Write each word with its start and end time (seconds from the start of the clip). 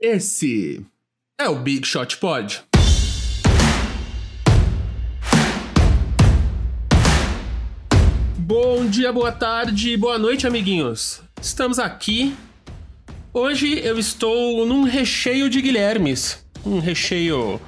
Esse 0.00 0.86
é 1.40 1.48
o 1.48 1.56
Big 1.56 1.84
Shot 1.84 2.18
Pod. 2.18 2.62
Bom 8.38 8.86
dia, 8.86 9.12
boa 9.12 9.32
tarde, 9.32 9.96
boa 9.96 10.16
noite, 10.16 10.46
amiguinhos. 10.46 11.20
Estamos 11.42 11.80
aqui. 11.80 12.32
Hoje 13.34 13.80
eu 13.80 13.98
estou 13.98 14.64
num 14.64 14.84
recheio 14.84 15.50
de 15.50 15.60
Guilhermes. 15.60 16.46
Um 16.64 16.78
recheio 16.78 17.60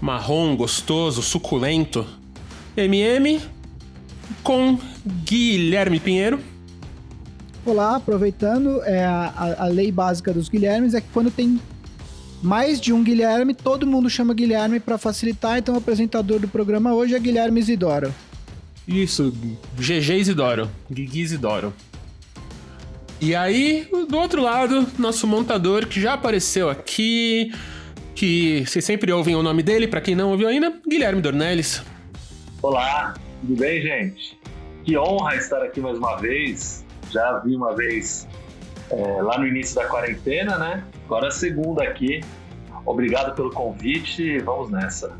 marrom, 0.00 0.56
gostoso, 0.56 1.22
suculento. 1.22 2.04
MM 2.76 3.40
com 4.42 4.80
Guilherme 5.24 6.00
Pinheiro. 6.00 6.40
Olá, 7.64 7.94
aproveitando, 7.94 8.82
é, 8.82 9.04
a, 9.04 9.54
a 9.58 9.66
lei 9.66 9.92
básica 9.92 10.32
dos 10.32 10.48
Guilhermes 10.48 10.94
é 10.94 11.00
que 11.00 11.06
quando 11.12 11.30
tem 11.30 11.60
mais 12.42 12.80
de 12.80 12.92
um 12.92 13.04
Guilherme, 13.04 13.54
todo 13.54 13.86
mundo 13.86 14.10
chama 14.10 14.34
Guilherme 14.34 14.80
para 14.80 14.98
facilitar, 14.98 15.58
então 15.58 15.76
o 15.76 15.78
apresentador 15.78 16.40
do 16.40 16.48
programa 16.48 16.92
hoje 16.92 17.14
é 17.14 17.20
Guilherme 17.20 17.60
Isidoro. 17.60 18.12
Isso, 18.86 19.32
GG 19.78 20.18
Isidoro, 20.18 20.68
Guigui 20.90 21.20
Isidoro. 21.20 21.72
E 23.20 23.32
aí, 23.36 23.88
do 24.08 24.18
outro 24.18 24.42
lado, 24.42 24.84
nosso 24.98 25.28
montador 25.28 25.86
que 25.86 26.00
já 26.00 26.14
apareceu 26.14 26.68
aqui, 26.68 27.54
que 28.16 28.64
vocês 28.66 28.84
sempre 28.84 29.12
ouvem 29.12 29.36
o 29.36 29.42
nome 29.42 29.62
dele, 29.62 29.86
para 29.86 30.00
quem 30.00 30.16
não 30.16 30.32
ouviu 30.32 30.48
ainda, 30.48 30.72
Guilherme 30.84 31.22
Dornelles. 31.22 31.80
Olá, 32.60 33.14
tudo 33.40 33.54
bem, 33.54 33.80
gente? 33.80 34.36
Que 34.82 34.98
honra 34.98 35.36
estar 35.36 35.62
aqui 35.62 35.80
mais 35.80 35.96
uma 35.96 36.16
vez. 36.16 36.81
Já 37.12 37.38
vi 37.38 37.54
uma 37.54 37.74
vez 37.74 38.26
é, 38.90 39.22
lá 39.22 39.38
no 39.38 39.46
início 39.46 39.76
da 39.76 39.86
quarentena, 39.86 40.58
né? 40.58 40.84
Agora 41.04 41.28
a 41.28 41.30
segunda 41.30 41.82
aqui. 41.82 42.20
Obrigado 42.84 43.34
pelo 43.34 43.50
convite 43.50 44.38
vamos 44.38 44.70
nessa. 44.70 45.12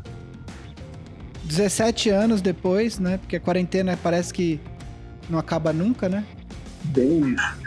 17 1.43 2.09
anos 2.09 2.41
depois, 2.41 2.99
né? 2.99 3.17
Porque 3.17 3.35
a 3.35 3.39
quarentena 3.39 3.97
parece 4.01 4.33
que 4.33 4.59
não 5.29 5.37
acaba 5.39 5.71
nunca, 5.71 6.09
né? 6.09 6.25
Bem 6.85 7.33
isso. 7.33 7.63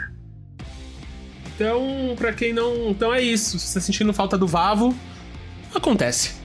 Então, 1.55 2.15
para 2.15 2.33
quem 2.33 2.53
não. 2.53 2.89
Então 2.89 3.13
é 3.13 3.21
isso. 3.21 3.57
Se 3.57 3.67
você 3.67 3.79
tá 3.79 3.81
sentindo 3.81 4.13
falta 4.13 4.37
do 4.37 4.47
Vavo, 4.47 4.95
acontece. 5.73 6.35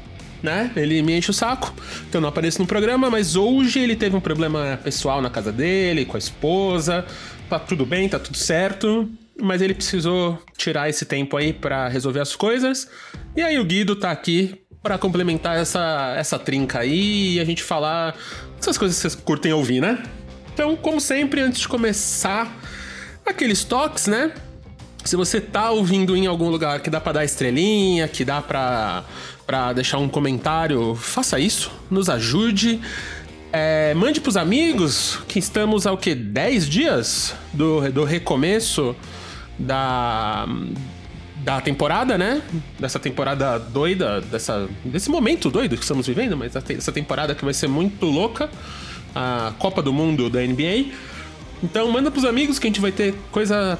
Né? 0.42 0.72
Ele 0.74 1.02
me 1.02 1.16
enche 1.16 1.30
o 1.30 1.32
saco, 1.32 1.72
então 2.08 2.18
eu 2.18 2.22
não 2.22 2.28
apareço 2.28 2.60
no 2.60 2.66
programa, 2.66 3.08
mas 3.08 3.36
hoje 3.36 3.78
ele 3.78 3.94
teve 3.94 4.16
um 4.16 4.20
problema 4.20 4.76
pessoal 4.82 5.22
na 5.22 5.30
casa 5.30 5.52
dele, 5.52 6.04
com 6.04 6.16
a 6.16 6.18
esposa. 6.18 7.06
Tá 7.52 7.58
tudo 7.58 7.84
bem, 7.84 8.08
tá 8.08 8.18
tudo 8.18 8.38
certo. 8.38 9.06
Mas 9.38 9.60
ele 9.60 9.74
precisou 9.74 10.42
tirar 10.56 10.88
esse 10.88 11.04
tempo 11.04 11.36
aí 11.36 11.52
para 11.52 11.86
resolver 11.86 12.20
as 12.20 12.34
coisas. 12.34 12.88
E 13.36 13.42
aí 13.42 13.58
o 13.58 13.64
Guido 13.66 13.94
tá 13.94 14.10
aqui 14.10 14.62
para 14.82 14.96
complementar 14.96 15.58
essa, 15.58 16.14
essa 16.16 16.38
trinca 16.38 16.78
aí 16.78 17.34
e 17.34 17.40
a 17.40 17.44
gente 17.44 17.62
falar 17.62 18.16
essas 18.58 18.78
coisas 18.78 18.96
que 18.96 19.02
vocês 19.02 19.14
curtem 19.14 19.52
ouvir, 19.52 19.82
né? 19.82 20.02
Então, 20.54 20.74
como 20.76 20.98
sempre, 20.98 21.42
antes 21.42 21.60
de 21.60 21.68
começar, 21.68 22.50
aqueles 23.26 23.64
toques, 23.64 24.06
né? 24.06 24.32
Se 25.04 25.14
você 25.14 25.38
tá 25.38 25.72
ouvindo 25.72 26.16
em 26.16 26.26
algum 26.26 26.48
lugar 26.48 26.80
que 26.80 26.88
dá 26.88 27.02
para 27.02 27.12
dar 27.12 27.24
estrelinha, 27.26 28.08
que 28.08 28.24
dá 28.24 28.40
para 28.40 29.04
deixar 29.74 29.98
um 29.98 30.08
comentário, 30.08 30.94
faça 30.94 31.38
isso, 31.38 31.70
nos 31.90 32.08
ajude. 32.08 32.80
É, 33.52 33.92
mande 33.94 34.20
pros 34.20 34.36
amigos 34.36 35.18
que 35.28 35.38
estamos 35.38 35.86
ao 35.86 35.98
que 35.98 36.14
10 36.14 36.68
dias 36.68 37.34
do, 37.52 37.92
do 37.92 38.04
recomeço 38.04 38.96
da 39.58 40.46
da 41.42 41.60
temporada, 41.60 42.16
né? 42.16 42.40
Dessa 42.78 42.98
temporada 42.98 43.58
doida, 43.58 44.20
dessa, 44.20 44.68
desse 44.84 45.10
momento 45.10 45.50
doido 45.50 45.76
que 45.76 45.82
estamos 45.82 46.06
vivendo, 46.06 46.36
mas 46.36 46.54
essa 46.54 46.92
temporada 46.92 47.34
que 47.34 47.44
vai 47.44 47.52
ser 47.52 47.68
muito 47.68 48.06
louca, 48.06 48.48
a 49.14 49.52
Copa 49.58 49.82
do 49.82 49.92
Mundo 49.92 50.30
da 50.30 50.40
NBA. 50.40 50.92
Então 51.62 51.90
manda 51.90 52.10
pros 52.10 52.24
amigos 52.24 52.58
que 52.58 52.66
a 52.66 52.70
gente 52.70 52.80
vai 52.80 52.92
ter 52.92 53.14
coisa 53.30 53.78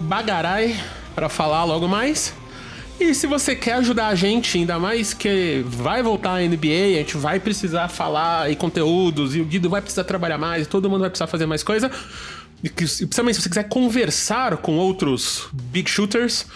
bagarai 0.00 0.80
para 1.14 1.28
falar 1.28 1.64
logo 1.64 1.86
mais. 1.86 2.34
E 2.98 3.12
se 3.12 3.26
você 3.26 3.56
quer 3.56 3.74
ajudar 3.74 4.08
a 4.08 4.14
gente, 4.14 4.56
ainda 4.56 4.78
mais 4.78 5.12
que 5.12 5.64
vai 5.66 6.02
voltar 6.02 6.34
a 6.34 6.40
NBA, 6.40 6.94
a 6.94 6.98
gente 6.98 7.16
vai 7.16 7.40
precisar 7.40 7.88
falar 7.88 8.50
e 8.50 8.56
conteúdos, 8.56 9.34
e 9.34 9.40
o 9.40 9.44
Guido 9.44 9.68
vai 9.68 9.82
precisar 9.82 10.04
trabalhar 10.04 10.38
mais, 10.38 10.66
todo 10.66 10.88
mundo 10.88 11.00
vai 11.00 11.10
precisar 11.10 11.26
fazer 11.26 11.46
mais 11.46 11.62
coisa. 11.62 11.90
E 12.62 12.70
principalmente 12.70 13.34
se 13.34 13.42
você 13.42 13.48
quiser 13.48 13.68
conversar 13.68 14.56
com 14.58 14.76
outros 14.76 15.48
big 15.52 15.90
shooters, 15.90 16.46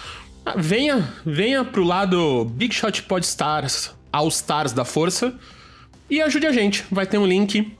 ah, 0.47 0.54
venha, 0.56 1.12
venha 1.26 1.65
pro 1.65 1.82
lado 1.82 2.47
Big 2.47 2.75
Shot 2.75 3.03
Podstars, 3.03 3.91
All 4.10 4.28
Stars 4.28 4.72
da 4.72 4.84
Força 4.84 5.34
e 6.09 6.22
ajude 6.22 6.47
a 6.47 6.53
gente. 6.53 6.84
Vai 6.91 7.06
ter 7.06 7.19
um 7.19 7.26
link 7.26 7.76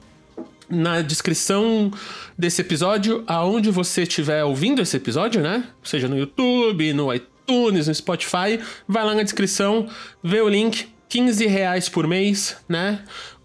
na 0.69 1.01
descrição 1.01 1.91
desse 2.37 2.61
episódio, 2.61 3.23
aonde 3.25 3.71
você 3.71 4.03
estiver 4.03 4.43
ouvindo 4.43 4.81
esse 4.81 4.95
episódio, 4.95 5.41
né? 5.41 5.63
Seja 5.83 6.07
no 6.07 6.15
YouTube, 6.15 6.93
no 6.93 7.11
iTunes, 7.11 7.38
no 7.51 7.93
Spotify, 7.93 8.59
vai 8.87 9.03
lá 9.03 9.15
na 9.15 9.23
descrição, 9.23 9.87
vê 10.23 10.41
o 10.41 10.49
link, 10.49 10.87
15 11.07 11.45
reais 11.47 11.89
por 11.89 12.07
mês, 12.07 12.57
né? 12.67 13.03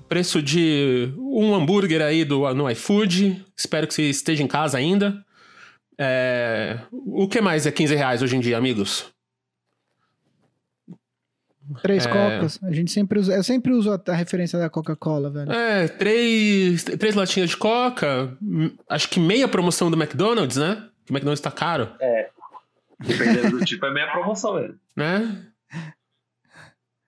Preço 0.09 0.43
de 0.43 1.13
um 1.19 1.55
hambúrguer 1.55 2.03
aí 2.03 2.25
do, 2.25 2.53
no 2.55 2.71
iFood. 2.71 3.45
Espero 3.57 3.87
que 3.87 3.95
você 3.95 4.03
esteja 4.03 4.43
em 4.43 4.47
casa 4.47 4.77
ainda. 4.79 5.25
É... 5.99 6.79
O 6.93 7.27
que 7.27 7.41
mais 7.41 7.67
é 7.67 7.71
15 7.71 7.95
reais 7.95 8.23
hoje 8.23 8.37
em 8.37 8.41
dia, 8.41 8.59
amigos? 8.59 9.07
Três 11.83 12.05
é... 12.05 12.11
cocas. 12.11 12.61
A 12.63 12.73
gente 12.73 12.91
sempre 12.91 13.19
usa. 13.19 13.35
Eu 13.35 13.43
sempre 13.43 13.73
uso 13.73 13.91
a, 13.91 14.01
a 14.09 14.15
referência 14.15 14.59
da 14.59 14.69
Coca-Cola, 14.69 15.31
velho. 15.31 15.51
É, 15.51 15.89
três, 15.89 16.85
três 16.85 17.15
latinhas 17.15 17.51
de 17.51 17.57
coca. 17.57 18.37
Acho 18.89 19.09
que 19.09 19.19
meia 19.19 19.49
promoção 19.49 19.91
do 19.91 19.97
McDonald's, 19.97 20.59
né? 20.59 20.87
O 21.09 21.13
McDonald's 21.13 21.41
tá 21.41 21.51
caro. 21.51 21.91
É. 22.01 22.29
Dependendo 23.01 23.59
do 23.59 23.65
tipo, 23.65 23.85
é 23.87 23.93
meia 23.93 24.11
promoção, 24.11 24.55
velho. 24.55 24.79
Né? 24.97 25.47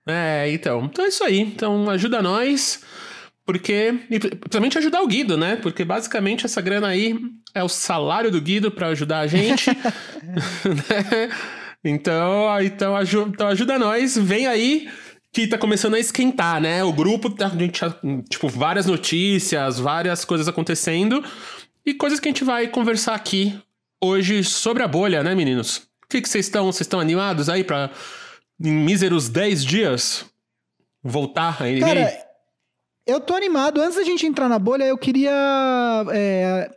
É, 0.06 0.50
então. 0.50 0.84
Então 0.84 1.04
é 1.04 1.08
isso 1.08 1.24
aí. 1.24 1.40
Então 1.40 1.90
ajuda 1.90 2.22
nós. 2.22 2.84
Porque. 3.44 4.00
E 4.10 4.18
principalmente 4.18 4.78
ajudar 4.78 5.02
o 5.02 5.06
Guido, 5.06 5.36
né? 5.36 5.56
Porque 5.56 5.84
basicamente 5.84 6.46
essa 6.46 6.60
grana 6.60 6.88
aí 6.88 7.18
é 7.54 7.62
o 7.62 7.68
salário 7.68 8.30
do 8.30 8.40
Guido 8.40 8.70
para 8.70 8.88
ajudar 8.88 9.20
a 9.20 9.26
gente. 9.26 9.70
né? 9.70 11.28
Então, 11.88 12.48
então, 12.62 12.96
ajuda, 12.96 13.30
então 13.30 13.46
ajuda 13.46 13.78
nós, 13.78 14.16
vem 14.18 14.48
aí 14.48 14.90
que 15.32 15.46
tá 15.46 15.56
começando 15.56 15.94
a 15.94 16.00
esquentar, 16.00 16.60
né? 16.60 16.82
O 16.82 16.92
grupo 16.92 17.30
tá, 17.30 17.46
a 17.46 17.50
gente, 17.50 17.80
tipo, 18.28 18.48
várias 18.48 18.86
notícias, 18.86 19.78
várias 19.78 20.24
coisas 20.24 20.48
acontecendo 20.48 21.22
e 21.84 21.94
coisas 21.94 22.18
que 22.18 22.26
a 22.26 22.30
gente 22.30 22.42
vai 22.42 22.66
conversar 22.66 23.14
aqui 23.14 23.56
hoje 24.02 24.44
sobre 24.44 24.82
a 24.82 24.88
bolha, 24.88 25.22
né, 25.22 25.34
meninos? 25.34 25.78
O 26.04 26.08
que 26.08 26.26
vocês 26.26 26.46
estão, 26.46 26.66
vocês 26.66 26.82
estão 26.82 27.00
animados 27.00 27.48
aí 27.48 27.64
para 27.64 27.90
em 28.60 28.72
míseros 28.72 29.28
10 29.28 29.64
dias 29.64 30.24
voltar 31.02 31.62
a 31.62 31.66
NBA? 31.66 31.86
Cara, 31.86 32.26
eu 33.06 33.20
tô 33.20 33.34
animado. 33.34 33.80
Antes 33.80 33.96
da 33.96 34.04
gente 34.04 34.26
entrar 34.26 34.48
na 34.48 34.58
bolha, 34.58 34.84
eu 34.84 34.98
queria 34.98 35.32
é, 36.12 36.70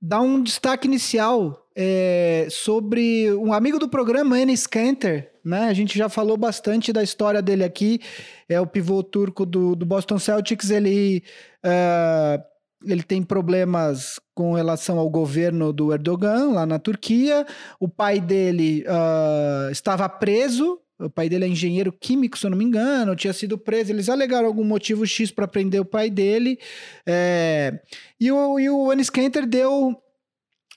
dar 0.00 0.20
um 0.20 0.42
destaque 0.42 0.86
inicial 0.86 1.66
é, 1.76 2.46
sobre 2.50 3.32
um 3.34 3.52
amigo 3.52 3.78
do 3.78 3.88
programa, 3.88 4.38
Enes 4.38 4.66
Kanter, 4.66 5.30
né? 5.44 5.64
A 5.68 5.72
gente 5.72 5.96
já 5.96 6.08
falou 6.08 6.36
bastante 6.36 6.92
da 6.92 7.02
história 7.02 7.40
dele 7.40 7.64
aqui. 7.64 8.00
É 8.48 8.60
o 8.60 8.66
pivô 8.66 9.02
turco 9.02 9.46
do, 9.46 9.74
do 9.74 9.86
Boston 9.86 10.18
Celtics. 10.18 10.70
Ele, 10.70 11.22
uh, 11.64 12.42
ele 12.84 13.02
tem 13.02 13.22
problemas 13.22 14.18
com 14.34 14.54
relação 14.54 14.98
ao 14.98 15.08
governo 15.08 15.72
do 15.72 15.92
Erdogan 15.92 16.52
lá 16.52 16.64
na 16.64 16.78
Turquia. 16.78 17.46
O 17.78 17.88
pai 17.88 18.20
dele 18.20 18.84
uh, 18.86 19.70
estava 19.70 20.08
preso. 20.08 20.78
O 20.98 21.08
pai 21.08 21.28
dele 21.28 21.46
é 21.46 21.48
engenheiro 21.48 21.92
químico, 21.92 22.38
se 22.38 22.44
eu 22.46 22.50
não 22.50 22.58
me 22.58 22.64
engano, 22.64 23.16
tinha 23.16 23.32
sido 23.32 23.56
preso. 23.56 23.90
Eles 23.90 24.08
alegaram 24.08 24.46
algum 24.46 24.64
motivo 24.64 25.06
X 25.06 25.30
para 25.30 25.48
prender 25.48 25.80
o 25.80 25.84
pai 25.84 26.10
dele. 26.10 26.58
É, 27.06 27.80
e 28.20 28.30
o, 28.30 28.60
e 28.60 28.68
o 28.68 28.92
Enes 28.92 29.08
Kanter 29.08 29.46
deu 29.46 29.96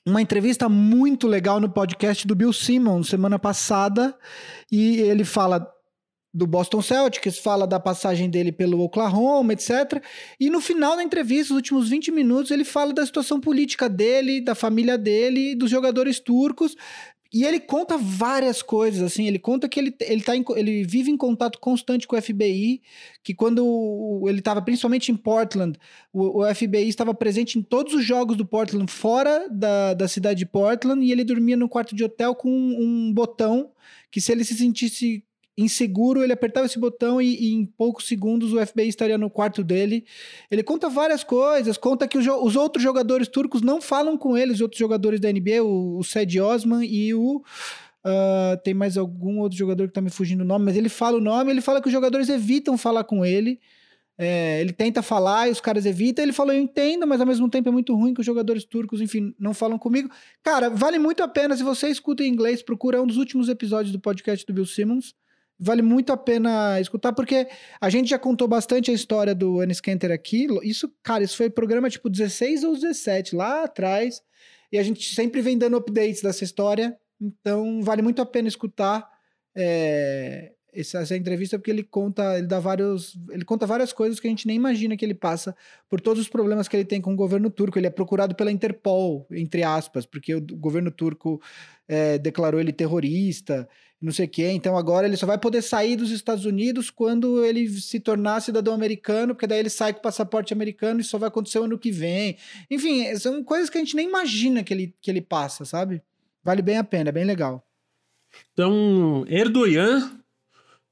uma 0.06 0.22
entrevista 0.22 0.68
muito 0.68 1.28
legal 1.28 1.60
no 1.60 1.70
podcast 1.70 2.26
do 2.28 2.36
Bill 2.36 2.54
Simmons 2.54 3.08
semana 3.08 3.40
passada 3.40 4.14
e 4.72 5.00
ele 5.00 5.24
fala 5.24 5.66
do 6.34 6.48
Boston 6.48 6.82
Celtics, 6.82 7.38
fala 7.38 7.68
da 7.68 7.80
passagem 7.80 8.30
dele 8.30 8.52
pelo 8.52 8.80
Oklahoma, 8.82 9.54
etc. 9.54 10.04
E 10.40 10.50
no 10.50 10.60
final 10.60 10.96
da 10.96 11.04
entrevista, 11.04 11.54
os 11.54 11.58
últimos 11.58 11.90
20 11.90 12.12
minutos, 12.12 12.50
ele 12.50 12.66
fala 12.66 12.92
da 12.92 13.06
situação 13.06 13.40
política 13.40 13.88
dele, 13.88 14.42
da 14.42 14.56
família 14.56 14.98
dele, 14.98 15.54
dos 15.54 15.70
jogadores 15.70 16.20
turcos, 16.20 16.76
E 17.36 17.44
ele 17.46 17.60
conta 17.60 17.98
várias 17.98 18.62
coisas, 18.62 19.02
assim, 19.02 19.28
ele 19.28 19.40
conta 19.40 19.68
que 19.68 19.80
ele, 19.80 19.96
ele, 20.02 20.22
tá 20.22 20.36
em, 20.36 20.46
ele 20.56 20.84
vive 20.84 21.10
em 21.10 21.18
contato 21.18 21.60
constante 21.60 22.08
com 22.08 22.16
o 22.16 22.22
FBI, 22.22 22.80
que 23.24 23.34
quando 23.34 24.24
ele 24.28 24.38
estava 24.38 24.62
principalmente 24.62 25.12
em 25.12 25.16
Portland, 25.16 25.80
o, 26.12 26.44
o, 26.44 26.56
FBI 26.56 26.88
estava 26.88 27.12
presente 27.12 27.58
em 27.58 27.64
todos 27.64 27.96
os 27.96 28.06
jogos 28.06 28.38
do 28.38 28.46
Portland 28.46 28.92
fora 28.92 29.48
da, 29.50 29.96
da 29.96 30.08
cidade 30.08 30.40
de 30.40 30.46
Portland, 30.46 31.04
e 31.04 31.12
ele 31.12 31.24
dormia 31.24 31.58
no 31.58 31.68
quarto 31.68 31.96
de 31.96 32.04
hotel 32.04 32.36
com 32.36 32.50
um, 32.50 32.78
um 32.80 33.14
botão 33.14 33.72
que 34.12 34.22
se 34.22 34.32
ele 34.32 34.44
se 34.44 34.54
sentisse 34.54 35.24
inseguro, 35.58 36.24
ele 36.24 36.34
apertava 36.34 36.66
esse 36.66 36.80
botão 36.80 37.22
e, 37.22 37.36
e, 37.36 37.54
em 37.54 37.66
poucos 37.66 38.08
segundos 38.08 38.54
o 38.54 38.66
FBI 38.66 38.88
estaria 38.88 39.18
no 39.18 39.30
quarto 39.30 39.64
dele. 39.64 40.06
Ele 40.50 40.64
conta 40.64 40.90
várias 40.90 41.24
coisas, 41.24 41.78
conta 41.78 42.08
que 42.08 42.18
os, 42.18 42.26
os 42.26 42.56
outros 42.56 42.84
jogadores 42.84 43.28
turcos 43.28 43.62
não 43.62 43.82
falam 43.82 44.18
com 44.18 44.38
ele, 44.38 44.52
os 44.52 44.62
outros 44.62 44.80
jogadores 44.80 45.20
da 45.20 45.32
NBA, 45.32 45.64
o, 45.64 46.00
o 46.00 46.04
Sed 46.04 46.40
Osman 46.40 46.84
e 46.86 47.14
o. 47.14 47.44
Uh, 48.06 48.58
tem 48.64 48.74
mais 48.74 48.98
algum 48.98 49.40
outro 49.40 49.58
jogador 49.58 49.88
que 49.88 49.94
tá 49.94 50.02
me 50.02 50.10
fugindo 50.10 50.42
o 50.42 50.46
nome, 50.46 50.66
mas 50.66 50.76
ele 50.76 50.90
fala 50.90 51.18
o 51.18 51.22
nome, 51.22 51.52
ele 51.52 51.62
fala 51.62 51.82
que 51.82 51.88
os 51.88 51.94
jogadores 51.94 52.28
evitam 52.28 52.78
falar 52.78 53.04
com 53.06 53.26
ele. 53.26 53.60
É, 54.16 54.62
ele 54.62 54.72
tenta 54.74 55.02
falar 55.02 55.48
e 55.48 55.52
os 55.52 55.60
caras 55.60 55.86
evitam. 55.86 56.24
Ele 56.24 56.34
falou: 56.34 56.54
Eu 56.54 56.60
entendo, 56.60 57.08
mas 57.08 57.20
ao 57.20 57.26
mesmo 57.26 57.50
tempo 57.50 57.70
é 57.70 57.72
muito 57.72 57.96
ruim 57.96 58.14
que 58.14 58.20
os 58.20 58.26
jogadores 58.26 58.64
turcos, 58.64 59.02
enfim, 59.02 59.34
não 59.40 59.54
falam 59.54 59.80
comigo. 59.80 60.10
Cara, 60.44 60.70
vale 60.70 61.00
muito 61.00 61.24
a 61.24 61.28
pena. 61.28 61.56
Se 61.56 61.64
você 61.64 61.88
escuta 61.88 62.24
em 62.24 62.28
inglês, 62.28 62.62
procura 62.62 63.02
um 63.02 63.08
dos 63.08 63.18
últimos 63.18 63.50
episódios 63.50 63.92
do 63.92 64.00
podcast 64.00 64.46
do 64.46 64.54
Bill 64.54 64.66
Simmons 64.66 65.16
vale 65.60 65.82
muito 65.82 66.12
a 66.12 66.18
pena 66.18 66.80
escutar, 66.80 67.14
porque 67.14 67.48
a 67.80 67.90
gente 67.90 68.10
já 68.10 68.20
contou 68.20 68.48
bastante 68.48 68.92
a 68.92 68.94
história 68.94 69.34
do 69.34 69.62
Anis 69.62 69.80
Kenter 69.80 70.12
aqui. 70.12 70.48
Isso, 70.64 70.92
cara, 71.02 71.24
isso 71.24 71.38
foi 71.38 71.50
programa 71.50 71.90
tipo 71.90 72.10
16 72.10 72.64
ou 72.64 72.74
17, 72.74 73.36
lá 73.36 73.64
atrás. 73.64 74.22
E 74.72 74.78
a 74.78 74.84
gente 74.84 75.14
sempre 75.14 75.42
vem 75.42 75.58
dando 75.58 75.78
updates 75.78 76.22
dessa 76.22 76.44
história. 76.44 76.98
Então, 77.22 77.82
vale 77.82 78.02
muito 78.02 78.22
a 78.22 78.26
pena 78.26 78.48
escutar 78.48 79.08
é, 79.56 80.52
essa, 80.74 81.00
essa, 81.00 81.16
entrevista, 81.16 81.58
porque 81.58 81.72
ele 81.72 81.84
conta, 81.84 82.38
ele 82.38 82.48
dá 82.48 82.60
vários. 82.60 83.16
Ele 83.30 83.46
conta 83.46 83.68
várias 83.68 83.94
coisas 83.94 84.20
que 84.20 84.28
a 84.28 84.30
gente 84.30 84.48
nem 84.48 84.56
imagina 84.56 84.98
que 84.98 85.06
ele 85.06 85.14
passa 85.14 85.56
por 85.88 86.02
todos 86.02 86.22
os 86.22 86.28
problemas 86.28 86.68
que 86.68 86.76
ele 86.76 86.86
tem 86.86 87.00
com 87.00 87.14
o 87.14 87.16
governo 87.16 87.50
turco. 87.50 87.78
Ele 87.78 87.88
é 87.88 87.92
procurado 87.92 88.36
pela 88.36 88.52
Interpol, 88.52 89.28
entre 89.32 89.64
aspas, 89.64 90.06
porque 90.06 90.36
o, 90.36 90.42
governo 90.42 90.92
turco 90.92 91.40
é, 91.88 92.18
declarou 92.18 92.60
ele 92.60 92.74
terrorista 92.74 93.70
não 94.04 94.12
sei 94.12 94.26
o 94.26 94.30
quê. 94.30 94.50
Então 94.52 94.78
agora 94.78 95.08
ele 95.08 95.16
só 95.16 95.26
vai 95.26 95.38
poder 95.38 95.62
sair 95.62 95.96
dos 95.96 96.12
Estados 96.12 96.46
Unidos 96.46 96.90
quando 96.90 97.44
ele 97.46 97.70
se 97.70 98.00
tornar 98.00 98.42
cidadão 98.42 98.74
americano, 98.74 99.34
porque 99.34 99.48
daí 99.48 99.60
ele 99.60 99.70
sai 99.70 99.94
com 99.94 100.00
o 100.00 100.04
passaporte 100.04 100.52
americano 100.52 101.00
e 101.00 101.04
só 101.04 101.18
vai 101.18 101.30
acontecer 101.30 101.60
ano 101.60 101.80
que 101.80 101.92
vem. 101.92 102.38
Enfim, 102.70 103.16
são 103.16 103.42
coisas 103.44 103.70
que 103.70 103.78
a 103.78 103.82
gente 103.82 103.96
nem 103.96 104.08
imagina 104.08 104.62
que 104.62 104.74
ele, 104.74 104.94
que 105.02 105.10
ele 105.10 105.22
passa, 105.22 105.64
sabe? 105.64 106.02
Vale 106.44 106.62
bem 106.62 106.78
a 106.78 106.84
pena, 106.84 107.10
é 107.10 107.14
bem 107.14 107.24
legal. 107.24 107.66
Então, 108.52 109.24
Erdogan, 109.30 110.12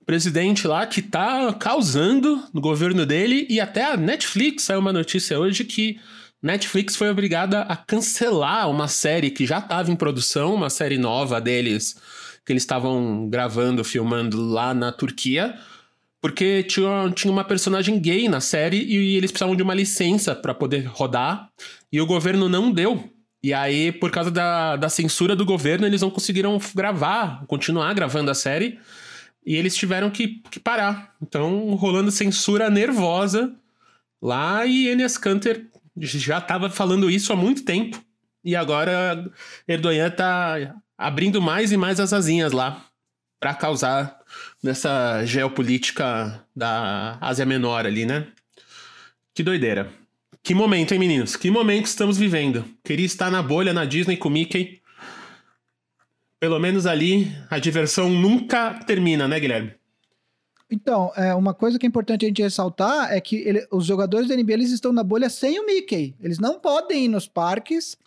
presidente 0.05 0.65
lá 0.65 0.87
que 0.87 1.01
tá 1.01 1.53
causando 1.53 2.41
no 2.53 2.61
governo 2.61 3.05
dele, 3.05 3.45
e 3.49 3.59
até 3.59 3.83
a 3.83 3.97
Netflix 3.97 4.63
saiu 4.63 4.79
uma 4.79 4.93
notícia 4.93 5.37
hoje 5.37 5.65
que 5.65 5.99
Netflix 6.41 6.95
foi 6.95 7.09
obrigada 7.09 7.63
a 7.63 7.75
cancelar 7.75 8.69
uma 8.69 8.87
série 8.87 9.31
que 9.31 9.45
já 9.45 9.59
estava 9.59 9.91
em 9.91 9.95
produção, 9.95 10.55
uma 10.55 10.69
série 10.69 10.97
nova 10.97 11.41
deles 11.41 11.97
que 12.45 12.51
eles 12.51 12.63
estavam 12.63 13.27
gravando, 13.29 13.83
filmando 13.83 14.41
lá 14.41 14.73
na 14.73 14.91
Turquia, 14.91 15.57
porque 16.21 16.63
tinha, 16.63 17.11
tinha 17.15 17.31
uma 17.31 17.43
personagem 17.43 17.99
gay 17.99 18.29
na 18.29 18.39
série 18.39 18.77
e 18.77 19.17
eles 19.17 19.31
precisavam 19.31 19.55
de 19.55 19.63
uma 19.63 19.73
licença 19.73 20.35
para 20.35 20.53
poder 20.53 20.85
rodar, 20.85 21.49
e 21.91 21.99
o 21.99 22.05
governo 22.05 22.47
não 22.47 22.71
deu. 22.71 23.11
E 23.43 23.53
aí, 23.53 23.91
por 23.91 24.11
causa 24.11 24.29
da, 24.29 24.75
da 24.75 24.87
censura 24.87 25.35
do 25.35 25.43
governo, 25.45 25.87
eles 25.87 26.01
não 26.01 26.11
conseguiram 26.11 26.59
gravar, 26.75 27.43
continuar 27.47 27.91
gravando 27.93 28.29
a 28.29 28.35
série, 28.35 28.79
e 29.43 29.55
eles 29.55 29.75
tiveram 29.75 30.11
que, 30.11 30.41
que 30.51 30.59
parar. 30.59 31.15
Então, 31.19 31.73
rolando 31.73 32.11
censura 32.11 32.69
nervosa 32.69 33.51
lá, 34.21 34.65
e 34.67 34.87
Enes 34.87 35.17
Kanter 35.17 35.67
já 35.97 36.37
estava 36.37 36.69
falando 36.69 37.09
isso 37.09 37.33
há 37.33 37.35
muito 37.35 37.65
tempo. 37.65 37.99
E 38.43 38.55
agora 38.55 39.31
Erdogan 39.67 40.09
tá 40.09 40.75
abrindo 41.01 41.41
mais 41.41 41.71
e 41.71 41.77
mais 41.77 41.99
as 41.99 42.13
asinhas 42.13 42.51
lá 42.51 42.85
para 43.39 43.55
causar 43.55 44.19
nessa 44.61 45.25
geopolítica 45.25 46.45
da 46.55 47.17
Ásia 47.19 47.45
Menor 47.45 47.87
ali, 47.87 48.05
né? 48.05 48.27
Que 49.33 49.41
doideira. 49.41 49.91
Que 50.43 50.53
momento, 50.53 50.93
hein, 50.93 50.99
meninos? 50.99 51.35
Que 51.35 51.49
momento 51.49 51.87
estamos 51.87 52.17
vivendo. 52.17 52.63
Queria 52.83 53.05
estar 53.05 53.31
na 53.31 53.41
bolha 53.41 53.73
na 53.73 53.83
Disney 53.83 54.15
com 54.15 54.29
Mickey. 54.29 54.79
Pelo 56.39 56.59
menos 56.59 56.85
ali 56.85 57.31
a 57.49 57.57
diversão 57.57 58.09
nunca 58.09 58.73
termina, 58.85 59.27
né, 59.27 59.39
Guilherme? 59.39 59.73
Então, 60.69 61.11
é, 61.15 61.33
uma 61.35 61.53
coisa 61.53 61.77
que 61.77 61.85
é 61.85 61.89
importante 61.89 62.25
a 62.25 62.27
gente 62.27 62.41
ressaltar 62.41 63.11
é 63.11 63.19
que 63.19 63.35
ele, 63.37 63.67
os 63.71 63.85
jogadores 63.85 64.27
da 64.27 64.35
NBA 64.35 64.53
eles 64.53 64.71
estão 64.71 64.93
na 64.93 65.03
bolha 65.03 65.29
sem 65.29 65.59
o 65.59 65.65
Mickey. 65.65 66.15
Eles 66.21 66.39
não 66.39 66.59
podem 66.59 67.05
ir 67.05 67.07
nos 67.07 67.27
parques. 67.27 67.97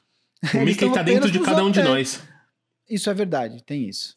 O 0.54 0.60
Mickey 0.60 0.90
tá 0.90 1.02
dentro 1.02 1.30
de 1.30 1.40
cada 1.40 1.64
um 1.64 1.70
de 1.70 1.82
nós. 1.82 2.22
Isso 2.94 3.10
é 3.10 3.14
verdade, 3.14 3.62
tem 3.64 3.88
isso. 3.88 4.16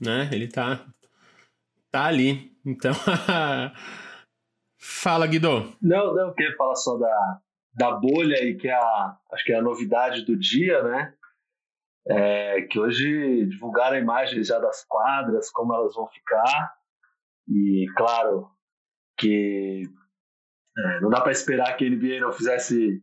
Né? 0.00 0.28
Ele 0.32 0.48
tá 0.48 0.84
tá 1.92 2.06
ali. 2.06 2.50
Então, 2.64 2.92
fala, 4.80 5.26
Guido. 5.26 5.76
Não, 5.80 6.14
não, 6.14 6.28
eu 6.28 6.34
queria 6.34 6.56
falar 6.56 6.74
só 6.74 6.96
da, 6.96 7.40
da 7.74 7.92
bolha 7.92 8.36
aí, 8.36 8.56
que 8.56 8.66
é 8.66 8.74
a, 8.74 9.16
acho 9.32 9.44
que 9.44 9.52
é 9.52 9.58
a 9.58 9.62
novidade 9.62 10.24
do 10.24 10.36
dia, 10.36 10.82
né? 10.82 11.14
É, 12.08 12.62
que 12.62 12.80
hoje 12.80 13.46
divulgaram 13.46 13.96
imagens 13.96 14.48
já 14.48 14.58
das 14.58 14.84
quadras, 14.86 15.50
como 15.50 15.74
elas 15.74 15.94
vão 15.94 16.08
ficar. 16.08 16.74
E, 17.48 17.86
claro, 17.96 18.50
que 19.18 19.88
é, 20.76 21.00
não 21.00 21.10
dá 21.10 21.20
para 21.20 21.30
esperar 21.30 21.76
que 21.76 21.86
a 21.86 21.90
NBA 21.90 22.20
não 22.20 22.32
fizesse 22.32 23.00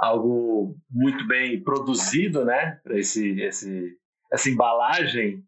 algo 0.00 0.76
muito 0.90 1.26
bem 1.26 1.62
produzido, 1.62 2.44
né? 2.44 2.80
Para 2.82 2.98
esse, 2.98 3.40
esse, 3.42 3.96
essa 4.32 4.48
embalagem 4.48 5.44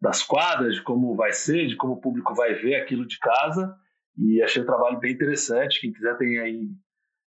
das 0.00 0.22
quadras, 0.22 0.74
de 0.74 0.82
como 0.82 1.14
vai 1.14 1.32
ser, 1.32 1.68
de 1.68 1.76
como 1.76 1.94
o 1.94 2.00
público 2.00 2.34
vai 2.34 2.54
ver 2.54 2.74
aquilo 2.74 3.06
de 3.06 3.18
casa. 3.18 3.74
E 4.18 4.42
achei 4.42 4.60
o 4.62 4.66
trabalho 4.66 4.98
bem 4.98 5.12
interessante. 5.12 5.80
Quem 5.80 5.92
quiser 5.92 6.18
tem 6.18 6.38
aí 6.38 6.68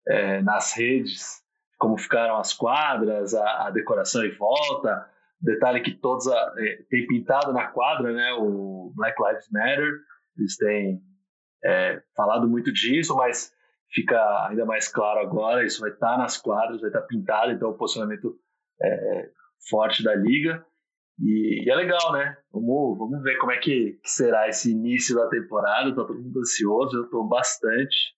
é, 0.07 0.41
nas 0.41 0.73
redes 0.75 1.41
como 1.77 1.97
ficaram 1.97 2.37
as 2.37 2.53
quadras, 2.53 3.33
a, 3.33 3.67
a 3.67 3.71
decoração 3.71 4.25
em 4.25 4.35
volta. 4.35 5.09
Detalhe 5.39 5.79
que 5.79 5.91
todos 5.91 6.27
a, 6.27 6.53
é, 6.57 6.83
tem 6.89 7.07
pintado 7.07 7.53
na 7.53 7.67
quadra, 7.67 8.11
né? 8.11 8.33
O 8.33 8.91
Black 8.95 9.15
Lives 9.23 9.49
Matter. 9.49 9.93
Eles 10.37 10.57
têm 10.57 11.01
é, 11.63 12.01
falado 12.17 12.49
muito 12.49 12.71
disso, 12.73 13.15
mas 13.15 13.53
fica 13.91 14.47
ainda 14.47 14.65
mais 14.65 14.87
claro 14.87 15.19
agora. 15.19 15.65
Isso 15.65 15.81
vai 15.81 15.91
estar 15.91 16.17
nas 16.17 16.37
quadras, 16.37 16.81
vai 16.81 16.89
estar 16.89 17.01
pintado, 17.01 17.51
então 17.51 17.69
o 17.69 17.77
posicionamento 17.77 18.35
é, 18.81 19.29
forte 19.69 20.03
da 20.03 20.15
liga. 20.15 20.65
E, 21.21 21.65
e, 21.65 21.69
é 21.69 21.75
legal, 21.75 22.13
né? 22.13 22.37
Vamos, 22.51 22.97
vamos 22.97 23.21
ver 23.23 23.37
como 23.37 23.51
é 23.51 23.57
que, 23.57 23.99
que 24.01 24.09
será 24.09 24.47
esse 24.47 24.71
início 24.71 25.15
da 25.15 25.27
temporada. 25.27 25.93
Tá 25.93 26.05
todo 26.05 26.21
mundo 26.21 26.39
ansioso, 26.39 26.97
eu 26.97 27.03
estou 27.03 27.27
bastante. 27.27 28.15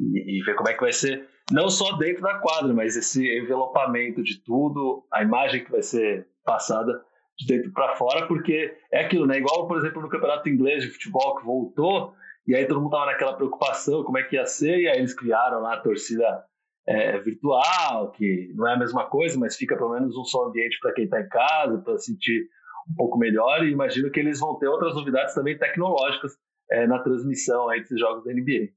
E, 0.00 0.38
e, 0.38 0.44
ver 0.44 0.56
como 0.56 0.68
é 0.68 0.74
que 0.74 0.80
vai 0.80 0.92
ser, 0.92 1.28
não 1.52 1.68
só 1.68 1.96
dentro 1.96 2.22
da 2.22 2.38
quadra, 2.38 2.74
mas 2.74 2.96
esse 2.96 3.24
envelopamento 3.38 4.22
de 4.24 4.42
tudo, 4.42 5.06
a 5.12 5.22
imagem 5.22 5.64
que 5.64 5.70
vai 5.70 5.82
ser 5.82 6.28
passada 6.44 7.00
de 7.38 7.46
dentro 7.46 7.72
para 7.72 7.94
fora, 7.94 8.26
porque 8.26 8.76
é 8.92 9.04
aquilo, 9.04 9.26
né? 9.26 9.38
Igual, 9.38 9.68
por 9.68 9.78
exemplo, 9.78 10.02
no 10.02 10.08
campeonato 10.08 10.48
inglês 10.48 10.82
de 10.82 10.90
futebol 10.90 11.36
que 11.36 11.44
voltou, 11.44 12.14
e 12.46 12.54
aí 12.54 12.66
todo 12.66 12.80
mundo 12.80 12.90
tava 12.90 13.06
naquela 13.06 13.34
preocupação, 13.34 14.04
como 14.04 14.18
é 14.18 14.22
que 14.22 14.36
ia 14.36 14.44
ser, 14.44 14.78
e 14.78 14.88
aí 14.88 14.98
eles 14.98 15.14
criaram 15.14 15.60
lá 15.60 15.74
a 15.74 15.80
torcida 15.80 16.44
é, 16.86 17.18
virtual, 17.18 18.10
que 18.12 18.52
não 18.54 18.68
é 18.68 18.74
a 18.74 18.78
mesma 18.78 19.06
coisa, 19.06 19.38
mas 19.38 19.56
fica 19.56 19.76
pelo 19.76 19.94
menos 19.94 20.16
um 20.16 20.24
só 20.24 20.44
ambiente 20.44 20.78
para 20.80 20.92
quem 20.92 21.04
está 21.04 21.20
em 21.20 21.28
casa, 21.28 21.78
para 21.78 21.96
sentir 21.98 22.46
um 22.90 22.94
pouco 22.94 23.18
melhor, 23.18 23.64
e 23.64 23.70
imagino 23.70 24.10
que 24.10 24.20
eles 24.20 24.40
vão 24.40 24.58
ter 24.58 24.68
outras 24.68 24.94
novidades 24.94 25.34
também 25.34 25.56
tecnológicas 25.56 26.32
é, 26.70 26.86
na 26.86 26.98
transmissão 26.98 27.68
aí 27.68 27.80
desses 27.80 27.98
jogos 27.98 28.24
da 28.24 28.32
NBA. 28.32 28.68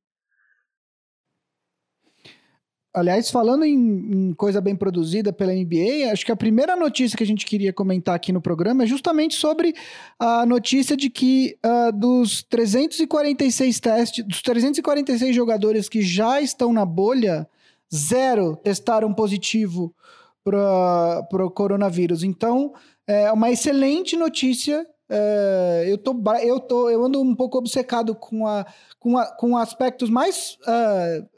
Aliás, 2.97 3.29
falando 3.29 3.63
em, 3.63 3.75
em, 3.75 4.33
coisa 4.33 4.59
bem 4.59 4.75
produzida 4.75 5.31
pela 5.31 5.53
NBA, 5.53 6.11
acho 6.11 6.25
que 6.25 6.31
a 6.31 6.35
primeira 6.35 6.75
notícia 6.75 7.15
que 7.15 7.23
a 7.23 7.27
gente 7.27 7.45
queria 7.45 7.71
comentar 7.71 8.15
aqui 8.15 8.31
no 8.31 8.41
programa 8.41 8.83
é 8.83 8.87
justamente 8.87 9.35
sobre 9.35 9.75
a 10.17 10.47
notícia 10.47 10.97
de 10.97 11.07
que 11.07 11.55
uh, 11.63 11.91
dos 11.95 12.41
346 12.41 13.79
testes, 13.79 14.25
dos 14.25 14.41
346 14.41 15.35
jogadores 15.35 15.87
que 15.87 16.01
já 16.01 16.41
estão 16.41 16.73
na 16.73 16.83
bolha, 16.83 17.47
zero 17.93 18.55
testaram 18.55 19.13
positivo 19.13 19.93
para 20.43 21.45
o 21.45 21.51
coronavírus. 21.51 22.23
Então, 22.23 22.73
é 23.05 23.31
uma 23.31 23.51
excelente 23.51 24.17
notícia. 24.17 24.83
É, 25.07 25.85
eu, 25.87 25.99
tô, 25.99 26.15
eu, 26.41 26.59
tô, 26.59 26.89
eu 26.89 27.05
ando 27.05 27.21
um 27.21 27.35
pouco 27.35 27.59
obcecado 27.59 28.15
com, 28.15 28.47
a, 28.47 28.65
com, 28.99 29.19
a, 29.19 29.27
com 29.35 29.55
aspectos 29.55 30.09
mais. 30.09 30.57
Uh, 30.63 31.36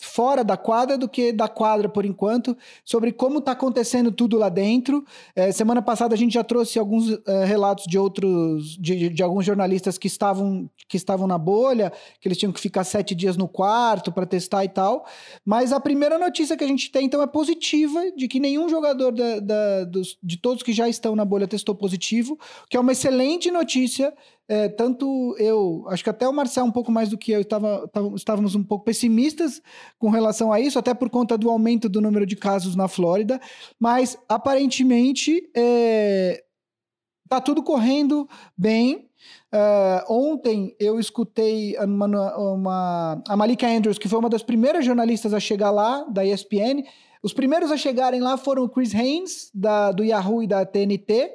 fora 0.00 0.42
da 0.42 0.56
quadra 0.56 0.96
do 0.96 1.06
que 1.06 1.30
da 1.30 1.46
quadra 1.46 1.86
por 1.88 2.06
enquanto, 2.06 2.56
sobre 2.82 3.12
como 3.12 3.38
está 3.38 3.52
acontecendo 3.52 4.10
tudo 4.10 4.38
lá 4.38 4.48
dentro. 4.48 5.04
É, 5.36 5.52
semana 5.52 5.82
passada 5.82 6.14
a 6.14 6.18
gente 6.18 6.32
já 6.32 6.42
trouxe 6.42 6.78
alguns 6.78 7.18
é, 7.26 7.44
relatos 7.44 7.84
de 7.86 7.98
outros, 7.98 8.78
de, 8.78 9.10
de, 9.10 9.22
alguns 9.22 9.44
jornalistas 9.44 9.98
que 9.98 10.06
estavam, 10.06 10.68
que 10.88 10.96
estavam 10.96 11.26
na 11.26 11.36
bolha, 11.36 11.92
que 12.18 12.26
eles 12.26 12.38
tinham 12.38 12.52
que 12.52 12.60
ficar 12.60 12.82
sete 12.82 13.14
dias 13.14 13.36
no 13.36 13.46
quarto 13.46 14.10
para 14.10 14.24
testar 14.24 14.64
e 14.64 14.70
tal. 14.70 15.04
Mas 15.44 15.70
a 15.70 15.78
primeira 15.78 16.18
notícia 16.18 16.56
que 16.56 16.64
a 16.64 16.68
gente 16.68 16.90
tem, 16.90 17.04
então, 17.04 17.20
é 17.20 17.26
positiva, 17.26 18.00
de 18.16 18.26
que 18.26 18.40
nenhum 18.40 18.70
jogador 18.70 19.12
da, 19.12 19.38
da, 19.40 19.84
dos, 19.84 20.16
de 20.22 20.38
todos 20.38 20.62
que 20.62 20.72
já 20.72 20.88
estão 20.88 21.14
na 21.14 21.26
bolha 21.26 21.46
testou 21.46 21.74
positivo, 21.74 22.38
que 22.70 22.76
é 22.76 22.80
uma 22.80 22.92
excelente 22.92 23.50
notícia 23.50 24.14
é, 24.50 24.68
tanto 24.68 25.36
eu, 25.38 25.84
acho 25.86 26.02
que 26.02 26.10
até 26.10 26.28
o 26.28 26.32
Marcel 26.32 26.64
um 26.64 26.72
pouco 26.72 26.90
mais 26.90 27.08
do 27.08 27.16
que 27.16 27.30
eu, 27.30 27.40
estava, 27.40 27.88
estávamos 28.16 28.56
um 28.56 28.64
pouco 28.64 28.84
pessimistas 28.84 29.62
com 29.96 30.10
relação 30.10 30.52
a 30.52 30.58
isso, 30.58 30.76
até 30.76 30.92
por 30.92 31.08
conta 31.08 31.38
do 31.38 31.48
aumento 31.48 31.88
do 31.88 32.00
número 32.00 32.26
de 32.26 32.34
casos 32.34 32.74
na 32.74 32.88
Flórida, 32.88 33.40
mas 33.78 34.18
aparentemente 34.28 35.48
é, 35.56 36.42
tá 37.28 37.40
tudo 37.40 37.62
correndo 37.62 38.28
bem. 38.58 39.08
Uh, 39.54 40.12
ontem 40.12 40.74
eu 40.80 40.98
escutei 40.98 41.76
uma, 41.78 42.36
uma, 42.36 43.22
a 43.28 43.36
Malika 43.36 43.68
Andrews, 43.68 43.98
que 43.98 44.08
foi 44.08 44.18
uma 44.18 44.28
das 44.28 44.42
primeiras 44.42 44.84
jornalistas 44.84 45.32
a 45.32 45.38
chegar 45.38 45.70
lá, 45.70 46.02
da 46.10 46.26
ESPN. 46.26 46.82
Os 47.22 47.32
primeiros 47.32 47.70
a 47.70 47.76
chegarem 47.76 48.20
lá 48.20 48.36
foram 48.36 48.64
o 48.64 48.68
Chris 48.68 48.92
Haynes, 48.92 49.48
da, 49.54 49.92
do 49.92 50.02
Yahoo 50.02 50.42
e 50.42 50.48
da 50.48 50.66
TNT, 50.66 51.30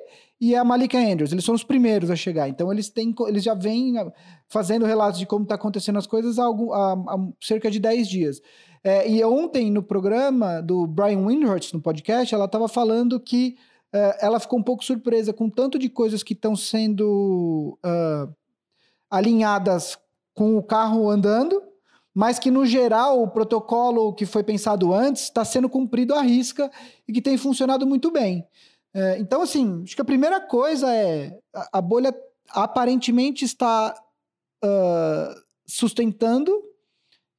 e 0.45 0.55
a 0.55 0.63
Malika 0.63 0.99
Andrews. 0.99 1.31
Eles 1.31 1.43
são 1.43 1.55
os 1.55 1.63
primeiros 1.63 2.11
a 2.11 2.15
chegar. 2.15 2.47
Então, 2.47 2.71
eles, 2.71 2.87
têm, 2.87 3.15
eles 3.27 3.43
já 3.43 3.55
vêm 3.55 3.97
ah, 3.97 4.13
fazendo 4.47 4.85
relatos 4.85 5.17
de 5.17 5.25
como 5.25 5.41
está 5.41 5.55
acontecendo 5.55 5.97
as 5.97 6.05
coisas 6.05 6.37
há, 6.37 6.43
algum, 6.43 6.71
há, 6.71 6.93
há, 6.93 7.17
cerca 7.41 7.71
de 7.71 7.79
10 7.79 8.07
dias. 8.07 8.41
É, 8.83 9.09
e 9.09 9.23
ontem, 9.23 9.71
no 9.71 9.81
programa 9.81 10.61
do 10.61 10.85
Brian 10.85 11.25
Windhorst, 11.25 11.73
no 11.73 11.81
podcast, 11.81 12.35
ela 12.35 12.45
estava 12.45 12.67
falando 12.67 13.19
que 13.19 13.57
uh, 13.91 14.17
ela 14.21 14.39
ficou 14.39 14.59
um 14.59 14.63
pouco 14.63 14.85
surpresa 14.85 15.33
com 15.33 15.49
tanto 15.49 15.79
de 15.79 15.89
coisas 15.89 16.21
que 16.21 16.33
estão 16.33 16.55
sendo 16.55 17.79
uh, 17.83 18.31
alinhadas 19.09 19.97
com 20.35 20.55
o 20.57 20.61
carro 20.61 21.09
andando, 21.09 21.59
mas 22.13 22.37
que, 22.37 22.51
no 22.51 22.67
geral, 22.67 23.19
o 23.19 23.27
protocolo 23.27 24.13
que 24.13 24.27
foi 24.27 24.43
pensado 24.43 24.93
antes 24.93 25.23
está 25.23 25.43
sendo 25.43 25.67
cumprido 25.67 26.13
à 26.13 26.21
risca 26.21 26.69
e 27.07 27.11
que 27.11 27.21
tem 27.21 27.35
funcionado 27.35 27.87
muito 27.87 28.11
bem. 28.11 28.45
É, 28.95 29.19
então, 29.19 29.41
assim, 29.41 29.83
acho 29.83 29.93
que 29.93 30.01
a 30.01 30.05
primeira 30.05 30.39
coisa 30.39 30.89
é 30.89 31.37
a, 31.53 31.79
a 31.79 31.81
bolha 31.81 32.15
aparentemente 32.51 33.43
está 33.43 33.93
uh, 34.63 35.41
sustentando 35.67 36.63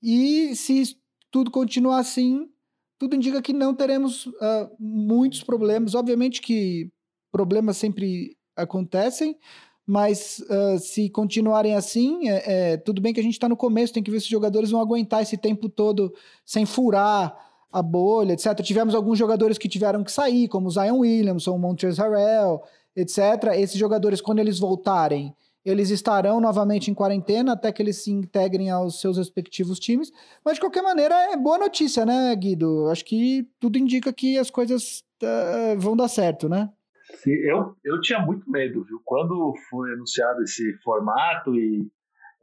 e 0.03 0.55
se 0.55 0.99
tudo 1.31 1.51
continuar 1.51 1.99
assim, 2.01 2.51
tudo 2.99 3.17
indica 3.17 3.41
que 3.41 3.55
não 3.55 3.75
teremos 3.75 4.27
uh, 4.27 4.71
muitos 4.79 5.43
problemas. 5.43 5.95
Obviamente 5.95 6.43
que 6.43 6.91
problemas 7.33 7.79
sempre 7.79 8.37
acontecem, 8.55 9.39
mas 9.87 10.45
uh, 10.51 10.79
se 10.79 11.09
continuarem 11.09 11.75
assim, 11.75 12.29
é, 12.29 12.73
é, 12.73 12.77
tudo 12.77 13.01
bem 13.01 13.15
que 13.15 13.21
a 13.21 13.23
gente 13.23 13.33
está 13.33 13.49
no 13.49 13.57
começo, 13.57 13.95
tem 13.95 14.03
que 14.03 14.11
ver 14.11 14.21
se 14.21 14.27
os 14.27 14.31
jogadores 14.31 14.71
vão 14.71 14.81
aguentar 14.81 15.23
esse 15.23 15.39
tempo 15.39 15.71
todo 15.71 16.13
sem 16.45 16.67
furar 16.67 17.46
a 17.73 17.83
bolha, 17.83 18.33
etc. 18.33 18.55
Tivemos 18.63 18.95
alguns 18.95 19.19
jogadores 19.19 19.59
que 19.59 19.69
tiveram 19.69 20.05
que 20.05 20.13
sair, 20.13 20.49
como 20.49 20.71
Zion 20.71 20.99
Williamson, 20.99 21.55
o 21.55 21.59
Montrezl 21.59 22.03
Harrell, 22.03 22.63
etc. 22.95 23.19
Esses 23.57 23.79
jogadores, 23.79 24.21
quando 24.21 24.39
eles 24.39 24.59
voltarem, 24.59 25.35
eles 25.65 25.91
estarão 25.91 26.41
novamente 26.41 26.91
em 26.91 26.95
quarentena 26.95 27.53
até 27.53 27.73
que 27.73 27.83
eles 27.83 27.97
se 28.03 28.13
integrem 28.13 28.71
aos 28.71 29.01
seus 29.01 29.19
respectivos 29.19 29.81
times. 29.81 30.13
Mas, 30.45 30.55
de 30.55 30.61
qualquer 30.61 30.83
maneira, 30.83 31.15
é 31.33 31.37
boa 31.37 31.59
notícia, 31.59 32.07
né, 32.07 32.35
Guido? 32.37 32.89
Acho 32.89 33.05
que 33.05 33.49
tudo 33.59 33.77
indica 33.77 34.13
que 34.13 34.39
as 34.39 34.49
coisas 34.49 35.05
uh, 35.23 35.79
vão 35.79 35.97
dar 35.97 36.07
certo, 36.07 36.49
né? 36.49 36.71
Sim, 37.17 37.33
eu, 37.33 37.75
eu 37.85 38.01
tinha 38.01 38.21
muito 38.21 38.49
medo, 38.49 38.85
viu? 38.85 39.01
Quando 39.05 39.55
foi 39.69 39.93
anunciado 39.93 40.43
esse 40.43 40.73
formato 40.85 41.55
e 41.55 41.89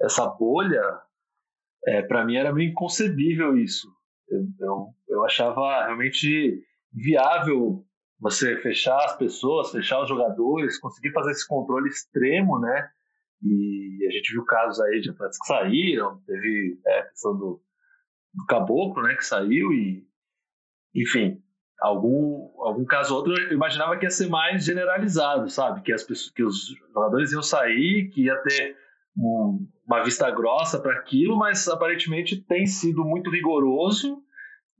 essa 0.01 0.27
bolha, 0.27 0.83
é, 1.87 2.01
para 2.01 2.25
mim 2.25 2.35
era 2.35 2.53
meio 2.53 2.71
inconcebível 2.71 3.57
isso. 3.57 3.87
Eu, 4.33 4.47
eu, 4.59 4.87
eu 5.07 5.25
achava 5.25 5.85
realmente 5.85 6.61
viável 6.91 7.85
você 8.19 8.55
fechar 8.61 8.97
as 9.03 9.17
pessoas, 9.17 9.71
fechar 9.71 10.01
os 10.01 10.07
jogadores, 10.07 10.79
conseguir 10.79 11.11
fazer 11.11 11.31
esse 11.31 11.47
controle 11.47 11.89
extremo, 11.89 12.59
né? 12.59 12.89
E 13.43 14.07
a 14.07 14.11
gente 14.11 14.31
viu 14.31 14.45
casos 14.45 14.79
aí 14.79 15.01
de 15.01 15.09
atletas 15.09 15.37
que 15.37 15.47
saíram, 15.47 16.21
teve 16.25 16.79
é, 16.87 16.99
a 16.99 17.05
questão 17.07 17.37
do, 17.37 17.61
do 18.33 18.45
caboclo, 18.45 19.03
né, 19.03 19.15
que 19.15 19.25
saiu 19.25 19.73
e, 19.73 20.07
enfim, 20.95 21.41
algum, 21.81 22.49
algum 22.59 22.85
caso 22.85 23.13
ou 23.13 23.19
outro 23.19 23.33
eu 23.33 23.51
imaginava 23.51 23.97
que 23.97 24.05
ia 24.05 24.09
ser 24.09 24.29
mais 24.29 24.63
generalizado, 24.63 25.49
sabe? 25.49 25.81
Que, 25.81 25.91
as 25.91 26.03
pessoas, 26.03 26.31
que 26.31 26.43
os 26.43 26.67
jogadores 26.93 27.33
iam 27.33 27.43
sair, 27.43 28.09
que 28.09 28.23
ia 28.23 28.37
ter 28.43 28.77
um, 29.17 29.67
uma 29.85 30.01
vista 30.01 30.31
grossa 30.31 30.79
para 30.79 30.93
aquilo, 30.93 31.37
mas 31.37 31.67
aparentemente 31.67 32.41
tem 32.41 32.65
sido 32.65 33.03
muito 33.03 33.29
rigoroso 33.29 34.22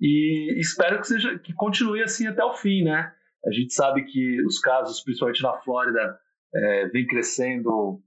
e 0.05 0.59
espero 0.59 0.99
que 0.99 1.07
seja 1.07 1.39
que 1.39 1.53
continue 1.53 2.03
assim 2.03 2.27
até 2.27 2.43
o 2.43 2.53
fim, 2.53 2.83
né? 2.83 3.13
A 3.45 3.51
gente 3.51 3.73
sabe 3.73 4.03
que 4.03 4.43
os 4.45 4.59
casos, 4.59 5.01
principalmente 5.01 5.41
na 5.41 5.53
Flórida, 5.61 6.19
é, 6.53 6.87
vem 6.89 7.07
crescendo 7.07 8.01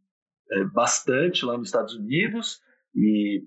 é, 0.52 0.64
bastante 0.64 1.46
lá 1.46 1.56
nos 1.56 1.68
Estados 1.68 1.94
Unidos 1.94 2.60
e 2.94 3.42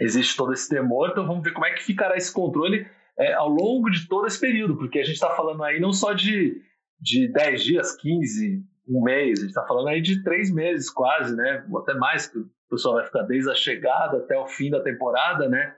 existe 0.00 0.36
todo 0.36 0.52
esse 0.52 0.68
temor. 0.68 1.10
Então 1.10 1.28
vamos 1.28 1.44
ver 1.44 1.52
como 1.52 1.64
é 1.64 1.74
que 1.74 1.84
ficará 1.84 2.16
esse 2.16 2.32
controle 2.32 2.88
é, 3.16 3.34
ao 3.34 3.48
longo 3.48 3.88
de 3.88 4.08
todo 4.08 4.26
esse 4.26 4.40
período, 4.40 4.76
porque 4.76 4.98
a 4.98 5.04
gente 5.04 5.14
está 5.14 5.30
falando 5.36 5.62
aí 5.62 5.78
não 5.78 5.92
só 5.92 6.12
de, 6.12 6.60
de 7.00 7.28
10 7.32 7.62
dias, 7.62 7.96
15, 7.96 8.64
um 8.88 9.04
mês, 9.04 9.38
a 9.38 9.42
gente 9.42 9.50
está 9.50 9.64
falando 9.64 9.88
aí 9.88 10.00
de 10.00 10.24
três 10.24 10.52
meses 10.52 10.90
quase, 10.90 11.36
né? 11.36 11.64
Ou 11.70 11.78
até 11.78 11.94
mais, 11.94 12.26
que 12.26 12.38
o 12.38 12.50
pessoal 12.68 12.96
vai 12.96 13.04
ficar 13.04 13.22
desde 13.22 13.48
a 13.48 13.54
chegada 13.54 14.18
até 14.18 14.36
o 14.36 14.48
fim 14.48 14.70
da 14.70 14.82
temporada, 14.82 15.48
né? 15.48 15.72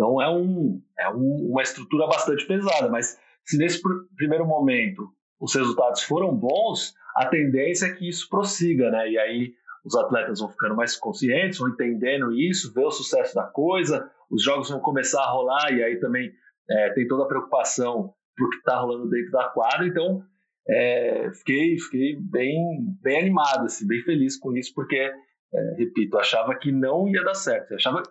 Então 0.00 0.22
é, 0.22 0.30
um, 0.30 0.80
é 0.98 1.10
um, 1.10 1.50
uma 1.50 1.60
estrutura 1.60 2.06
bastante 2.06 2.46
pesada, 2.46 2.88
mas 2.88 3.18
se 3.44 3.58
nesse 3.58 3.82
pr 3.82 3.90
primeiro 4.16 4.46
momento 4.46 5.06
os 5.38 5.54
resultados 5.54 6.02
foram 6.02 6.34
bons, 6.34 6.94
a 7.14 7.26
tendência 7.26 7.84
é 7.84 7.92
que 7.92 8.08
isso 8.08 8.26
prossiga, 8.30 8.90
né? 8.90 9.10
E 9.10 9.18
aí 9.18 9.52
os 9.84 9.94
atletas 9.94 10.40
vão 10.40 10.48
ficando 10.48 10.74
mais 10.74 10.96
conscientes, 10.96 11.58
vão 11.58 11.68
entendendo 11.68 12.32
isso, 12.32 12.72
ver 12.72 12.86
o 12.86 12.90
sucesso 12.90 13.34
da 13.34 13.42
coisa, 13.42 14.10
os 14.30 14.42
jogos 14.42 14.70
vão 14.70 14.80
começar 14.80 15.22
a 15.22 15.30
rolar 15.30 15.70
e 15.70 15.82
aí 15.82 16.00
também 16.00 16.32
é, 16.70 16.90
tem 16.94 17.06
toda 17.06 17.24
a 17.24 17.28
preocupação 17.28 18.14
por 18.38 18.48
que 18.48 18.56
está 18.56 18.80
rolando 18.80 19.10
dentro 19.10 19.32
da 19.32 19.50
quadra. 19.50 19.86
Então 19.86 20.22
é, 20.66 21.30
fiquei, 21.34 21.78
fiquei 21.78 22.16
bem, 22.18 22.58
bem 23.02 23.18
animado, 23.20 23.66
assim, 23.66 23.86
bem 23.86 24.02
feliz 24.02 24.38
com 24.38 24.56
isso, 24.56 24.72
porque, 24.74 24.96
é, 24.96 25.74
repito, 25.76 26.16
achava 26.16 26.54
que 26.54 26.72
não 26.72 27.06
ia 27.06 27.22
dar 27.22 27.34
certo. 27.34 27.74
Achava, 27.74 28.02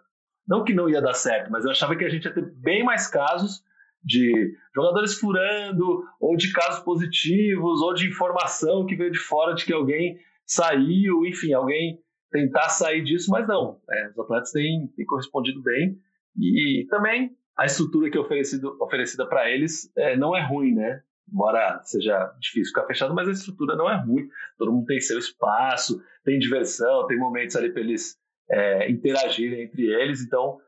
não 0.50 0.64
que 0.64 0.74
não 0.74 0.90
ia 0.90 1.02
dar 1.02 1.14
certo, 1.14 1.52
mas 1.52 1.64
eu 1.64 1.72
achava 1.72 1.96
que 1.96 2.04
a 2.04 2.10
gente 2.10 2.26
ia 2.26 2.34
ter 2.34 2.52
bem 2.56 2.84
mais 2.84 3.08
casos 3.08 3.64
de 4.04 4.56
jogadores 4.74 5.20
furando, 5.20 6.04
ou 6.20 6.36
de 6.36 6.52
casos 6.52 6.80
positivos, 6.84 7.82
ou 7.82 7.94
de 7.94 8.08
informação 8.08 8.86
que 8.86 8.96
veio 8.96 9.12
de 9.12 9.20
fora 9.20 9.54
de 9.54 9.64
que 9.64 9.74
alguém 9.74 10.18
saiu, 10.46 11.26
enfim, 11.26 11.54
alguém 11.54 12.00
tentar 12.32 12.70
sair 12.70 13.04
disso, 13.04 13.30
mas 13.30 13.48
não. 13.48 13.80
É, 13.90 14.10
os 14.10 14.20
atletas 14.20 14.52
têm, 14.52 14.88
têm 14.96 15.06
correspondido 15.06 15.62
bem 15.62 16.00
e 16.36 16.88
também 16.90 17.36
a 17.56 17.66
estrutura 17.66 18.10
que 18.10 18.18
é 18.18 18.22
oferecido, 18.22 18.76
oferecida 18.82 19.28
para 19.28 19.50
eles 19.52 19.92
é, 19.96 20.18
não 20.18 20.36
é 20.36 20.42
ruim, 20.42 20.74
né? 20.74 21.04
embora 21.32 21.80
seja 21.84 22.34
difícil 22.40 22.74
ficar 22.74 22.88
fechado, 22.88 23.14
mas 23.14 23.28
a 23.28 23.32
estrutura 23.32 23.76
não 23.76 23.90
é 23.90 23.96
ruim. 23.96 24.28
Todo 24.58 24.72
mundo 24.72 24.86
tem 24.86 25.00
seu 25.00 25.20
espaço, 25.20 26.02
tem 26.24 26.40
diversão, 26.40 27.06
tem 27.08 27.18
momentos 27.18 27.56
ali 27.56 27.72
para 27.72 27.82
eles 27.82 28.18
é, 28.52 28.90
interagirem 28.90 29.64
entre 29.64 29.84
eles, 29.84 30.22
então 30.22 30.60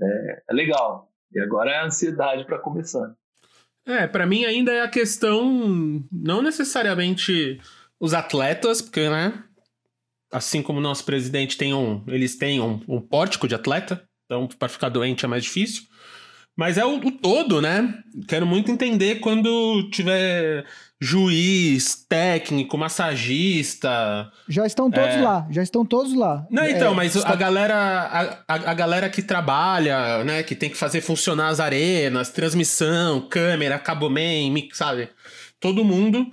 é, 0.00 0.42
é 0.50 0.52
legal. 0.52 1.10
E 1.32 1.40
agora 1.40 1.70
é 1.70 1.76
a 1.76 1.86
ansiedade 1.86 2.44
para 2.44 2.58
começar. 2.58 3.14
É, 3.86 4.06
para 4.06 4.26
mim 4.26 4.44
ainda 4.44 4.72
é 4.72 4.82
a 4.82 4.88
questão, 4.88 6.04
não 6.12 6.42
necessariamente 6.42 7.60
os 7.98 8.12
atletas, 8.12 8.82
porque, 8.82 9.08
né, 9.08 9.42
assim 10.30 10.62
como 10.62 10.78
o 10.78 10.82
nosso 10.82 11.04
presidente 11.04 11.56
tem 11.56 11.72
um, 11.72 12.04
eles 12.06 12.36
têm 12.36 12.60
um, 12.60 12.82
um 12.86 13.00
pórtico 13.00 13.48
de 13.48 13.54
atleta, 13.54 14.06
então 14.26 14.46
para 14.46 14.68
ficar 14.68 14.90
doente 14.90 15.24
é 15.24 15.28
mais 15.28 15.42
difícil. 15.42 15.84
Mas 16.58 16.76
é 16.76 16.84
o, 16.84 16.96
o, 16.96 17.12
todo, 17.12 17.62
né? 17.62 17.94
Quero 18.26 18.44
muito 18.44 18.68
entender 18.68 19.20
quando 19.20 19.88
tiver 19.92 20.64
juiz, 21.00 22.04
técnico, 22.08 22.76
massagista. 22.76 24.28
Já 24.48 24.66
estão 24.66 24.90
todos 24.90 25.14
é... 25.14 25.20
lá, 25.20 25.46
já 25.52 25.62
estão 25.62 25.86
todos 25.86 26.12
lá. 26.12 26.44
Não, 26.50 26.66
então, 26.66 26.90
é, 26.90 26.96
mas 26.96 27.14
está... 27.14 27.32
a 27.32 27.36
galera, 27.36 27.76
a, 27.76 28.22
a, 28.48 28.70
a, 28.72 28.74
galera 28.74 29.08
que 29.08 29.22
trabalha, 29.22 30.24
né, 30.24 30.42
que 30.42 30.56
tem 30.56 30.68
que 30.68 30.76
fazer 30.76 31.00
funcionar 31.00 31.46
as 31.46 31.60
arenas, 31.60 32.30
transmissão, 32.30 33.20
câmera, 33.20 33.78
cabo 33.78 34.10
man, 34.10 34.52
sabe? 34.72 35.10
Todo 35.60 35.84
mundo. 35.84 36.26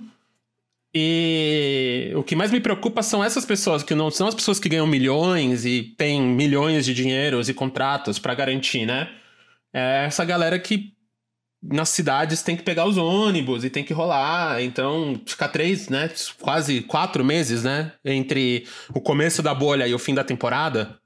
E 0.92 2.10
o 2.16 2.24
que 2.24 2.34
mais 2.34 2.50
me 2.50 2.58
preocupa 2.58 3.00
são 3.00 3.22
essas 3.22 3.44
pessoas, 3.44 3.84
que 3.84 3.94
não 3.94 4.10
são 4.10 4.26
as 4.26 4.34
pessoas 4.34 4.58
que 4.58 4.68
ganham 4.68 4.88
milhões 4.88 5.64
e 5.64 5.94
têm 5.96 6.20
milhões 6.20 6.84
de 6.84 6.92
dinheiros 6.92 7.48
e 7.48 7.54
contratos 7.54 8.18
para 8.18 8.34
garantir, 8.34 8.86
né? 8.86 9.08
É 9.76 10.06
essa 10.06 10.24
galera 10.24 10.58
que 10.58 10.94
nas 11.62 11.90
cidades 11.90 12.42
tem 12.42 12.56
que 12.56 12.62
pegar 12.62 12.86
os 12.86 12.96
ônibus 12.96 13.62
e 13.62 13.68
tem 13.68 13.84
que 13.84 13.92
rolar. 13.92 14.62
Então, 14.62 15.20
ficar 15.26 15.48
três, 15.48 15.90
né? 15.90 16.10
Quase 16.40 16.80
quatro 16.80 17.22
meses, 17.22 17.64
né? 17.64 17.92
Entre 18.02 18.66
o 18.94 19.00
começo 19.00 19.42
da 19.42 19.54
bolha 19.54 19.86
e 19.86 19.94
o 19.94 19.98
fim 19.98 20.14
da 20.14 20.24
temporada. 20.24 20.98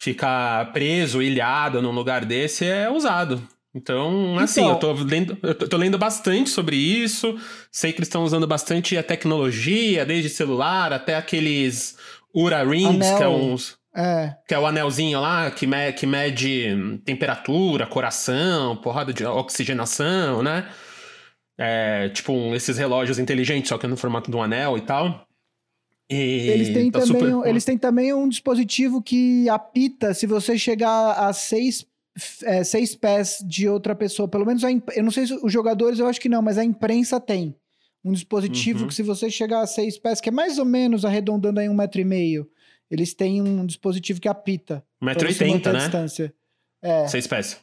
Ficar 0.00 0.72
preso, 0.72 1.20
ilhado 1.20 1.82
num 1.82 1.90
lugar 1.90 2.24
desse 2.24 2.64
é 2.64 2.88
usado. 2.88 3.42
Então, 3.74 4.38
assim, 4.38 4.60
então, 4.60 4.70
eu, 4.70 4.78
tô 4.78 4.92
lendo, 4.92 5.38
eu 5.42 5.68
tô 5.68 5.76
lendo 5.76 5.98
bastante 5.98 6.50
sobre 6.50 6.76
isso. 6.76 7.36
Sei 7.72 7.92
que 7.92 7.98
eles 7.98 8.08
estão 8.08 8.22
usando 8.22 8.46
bastante 8.46 8.96
a 8.96 9.02
tecnologia, 9.02 10.06
desde 10.06 10.28
celular 10.28 10.92
até 10.92 11.16
aqueles 11.16 11.96
Ura 12.32 12.62
Rings, 12.62 13.04
Anel. 13.04 13.16
que 13.16 13.22
é 13.24 13.28
uns. 13.28 13.76
É. 13.96 14.34
Que 14.48 14.54
é 14.54 14.58
o 14.58 14.66
anelzinho 14.66 15.20
lá 15.20 15.50
que, 15.50 15.66
me, 15.66 15.92
que 15.92 16.04
mede 16.04 17.00
temperatura, 17.04 17.86
coração, 17.86 18.76
porrada 18.76 19.12
de 19.12 19.24
oxigenação, 19.24 20.42
né? 20.42 20.68
É, 21.56 22.08
tipo 22.08 22.32
um, 22.32 22.54
esses 22.54 22.76
relógios 22.76 23.20
inteligentes, 23.20 23.68
só 23.68 23.78
que 23.78 23.86
no 23.86 23.96
formato 23.96 24.30
de 24.30 24.36
um 24.36 24.42
anel 24.42 24.76
e 24.76 24.80
tal. 24.80 25.24
E 26.10 26.16
eles, 26.50 26.70
têm 26.70 26.90
tá 26.90 27.00
também, 27.00 27.30
super... 27.30 27.48
eles 27.48 27.64
têm 27.64 27.78
também 27.78 28.12
um 28.12 28.28
dispositivo 28.28 29.00
que 29.00 29.48
apita 29.48 30.12
se 30.12 30.26
você 30.26 30.58
chegar 30.58 31.12
a 31.12 31.32
seis, 31.32 31.86
é, 32.42 32.64
seis 32.64 32.94
pés 32.96 33.38
de 33.46 33.68
outra 33.68 33.94
pessoa. 33.94 34.28
Pelo 34.28 34.44
menos 34.44 34.64
a 34.64 34.70
imp... 34.70 34.88
eu 34.94 35.04
não 35.04 35.12
sei 35.12 35.26
se 35.28 35.34
os 35.34 35.52
jogadores, 35.52 36.00
eu 36.00 36.08
acho 36.08 36.20
que 36.20 36.28
não, 36.28 36.42
mas 36.42 36.58
a 36.58 36.64
imprensa 36.64 37.20
tem. 37.20 37.54
Um 38.04 38.12
dispositivo 38.12 38.82
uhum. 38.82 38.88
que 38.88 38.94
se 38.94 39.02
você 39.02 39.30
chegar 39.30 39.60
a 39.60 39.66
seis 39.66 39.96
pés, 39.96 40.20
que 40.20 40.28
é 40.28 40.32
mais 40.32 40.58
ou 40.58 40.64
menos 40.64 41.04
arredondando 41.04 41.60
aí 41.60 41.68
um 41.68 41.74
metro 41.74 42.00
e 42.00 42.04
meio, 42.04 42.46
eles 42.90 43.14
têm 43.14 43.42
um 43.42 43.64
dispositivo 43.66 44.20
que 44.20 44.28
apita. 44.28 44.84
1,80m, 45.02 45.72
né? 45.72 45.78
Distância. 45.80 46.34
É. 46.82 47.06
6 47.08 47.26
pés. 47.26 47.60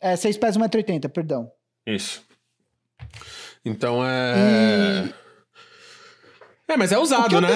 É, 0.00 0.16
6 0.16 0.36
pés, 0.36 0.56
1,80m, 0.56 1.08
perdão. 1.08 1.50
Isso. 1.86 2.22
Então 3.64 4.04
é. 4.04 5.04
E... 6.68 6.72
É, 6.72 6.76
mas 6.76 6.92
é 6.92 6.98
usado, 6.98 7.40
né? 7.40 7.48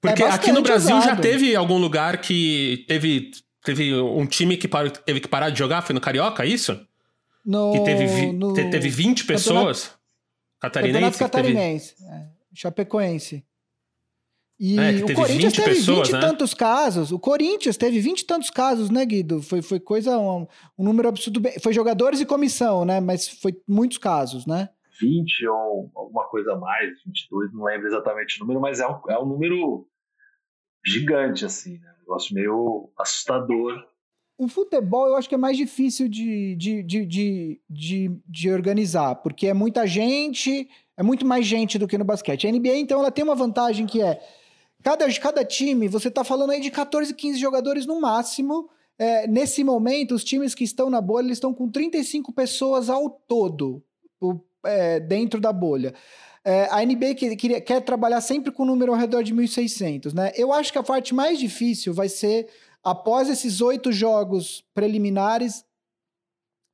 Porque 0.00 0.22
é 0.22 0.30
aqui 0.30 0.52
no 0.52 0.62
Brasil 0.62 0.96
usado. 0.96 1.10
já 1.10 1.16
teve 1.16 1.54
algum 1.54 1.78
lugar 1.78 2.20
que 2.20 2.84
teve, 2.86 3.30
teve 3.64 3.94
um 3.94 4.26
time 4.26 4.56
que 4.56 4.68
parou, 4.68 4.90
teve 4.90 5.20
que 5.20 5.28
parar 5.28 5.50
de 5.50 5.58
jogar, 5.58 5.82
foi 5.82 5.94
no 5.94 6.00
Carioca, 6.00 6.44
é 6.44 6.48
isso? 6.48 6.80
No, 7.44 7.72
que 7.72 7.80
teve, 7.80 8.06
vi, 8.06 8.32
no... 8.32 8.52
teve 8.52 8.88
20 8.88 9.24
pessoas. 9.24 9.92
Catarinense. 10.60 10.94
Campeonato 11.00 11.18
Catarinense. 11.18 11.94
Teve... 11.96 12.10
É. 12.10 12.26
Chapecoense. 12.54 13.44
E 14.58 14.78
é, 14.78 15.04
o 15.04 15.14
Corinthians 15.14 15.52
teve 15.52 15.68
pessoas, 15.68 16.08
20 16.08 16.08
e 16.08 16.12
né? 16.12 16.20
tantos 16.20 16.54
casos. 16.54 17.12
O 17.12 17.18
Corinthians 17.18 17.76
teve 17.76 18.00
20 18.00 18.20
e 18.20 18.26
tantos 18.26 18.48
casos, 18.48 18.88
né, 18.88 19.04
Guido? 19.04 19.42
Foi, 19.42 19.60
foi 19.60 19.78
coisa, 19.78 20.18
um, 20.18 20.46
um 20.78 20.84
número 20.84 21.08
absurdo. 21.08 21.42
Foi 21.62 21.74
jogadores 21.74 22.20
e 22.20 22.26
comissão, 22.26 22.84
né? 22.84 22.98
Mas 22.98 23.28
foi 23.28 23.60
muitos 23.68 23.98
casos, 23.98 24.46
né? 24.46 24.70
20 24.98 25.46
ou 25.48 25.90
alguma 25.94 26.24
coisa 26.28 26.54
a 26.54 26.56
mais, 26.56 27.02
22, 27.04 27.52
não 27.52 27.64
lembro 27.64 27.86
exatamente 27.86 28.38
o 28.38 28.46
número, 28.46 28.60
mas 28.60 28.80
é 28.80 28.88
um, 28.88 28.98
é 29.10 29.18
um 29.18 29.26
número 29.26 29.86
gigante, 30.86 31.44
assim, 31.44 31.78
né? 31.78 31.92
Um 31.98 32.00
negócio 32.00 32.34
meio 32.34 32.90
assustador. 32.98 33.84
O 34.38 34.48
futebol 34.48 35.08
eu 35.08 35.16
acho 35.16 35.28
que 35.28 35.34
é 35.34 35.38
mais 35.38 35.56
difícil 35.56 36.08
de, 36.08 36.56
de, 36.56 36.82
de, 36.82 37.06
de, 37.06 37.60
de, 37.68 38.20
de 38.26 38.50
organizar, 38.50 39.16
porque 39.16 39.48
é 39.48 39.54
muita 39.54 39.86
gente, 39.86 40.68
é 40.96 41.02
muito 41.02 41.26
mais 41.26 41.46
gente 41.46 41.78
do 41.78 41.86
que 41.86 41.98
no 41.98 42.04
basquete. 42.04 42.46
A 42.46 42.52
NBA, 42.52 42.76
então, 42.76 43.00
ela 43.00 43.10
tem 43.10 43.24
uma 43.24 43.34
vantagem 43.34 43.86
que 43.86 44.00
é 44.00 44.18
Cada, 44.86 45.12
cada 45.18 45.44
time, 45.44 45.88
você 45.88 46.06
está 46.06 46.22
falando 46.22 46.50
aí 46.50 46.60
de 46.60 46.70
14, 46.70 47.12
15 47.12 47.40
jogadores 47.40 47.86
no 47.86 48.00
máximo. 48.00 48.70
É, 48.96 49.26
nesse 49.26 49.64
momento, 49.64 50.14
os 50.14 50.22
times 50.22 50.54
que 50.54 50.62
estão 50.62 50.88
na 50.88 51.00
bolha 51.00 51.32
estão 51.32 51.52
com 51.52 51.68
35 51.68 52.32
pessoas 52.32 52.88
ao 52.88 53.10
todo 53.10 53.82
o, 54.20 54.38
é, 54.64 55.00
dentro 55.00 55.40
da 55.40 55.52
bolha. 55.52 55.92
É, 56.44 56.68
a 56.70 56.86
NBA 56.86 57.16
que, 57.16 57.34
que, 57.34 57.60
quer 57.62 57.80
trabalhar 57.80 58.20
sempre 58.20 58.52
com 58.52 58.62
um 58.62 58.66
número 58.66 58.92
ao 58.92 58.98
redor 58.98 59.24
de 59.24 59.34
1.600, 59.34 60.14
né? 60.14 60.30
Eu 60.36 60.52
acho 60.52 60.70
que 60.70 60.78
a 60.78 60.84
parte 60.84 61.12
mais 61.12 61.36
difícil 61.40 61.92
vai 61.92 62.08
ser 62.08 62.48
após 62.80 63.28
esses 63.28 63.60
oito 63.60 63.90
jogos 63.90 64.64
preliminares 64.72 65.64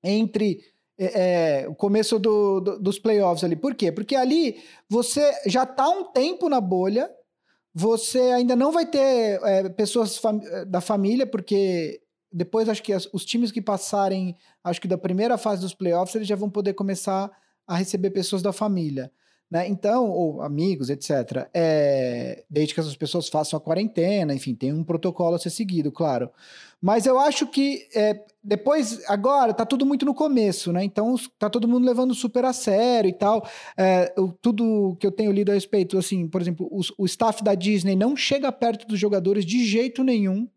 entre 0.04 0.62
é, 0.98 1.62
é, 1.62 1.66
o 1.66 1.74
começo 1.74 2.18
do, 2.18 2.60
do, 2.60 2.78
dos 2.78 2.98
playoffs 2.98 3.42
ali. 3.42 3.56
Por 3.56 3.74
quê? 3.74 3.90
Porque 3.90 4.14
ali 4.14 4.62
você 4.86 5.32
já 5.46 5.62
está 5.62 5.88
um 5.88 6.04
tempo 6.12 6.50
na 6.50 6.60
bolha, 6.60 7.10
você 7.74 8.18
ainda 8.18 8.54
não 8.54 8.70
vai 8.70 8.86
ter 8.86 9.40
é, 9.42 9.68
pessoas 9.70 10.18
fam 10.18 10.40
eh, 10.42 10.64
da 10.64 10.80
família, 10.80 11.26
porque 11.26 12.00
depois 12.30 12.68
acho 12.68 12.82
que 12.82 12.92
as, 12.92 13.08
os 13.12 13.24
times 13.24 13.50
que 13.50 13.62
passarem, 13.62 14.36
acho 14.62 14.80
que 14.80 14.88
da 14.88 14.98
primeira 14.98 15.38
fase 15.38 15.62
dos 15.62 15.74
playoffs, 15.74 16.14
eles 16.14 16.28
já 16.28 16.36
vão 16.36 16.50
poder 16.50 16.74
começar 16.74 17.30
a 17.66 17.76
receber 17.76 18.10
pessoas 18.10 18.42
da 18.42 18.52
família. 18.52 19.10
Né? 19.52 19.68
Então, 19.68 20.08
ou 20.08 20.40
amigos, 20.40 20.88
etc. 20.88 21.46
É, 21.52 22.42
desde 22.48 22.72
que 22.72 22.80
essas 22.80 22.96
pessoas 22.96 23.28
façam 23.28 23.58
a 23.58 23.60
quarentena, 23.60 24.32
enfim, 24.32 24.54
tem 24.54 24.72
um 24.72 24.82
protocolo 24.82 25.34
a 25.34 25.38
ser 25.38 25.50
seguido, 25.50 25.92
claro. 25.92 26.30
Mas 26.80 27.04
eu 27.04 27.18
acho 27.18 27.46
que 27.46 27.86
é, 27.94 28.24
depois, 28.42 29.04
agora, 29.10 29.52
tá 29.52 29.66
tudo 29.66 29.84
muito 29.84 30.06
no 30.06 30.14
começo, 30.14 30.72
né? 30.72 30.82
Então, 30.82 31.16
tá 31.38 31.50
todo 31.50 31.68
mundo 31.68 31.84
levando 31.84 32.14
super 32.14 32.46
a 32.46 32.52
sério 32.54 33.10
e 33.10 33.12
tal. 33.12 33.46
É, 33.76 34.14
eu, 34.16 34.34
tudo 34.40 34.96
que 34.98 35.06
eu 35.06 35.12
tenho 35.12 35.30
lido 35.30 35.50
a 35.50 35.54
respeito, 35.54 35.98
assim, 35.98 36.26
por 36.26 36.40
exemplo, 36.40 36.66
o, 36.70 36.80
o 36.96 37.04
staff 37.04 37.44
da 37.44 37.54
Disney 37.54 37.94
não 37.94 38.16
chega 38.16 38.50
perto 38.50 38.88
dos 38.88 38.98
jogadores 38.98 39.44
de 39.44 39.66
jeito 39.66 40.02
nenhum. 40.02 40.48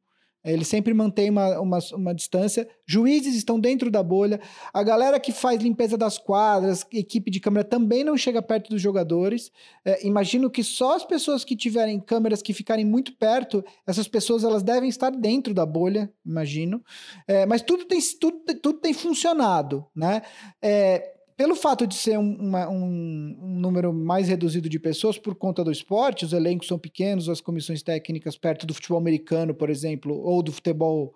Ele 0.46 0.64
sempre 0.64 0.94
mantém 0.94 1.30
uma, 1.30 1.60
uma, 1.60 1.80
uma, 1.94 2.14
distância. 2.14 2.68
Juízes 2.86 3.36
estão 3.36 3.60
dentro 3.60 3.90
da 3.90 4.04
bolha. 4.04 4.40
A 4.72 4.84
galera 4.84 5.20
que 5.20 5.32
faz 5.32 5.62
limpeza 5.62 5.98
das 5.98 6.18
quadras, 6.18 6.86
equipe 6.94 7.32
de 7.32 7.40
câmera, 7.40 7.64
também 7.64 8.04
não 8.04 8.16
chega 8.16 8.42
perto 8.42 8.70
dos 8.70 8.82
jogadores. 8.82 9.52
É, 9.84 10.06
imagino 10.06 10.50
que 10.50 10.64
só 10.64 10.96
as 10.96 11.04
pessoas 11.04 11.44
que 11.44 11.56
tiverem 11.56 12.00
câmeras 12.00 12.42
que 12.42 12.54
ficarem 12.54 12.86
muito 12.86 13.14
perto, 13.14 13.66
essas 13.88 14.08
pessoas 14.08 14.44
elas 14.44 14.62
devem 14.62 14.88
estar 14.88 15.10
dentro 15.10 15.54
da 15.54 15.66
bolha, 15.66 16.12
imagino. 16.24 16.84
É, 17.28 17.46
mas 17.46 17.64
tudo 17.64 17.86
tem, 17.86 18.00
tudo, 18.20 18.38
tudo 18.62 18.80
tem 18.80 18.94
funcionado, 18.94 19.86
né? 19.96 20.22
É, 20.62 21.15
pelo 21.38 21.56
fato 21.56 21.86
de 21.86 21.96
ser 21.96 22.18
um, 22.18 22.36
uma, 22.36 22.70
um, 22.70 23.38
um, 23.42 23.60
número 23.60 23.94
mais 23.94 24.28
reduzido 24.30 24.70
de 24.70 24.80
pessoas 24.80 25.18
por 25.18 25.36
conta 25.36 25.64
do 25.64 25.72
esporte, 25.72 26.26
os 26.26 26.34
elencos 26.34 26.68
são 26.68 26.80
pequenos, 26.80 27.28
as 27.28 27.42
comissões 27.42 27.84
técnicas 27.84 28.38
perto 28.38 28.66
do 28.66 28.74
futebol 28.74 28.98
americano, 28.98 29.54
por 29.54 29.70
exemplo, 29.70 30.16
ou 30.16 30.42
do 30.42 30.52
futebol 30.52 31.14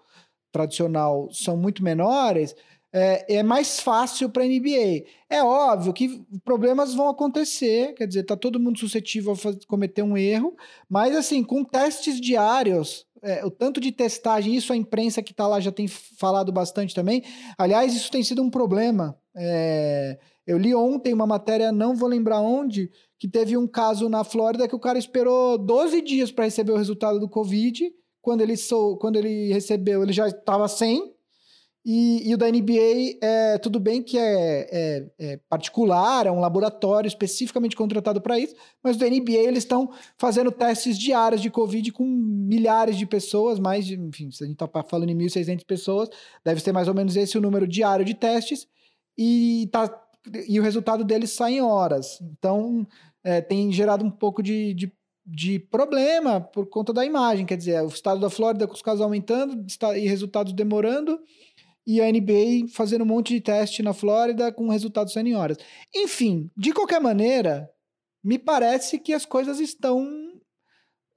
tradicional 0.51 1.29
são 1.31 1.55
muito 1.55 1.83
menores, 1.83 2.55
é, 2.93 3.37
é 3.37 3.43
mais 3.43 3.79
fácil 3.79 4.29
para 4.29 4.43
a 4.43 4.47
NBA. 4.47 5.05
É 5.29 5.43
óbvio 5.43 5.93
que 5.93 6.23
problemas 6.43 6.93
vão 6.93 7.09
acontecer, 7.09 7.93
quer 7.93 8.07
dizer, 8.07 8.21
está 8.21 8.35
todo 8.35 8.59
mundo 8.59 8.79
suscetível 8.79 9.33
a 9.33 9.35
fazer, 9.35 9.59
cometer 9.67 10.03
um 10.03 10.17
erro, 10.17 10.55
mas 10.89 11.15
assim, 11.15 11.43
com 11.43 11.63
testes 11.63 12.19
diários, 12.19 13.05
é, 13.21 13.45
o 13.45 13.51
tanto 13.51 13.79
de 13.79 13.91
testagem, 13.91 14.55
isso 14.55 14.73
a 14.73 14.77
imprensa 14.77 15.21
que 15.21 15.31
está 15.31 15.47
lá 15.47 15.59
já 15.59 15.71
tem 15.71 15.87
falado 15.87 16.51
bastante 16.51 16.95
também. 16.95 17.23
Aliás, 17.57 17.93
isso 17.93 18.11
tem 18.11 18.23
sido 18.23 18.41
um 18.41 18.49
problema 18.49 19.17
é, 19.35 20.17
eu 20.45 20.57
li 20.57 20.73
ontem 20.73 21.13
uma 21.13 21.25
matéria, 21.25 21.71
não 21.71 21.95
vou 21.95 22.09
lembrar 22.09 22.41
onde, 22.41 22.91
que 23.17 23.27
teve 23.27 23.55
um 23.55 23.67
caso 23.67 24.09
na 24.09 24.23
Flórida 24.23 24.67
que 24.67 24.75
o 24.75 24.79
cara 24.79 24.97
esperou 24.97 25.57
12 25.57 26.01
dias 26.01 26.31
para 26.31 26.45
receber 26.45 26.71
o 26.71 26.77
resultado 26.77 27.19
do 27.19 27.29
Covid. 27.29 27.91
Quando 28.21 28.41
ele, 28.41 28.57
sou, 28.57 28.97
quando 28.97 29.15
ele 29.15 29.53
recebeu, 29.53 30.03
ele 30.03 30.11
já 30.11 30.27
estava 30.27 30.67
sem. 30.67 31.13
E, 31.91 32.29
e, 32.29 32.35
o 32.35 32.37
da 32.37 32.47
NBA, 32.47 33.17
é, 33.19 33.57
tudo 33.57 33.79
bem 33.79 34.03
que 34.03 34.15
é, 34.15 34.67
é, 34.71 35.05
é, 35.17 35.37
particular, 35.49 36.27
é 36.27 36.31
um 36.31 36.39
laboratório 36.39 37.07
especificamente 37.07 37.75
contratado 37.75 38.21
para 38.21 38.37
isso, 38.37 38.53
mas 38.83 38.95
o 38.95 38.99
da 38.99 39.09
NBA 39.09 39.31
eles 39.31 39.63
estão 39.63 39.89
fazendo 40.15 40.51
testes 40.51 40.99
diários 40.99 41.41
de 41.41 41.49
Covid 41.49 41.91
com 41.91 42.05
milhares 42.05 42.95
de 42.95 43.07
pessoas, 43.07 43.57
mais 43.57 43.87
de, 43.87 43.95
enfim, 43.99 44.29
se 44.29 44.43
a 44.43 44.45
gente 44.45 44.61
está 44.61 44.83
falando 44.83 45.09
em 45.09 45.17
1.600 45.17 45.65
pessoas, 45.65 46.09
deve 46.45 46.61
ser 46.61 46.71
mais 46.71 46.87
ou 46.87 46.93
menos 46.93 47.15
esse 47.15 47.39
o 47.39 47.41
número 47.41 47.67
diário 47.67 48.05
de 48.05 48.13
testes 48.13 48.67
e, 49.17 49.67
tá, 49.71 49.91
e 50.47 50.59
o 50.59 50.63
resultado 50.63 51.03
deles 51.03 51.31
sai 51.31 51.53
em 51.53 51.61
horas. 51.61 52.21
Então, 52.21 52.85
é, 53.23 53.41
tem 53.41 53.71
gerado 53.71 54.05
um 54.05 54.11
pouco 54.11 54.43
de, 54.43 54.75
de, 54.75 54.93
de, 55.25 55.57
problema 55.57 56.39
por 56.39 56.67
conta 56.67 56.93
da 56.93 57.03
imagem. 57.03 57.47
Quer 57.47 57.57
dizer, 57.57 57.81
o 57.81 57.87
estado 57.87 58.21
da 58.21 58.29
Flórida 58.29 58.67
com 58.67 58.75
os 58.75 58.81
casos 58.83 59.01
aumentando 59.01 59.65
e 59.95 60.07
resultados 60.07 60.53
demorando, 60.53 61.19
e 61.85 62.01
a 62.01 62.11
NBA 62.11 62.67
fazendo 62.73 63.03
um 63.03 63.07
monte 63.07 63.33
de 63.33 63.41
teste 63.41 63.81
na 63.81 63.93
Flórida 63.93 64.51
com 64.51 64.69
resultados 64.69 65.13
saindo 65.13 65.29
em 65.29 65.35
horas. 65.35 65.57
Enfim, 65.95 66.49
de 66.55 66.71
qualquer 66.71 67.01
maneira, 67.01 67.69
me 68.23 68.37
parece 68.37 68.99
que 68.99 69.13
as 69.13 69.25
coisas 69.25 69.59
estão 69.59 70.07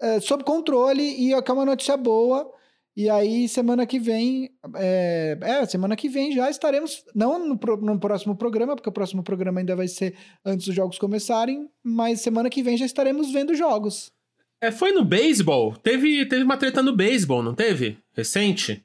é, 0.01 0.21
sob 0.21 0.45
controle 0.45 1.03
e 1.03 1.33
é 1.33 1.53
uma 1.53 1.65
notícia 1.65 1.97
boa 1.97 2.51
e 2.95 3.09
aí, 3.09 3.49
semana 3.49 3.87
que 3.87 3.99
vem, 3.99 4.51
é, 4.77 5.39
é, 5.41 5.67
semana 5.67 5.97
que 5.97 6.11
vem 6.11 6.33
já 6.33 6.51
estaremos, 6.51 7.03
não 7.15 7.39
no, 7.39 7.59
no, 7.81 7.99
próximo 7.99 8.37
programa, 8.37 8.77
porque 8.77 8.89
o 8.89 8.93
próximo 8.93 9.23
programa 9.23 9.61
ainda 9.61 9.75
vai 9.75 9.89
ser 9.89 10.15
antes 10.45 10.67
dos 10.67 10.75
jogos 10.75 10.99
começarem, 10.99 11.71
mas 11.83 12.21
semana 12.21 12.51
que 12.51 12.63
vem 12.63 12.77
já 12.77 12.85
estaremos 12.85 13.33
vendo 13.33 13.55
jogos. 13.55 14.13
É, 14.61 14.71
foi 14.71 14.93
no 14.93 15.05
beisebol? 15.05 15.75
Teve, 15.75 16.27
teve 16.27 16.43
uma 16.45 16.59
treta 16.59 16.83
no 16.83 16.95
beisebol, 16.95 17.43
não 17.43 17.55
teve? 17.55 17.99
Recente? 18.13 18.85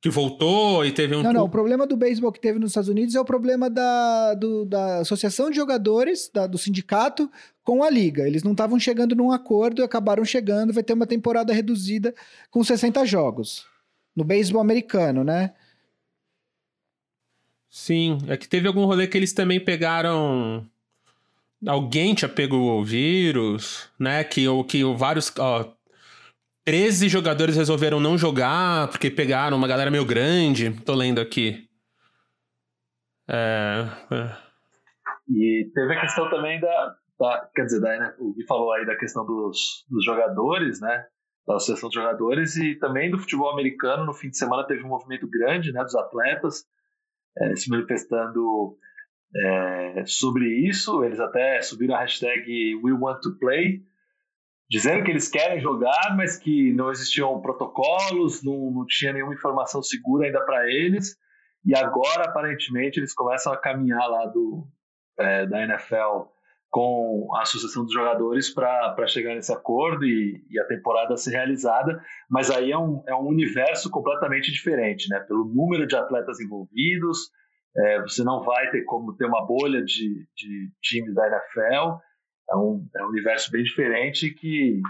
Que 0.00 0.08
voltou 0.08 0.84
e 0.84 0.92
teve 0.92 1.14
um. 1.14 1.22
Não, 1.22 1.32
não. 1.32 1.44
O 1.44 1.48
problema 1.48 1.86
do 1.86 1.96
beisebol 1.96 2.32
que 2.32 2.40
teve 2.40 2.58
nos 2.58 2.70
Estados 2.70 2.88
Unidos 2.88 3.14
é 3.14 3.20
o 3.20 3.24
problema 3.24 3.68
da, 3.68 4.34
do, 4.34 4.64
da 4.64 4.98
Associação 5.00 5.50
de 5.50 5.56
Jogadores, 5.56 6.30
da, 6.32 6.46
do 6.46 6.56
sindicato, 6.56 7.30
com 7.62 7.84
a 7.84 7.90
liga. 7.90 8.26
Eles 8.26 8.42
não 8.42 8.52
estavam 8.52 8.80
chegando 8.80 9.14
num 9.14 9.30
acordo, 9.30 9.84
acabaram 9.84 10.24
chegando, 10.24 10.72
vai 10.72 10.82
ter 10.82 10.94
uma 10.94 11.06
temporada 11.06 11.52
reduzida 11.52 12.14
com 12.50 12.64
60 12.64 13.04
jogos. 13.04 13.66
No 14.16 14.24
beisebol 14.24 14.62
americano, 14.62 15.22
né? 15.22 15.52
Sim, 17.68 18.18
é 18.26 18.36
que 18.36 18.48
teve 18.48 18.66
algum 18.66 18.84
rolê 18.86 19.06
que 19.06 19.18
eles 19.18 19.32
também 19.32 19.60
pegaram. 19.60 20.66
Alguém 21.66 22.14
tinha 22.14 22.28
pego 22.28 22.56
o 22.56 22.82
vírus, 22.82 23.88
né? 23.98 24.24
Que, 24.24 24.46
que 24.64 24.82
vários. 24.96 25.30
Ó, 25.38 25.70
13 26.70 27.08
jogadores 27.08 27.56
resolveram 27.56 27.98
não 27.98 28.16
jogar 28.16 28.86
porque 28.90 29.10
pegaram 29.10 29.56
uma 29.56 29.66
galera 29.66 29.90
meio 29.90 30.04
grande. 30.04 30.70
Tô 30.84 30.94
lendo 30.94 31.20
aqui. 31.20 31.68
É, 33.28 33.88
é. 34.12 34.36
E 35.28 35.68
teve 35.74 35.92
a 35.92 36.00
questão 36.00 36.30
também 36.30 36.60
da. 36.60 36.94
da 37.18 37.50
quer 37.52 37.64
dizer, 37.64 37.80
né, 37.80 38.14
o 38.20 38.32
Gui 38.34 38.46
falou 38.46 38.72
aí 38.72 38.86
da 38.86 38.94
questão 38.94 39.26
dos, 39.26 39.84
dos 39.90 40.04
jogadores, 40.04 40.80
né? 40.80 41.06
Da 41.44 41.56
associação 41.56 41.88
de 41.88 41.96
jogadores 41.96 42.54
e 42.54 42.76
também 42.76 43.10
do 43.10 43.18
futebol 43.18 43.50
americano. 43.50 44.06
No 44.06 44.14
fim 44.14 44.30
de 44.30 44.38
semana 44.38 44.64
teve 44.64 44.84
um 44.84 44.90
movimento 44.90 45.28
grande 45.28 45.72
né, 45.72 45.82
dos 45.82 45.96
atletas 45.96 46.64
é, 47.36 47.56
se 47.56 47.68
manifestando 47.68 48.76
é, 49.34 50.04
sobre 50.06 50.46
isso. 50.68 51.02
Eles 51.02 51.18
até 51.18 51.60
subiram 51.62 51.96
a 51.96 52.00
hashtag 52.02 52.76
We 52.76 52.92
Want 52.92 53.22
to 53.22 53.36
Play 53.40 53.89
dizendo 54.70 55.02
que 55.02 55.10
eles 55.10 55.28
querem 55.28 55.60
jogar, 55.60 56.16
mas 56.16 56.38
que 56.38 56.72
não 56.72 56.92
existiam 56.92 57.40
protocolos, 57.40 58.42
não, 58.44 58.70
não 58.70 58.86
tinha 58.86 59.12
nenhuma 59.12 59.34
informação 59.34 59.82
segura 59.82 60.26
ainda 60.26 60.44
para 60.44 60.70
eles. 60.70 61.16
E 61.64 61.76
agora, 61.76 62.24
aparentemente, 62.26 63.00
eles 63.00 63.12
começam 63.12 63.52
a 63.52 63.56
caminhar 63.56 64.08
lá 64.08 64.26
do, 64.26 64.64
é, 65.18 65.44
da 65.46 65.64
NFL 65.64 66.30
com 66.70 67.28
a 67.34 67.42
Associação 67.42 67.84
dos 67.84 67.92
Jogadores 67.92 68.48
para 68.48 69.06
chegar 69.08 69.34
nesse 69.34 69.52
acordo 69.52 70.04
e, 70.04 70.40
e, 70.48 70.60
a 70.60 70.64
temporada 70.66 71.16
ser 71.16 71.32
realizada. 71.32 72.00
Mas 72.30 72.48
aí 72.48 72.70
é 72.70 72.78
um, 72.78 73.02
é 73.08 73.14
um 73.14 73.26
universo 73.26 73.90
completamente 73.90 74.52
diferente, 74.52 75.08
né? 75.08 75.18
Pelo 75.18 75.44
número 75.44 75.84
de 75.84 75.96
atletas 75.96 76.38
envolvidos, 76.38 77.28
é, 77.76 78.02
você 78.02 78.22
não 78.22 78.44
vai 78.44 78.70
ter 78.70 78.84
como 78.84 79.16
ter 79.16 79.26
uma 79.26 79.44
bolha 79.44 79.82
de, 79.82 80.28
de 80.36 80.70
times 80.80 81.12
da 81.12 81.26
NFL 81.26 81.98
é 82.50 82.56
um, 82.56 82.86
é 82.96 83.04
um 83.04 83.08
universo 83.08 83.50
bem 83.50 83.62
diferente 83.62 84.30
que 84.30 84.80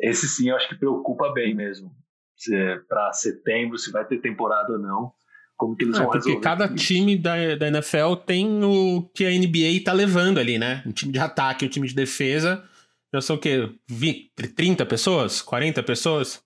esse 0.00 0.26
sim 0.26 0.48
eu 0.48 0.56
acho 0.56 0.68
que 0.68 0.74
preocupa 0.74 1.32
bem 1.32 1.54
mesmo. 1.54 1.94
Se 2.36 2.54
é 2.54 2.78
para 2.88 3.12
setembro, 3.12 3.78
se 3.78 3.92
vai 3.92 4.04
ter 4.04 4.20
temporada 4.20 4.72
ou 4.72 4.78
não. 4.78 5.12
Como 5.56 5.76
que 5.76 5.84
eles 5.84 5.96
é, 5.96 5.98
vão 5.98 6.10
porque 6.10 6.28
resolver? 6.30 6.42
cada 6.42 6.74
time 6.74 7.16
da, 7.16 7.54
da 7.54 7.68
NFL 7.68 8.16
tem 8.26 8.64
o 8.64 9.08
que 9.14 9.24
a 9.24 9.30
NBA 9.30 9.84
tá 9.84 9.92
levando 9.92 10.38
ali, 10.38 10.58
né? 10.58 10.82
Um 10.84 10.92
time 10.92 11.12
de 11.12 11.20
ataque, 11.20 11.64
um 11.64 11.68
time 11.68 11.86
de 11.86 11.94
defesa. 11.94 12.64
Já 13.14 13.20
são 13.20 13.36
o 13.36 13.38
quê? 13.38 13.70
30 14.56 14.86
pessoas? 14.86 15.42
40 15.42 15.82
pessoas? 15.82 16.42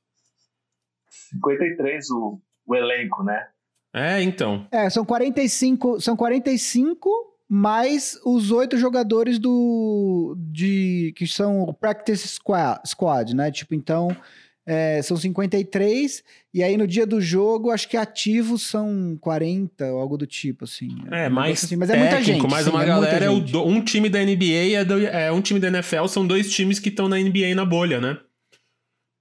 53 1.30 2.10
o, 2.10 2.40
o 2.66 2.74
elenco, 2.74 3.22
né? 3.22 3.48
É, 3.94 4.20
então. 4.20 4.66
É, 4.70 4.90
são 4.90 5.04
45, 5.04 6.00
são 6.00 6.16
45 6.16 7.35
mais 7.48 8.18
os 8.24 8.50
oito 8.50 8.76
jogadores 8.76 9.38
do 9.38 10.36
de 10.38 11.12
que 11.16 11.26
são 11.26 11.62
o 11.62 11.72
practice 11.72 12.26
squad, 12.28 12.80
squad 12.84 13.34
né? 13.34 13.50
Tipo, 13.50 13.74
então 13.74 14.16
é, 14.66 15.00
são 15.00 15.16
53 15.16 16.24
e 16.52 16.62
aí 16.62 16.76
no 16.76 16.86
dia 16.88 17.06
do 17.06 17.20
jogo 17.20 17.70
acho 17.70 17.88
que 17.88 17.96
ativos 17.96 18.62
são 18.62 19.16
40 19.20 19.92
ou 19.92 20.00
algo 20.00 20.16
do 20.16 20.26
tipo 20.26 20.64
assim. 20.64 20.88
É, 21.10 21.28
mais 21.28 21.62
assim, 21.62 21.76
mas 21.76 21.88
técnico, 21.88 22.08
é 22.08 22.10
muita 22.10 22.24
gente. 22.24 22.50
Mais 22.50 22.64
sim, 22.64 22.70
uma 22.70 22.82
é 22.82 22.86
galera 22.86 23.24
é 23.26 23.30
o, 23.30 23.64
um 23.64 23.80
time 23.80 24.08
da 24.08 24.18
NBA 24.18 24.74
é, 24.74 24.84
do, 24.84 25.06
é 25.06 25.30
um 25.30 25.40
time 25.40 25.60
da 25.60 25.68
NFL, 25.68 26.06
são 26.06 26.26
dois 26.26 26.50
times 26.50 26.80
que 26.80 26.88
estão 26.88 27.08
na 27.08 27.16
NBA 27.16 27.54
na 27.54 27.64
bolha, 27.64 28.00
né? 28.00 28.18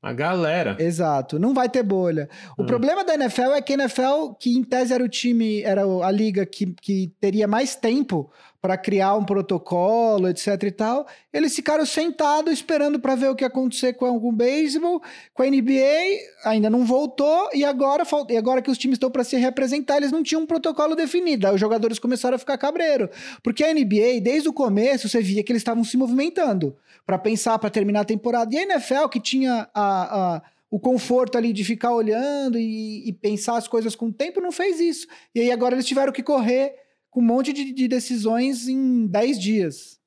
A 0.06 0.14
galera. 0.14 0.76
Exato. 0.78 1.40
Não 1.40 1.52
vai 1.52 1.68
ter 1.68 1.82
bolha. 1.82 2.30
O 2.56 2.62
hum. 2.62 2.66
problema 2.68 3.04
da 3.04 3.16
NFL 3.16 3.54
é 3.56 3.62
que 3.62 3.74
a 3.74 3.76
NFL, 3.76 4.34
que 4.40 4.56
em 4.56 4.64
tese 4.64 4.94
era 4.94 5.04
o 5.04 5.10
time, 5.10 5.64
era 5.64 5.82
a 5.82 6.12
liga 6.12 6.46
que, 6.46 6.68
que 6.80 7.12
teria 7.20 7.48
mais 7.48 7.76
tempo 7.76 8.32
para 8.66 8.80
criar 8.80 9.14
um 9.14 9.24
protocolo, 9.24 10.28
etc 10.28 10.64
e 10.64 10.72
tal, 10.72 11.06
eles 11.32 11.56
ficaram 11.56 11.86
sentados 11.86 12.52
esperando 12.52 13.00
para 13.00 13.14
ver 13.14 13.30
o 13.30 13.36
que 13.36 13.44
ia 13.44 13.48
acontecer 13.48 13.94
com 13.94 14.10
o 14.10 14.32
beisebol, 14.32 15.04
com 15.36 15.44
a 15.44 15.46
NBA, 15.46 16.18
ainda 16.44 16.68
não 16.68 16.84
voltou 16.84 17.48
e 17.54 17.64
agora 17.64 18.02
e 18.28 18.36
agora 18.36 18.64
que 18.64 18.72
os 18.72 18.78
times 18.80 18.96
estão 18.96 19.12
para 19.12 19.24
se 19.24 19.38
representar, 19.38 19.98
eles 19.98 20.12
não 20.12 20.24
tinham 20.24 20.42
um 20.42 20.48
protocolo 20.48 20.96
definido. 20.96 21.46
Aí 21.46 21.54
os 21.54 21.62
jogadores 21.62 22.00
começaram 22.00 22.38
a 22.38 22.40
ficar 22.40 22.58
cabreiro, 22.58 23.08
porque 23.44 23.64
a 23.64 23.72
NBA 23.72 24.20
desde 24.24 24.50
o 24.50 24.54
começo 24.54 25.08
você 25.08 25.22
via 25.22 25.44
que 25.44 25.52
eles 25.52 25.62
estavam 25.62 25.84
se 25.84 25.96
movimentando 25.96 26.76
para 27.06 27.20
pensar 27.20 27.60
para 27.60 27.70
terminar 27.70 28.00
a 28.00 28.06
temporada. 28.06 28.56
E 28.56 28.58
a 28.58 28.64
NFL 28.64 29.10
que 29.12 29.20
tinha 29.20 29.70
a, 29.76 30.38
a 30.38 30.42
o 30.72 30.80
conforto 30.80 31.38
ali 31.38 31.54
de 31.54 31.64
ficar 31.64 31.94
olhando 31.94 32.58
e, 32.58 33.08
e, 33.08 33.14
pensar 33.14 33.58
as 33.58 33.68
coisas 33.68 33.96
com 33.96 34.08
o 34.08 34.12
tempo, 34.12 34.42
não 34.42 34.52
fez 34.52 34.80
isso. 34.80 35.08
E 35.36 35.40
aí 35.40 35.52
agora 35.52 35.76
eles 35.76 35.86
tiveram 35.86 36.12
que 36.12 36.24
correr 36.24 36.85
com 37.16 37.22
um 37.22 37.26
monte 37.26 37.54
de, 37.54 37.74
de 37.74 37.88
decisões 37.88 38.68
em 38.68 39.08
10 39.08 39.40
dias. 39.40 39.98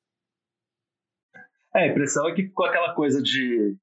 É, 1.75 1.85
a 1.85 1.87
impressão 1.87 2.29
é 2.29 2.35
que 2.35 2.43
ficou 2.43 2.67
aquela 2.67 2.93
coisa 2.93 3.19
de. 3.19 3.75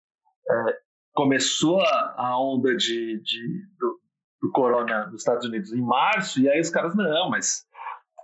É, 0.48 0.78
começou 1.12 1.80
a, 1.80 2.38
onda 2.40 2.76
de, 2.76 3.20
de 3.20 3.66
do, 3.80 4.00
do, 4.42 4.52
corona 4.52 5.06
nos 5.06 5.22
Estados 5.22 5.44
Unidos 5.44 5.72
em 5.72 5.82
março, 5.82 6.40
e 6.40 6.48
aí 6.48 6.60
os 6.60 6.70
caras, 6.70 6.94
não, 6.94 7.28
mas 7.28 7.66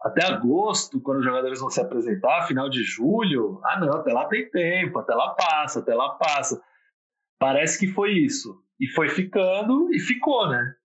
até 0.04 0.24
agosto, 0.24 1.00
quando 1.00 1.18
os 1.18 1.24
jogadores 1.24 1.58
vão 1.58 1.70
se 1.70 1.80
apresentar, 1.80 2.46
final 2.46 2.70
de 2.70 2.84
julho, 2.84 3.60
ah, 3.64 3.80
não, 3.80 3.92
até 3.94 4.12
lá 4.12 4.28
tem 4.28 4.48
tempo, 4.50 5.00
até 5.00 5.14
lá 5.14 5.34
passa, 5.34 5.80
até 5.80 5.94
lá 5.94 6.10
passa. 6.10 6.62
Parece 7.40 7.76
que 7.76 7.92
foi 7.92 8.12
isso. 8.12 8.62
E 8.78 8.86
foi 8.86 9.08
ficando 9.08 9.92
e 9.92 9.98
ficou, 9.98 10.48
né? 10.48 10.76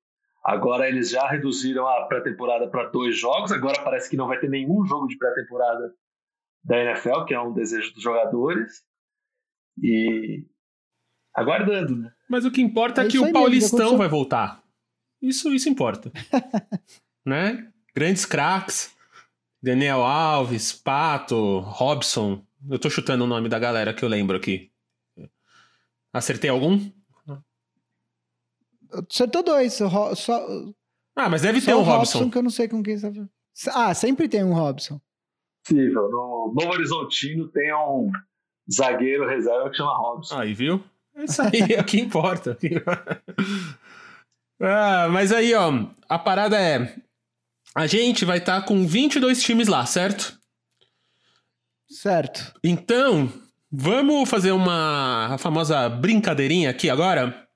Agora 0.48 0.88
eles 0.88 1.10
já 1.10 1.28
reduziram 1.28 1.86
a 1.86 2.06
pré-temporada 2.06 2.70
para 2.70 2.88
dois 2.88 3.20
jogos. 3.20 3.52
Agora 3.52 3.84
parece 3.84 4.10
que 4.10 4.16
não 4.16 4.28
vai 4.28 4.40
ter 4.40 4.50
nenhum 4.50 4.86
jogo 4.86 5.06
de 5.06 5.18
pré-temporada 5.18 5.94
da 6.64 6.78
NFL, 6.78 7.26
que 7.26 7.34
é 7.34 7.42
um 7.42 7.52
desejo 7.52 7.94
dos 7.94 8.02
jogadores. 8.02 8.82
E 9.84 10.46
aguardando, 11.36 11.98
né? 11.98 12.14
Mas 12.30 12.46
o 12.46 12.52
que 12.52 12.62
importa 12.62 13.04
é, 13.04 13.08
é 13.08 13.10
que 13.10 13.20
o 13.20 13.30
Paulistão 13.34 13.88
mesmo, 13.88 13.98
vai 13.98 14.08
voltar. 14.08 14.64
Isso, 15.22 15.54
isso 15.54 15.68
importa. 15.68 16.14
né? 17.28 17.70
Grandes 17.94 18.26
craques. 18.26 18.96
Daniel 19.62 20.02
Alves, 20.02 20.72
Pato, 20.72 21.60
Robson. 21.60 22.42
Eu 22.70 22.80
tô 22.80 22.90
chutando 22.90 23.26
o 23.26 23.28
nome 23.28 23.50
da 23.50 23.60
galera 23.60 23.94
que 23.94 24.06
eu 24.06 24.08
lembro 24.08 24.38
aqui. 24.38 24.72
Acertei 26.14 26.50
algum? 26.50 26.90
Acertou 28.92 29.44
dois. 29.44 29.74
Só, 29.74 30.16
só, 30.16 30.48
ah, 31.18 31.30
mas 31.30 31.42
deve 31.42 31.60
ter 31.60 31.74
um 31.74 31.82
Robson. 31.82 32.20
Robson. 32.20 32.30
que 32.30 32.38
eu 32.38 32.44
não 32.44 32.50
sei 32.52 32.68
com 32.68 32.84
quem 32.84 32.96
você 32.96 33.12
tá 33.12 33.28
Ah, 33.74 33.94
sempre 33.96 34.30
tem 34.30 34.44
um 34.44 34.54
Robson. 34.54 35.02
Possível. 35.66 36.04
No 36.12 36.54
Novo 36.56 36.74
Horizontino 36.74 37.48
tem 37.48 37.74
um 37.74 38.12
zagueiro 38.72 39.28
reserva 39.28 39.68
que 39.72 39.78
chama 39.78 39.98
Robson. 39.98 40.38
Aí, 40.38 40.54
viu? 40.54 40.84
Isso 41.16 41.42
aí 41.42 41.74
é 41.76 41.82
o 41.82 41.84
que 41.84 42.00
importa. 42.00 42.56
ah, 44.62 45.08
mas 45.10 45.32
aí, 45.32 45.56
ó, 45.56 45.88
a 46.08 46.20
parada 46.20 46.62
é. 46.62 46.96
A 47.74 47.88
gente 47.88 48.24
vai 48.24 48.38
estar 48.38 48.62
tá 48.62 48.68
com 48.68 48.86
22 48.86 49.42
times 49.42 49.68
lá, 49.68 49.86
certo? 49.88 50.40
Certo. 51.90 52.54
Então, 52.64 53.32
vamos 53.72 54.30
fazer 54.30 54.52
uma 54.52 55.36
famosa 55.40 55.90
brincadeirinha 55.90 56.70
aqui 56.70 56.92
agora? 56.92 57.47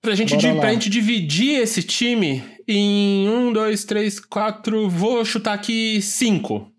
Pra 0.00 0.14
gente, 0.14 0.36
pra 0.36 0.72
gente 0.72 0.88
dividir 0.88 1.60
esse 1.60 1.82
time 1.82 2.42
em 2.66 3.28
um, 3.28 3.52
dois, 3.52 3.84
três, 3.84 4.20
quatro. 4.20 4.88
Vou 4.88 5.24
chutar 5.24 5.54
aqui 5.54 6.00
cinco. 6.00 6.72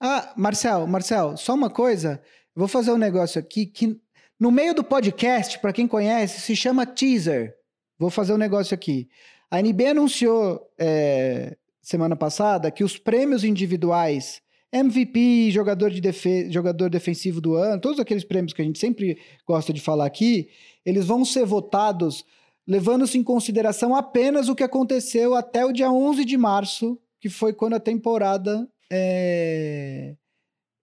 Ah, 0.00 0.32
Marcel, 0.36 0.86
Marcel, 0.86 1.36
só 1.36 1.54
uma 1.54 1.70
coisa. 1.70 2.20
Vou 2.54 2.68
fazer 2.68 2.90
um 2.90 2.98
negócio 2.98 3.38
aqui 3.38 3.66
que 3.66 3.96
no 4.38 4.50
meio 4.50 4.74
do 4.74 4.82
podcast, 4.82 5.58
para 5.60 5.72
quem 5.72 5.86
conhece, 5.86 6.40
se 6.40 6.56
chama 6.56 6.84
teaser. 6.84 7.54
Vou 7.98 8.10
fazer 8.10 8.34
um 8.34 8.38
negócio 8.38 8.74
aqui. 8.74 9.08
A 9.50 9.60
NB 9.60 9.86
anunciou 9.86 10.60
é, 10.78 11.56
semana 11.80 12.16
passada 12.16 12.70
que 12.70 12.82
os 12.82 12.98
prêmios 12.98 13.44
individuais 13.44 14.42
MVP, 14.74 15.50
jogador, 15.50 15.90
de 15.90 16.00
defe 16.00 16.50
jogador 16.50 16.90
defensivo 16.90 17.40
do 17.40 17.54
ano, 17.54 17.80
todos 17.80 18.00
aqueles 18.00 18.24
prêmios 18.24 18.52
que 18.52 18.60
a 18.60 18.64
gente 18.64 18.78
sempre 18.78 19.18
gosta 19.46 19.72
de 19.72 19.80
falar 19.80 20.06
aqui, 20.06 20.48
eles 20.84 21.06
vão 21.06 21.24
ser 21.24 21.44
votados 21.46 22.24
levando-se 22.66 23.18
em 23.18 23.22
consideração 23.22 23.94
apenas 23.94 24.48
o 24.48 24.54
que 24.54 24.62
aconteceu 24.62 25.34
até 25.34 25.64
o 25.64 25.72
dia 25.72 25.90
11 25.90 26.24
de 26.24 26.36
março, 26.36 26.98
que 27.20 27.28
foi 27.28 27.52
quando 27.52 27.74
a 27.74 27.80
temporada 27.80 28.68
é... 28.90 30.14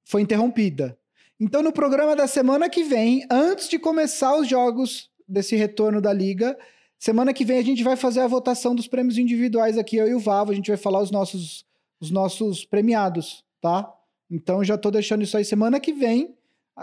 foi 0.06 0.22
interrompida. 0.22 0.98
Então, 1.40 1.64
no 1.64 1.72
programa 1.72 2.16
da 2.16 2.28
semana 2.28 2.70
que 2.70 2.84
vem, 2.84 3.26
antes 3.32 3.68
de 3.68 3.80
começar 3.80 4.36
os 4.36 4.48
jogos 4.48 5.10
desse 5.28 5.56
retorno 5.56 6.00
da 6.00 6.14
liga, 6.14 6.56
Semana 7.02 7.34
que 7.34 7.44
vem 7.44 7.58
a 7.58 7.64
gente 7.64 7.84
vai 7.84 7.96
fazer 7.96 8.20
a 8.20 8.28
votação 8.28 8.76
dos 8.76 8.88
prêmios 8.88 9.18
individuais 9.18 9.76
aqui, 9.76 9.96
eu 9.96 10.08
e 10.08 10.14
o 10.14 10.20
Vavo. 10.20 10.52
A 10.52 10.54
gente 10.54 10.68
vai 10.68 10.78
falar 10.78 11.02
os 11.02 11.10
nossos, 11.10 11.66
os 12.00 12.12
nossos 12.12 12.64
premiados, 12.64 13.44
tá? 13.62 13.94
Então 14.30 14.64
já 14.64 14.78
tô 14.78 14.90
deixando 14.90 15.24
isso 15.24 15.38
aí. 15.38 15.46
Semana 15.46 15.80
que 15.80 15.94
vem, 15.94 16.36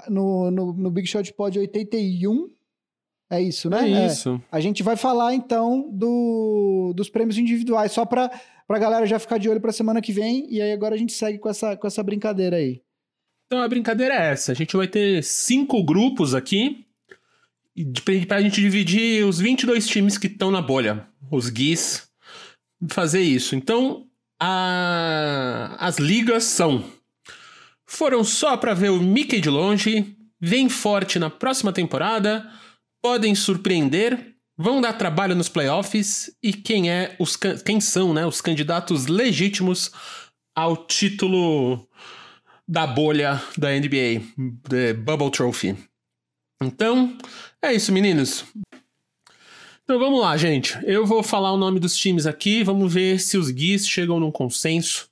no, 0.09 0.51
no, 0.51 0.73
no 0.73 0.91
Big 0.91 1.07
Shot 1.07 1.33
Pod 1.33 1.59
81, 1.59 2.51
é 3.31 3.43
isso, 3.43 3.69
né? 3.69 3.91
É 3.91 4.07
isso. 4.07 4.41
É. 4.51 4.57
A 4.57 4.61
gente 4.61 4.83
vai 4.83 4.97
falar 4.97 5.35
então 5.35 5.91
do, 5.91 6.93
dos 6.95 7.11
prêmios 7.11 7.37
individuais, 7.37 7.93
só 7.93 8.07
para 8.07 8.31
a 8.69 8.79
galera 8.79 9.07
já 9.07 9.19
ficar 9.19 9.39
de 9.39 9.49
olho 9.49 9.61
para 9.61 9.73
semana 9.73 10.01
que 10.01 10.13
vem. 10.13 10.47
E 10.51 10.63
aí 10.63 10.73
agora 10.73 10.95
a 10.95 10.99
gente 10.99 11.13
segue 11.13 11.39
com 11.39 11.49
essa, 11.49 11.77
com 11.77 11.87
essa 11.87 12.03
brincadeira 12.03 12.57
aí. 12.57 12.81
Então 13.47 13.63
a 13.63 13.69
brincadeira 13.69 14.15
é 14.15 14.33
essa: 14.33 14.53
a 14.53 14.55
gente 14.55 14.77
vai 14.77 14.87
ter 14.87 15.23
cinco 15.23 15.83
grupos 15.83 16.35
aqui 16.35 16.87
pra 18.27 18.41
gente 18.41 18.61
dividir 18.61 19.25
os 19.25 19.39
22 19.39 19.87
times 19.87 20.19
que 20.19 20.27
estão 20.27 20.51
na 20.51 20.61
bolha, 20.61 21.07
os 21.31 21.49
guis, 21.49 22.09
fazer 22.89 23.21
isso. 23.21 23.55
Então, 23.55 24.08
a... 24.41 25.77
as 25.79 25.99
ligas 25.99 26.45
são. 26.45 26.85
Foram 27.87 28.23
só 28.23 28.57
para 28.57 28.75
ver 28.75 28.91
o 28.91 29.01
Mickey 29.01 29.41
de 29.41 29.49
longe, 29.49 30.17
vem 30.41 30.69
forte 30.69 31.19
na 31.19 31.31
próxima 31.31 31.73
temporada, 31.73 32.49
podem 33.03 33.35
surpreender, 33.35 34.35
vão 34.57 34.81
dar 34.81 34.93
trabalho 34.93 35.35
nos 35.35 35.49
playoffs 35.49 36.31
e 36.43 36.53
quem 36.53 36.91
é 36.91 37.17
os 37.19 37.37
quem 37.37 37.81
são, 37.81 38.13
né, 38.13 38.27
os 38.27 38.41
candidatos 38.41 39.07
legítimos 39.07 39.91
ao 40.55 40.77
título 40.87 41.89
da 42.67 42.87
bolha 42.87 43.43
da 43.57 43.71
NBA, 43.71 44.23
The 44.69 44.93
Bubble 44.93 45.31
Trophy. 45.31 45.77
Então, 46.63 47.17
é 47.63 47.73
isso, 47.73 47.93
meninos. 47.93 48.45
Então 49.89 49.99
vamos 49.99 50.21
lá, 50.21 50.37
gente. 50.37 50.79
Eu 50.83 51.07
vou 51.07 51.23
falar 51.23 51.51
o 51.51 51.57
nome 51.57 51.81
dos 51.81 51.97
times 51.97 52.27
aqui, 52.27 52.63
vamos 52.63 52.93
ver 52.93 53.19
se 53.19 53.39
os 53.39 53.51
guis 53.51 53.89
chegam 53.89 54.21
num 54.21 54.31
consenso 54.31 55.09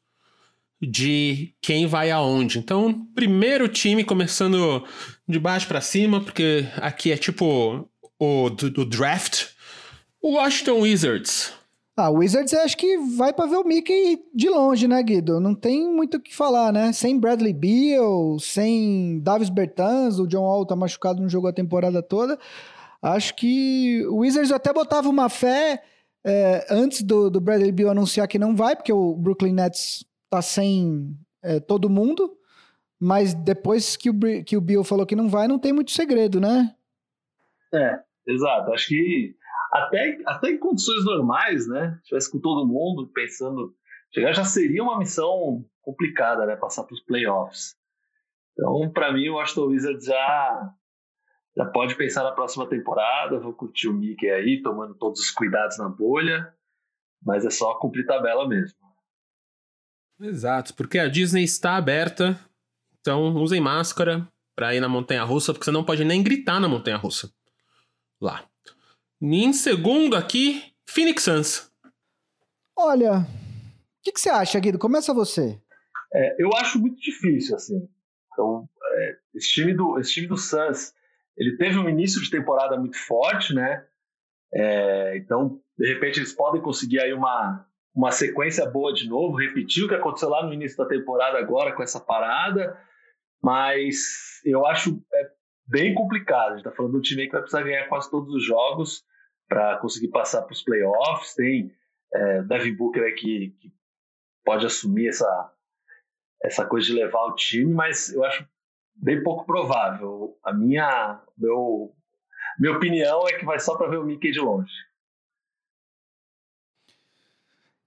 de 0.78 1.54
quem 1.62 1.86
vai 1.86 2.10
aonde. 2.10 2.58
Então, 2.58 3.06
primeiro 3.14 3.68
time, 3.68 4.04
começando 4.04 4.84
de 5.26 5.38
baixo 5.38 5.66
para 5.66 5.80
cima, 5.80 6.20
porque 6.20 6.66
aqui 6.76 7.10
é 7.10 7.16
tipo 7.16 7.88
o 8.20 8.50
do, 8.50 8.84
draft. 8.84 9.46
O 10.20 10.32
Washington 10.32 10.80
Wizards. 10.80 11.54
Ah, 11.96 12.10
o 12.10 12.16
Wizards 12.18 12.52
acho 12.52 12.76
que 12.76 12.98
vai 13.16 13.32
para 13.32 13.46
ver 13.46 13.56
o 13.56 13.64
Mickey 13.64 14.18
de 14.34 14.50
longe, 14.50 14.86
né, 14.86 15.02
Guido? 15.02 15.40
Não 15.40 15.54
tem 15.54 15.90
muito 15.90 16.18
o 16.18 16.20
que 16.20 16.36
falar, 16.36 16.70
né? 16.70 16.92
Sem 16.92 17.18
Bradley 17.18 17.54
Beal, 17.54 18.38
sem 18.38 19.20
Davis 19.20 19.48
Bertans, 19.48 20.18
o 20.18 20.26
John 20.26 20.42
Wall 20.42 20.66
tá 20.66 20.76
machucado 20.76 21.22
no 21.22 21.30
jogo 21.30 21.48
a 21.48 21.52
temporada 21.54 22.02
toda. 22.02 22.38
Acho 23.02 23.34
que 23.34 24.04
o 24.06 24.18
Wizards 24.18 24.52
até 24.52 24.72
botava 24.72 25.08
uma 25.08 25.28
fé 25.28 25.82
é, 26.24 26.66
antes 26.70 27.02
do, 27.02 27.30
do 27.30 27.40
Bradley 27.40 27.72
Beal 27.72 27.90
anunciar 27.90 28.26
que 28.26 28.38
não 28.38 28.56
vai, 28.56 28.74
porque 28.74 28.92
o 28.92 29.14
Brooklyn 29.14 29.52
Nets 29.52 30.04
tá 30.28 30.42
sem 30.42 31.16
é, 31.42 31.60
todo 31.60 31.90
mundo. 31.90 32.36
Mas 32.98 33.34
depois 33.34 33.96
que 33.96 34.08
o, 34.10 34.14
que 34.44 34.56
o 34.56 34.60
Bill 34.60 34.82
falou 34.82 35.06
que 35.06 35.14
não 35.14 35.28
vai, 35.28 35.46
não 35.46 35.58
tem 35.58 35.72
muito 35.72 35.90
segredo, 35.90 36.40
né? 36.40 36.74
É, 37.72 38.00
exato. 38.26 38.72
Acho 38.72 38.88
que 38.88 39.36
até, 39.72 40.18
até 40.26 40.50
em 40.50 40.58
condições 40.58 41.04
normais, 41.04 41.68
né? 41.68 41.98
Tivesse 42.04 42.30
com 42.30 42.40
todo 42.40 42.66
mundo 42.66 43.10
pensando. 43.12 43.74
Chegar 44.12 44.32
já 44.32 44.44
seria 44.44 44.82
uma 44.82 44.98
missão 44.98 45.64
complicada, 45.82 46.46
né? 46.46 46.56
Passar 46.56 46.84
para 46.84 46.94
os 46.94 47.02
playoffs. 47.02 47.76
Então, 48.52 48.90
para 48.90 49.12
mim, 49.12 49.28
o 49.28 49.34
Washington 49.34 49.66
Wizards 49.66 50.06
já, 50.06 50.74
já 51.56 51.64
pode 51.64 51.96
pensar 51.96 52.22
na 52.22 52.32
próxima 52.32 52.68
temporada. 52.68 53.40
Vou 53.40 53.54
curtir 53.54 53.88
o 53.88 53.94
Mickey 53.94 54.28
aí, 54.28 54.60
tomando 54.62 54.94
todos 54.94 55.20
os 55.20 55.30
cuidados 55.30 55.78
na 55.78 55.88
bolha. 55.88 56.52
Mas 57.24 57.44
é 57.44 57.50
só 57.50 57.74
cumprir 57.78 58.06
tabela 58.06 58.46
mesmo. 58.46 58.78
Exato, 60.20 60.74
porque 60.74 60.98
a 60.98 61.08
Disney 61.08 61.44
está 61.44 61.76
aberta. 61.76 62.38
Então, 63.00 63.34
usem 63.36 63.60
máscara 63.60 64.28
para 64.54 64.74
ir 64.74 64.80
na 64.80 64.88
montanha 64.88 65.22
russa, 65.22 65.52
porque 65.52 65.64
você 65.64 65.70
não 65.70 65.84
pode 65.84 66.04
nem 66.04 66.22
gritar 66.22 66.60
na 66.60 66.68
montanha 66.68 66.96
russa. 66.96 67.30
Lá. 68.20 68.44
E 69.20 69.44
em 69.44 69.52
segundo 69.52 70.16
aqui, 70.16 70.74
Phoenix 70.88 71.22
Suns. 71.22 71.70
Olha, 72.76 73.20
o 73.20 74.02
que, 74.02 74.12
que, 74.12 74.20
você 74.20 74.28
acha, 74.28 74.60
Guido? 74.60 74.78
Começa 74.78 75.14
você. 75.14 75.60
É, 76.12 76.42
eu 76.42 76.50
acho 76.54 76.78
muito 76.78 77.00
difícil, 77.00 77.56
assim. 77.56 77.88
Então, 78.32 78.68
é, 78.92 79.18
esse, 79.34 79.48
time 79.48 79.74
do, 79.74 79.98
esse 79.98 80.12
time 80.12 80.26
do 80.26 80.36
Suns, 80.36 80.92
ele 81.36 81.56
teve 81.56 81.78
um 81.78 81.88
início 81.88 82.20
de 82.20 82.30
temporada 82.30 82.76
muito 82.78 82.96
forte, 82.98 83.54
né? 83.54 83.84
É, 84.52 85.16
então, 85.16 85.60
de 85.78 85.92
repente, 85.92 86.18
eles 86.18 86.32
podem 86.32 86.62
conseguir 86.62 87.00
aí 87.00 87.12
uma, 87.12 87.66
uma 87.94 88.10
sequência 88.10 88.68
boa 88.68 88.92
de 88.92 89.08
novo, 89.08 89.36
repetir 89.36 89.84
o 89.84 89.88
que 89.88 89.94
aconteceu 89.94 90.28
lá 90.28 90.44
no 90.44 90.52
início 90.52 90.76
da 90.78 90.86
temporada 90.86 91.38
agora 91.38 91.72
com 91.72 91.82
essa 91.82 92.00
parada, 92.00 92.78
mas 93.42 94.40
eu 94.44 94.66
acho 94.66 95.02
é, 95.12 95.30
bem 95.66 95.94
complicado. 95.94 96.52
A 96.52 96.56
gente 96.56 96.66
está 96.66 96.72
falando 96.72 96.92
de 96.92 96.98
um 96.98 97.02
time 97.02 97.26
que 97.26 97.32
vai 97.32 97.42
precisar 97.42 97.62
ganhar 97.62 97.88
quase 97.88 98.10
todos 98.10 98.34
os 98.34 98.44
jogos 98.44 99.04
para 99.48 99.76
conseguir 99.78 100.08
passar 100.08 100.42
para 100.42 100.52
os 100.52 100.62
playoffs. 100.62 101.34
Tem 101.34 101.72
é, 102.14 102.42
Devin 102.42 102.74
Booker 102.74 103.06
aqui 103.06 103.56
que 103.60 103.72
pode 104.44 104.64
assumir 104.64 105.08
essa, 105.08 105.52
essa 106.42 106.64
coisa 106.64 106.86
de 106.86 106.92
levar 106.92 107.24
o 107.26 107.34
time, 107.34 107.72
mas 107.74 108.12
eu 108.12 108.24
acho 108.24 108.48
bem 108.96 109.22
pouco 109.22 109.44
provável. 109.44 110.36
A 110.42 110.52
minha, 110.52 111.20
meu, 111.36 111.94
minha 112.58 112.76
opinião 112.76 113.28
é 113.28 113.38
que 113.38 113.44
vai 113.44 113.58
só 113.58 113.76
para 113.76 113.88
ver 113.88 113.98
o 113.98 114.04
Mickey 114.04 114.30
de 114.30 114.40
longe. 114.40 114.72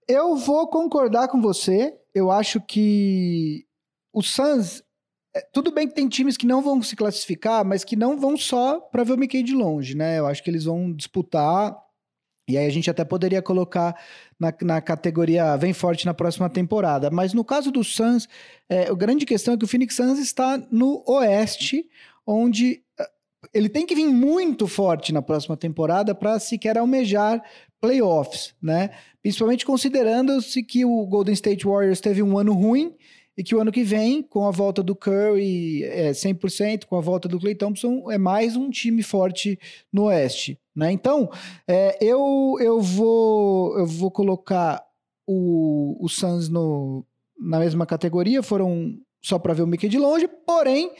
Eu 0.08 0.36
vou 0.36 0.67
concordar 0.69 1.28
com 1.28 1.41
você. 1.41 2.00
Eu 2.13 2.32
acho 2.32 2.60
que 2.62 3.65
o 4.12 4.22
Suns 4.22 4.84
é, 5.36 5.41
tudo 5.54 5.72
bem 5.72 5.88
que 5.88 5.93
tem 5.93 6.08
times 6.08 6.36
que 6.36 6.48
não 6.48 6.62
vão 6.62 6.82
se 6.82 6.95
classificar, 6.95 7.63
mas 7.63 7.84
que 7.84 7.95
não 7.95 8.19
vão 8.19 8.36
só 8.36 8.80
para 8.80 9.04
ver 9.04 9.13
o 9.13 9.17
Mickey 9.17 9.43
de 9.43 9.54
longe, 9.54 9.95
né? 9.95 10.17
Eu 10.17 10.26
acho 10.26 10.43
que 10.43 10.50
eles 10.50 10.65
vão 10.65 10.91
disputar. 10.91 11.78
E 12.49 12.57
aí 12.57 12.65
a 12.65 12.71
gente 12.71 12.89
até 12.89 13.05
poderia 13.05 13.41
colocar 13.43 13.95
na, 14.39 14.51
na 14.62 14.81
categoria 14.81 15.55
vem 15.55 15.71
forte 15.71 16.05
na 16.05 16.13
próxima 16.15 16.49
temporada. 16.49 17.12
Mas 17.12 17.31
no 17.31 17.45
caso 17.45 17.71
do 17.71 17.83
Suns, 17.83 18.27
é, 18.67 18.88
a 18.88 18.93
grande 18.95 19.25
questão 19.25 19.53
é 19.53 19.57
que 19.57 19.65
o 19.65 19.67
Phoenix 19.67 19.95
Suns 19.95 20.17
está 20.17 20.62
no 20.71 21.03
oeste, 21.05 21.88
onde 22.25 22.81
é, 22.99 23.09
ele 23.53 23.69
tem 23.69 23.85
que 23.85 23.93
vir 23.93 24.07
muito 24.07 24.67
forte 24.67 25.13
na 25.13 25.21
próxima 25.21 25.55
temporada 25.55 26.15
para 26.15 26.39
sequer 26.39 26.77
almejar 26.77 27.43
playoffs, 27.79 28.55
né? 28.62 28.89
Principalmente 29.21 29.65
considerando-se 29.65 30.63
que 30.63 30.83
o 30.83 31.05
Golden 31.05 31.33
State 31.33 31.65
Warriors 31.65 32.01
teve 32.01 32.23
um 32.23 32.38
ano 32.38 32.53
ruim 32.53 32.95
e 33.38 33.43
que 33.43 33.55
o 33.55 33.62
ano 33.62 33.71
que 33.71 33.83
vem, 33.83 34.21
com 34.21 34.45
a 34.45 34.51
volta 34.51 34.83
do 34.83 34.95
Curry 34.95 35.83
é, 35.83 36.12
100%, 36.12 36.85
com 36.85 36.97
a 36.97 37.01
volta 37.01 37.29
do 37.29 37.39
Clay 37.39 37.55
Thompson, 37.55 38.12
é 38.12 38.17
mais 38.17 38.55
um 38.57 38.69
time 38.69 39.01
forte 39.01 39.57
no 39.93 40.05
Oeste. 40.05 40.59
Né? 40.80 40.92
Então, 40.94 41.30
é, 41.68 41.98
eu, 42.02 42.56
eu, 42.62 42.80
vou, 42.80 43.78
eu 43.78 43.86
vou 43.86 44.10
colocar 44.10 44.82
o, 45.28 45.98
o 46.00 46.08
Suns 46.08 46.48
no, 46.48 47.06
na 47.38 47.60
mesma 47.60 47.86
categoria, 47.86 48.42
foram 48.42 48.98
só 49.22 49.38
para 49.38 49.54
ver 49.54 49.63
o 49.63 49.68
Mickey 49.68 49.89
de 49.89 50.00
longe, 50.00 50.26
porém, 50.48 50.92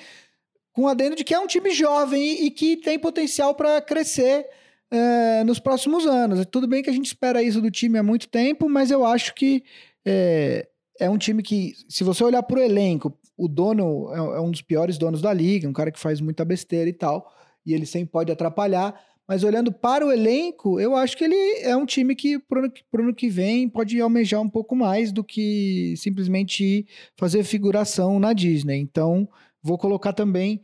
com 0.74 0.88
adendo 0.88 1.16
de 1.16 1.24
que 1.24 1.34
é 1.34 1.40
um 1.40 1.48
time 1.48 1.72
jovem 1.72 2.22
e, 2.22 2.48
e 2.48 2.52
que 2.52 2.76
tem 2.76 3.00
potencial 3.00 3.56
para 3.56 3.82
crescer 3.82 4.46
é, 4.92 5.44
nos 5.46 5.60
próximos 5.60 6.06
anos. 6.06 6.46
Tudo 6.52 6.68
bem 6.68 6.84
que 6.84 6.90
a 6.90 6.94
gente 6.94 7.06
espera 7.06 7.42
isso 7.42 7.62
do 7.62 7.72
time 7.72 7.98
há 7.98 8.04
muito 8.04 8.28
tempo, 8.28 8.68
mas 8.68 8.92
eu 8.92 9.06
acho 9.06 9.34
que 9.34 9.64
é, 10.06 10.68
é 11.00 11.10
um 11.10 11.18
time 11.18 11.42
que, 11.42 11.74
se 11.88 12.04
você 12.04 12.22
olhar 12.24 12.44
para 12.44 12.60
o 12.60 12.62
elenco, 12.62 13.18
o 13.38 13.48
dono 13.48 14.14
é, 14.14 14.18
é, 14.18 14.42
um 14.42 14.52
dos 14.52 14.62
piores 14.62 14.98
donos 14.98 15.22
da 15.22 15.32
liga, 15.32 15.70
um 15.70 15.74
cara 15.74 15.92
que 15.92 16.00
faz 16.00 16.20
muita 16.20 16.44
besteira 16.44 16.90
e 16.90 16.94
tal, 16.94 17.34
e 17.66 17.74
ele 17.74 17.86
sempre 17.86 18.12
pode 18.12 18.32
atrapalhar. 18.32 19.00
Mas 19.30 19.44
olhando 19.44 19.72
para 19.72 20.04
o 20.04 20.12
elenco, 20.12 20.80
eu 20.80 20.96
acho 20.96 21.16
que 21.16 21.24
ele 21.24 21.60
é 21.60 21.78
um 21.78 21.86
time 21.86 22.16
que, 22.16 22.40
para 22.40 22.64
o 22.64 23.00
ano 23.00 23.14
que 23.14 23.30
vem, 23.30 23.70
pode 23.70 24.02
almejar 24.02 24.42
um 24.42 24.50
pouco 24.50 24.76
mais 24.76 25.12
do 25.12 25.24
que 25.24 25.94
simplesmente 25.98 26.88
fazer 27.16 27.44
figuração 27.44 28.20
na 28.20 28.34
Disney. 28.34 28.80
Então, 28.80 29.30
vou 29.62 29.78
colocar 29.78 30.14
também 30.14 30.64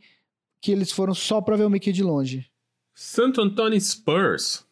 que 0.60 0.72
eles 0.72 0.90
foram 0.90 1.14
só 1.14 1.40
para 1.40 1.54
ver 1.54 1.62
o 1.62 1.70
Mickey 1.70 1.92
de 1.92 2.02
longe. 2.02 2.50
Santo 2.92 3.40
Antônio 3.40 3.80
Spurs. 3.80 4.66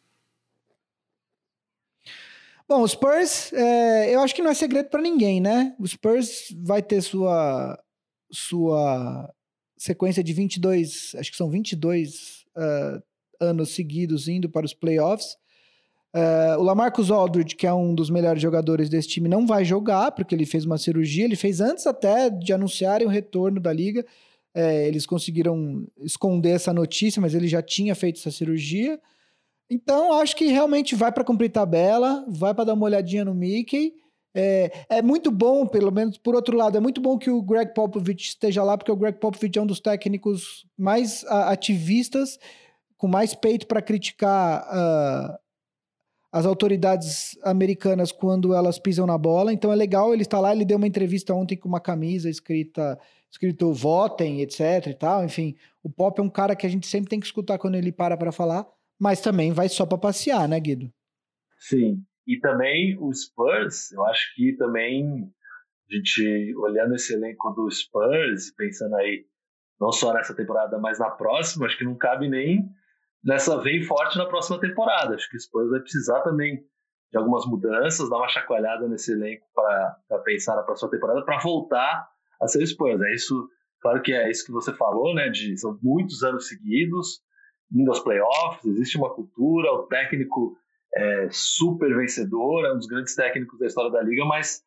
Bom, 2.67 2.81
o 2.81 2.87
Spurs, 2.89 3.53
é, 3.53 4.13
eu 4.13 4.19
acho 4.19 4.35
que 4.35 4.41
não 4.41 4.51
é 4.51 4.55
segredo 4.55 4.89
para 4.89 5.01
ninguém, 5.01 5.39
né? 5.39 5.73
O 5.79 5.87
Spurs 5.87 6.53
vai 6.57 6.83
ter 6.83 7.01
sua, 7.01 7.81
sua 8.29 9.33
sequência 9.77 10.21
de 10.21 10.33
22, 10.33 11.15
acho 11.15 11.31
que 11.31 11.37
são 11.37 11.49
22 11.49 12.45
uh, 12.57 13.01
anos 13.39 13.69
seguidos 13.69 14.27
indo 14.27 14.49
para 14.49 14.65
os 14.65 14.73
playoffs. 14.73 15.37
Uh, 16.15 16.57
o 16.59 16.63
Lamarcus 16.63 17.11
Aldridge, 17.11 17.55
que 17.55 17.67
é 17.67 17.73
um 17.73 17.93
dos 17.93 18.09
melhores 18.09 18.41
jogadores 18.41 18.89
desse 18.89 19.09
time, 19.09 19.27
não 19.27 19.45
vai 19.45 19.65
jogar, 19.65 20.11
porque 20.11 20.33
ele 20.33 20.45
fez 20.45 20.63
uma 20.63 20.77
cirurgia. 20.77 21.25
Ele 21.25 21.35
fez 21.35 21.59
antes 21.59 21.85
até 21.85 22.29
de 22.29 22.53
anunciarem 22.53 23.05
o 23.05 23.09
retorno 23.09 23.59
da 23.59 23.73
liga. 23.73 24.05
É, 24.53 24.87
eles 24.87 25.05
conseguiram 25.05 25.85
esconder 25.99 26.51
essa 26.51 26.71
notícia, 26.71 27.21
mas 27.21 27.35
ele 27.35 27.49
já 27.49 27.61
tinha 27.61 27.93
feito 27.93 28.19
essa 28.19 28.31
cirurgia. 28.31 28.97
Então, 29.69 30.13
acho 30.13 30.35
que 30.37 30.45
realmente 30.45 30.95
vai 30.95 31.11
para 31.11 31.23
cumprir 31.23 31.49
tabela, 31.49 32.23
vai 32.29 32.53
para 32.53 32.65
dar 32.65 32.73
uma 32.75 32.85
olhadinha 32.85 33.25
no 33.25 33.33
Mickey. 33.33 33.93
É, 34.33 34.71
é, 34.89 35.01
muito 35.01 35.31
bom, 35.31 35.65
pelo 35.65 35.91
menos 35.91 36.17
por 36.17 36.35
outro 36.35 36.57
lado, 36.57 36.77
é 36.77 36.79
muito 36.81 36.99
bom 36.99 37.17
que 37.17 37.29
o 37.29 37.41
Greg 37.41 37.73
Popovich 37.73 38.29
esteja 38.29 38.63
lá, 38.63 38.77
porque 38.77 38.91
o 38.91 38.95
Greg 38.95 39.17
Popovich 39.17 39.57
é 39.57 39.61
um 39.61 39.65
dos 39.65 39.79
técnicos 39.79 40.65
mais 40.77 41.23
ativistas, 41.25 42.37
com 42.97 43.07
mais 43.07 43.33
peito 43.33 43.67
para 43.67 43.81
criticar 43.81 44.63
uh, 44.63 45.37
as 46.31 46.45
autoridades 46.45 47.37
americanas 47.43 48.11
quando 48.11 48.53
elas 48.53 48.77
pisam 48.77 49.05
na 49.05 49.17
bola. 49.17 49.53
Então 49.53 49.71
é 49.71 49.75
legal 49.75 50.13
ele 50.13 50.23
estar 50.23 50.39
lá. 50.39 50.53
Ele 50.53 50.65
deu 50.65 50.77
uma 50.77 50.87
entrevista 50.87 51.33
ontem 51.33 51.55
com 51.55 51.67
uma 51.67 51.79
camisa 51.79 52.29
escrita 52.29 52.99
escrito 53.31 53.73
votem, 53.73 54.41
etc 54.41 54.87
e 54.87 54.93
tal. 54.93 55.23
Enfim, 55.23 55.55
o 55.83 55.89
Pop 55.89 56.19
é 56.19 56.23
um 56.23 56.29
cara 56.29 56.55
que 56.55 56.65
a 56.65 56.69
gente 56.69 56.87
sempre 56.87 57.09
tem 57.09 57.19
que 57.19 57.25
escutar 57.25 57.57
quando 57.57 57.75
ele 57.75 57.91
para 57.91 58.17
para 58.17 58.31
falar, 58.31 58.65
mas 58.99 59.21
também 59.21 59.51
vai 59.51 59.69
só 59.69 59.85
para 59.85 59.97
passear, 59.97 60.47
né, 60.47 60.59
Guido? 60.59 60.91
Sim. 61.57 62.03
E 62.25 62.39
também 62.39 62.97
o 62.99 63.13
Spurs, 63.13 63.91
eu 63.91 64.03
acho 64.05 64.33
que 64.35 64.55
também 64.57 65.31
a 65.89 65.95
gente 65.95 66.55
olhando 66.57 66.95
esse 66.95 67.13
elenco 67.13 67.51
do 67.51 67.69
Spurs, 67.69 68.51
pensando 68.55 68.95
aí 68.95 69.25
não 69.79 69.91
só 69.91 70.13
nessa 70.13 70.35
temporada, 70.35 70.79
mas 70.79 70.97
na 70.97 71.11
próxima, 71.11 71.65
acho 71.65 71.77
que 71.77 71.83
não 71.83 71.95
cabe 71.95 72.29
nem 72.29 72.67
nessa 73.25 73.59
vem 73.61 73.81
forte 73.81 74.17
na 74.17 74.25
próxima 74.27 74.59
temporada. 74.59 75.15
Acho 75.15 75.29
que 75.29 75.35
o 75.35 75.39
Spurs 75.39 75.69
vai 75.71 75.79
precisar 75.79 76.21
também 76.21 76.63
de 77.11 77.17
algumas 77.17 77.45
mudanças, 77.45 78.09
dar 78.09 78.17
uma 78.17 78.27
chacoalhada 78.27 78.87
nesse 78.87 79.13
elenco 79.13 79.45
para 79.53 80.19
pensar 80.23 80.55
na 80.55 80.63
próxima 80.63 80.91
temporada, 80.91 81.25
para 81.25 81.39
voltar 81.39 82.07
a 82.39 82.47
ser 82.47 82.61
o 82.61 82.67
Spurs. 82.67 83.01
É 83.01 83.13
isso, 83.13 83.49
claro 83.81 84.01
que 84.01 84.13
é 84.13 84.29
isso 84.29 84.45
que 84.45 84.51
você 84.51 84.71
falou, 84.73 85.15
né? 85.15 85.29
De, 85.29 85.57
são 85.57 85.79
muitos 85.81 86.23
anos 86.23 86.47
seguidos, 86.47 87.21
indo 87.73 87.89
aos 87.89 87.99
playoffs, 87.99 88.63
existe 88.65 88.97
uma 88.97 89.13
cultura, 89.13 89.71
o 89.71 89.87
técnico 89.87 90.55
é 90.93 91.27
super 91.31 91.95
vencedor, 91.95 92.65
é 92.65 92.73
um 92.73 92.77
dos 92.77 92.87
grandes 92.87 93.15
técnicos 93.15 93.59
da 93.59 93.65
história 93.65 93.91
da 93.91 94.01
liga, 94.01 94.23
mas 94.23 94.63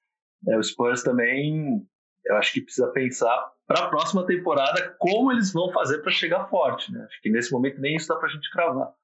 é, 0.48 0.58
o 0.58 0.62
Spurs 0.62 1.02
também, 1.02 1.86
eu 2.26 2.36
acho 2.36 2.52
que 2.52 2.60
precisa 2.60 2.88
pensar 2.88 3.50
para 3.68 3.84
a 3.84 3.88
próxima 3.90 4.26
temporada 4.26 4.96
como 4.98 5.30
eles 5.30 5.52
vão 5.52 5.70
fazer 5.70 5.98
para 5.98 6.10
chegar 6.10 6.48
forte, 6.48 6.90
né? 6.90 7.04
Acho 7.04 7.20
que 7.20 7.28
nesse 7.28 7.52
momento 7.52 7.78
nem 7.78 7.96
isso 7.96 8.08
dá 8.08 8.16
para 8.16 8.26
a 8.26 8.32
gente 8.32 8.50
cravar. 8.50 8.94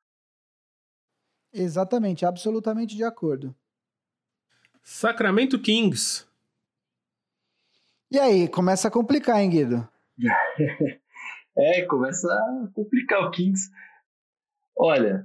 Exatamente, 1.52 2.24
absolutamente 2.24 2.96
de 2.96 3.04
acordo. 3.04 3.54
Sacramento 4.82 5.60
Kings. 5.60 6.26
E 8.10 8.18
aí, 8.18 8.48
começa 8.48 8.88
a 8.88 8.90
complicar, 8.90 9.40
hein, 9.40 9.50
Guido? 9.50 9.88
é, 11.56 11.82
começa 11.82 12.26
a 12.32 12.68
complicar 12.74 13.20
o 13.20 13.30
Kings. 13.30 13.70
Olha, 14.76 15.24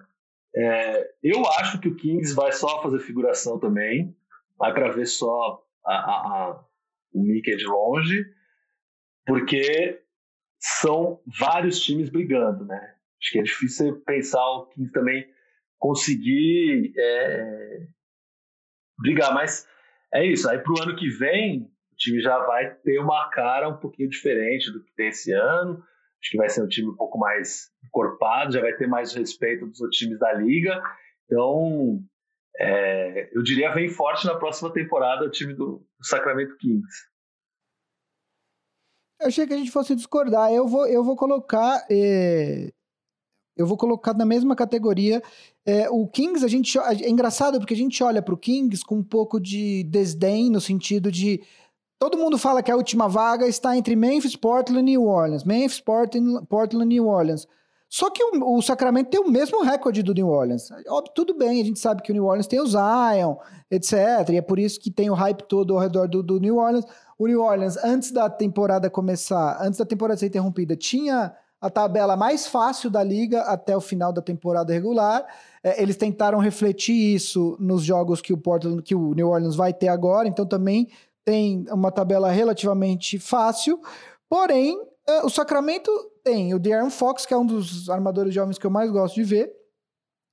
é, 0.54 1.14
eu 1.24 1.46
acho 1.60 1.80
que 1.80 1.88
o 1.88 1.96
Kings 1.96 2.36
vai 2.36 2.52
só 2.52 2.82
fazer 2.82 3.00
figuração 3.00 3.58
também, 3.58 4.14
vai 4.58 4.74
para 4.74 4.92
ver 4.92 5.06
só 5.06 5.64
a, 5.86 5.94
a, 5.94 6.12
a, 6.52 6.64
o 7.14 7.24
Mickey 7.24 7.56
de 7.56 7.66
longe, 7.66 8.26
porque 9.30 10.02
são 10.60 11.22
vários 11.40 11.80
times 11.80 12.10
brigando, 12.10 12.66
né? 12.66 12.96
Acho 13.22 13.32
que 13.32 13.40
é 13.40 13.44
difícil 13.44 14.02
pensar 14.02 14.44
o 14.44 14.68
Kings 14.68 14.92
também 14.92 15.28
conseguir 15.78 16.94
é, 16.98 17.88
brigar, 18.98 19.34
mas 19.34 19.68
é 20.14 20.26
isso. 20.26 20.50
Aí 20.50 20.60
para 20.60 20.74
o 20.74 20.82
ano 20.82 20.96
que 20.96 21.10
vem, 21.10 21.62
o 21.62 21.96
time 21.96 22.22
já 22.22 22.38
vai 22.46 22.74
ter 22.76 23.00
uma 23.00 23.30
cara 23.30 23.70
um 23.70 23.78
pouquinho 23.78 24.10
diferente 24.10 24.72
do 24.72 24.84
que 24.84 24.94
tem 24.96 25.10
esse 25.10 25.32
ano. 25.32 25.84
Acho 26.22 26.32
que 26.32 26.38
vai 26.38 26.50
ser 26.50 26.64
um 26.64 26.68
time 26.68 26.90
um 26.90 26.96
pouco 26.96 27.18
mais 27.18 27.72
encorpado, 27.86 28.54
já 28.54 28.62
vai 28.62 28.74
ter 28.74 28.88
mais 28.88 29.14
respeito 29.14 29.66
dos 29.66 29.80
outros 29.80 29.98
times 29.98 30.20
da 30.20 30.34
liga. 30.34 30.82
Então, 31.26 32.04
é, 32.60 33.30
eu 33.34 33.42
diria 33.42 33.74
vem 33.74 33.88
forte 33.88 34.26
na 34.26 34.36
próxima 34.36 34.74
temporada 34.74 35.26
o 35.26 35.32
time 35.32 35.54
do 35.54 35.86
Sacramento 36.02 36.58
Kings. 36.58 37.09
Eu 39.20 39.28
achei 39.28 39.46
que 39.46 39.54
a 39.54 39.58
gente 39.58 39.72
fosse 39.72 39.96
discordar. 39.96 40.52
Eu 40.52 40.68
vou, 40.68 40.88
eu 40.88 41.04
vou 41.04 41.16
colocar. 41.16 41.86
É, 41.90 42.72
eu 43.58 43.68
vou 43.68 43.76
colocar 43.76 44.14
na 44.14 44.26
mesma 44.26 44.56
categoria. 44.56 45.22
É, 45.66 45.90
o 45.90 46.08
Kings, 46.08 46.46
a 46.46 46.48
gente. 46.48 46.80
É 46.80 47.10
engraçado 47.10 47.60
porque 47.60 47.74
a 47.74 47.78
gente 47.78 48.02
olha 48.04 48.22
para 48.22 48.34
o 48.34 48.38
Kings 48.38 48.84
com 48.86 48.96
um 48.96 49.04
pouco 49.04 49.40
de 49.40 49.84
desdém, 49.84 50.50
no 50.50 50.62
sentido 50.62 51.12
de. 51.12 51.42
Todo 52.00 52.18
mundo 52.18 52.38
fala 52.38 52.64
que 52.64 52.72
a 52.72 52.78
última 52.78 53.10
vaga 53.10 53.46
está 53.46 53.76
entre 53.76 53.94
Memphis, 53.94 54.36
Portland 54.36 54.80
e 54.80 54.84
New 54.84 55.06
Orleans. 55.06 55.44
Memphis, 55.44 55.82
Portland, 55.82 56.46
Portland 56.48 56.88
New 56.88 57.08
Orleans. 57.08 57.46
Só 57.90 58.12
que 58.12 58.24
o, 58.24 58.58
o, 58.58 58.62
Sacramento 58.62 59.10
tem 59.10 59.20
o 59.20 59.28
mesmo 59.28 59.64
recorde 59.64 60.04
do 60.04 60.14
New 60.14 60.28
Orleans. 60.28 60.70
Tudo 61.16 61.34
bem, 61.34 61.60
a 61.60 61.66
gente 61.66 61.80
sabe 61.80 62.04
que 62.04 62.12
o 62.12 62.14
New 62.14 62.26
Orleans 62.26 62.46
tem 62.46 62.62
o 62.62 62.68
Zion, 62.68 63.36
etc. 63.72 64.30
E 64.30 64.38
é 64.38 64.42
por 64.42 64.60
isso 64.60 64.80
que 64.80 64.92
tem 64.92 65.10
o 65.10 65.16
hype 65.16 65.42
todo 65.44 65.74
ao 65.74 65.80
redor 65.80 66.08
do, 66.08 66.22
do 66.22 66.40
New 66.40 66.58
Orleans. 66.58 66.86
O 67.18 67.26
New 67.26 67.42
Orleans, 67.42 67.78
antes 67.84 68.12
da 68.12 68.30
temporada 68.30 68.92
começar, 68.92 69.58
antes 69.60 69.80
da 69.80 69.86
temporada 69.86 70.20
ser 70.20 70.28
interrompida, 70.28 70.76
tinha 70.76 71.34
a 71.60 71.70
tabela 71.70 72.16
mais 72.16 72.48
fácil 72.48 72.92
da 72.92 73.04
liga 73.04 73.42
até 73.42 73.76
o 73.76 73.82
final 73.82 74.14
da 74.14 74.22
temporada 74.22 74.72
regular. 74.72 75.26
É, 75.64 75.82
eles 75.82 75.98
tentaram 75.98 76.38
refletir 76.40 77.16
isso 77.16 77.58
nos 77.60 77.84
jogos 77.84 78.22
que 78.22 78.32
o 78.32 78.38
Portland, 78.38 78.84
que 78.84 78.94
o 78.94 79.16
New 79.16 79.30
Orleans 79.30 79.56
vai 79.56 79.74
ter 79.74 79.88
agora, 79.88 80.28
então 80.28 80.46
também 80.46 80.88
tem 81.26 81.66
uma 81.72 81.92
tabela 81.92 82.32
relativamente 82.32 83.20
fácil. 83.20 83.82
Porém, 84.30 84.80
o 85.24 85.30
Sacramento 85.30 85.92
tem 86.24 86.54
o 86.54 86.60
De'Aaron 86.60 86.90
Fox, 86.90 87.26
que 87.26 87.34
é 87.34 87.38
um 87.38 87.46
dos 87.46 87.90
armadores 87.90 88.34
jovens 88.34 88.58
que 88.58 88.66
eu 88.66 88.72
mais 88.72 88.92
gosto 88.92 89.16
de 89.16 89.24
ver. 89.24 89.52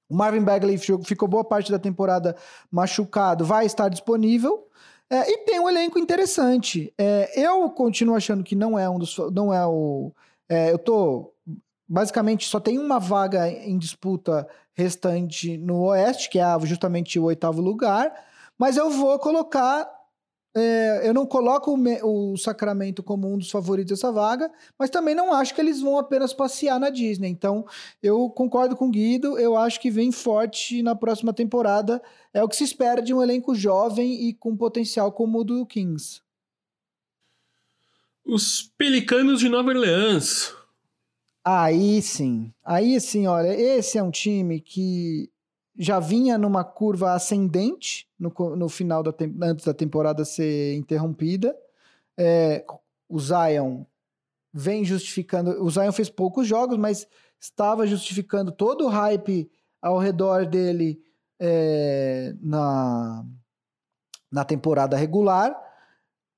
O 0.09 0.15
Marvin 0.15 0.43
Bagley 0.43 0.79
ficou 0.79 1.29
boa 1.29 1.45
parte 1.45 1.71
da 1.71 1.79
temporada 1.79 2.37
machucado, 2.71 3.45
vai 3.45 3.67
estar 3.67 3.89
disponível. 3.89 4.67
É, 5.09 5.31
e 5.31 5.39
tem 5.39 5.61
um 5.61 5.69
elenco 5.69 5.99
interessante. 5.99 6.93
É, 6.99 7.41
eu 7.41 7.69
continuo 7.71 8.17
achando 8.17 8.43
que 8.43 8.57
não 8.57 8.79
é 8.79 8.89
um 8.89 8.99
dos. 8.99 9.17
Não 9.33 9.53
é 9.53 9.65
o. 9.67 10.13
É, 10.49 10.73
eu 10.73 10.79
tô. 10.79 11.33
Basicamente, 11.89 12.49
só 12.49 12.59
tem 12.59 12.79
uma 12.79 12.99
vaga 12.99 13.49
em 13.49 13.79
disputa 13.79 14.47
restante 14.75 15.57
no 15.57 15.85
Oeste, 15.85 16.29
que 16.29 16.39
é 16.41 16.47
justamente 16.63 17.19
o 17.19 17.25
oitavo 17.25 17.61
lugar. 17.61 18.13
Mas 18.59 18.77
eu 18.77 18.91
vou 18.91 19.19
colocar. 19.19 19.96
É, 20.59 21.07
eu 21.07 21.13
não 21.13 21.27
coloco 21.27 21.71
o, 21.77 22.33
o, 22.33 22.37
Sacramento 22.39 23.03
como 23.03 23.31
um 23.31 23.37
dos 23.37 23.51
favoritos 23.51 23.91
dessa 23.91 24.11
vaga, 24.11 24.51
mas 24.79 24.89
também 24.89 25.15
não 25.15 25.31
acho 25.31 25.55
que 25.55 25.61
eles 25.61 25.83
vão 25.83 25.99
apenas 25.99 26.33
passear 26.33 26.81
na 26.81 26.89
Disney. 26.89 27.29
Então, 27.29 27.67
eu 28.03 28.31
concordo 28.31 28.75
com 28.75 28.87
o 28.87 28.91
Guido, 28.91 29.39
eu 29.39 29.55
acho 29.55 29.79
que 29.79 29.91
vem 29.91 30.11
forte 30.11 30.83
na 30.83 30.97
próxima 30.97 31.35
temporada 31.35 32.01
é 32.33 32.43
o 32.43 32.49
que 32.49 32.57
se 32.57 32.65
espera 32.65 33.03
de 33.03 33.13
um 33.13 33.23
elenco 33.23 33.55
jovem 33.55 34.29
e 34.29 34.33
com 34.33 34.57
potencial 34.57 35.13
como 35.13 35.41
o 35.41 35.45
do 35.45 35.67
Kings. 35.67 36.23
Os 38.25 38.73
Pelicanos 38.79 39.41
de 39.41 39.51
Nova 39.51 39.69
Orleans. 39.69 40.55
Aí 41.45 42.01
sim. 42.01 42.51
Aí 42.65 42.99
sim, 42.99 43.27
olha, 43.27 43.55
esse 43.55 43.99
é 43.99 44.03
um 44.03 44.11
time 44.11 44.59
que 44.61 45.31
já 45.79 46.01
vinha 46.01 46.39
numa 46.39 46.65
curva 46.65 47.13
ascendente 47.13 48.09
no, 48.19 48.33
no 48.57 48.69
final 48.69 49.03
da 49.03 49.15
antes 49.43 49.65
da 49.65 49.75
temporada 49.75 50.25
ser 50.25 50.75
interrompida. 50.75 51.57
É, 52.19 52.65
o 53.09 53.21
Zion 53.21 53.85
vem 54.53 54.85
justificando. 54.85 55.63
O 55.63 55.71
Zion 55.71 55.93
fez 55.93 56.09
poucos 56.09 56.47
jogos, 56.47 56.79
mas 56.79 57.07
estava 57.39 57.87
justificando 57.87 58.51
todo 58.51 58.87
o 58.87 58.89
hype 58.89 59.51
ao 59.83 59.99
redor 59.99 60.47
dele 60.47 61.01
é, 61.39 62.35
na, 62.41 63.25
na 64.33 64.45
temporada 64.45 64.97
regular, 64.97 65.55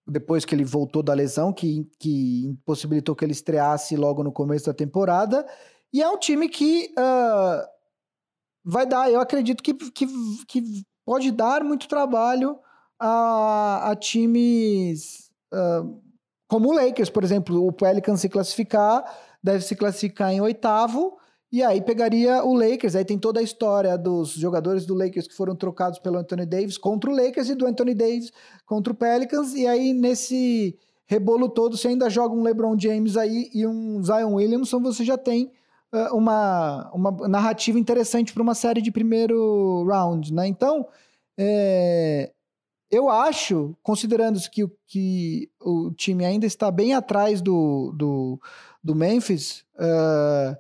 depois 0.07 0.45
que 0.45 0.55
ele 0.55 0.65
voltou 0.65 1.03
da 1.03 1.15
lesão, 1.15 1.53
que, 1.53 1.89
que 1.99 2.47
impossibilitou 2.47 3.15
que 3.15 3.25
ele 3.25 3.33
estreasse 3.33 3.97
logo 3.97 4.23
no 4.23 4.33
começo 4.33 4.67
da 4.67 4.75
temporada. 4.75 5.47
E 5.93 6.03
é 6.03 6.09
um 6.09 6.19
time 6.19 6.49
que 6.49 6.93
uh, 6.99 7.78
vai 8.65 8.87
dar, 8.87 9.11
eu 9.11 9.21
acredito 9.21 9.63
que, 9.63 9.75
que, 9.75 10.07
que 10.47 10.63
pode 11.05 11.31
dar 11.31 11.65
muito 11.65 11.89
trabalho 11.89 12.59
a, 12.99 13.91
a 13.91 13.97
times 13.97 15.31
uh, 15.53 16.01
como 16.49 16.71
o 16.71 16.73
Lakers, 16.73 17.11
por 17.11 17.25
exemplo. 17.25 17.67
O 17.67 17.73
Pelicans 17.73 18.21
se 18.21 18.29
classificar, 18.29 19.05
deve 19.43 19.63
se 19.65 19.77
classificar 19.77 20.33
em 20.33 20.41
oitavo 20.41 21.19
e 21.51 21.63
aí 21.63 21.81
pegaria 21.81 22.45
o 22.45 22.53
Lakers, 22.53 22.95
aí 22.95 23.05
tem 23.07 23.19
toda 23.19 23.41
a 23.41 23.43
história 23.43 23.97
dos 23.97 24.33
jogadores 24.33 24.85
do 24.85 24.95
Lakers 24.95 25.27
que 25.27 25.35
foram 25.35 25.57
trocados 25.57 25.99
pelo 25.99 26.19
Anthony 26.19 26.45
Davis 26.45 26.77
contra 26.77 27.11
o 27.11 27.15
Lakers 27.15 27.49
e 27.49 27.55
do 27.55 27.67
Anthony 27.67 27.95
Davis 27.95 28.31
contra 28.67 28.93
o 28.93 28.97
Pelicans, 28.97 29.55
e 29.55 29.67
aí 29.67 29.95
nesse 29.95 30.79
rebolo 31.07 31.49
todo 31.49 31.75
você 31.75 31.89
ainda 31.89 32.11
joga 32.11 32.35
um 32.35 32.43
LeBron 32.43 32.79
James 32.79 33.17
aí 33.17 33.49
e 33.55 33.67
um 33.67 34.03
Zion 34.05 34.35
Williamson, 34.35 34.83
você 34.83 35.03
já 35.03 35.17
tem 35.17 35.51
uma, 36.13 36.91
uma 36.93 37.29
narrativa 37.29 37.79
interessante 37.79 38.33
para 38.33 38.43
uma 38.43 38.55
série 38.55 38.83
de 38.83 38.91
primeiro 38.91 39.85
round, 39.85 40.33
né? 40.33 40.47
Então, 40.47 40.87
é, 41.37 42.33
eu 42.91 43.09
acho, 43.09 43.77
considerando 43.83 44.39
que, 44.51 44.67
que 44.87 45.51
o 45.61 45.91
time 45.93 46.25
ainda 46.25 46.47
está 46.47 46.71
bem 46.71 46.95
atrás 46.95 47.41
do, 47.43 47.93
do, 47.97 48.41
do 48.83 48.95
Memphis, 48.95 49.65
uh, 49.75 50.57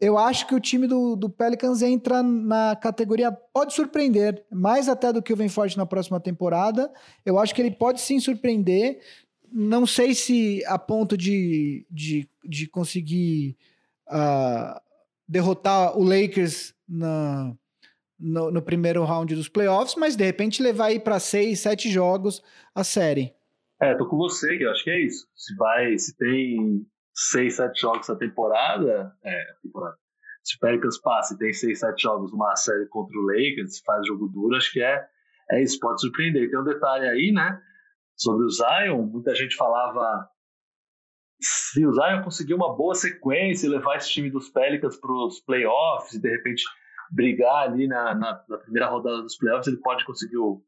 eu 0.00 0.18
acho 0.18 0.48
que 0.48 0.54
o 0.54 0.60
time 0.60 0.88
do, 0.88 1.14
do 1.14 1.30
Pelicans 1.30 1.80
entra 1.80 2.24
na 2.24 2.74
categoria 2.74 3.30
pode 3.30 3.72
surpreender, 3.72 4.44
mais 4.50 4.88
até 4.88 5.12
do 5.12 5.22
que 5.22 5.32
o 5.32 5.36
Vem 5.36 5.48
Forte 5.48 5.78
na 5.78 5.86
próxima 5.86 6.18
temporada. 6.18 6.92
Eu 7.24 7.38
acho 7.38 7.54
que 7.54 7.62
ele 7.62 7.70
pode 7.70 8.00
sim 8.00 8.18
surpreender. 8.18 8.98
Não 9.52 9.86
sei 9.86 10.12
se 10.12 10.60
a 10.66 10.76
ponto 10.76 11.16
de, 11.16 11.86
de, 11.88 12.28
de 12.44 12.66
conseguir 12.66 13.56
uh, 14.08 14.80
derrotar 15.28 15.96
o 15.98 16.02
Lakers 16.02 16.74
na, 16.88 17.54
no, 18.18 18.50
no, 18.50 18.62
primeiro 18.62 19.04
round 19.04 19.34
dos 19.34 19.48
playoffs, 19.48 19.94
mas 19.96 20.16
de 20.16 20.24
repente 20.24 20.62
levar 20.62 20.86
aí 20.86 21.00
para 21.00 21.18
seis, 21.18 21.60
sete 21.60 21.90
jogos 21.90 22.42
a 22.74 22.84
série. 22.84 23.34
É, 23.80 23.94
tô 23.94 24.08
com 24.08 24.16
você, 24.16 24.56
que 24.56 24.64
eu 24.64 24.70
acho 24.70 24.84
que 24.84 24.90
é 24.90 25.00
isso. 25.00 25.26
Se 25.34 25.56
vai, 25.56 25.98
se 25.98 26.16
tem 26.16 26.86
seis, 27.12 27.56
sete 27.56 27.80
jogos 27.80 28.08
na 28.08 28.16
temporada, 28.16 29.12
é, 29.24 29.44
temporada. 29.62 29.96
Se 30.44 30.56
o 30.56 30.58
Pelicans 30.60 31.00
passa 31.00 31.34
e 31.34 31.38
tem 31.38 31.52
seis, 31.52 31.80
sete 31.80 32.02
jogos 32.02 32.32
numa 32.32 32.54
série 32.56 32.86
contra 32.86 33.16
o 33.16 33.22
Lakers, 33.22 33.80
faz 33.84 34.06
jogo 34.06 34.28
duro, 34.28 34.56
acho 34.56 34.72
que 34.72 34.82
é, 34.82 35.04
é 35.50 35.62
isso, 35.62 35.78
pode 35.78 36.00
surpreender. 36.00 36.50
Tem 36.50 36.58
um 36.58 36.64
detalhe 36.64 37.08
aí, 37.08 37.32
né, 37.32 37.60
sobre 38.16 38.44
o 38.44 38.50
Zion, 38.50 39.02
muita 39.02 39.34
gente 39.34 39.56
falava 39.56 40.28
se 41.42 41.84
o 41.86 41.92
Zion 41.92 42.22
conseguir 42.22 42.54
uma 42.54 42.74
boa 42.74 42.94
sequência 42.94 43.66
e 43.66 43.70
levar 43.70 43.96
esse 43.96 44.10
time 44.10 44.30
dos 44.30 44.48
Pelicans 44.48 44.96
para 44.96 45.12
os 45.12 45.40
playoffs 45.40 46.14
e 46.14 46.20
de 46.20 46.30
repente 46.30 46.62
brigar 47.10 47.68
ali 47.68 47.86
na, 47.86 48.14
na, 48.14 48.44
na, 48.48 48.58
primeira 48.58 48.88
rodada 48.88 49.22
dos 49.22 49.36
playoffs, 49.36 49.66
ele 49.66 49.82
pode 49.82 50.04
conseguir 50.04 50.38
o, 50.38 50.62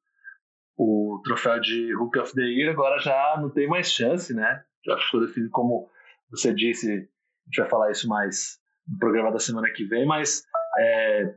o 0.77 1.21
troféu 1.25 1.59
de 1.61 1.95
Rookie 1.95 2.19
of 2.19 2.35
the 2.35 2.43
Year, 2.43 2.73
agora 2.73 2.99
já 2.99 3.39
não 3.41 3.49
tem 3.49 3.67
mais 3.67 3.91
chance, 3.91 4.35
né? 4.35 4.63
Já 4.85 4.99
ficou 4.99 5.21
definido 5.21 5.51
como 5.51 5.89
você 6.31 6.53
disse, 6.53 6.91
a 6.93 6.97
gente 6.97 7.61
vai 7.61 7.69
falar 7.69 7.91
isso 7.91 8.09
mais 8.09 8.59
no 8.87 8.99
programa 8.99 9.33
da 9.33 9.39
semana 9.39 9.71
que 9.71 9.85
vem, 9.85 10.05
mas 10.05 10.45
é, 10.79 11.35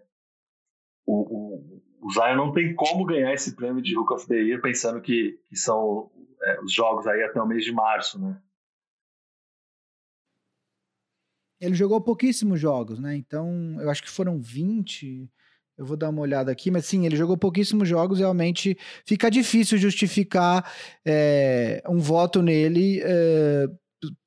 o, 1.05 1.15
o, 1.15 1.81
o, 2.01 2.11
Zion 2.11 2.35
não 2.35 2.51
tem 2.51 2.75
como 2.75 3.05
ganhar 3.05 3.33
esse 3.33 3.55
prêmio 3.55 3.81
de 3.81 3.97
Hook 3.97 4.13
of 4.13 4.27
the 4.27 4.35
Year 4.35 4.61
pensando 4.61 4.99
que, 4.99 5.39
que 5.47 5.55
são 5.55 6.11
é, 6.43 6.59
os 6.61 6.73
jogos 6.73 7.07
aí 7.07 7.23
até 7.23 7.41
o 7.41 7.47
mês 7.47 7.63
de 7.63 7.71
março, 7.71 8.19
né? 8.19 8.41
Ele 11.59 11.75
jogou 11.75 11.99
pouquíssimos 11.99 12.59
jogos, 12.59 12.99
né? 12.99 13.15
Então, 13.15 13.77
eu 13.79 13.89
acho 13.89 14.03
que 14.03 14.09
foram 14.09 14.39
20. 14.39 15.29
Eu 15.77 15.85
vou 15.85 15.97
dar 15.97 16.09
uma 16.09 16.21
olhada 16.21 16.51
aqui, 16.51 16.71
mas 16.71 16.85
sim, 16.85 17.05
ele 17.05 17.15
jogou 17.15 17.37
pouquíssimos 17.37 17.87
jogos. 17.87 18.19
Realmente 18.19 18.77
fica 19.05 19.29
difícil 19.29 19.77
justificar 19.77 20.71
é, 21.05 21.83
um 21.87 21.99
voto 21.99 22.41
nele 22.41 23.01
é, 23.03 23.67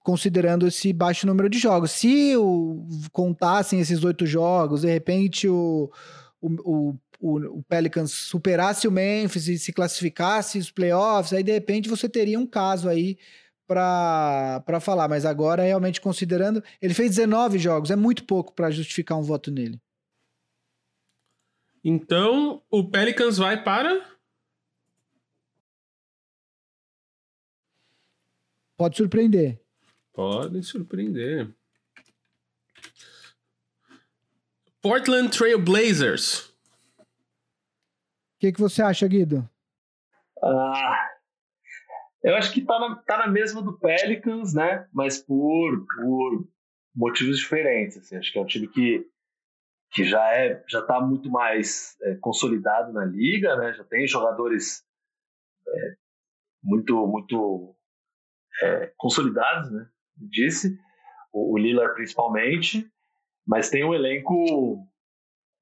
considerando 0.01 0.67
esse 0.67 0.93
baixo 0.93 1.27
número 1.27 1.49
de 1.49 1.59
jogos. 1.59 1.93
Se 1.93 2.37
o, 2.37 2.87
contassem 3.13 3.81
esses 3.81 4.03
oito 4.05 4.27
jogos, 4.27 4.83
de 4.83 4.89
repente 4.89 5.49
o, 5.49 5.91
o, 6.41 6.95
o, 7.21 7.59
o, 7.59 7.63
Pelicans 7.69 8.11
superasse 8.13 8.89
o 8.89 8.93
Memphis 8.93 9.49
e 9.49 9.59
se 9.59 9.73
classificasse 9.73 10.59
os 10.59 10.71
playoffs, 10.71 11.33
aí 11.33 11.43
de 11.43 11.53
repente 11.53 11.89
você 11.89 12.09
teria 12.09 12.39
um 12.39 12.47
caso 12.47 12.89
aí 12.89 13.19
para 13.75 14.81
falar. 14.81 15.09
Mas 15.09 15.25
agora, 15.25 15.63
realmente 15.63 16.01
considerando, 16.01 16.63
ele 16.83 16.93
fez 16.93 17.11
19 17.11 17.59
jogos, 17.59 17.91
é 17.91 17.97
muito 17.97 18.25
pouco 18.25 18.53
para 18.53 18.71
justificar 18.71 19.17
um 19.17 19.23
voto 19.23 19.51
nele. 19.51 19.81
Então, 21.83 22.63
o 22.71 22.85
Pelicans 22.91 23.39
vai 23.39 23.63
para 23.63 24.11
Pode 28.77 28.97
surpreender. 28.97 29.61
Podem 30.11 30.63
surpreender. 30.63 31.55
Portland 34.81 35.37
Trail 35.37 35.63
Blazers. 35.63 36.49
O 36.99 37.05
que, 38.39 38.53
que 38.53 38.61
você 38.61 38.81
acha, 38.81 39.07
Guido? 39.07 39.47
Ah, 40.43 41.10
eu 42.23 42.35
acho 42.37 42.53
que 42.53 42.61
tá 42.63 42.79
na, 42.79 42.97
tá 42.97 43.19
na 43.19 43.29
mesma 43.29 43.63
do 43.63 43.79
Pelicans, 43.79 44.55
né? 44.55 44.87
Mas 44.93 45.19
por, 45.19 45.87
por 45.97 46.49
motivos 46.95 47.39
diferentes. 47.39 47.99
Assim. 47.99 48.17
Acho 48.17 48.33
que 48.33 48.39
é 48.39 48.43
um 48.43 48.47
time 48.47 48.69
que, 48.69 49.07
que 49.93 50.05
já 50.05 50.23
é 50.35 50.63
já 50.69 50.81
está 50.81 51.01
muito 51.01 51.31
mais 51.31 51.97
é, 52.03 52.15
consolidado 52.17 52.93
na 52.93 53.05
liga, 53.05 53.57
né? 53.57 53.73
Já 53.73 53.85
tem 53.85 54.07
jogadores 54.07 54.85
é, 55.67 55.95
muito 56.63 57.07
muito 57.07 57.75
é, 58.63 58.93
consolidados, 58.97 59.71
né? 59.71 59.89
Disse, 60.17 60.79
o, 61.33 61.55
o 61.55 61.59
Lillard 61.59 61.95
principalmente, 61.95 62.87
mas 63.47 63.71
tem 63.71 63.83
um 63.83 63.95
elenco 63.95 64.87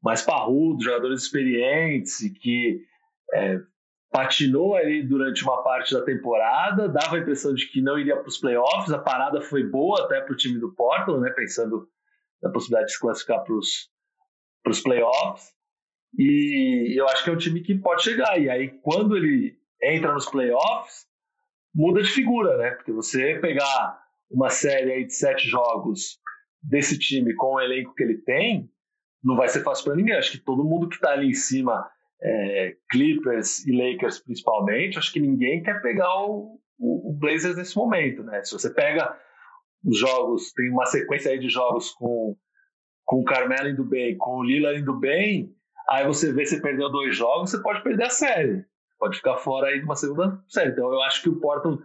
mais 0.03 0.23
parrudo, 0.23 0.83
jogadores 0.83 1.23
experientes 1.23 2.21
e 2.21 2.31
que 2.31 2.85
é, 3.33 3.61
patinou 4.11 4.75
ali 4.75 5.03
durante 5.03 5.43
uma 5.43 5.63
parte 5.63 5.93
da 5.93 6.03
temporada, 6.03 6.89
dava 6.89 7.17
a 7.17 7.19
impressão 7.19 7.55
de 7.55 7.67
que 7.67 7.81
não 7.83 7.99
iria 7.99 8.17
para 8.17 8.29
os 8.29 8.39
playoffs, 8.39 8.93
a 8.93 8.99
parada 8.99 9.41
foi 9.41 9.63
boa 9.65 10.05
até 10.05 10.21
para 10.21 10.33
o 10.33 10.37
time 10.37 10.59
do 10.59 10.73
Portland, 10.75 11.21
né, 11.21 11.31
pensando 11.31 11.89
na 12.43 12.51
possibilidade 12.51 12.87
de 12.87 12.93
se 12.95 13.01
classificar 13.01 13.45
para 13.45 13.55
os 13.55 14.81
playoffs, 14.83 15.53
e 16.19 16.99
eu 16.99 17.07
acho 17.09 17.23
que 17.23 17.31
é 17.31 17.33
um 17.33 17.39
time 17.39 17.61
que 17.61 17.75
pode 17.75 18.03
chegar, 18.03 18.41
e 18.41 18.49
aí 18.49 18.71
quando 18.83 19.17
ele 19.17 19.59
entra 19.83 20.13
nos 20.13 20.27
playoffs, 20.27 21.07
muda 21.75 22.03
de 22.03 22.09
figura, 22.09 22.57
né? 22.57 22.71
Porque 22.73 22.91
você 22.91 23.39
pegar 23.39 24.03
uma 24.31 24.51
série 24.51 24.93
aí 24.93 25.05
de 25.05 25.15
sete 25.15 25.47
jogos 25.47 26.19
desse 26.63 26.99
time 26.99 27.35
com 27.37 27.55
o 27.55 27.61
elenco 27.61 27.95
que 27.95 28.03
ele 28.03 28.19
tem, 28.19 28.69
não 29.23 29.37
vai 29.37 29.49
ser 29.49 29.63
fácil 29.63 29.85
para 29.85 29.95
ninguém. 29.95 30.17
Acho 30.17 30.33
que 30.33 30.39
todo 30.39 30.65
mundo 30.65 30.89
que 30.89 30.97
está 30.97 31.13
ali 31.13 31.29
em 31.29 31.35
cima, 31.35 31.89
é, 32.21 32.77
Clippers 32.91 33.67
e 33.67 33.73
Lakers 33.73 34.19
principalmente, 34.21 34.99
acho 34.99 35.13
que 35.13 35.21
ninguém 35.21 35.63
quer 35.63 35.81
pegar 35.81 36.13
o, 36.25 36.61
o, 36.79 37.11
o, 37.11 37.13
Blazers 37.13 37.57
nesse 37.57 37.77
momento, 37.77 38.23
né? 38.23 38.43
Se 38.43 38.53
você 38.53 38.71
pega 38.71 39.17
os 39.85 39.99
jogos, 39.99 40.53
tem 40.53 40.71
uma 40.71 40.87
sequência 40.87 41.31
aí 41.31 41.39
de 41.39 41.49
jogos 41.49 41.91
com, 41.93 42.37
com 43.05 43.21
o 43.21 43.25
Carmelo 43.25 43.69
indo 43.69 43.85
bem, 43.85 44.17
com 44.17 44.39
o 44.39 44.45
Lila 44.45 44.77
indo 44.77 44.99
bem, 44.99 45.55
aí 45.89 46.07
você 46.07 46.33
vê 46.33 46.45
se 46.45 46.61
perdeu 46.61 46.91
dois 46.91 47.17
jogos, 47.17 47.51
você 47.51 47.63
pode 47.63 47.83
perder 47.83 48.05
a 48.05 48.11
série 48.11 48.65
pode 48.99 49.17
ficar 49.17 49.37
fora 49.37 49.69
aí 49.69 49.79
de 49.79 49.85
uma 49.85 49.97
segunda 49.97 50.43
série. 50.49 50.71
Então 50.73 50.93
eu 50.93 51.01
acho 51.03 51.23
que 51.23 51.29
o 51.29 51.37
Portland 51.41 51.83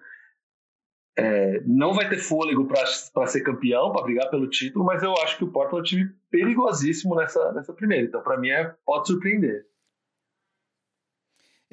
é, 1.18 1.62
não 1.66 1.94
vai 1.94 2.10
ter 2.10 2.18
fôlego 2.18 2.68
para 2.68 3.28
ser 3.28 3.42
campeão, 3.42 3.92
para 3.92 4.04
brigar 4.04 4.30
pelo 4.30 4.50
título, 4.50 4.84
mas 4.84 5.04
eu 5.04 5.14
acho 5.14 5.38
que 5.38 5.44
o 5.44 5.52
Portland 5.52 5.78
é 5.78 5.82
um 5.82 5.84
time 5.84 6.16
perigosíssimo 6.32 7.16
nessa, 7.16 7.52
nessa 7.54 7.74
primeira. 7.74 8.06
Então, 8.06 8.22
para 8.22 8.38
mim, 8.38 8.50
é, 8.50 8.74
pode 8.86 9.08
surpreender. 9.08 9.66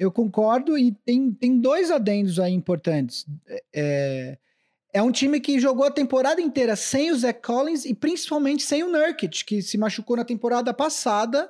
Eu 0.01 0.11
concordo 0.11 0.75
e 0.79 0.93
tem, 1.05 1.31
tem 1.31 1.59
dois 1.59 1.91
adendos 1.91 2.39
aí 2.39 2.51
importantes. 2.51 3.23
É, 3.71 4.35
é 4.91 4.99
um 4.99 5.11
time 5.11 5.39
que 5.39 5.59
jogou 5.59 5.85
a 5.85 5.91
temporada 5.91 6.41
inteira 6.41 6.75
sem 6.75 7.11
o 7.11 7.15
Zach 7.15 7.39
Collins 7.39 7.85
e 7.85 7.93
principalmente 7.93 8.63
sem 8.63 8.83
o 8.83 8.91
Nurkic, 8.91 9.45
que 9.45 9.61
se 9.61 9.77
machucou 9.77 10.17
na 10.17 10.25
temporada 10.25 10.73
passada 10.73 11.47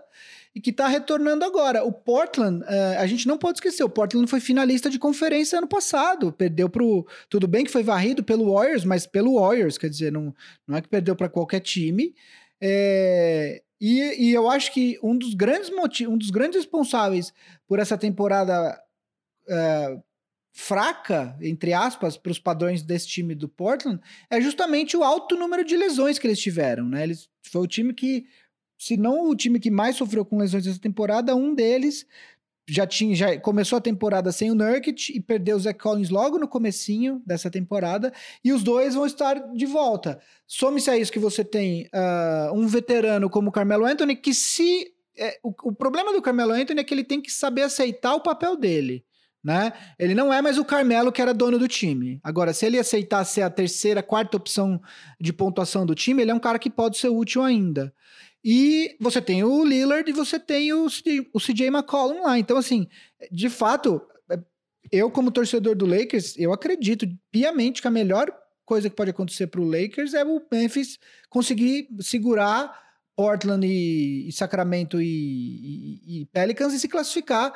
e 0.53 0.59
que 0.59 0.69
está 0.69 0.85
retornando 0.89 1.45
agora. 1.45 1.85
O 1.85 1.93
Portland, 1.93 2.61
uh, 2.65 2.99
a 2.99 3.07
gente 3.07 3.25
não 3.25 3.37
pode 3.37 3.59
esquecer, 3.59 3.85
o 3.85 3.89
Portland 3.89 4.29
foi 4.29 4.41
finalista 4.41 4.89
de 4.89 4.99
conferência 4.99 5.57
ano 5.57 5.67
passado, 5.67 6.33
perdeu 6.33 6.67
pro. 6.67 7.07
Tudo 7.29 7.47
bem 7.47 7.63
que 7.63 7.71
foi 7.71 7.83
varrido 7.83 8.21
pelo 8.21 8.53
Warriors, 8.53 8.83
mas 8.83 9.07
pelo 9.07 9.39
Warriors, 9.39 9.77
quer 9.77 9.89
dizer, 9.89 10.11
não, 10.11 10.35
não 10.67 10.75
é 10.75 10.81
que 10.81 10.89
perdeu 10.89 11.15
para 11.15 11.29
qualquer 11.29 11.61
time. 11.61 12.13
É, 12.59 13.61
e, 13.81 14.29
e, 14.29 14.31
eu 14.31 14.47
acho 14.47 14.71
que 14.71 14.99
um 15.01 15.17
dos 15.17 15.33
grandes 15.33 15.71
motivos, 15.71 16.13
um 16.13 16.17
dos 16.17 16.29
grandes 16.29 16.57
responsáveis 16.57 17.33
por 17.67 17.79
essa 17.79 17.97
temporada 17.97 18.79
uh, 19.47 20.03
fraca, 20.51 21.35
entre 21.41 21.73
aspas, 21.73 22.15
para 22.15 22.31
os 22.31 22.37
padrões 22.37 22.83
desse 22.83 23.07
time 23.07 23.33
do 23.33 23.49
Portland, 23.49 23.99
é 24.29 24.39
justamente 24.39 24.95
o 24.95 25.03
alto 25.03 25.35
número 25.35 25.65
de 25.65 25.75
lesões 25.75 26.19
que 26.19 26.27
eles 26.27 26.39
tiveram. 26.39 26.87
Né? 26.87 27.03
Eles, 27.03 27.27
foi 27.41 27.61
o 27.61 27.67
time 27.67 27.93
que 27.93 28.25
se 28.77 28.97
não 28.97 29.29
o 29.29 29.35
time 29.35 29.59
que 29.59 29.71
mais 29.71 29.95
sofreu 29.95 30.25
com 30.25 30.37
lesões 30.37 30.65
essa 30.67 30.79
temporada, 30.79 31.35
um 31.35 31.53
deles 31.53 32.05
já 32.71 32.87
tinha 32.87 33.13
já 33.13 33.37
começou 33.37 33.77
a 33.77 33.81
temporada 33.81 34.31
sem 34.31 34.49
o 34.49 34.55
Nurkic 34.55 35.11
e 35.13 35.19
perdeu 35.19 35.57
o 35.57 35.59
Zach 35.59 35.77
Collins 35.77 36.09
logo 36.09 36.39
no 36.39 36.47
comecinho 36.47 37.21
dessa 37.25 37.51
temporada 37.51 38.13
e 38.41 38.53
os 38.53 38.63
dois 38.63 38.95
vão 38.95 39.05
estar 39.05 39.33
de 39.53 39.65
volta. 39.65 40.21
Some-se 40.47 40.89
a 40.89 40.97
isso 40.97 41.11
que 41.11 41.19
você 41.19 41.43
tem 41.43 41.89
uh, 41.93 42.53
um 42.53 42.67
veterano 42.67 43.29
como 43.29 43.49
o 43.49 43.51
Carmelo 43.51 43.85
Anthony 43.85 44.15
que 44.15 44.33
se 44.33 44.93
é, 45.17 45.37
o, 45.43 45.49
o, 45.63 45.75
problema 45.75 46.13
do 46.13 46.21
Carmelo 46.21 46.53
Anthony 46.53 46.79
é 46.79 46.83
que 46.85 46.93
ele 46.93 47.03
tem 47.03 47.19
que 47.19 47.29
saber 47.29 47.63
aceitar 47.63 48.15
o 48.15 48.21
papel 48.21 48.55
dele. 48.55 49.03
Né? 49.43 49.73
Ele 49.99 50.15
não 50.15 50.31
é 50.31 50.41
mais 50.41 50.57
o 50.57 50.63
Carmelo 50.63 51.11
que 51.11 51.21
era 51.21 51.33
dono 51.33 51.59
do 51.59 51.67
time. 51.67 52.21
Agora, 52.23 52.53
se 52.53 52.65
ele 52.65 52.79
aceitar 52.79 53.25
ser 53.25 53.41
a 53.41 53.49
terceira, 53.49 54.01
quarta 54.01 54.37
opção 54.37 54.79
de 55.19 55.33
pontuação 55.33 55.85
do 55.85 55.93
time, 55.93 56.21
ele 56.21 56.31
é 56.31 56.33
um 56.33 56.39
cara 56.39 56.57
que 56.57 56.69
pode 56.69 56.97
ser 56.97 57.09
útil 57.09 57.43
ainda. 57.43 57.93
E 58.43 58.95
você 58.99 59.21
tem 59.21 59.43
o 59.43 59.63
Lillard 59.63 60.09
e 60.09 60.13
você 60.13 60.39
tem 60.39 60.73
o, 60.73 60.87
CJ 60.87 61.67
McCollum 61.67 62.23
lá. 62.23 62.39
Então, 62.39 62.57
assim, 62.57 62.87
de 63.31 63.49
fato, 63.49 64.01
é, 64.29 64.39
eu, 64.91 65.11
como 65.11 65.31
torcedor 65.31 65.75
do 65.75 65.85
Lakers, 65.85 66.35
eu 66.37 66.51
acredito 66.51 67.07
piamente 67.31 67.81
que 67.81 67.87
a 67.87 67.91
melhor 67.91 68.31
coisa 68.65 68.89
que 68.89 68.95
pode 68.95 69.11
acontecer 69.11 69.47
para 69.47 69.61
o 69.61 69.69
Lakers 69.69 70.13
é 70.13 70.23
o 70.23 70.41
Memphis 70.51 70.97
conseguir 71.29 71.87
segurar 71.99 72.79
Portland 73.15 73.67
e, 73.67 74.27
e 74.27 74.31
Sacramento 74.31 75.01
e, 75.01 75.05
e, 75.05 76.21
e, 76.21 76.25
Pelicans 76.27 76.73
e 76.73 76.79
se 76.79 76.87
classificar 76.87 77.53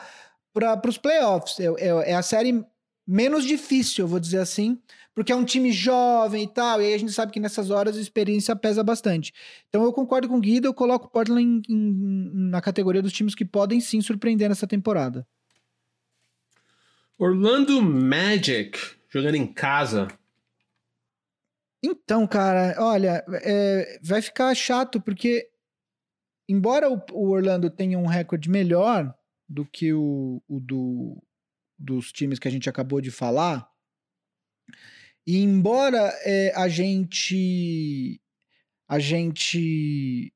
para 0.53 0.89
os 0.89 0.97
playoffs. 0.97 1.59
É, 1.59 1.65
é, 1.65 2.11
é, 2.11 2.15
a 2.15 2.21
série 2.21 2.63
menos 3.07 3.43
difícil, 3.43 4.03
eu 4.03 4.07
vou 4.07 4.19
dizer 4.19 4.39
assim, 4.39 4.79
porque 5.15 5.31
é 5.31 5.35
um 5.35 5.45
time 5.45 5.71
jovem 5.71 6.43
e 6.43 6.47
tal, 6.47 6.81
e 6.81 6.87
aí 6.87 6.93
a 6.93 6.97
gente 6.97 7.13
sabe 7.13 7.31
que 7.31 7.39
nessas 7.39 7.69
horas 7.69 7.95
a 7.95 8.01
experiência 8.01 8.53
pesa 8.53 8.83
bastante. 8.83 9.33
Então 9.69 9.83
eu 9.83 9.93
concordo 9.93 10.27
com 10.27 10.37
o 10.37 10.41
Guido, 10.41 10.67
eu 10.67 10.73
coloco 10.73 11.07
o 11.07 11.09
Portland 11.09 11.63
em, 11.69 11.73
em, 11.73 12.49
na 12.49 12.59
categoria 12.59 13.01
dos 13.01 13.13
times 13.13 13.33
que 13.33 13.45
podem 13.45 13.79
sim 13.79 14.01
surpreender 14.01 14.49
nessa 14.49 14.67
temporada. 14.67 15.25
Orlando 17.17 17.81
Magic, 17.81 18.77
jogando 19.09 19.35
em 19.35 19.47
casa. 19.47 20.09
Então, 21.81 22.27
cara, 22.27 22.75
olha, 22.77 23.23
é, 23.41 23.99
vai 24.03 24.21
ficar 24.21 24.53
chato, 24.53 24.99
porque 24.99 25.47
embora 26.49 26.91
o, 26.91 27.01
o, 27.13 27.29
Orlando 27.29 27.69
tenha 27.69 27.97
um 27.97 28.05
recorde 28.05 28.49
melhor 28.49 29.15
do 29.47 29.63
que 29.63 29.93
o, 29.93 30.41
o 30.45 30.59
do, 30.59 31.23
dos 31.79 32.11
times 32.11 32.37
que 32.37 32.49
a 32.49 32.51
gente 32.51 32.69
acabou 32.69 32.99
de 32.99 33.11
falar, 33.11 33.65
e 35.25 35.37
embora 35.37 36.13
é, 36.23 36.53
a 36.55 36.67
gente 36.67 38.21
a 38.87 38.99
gente 38.99 40.31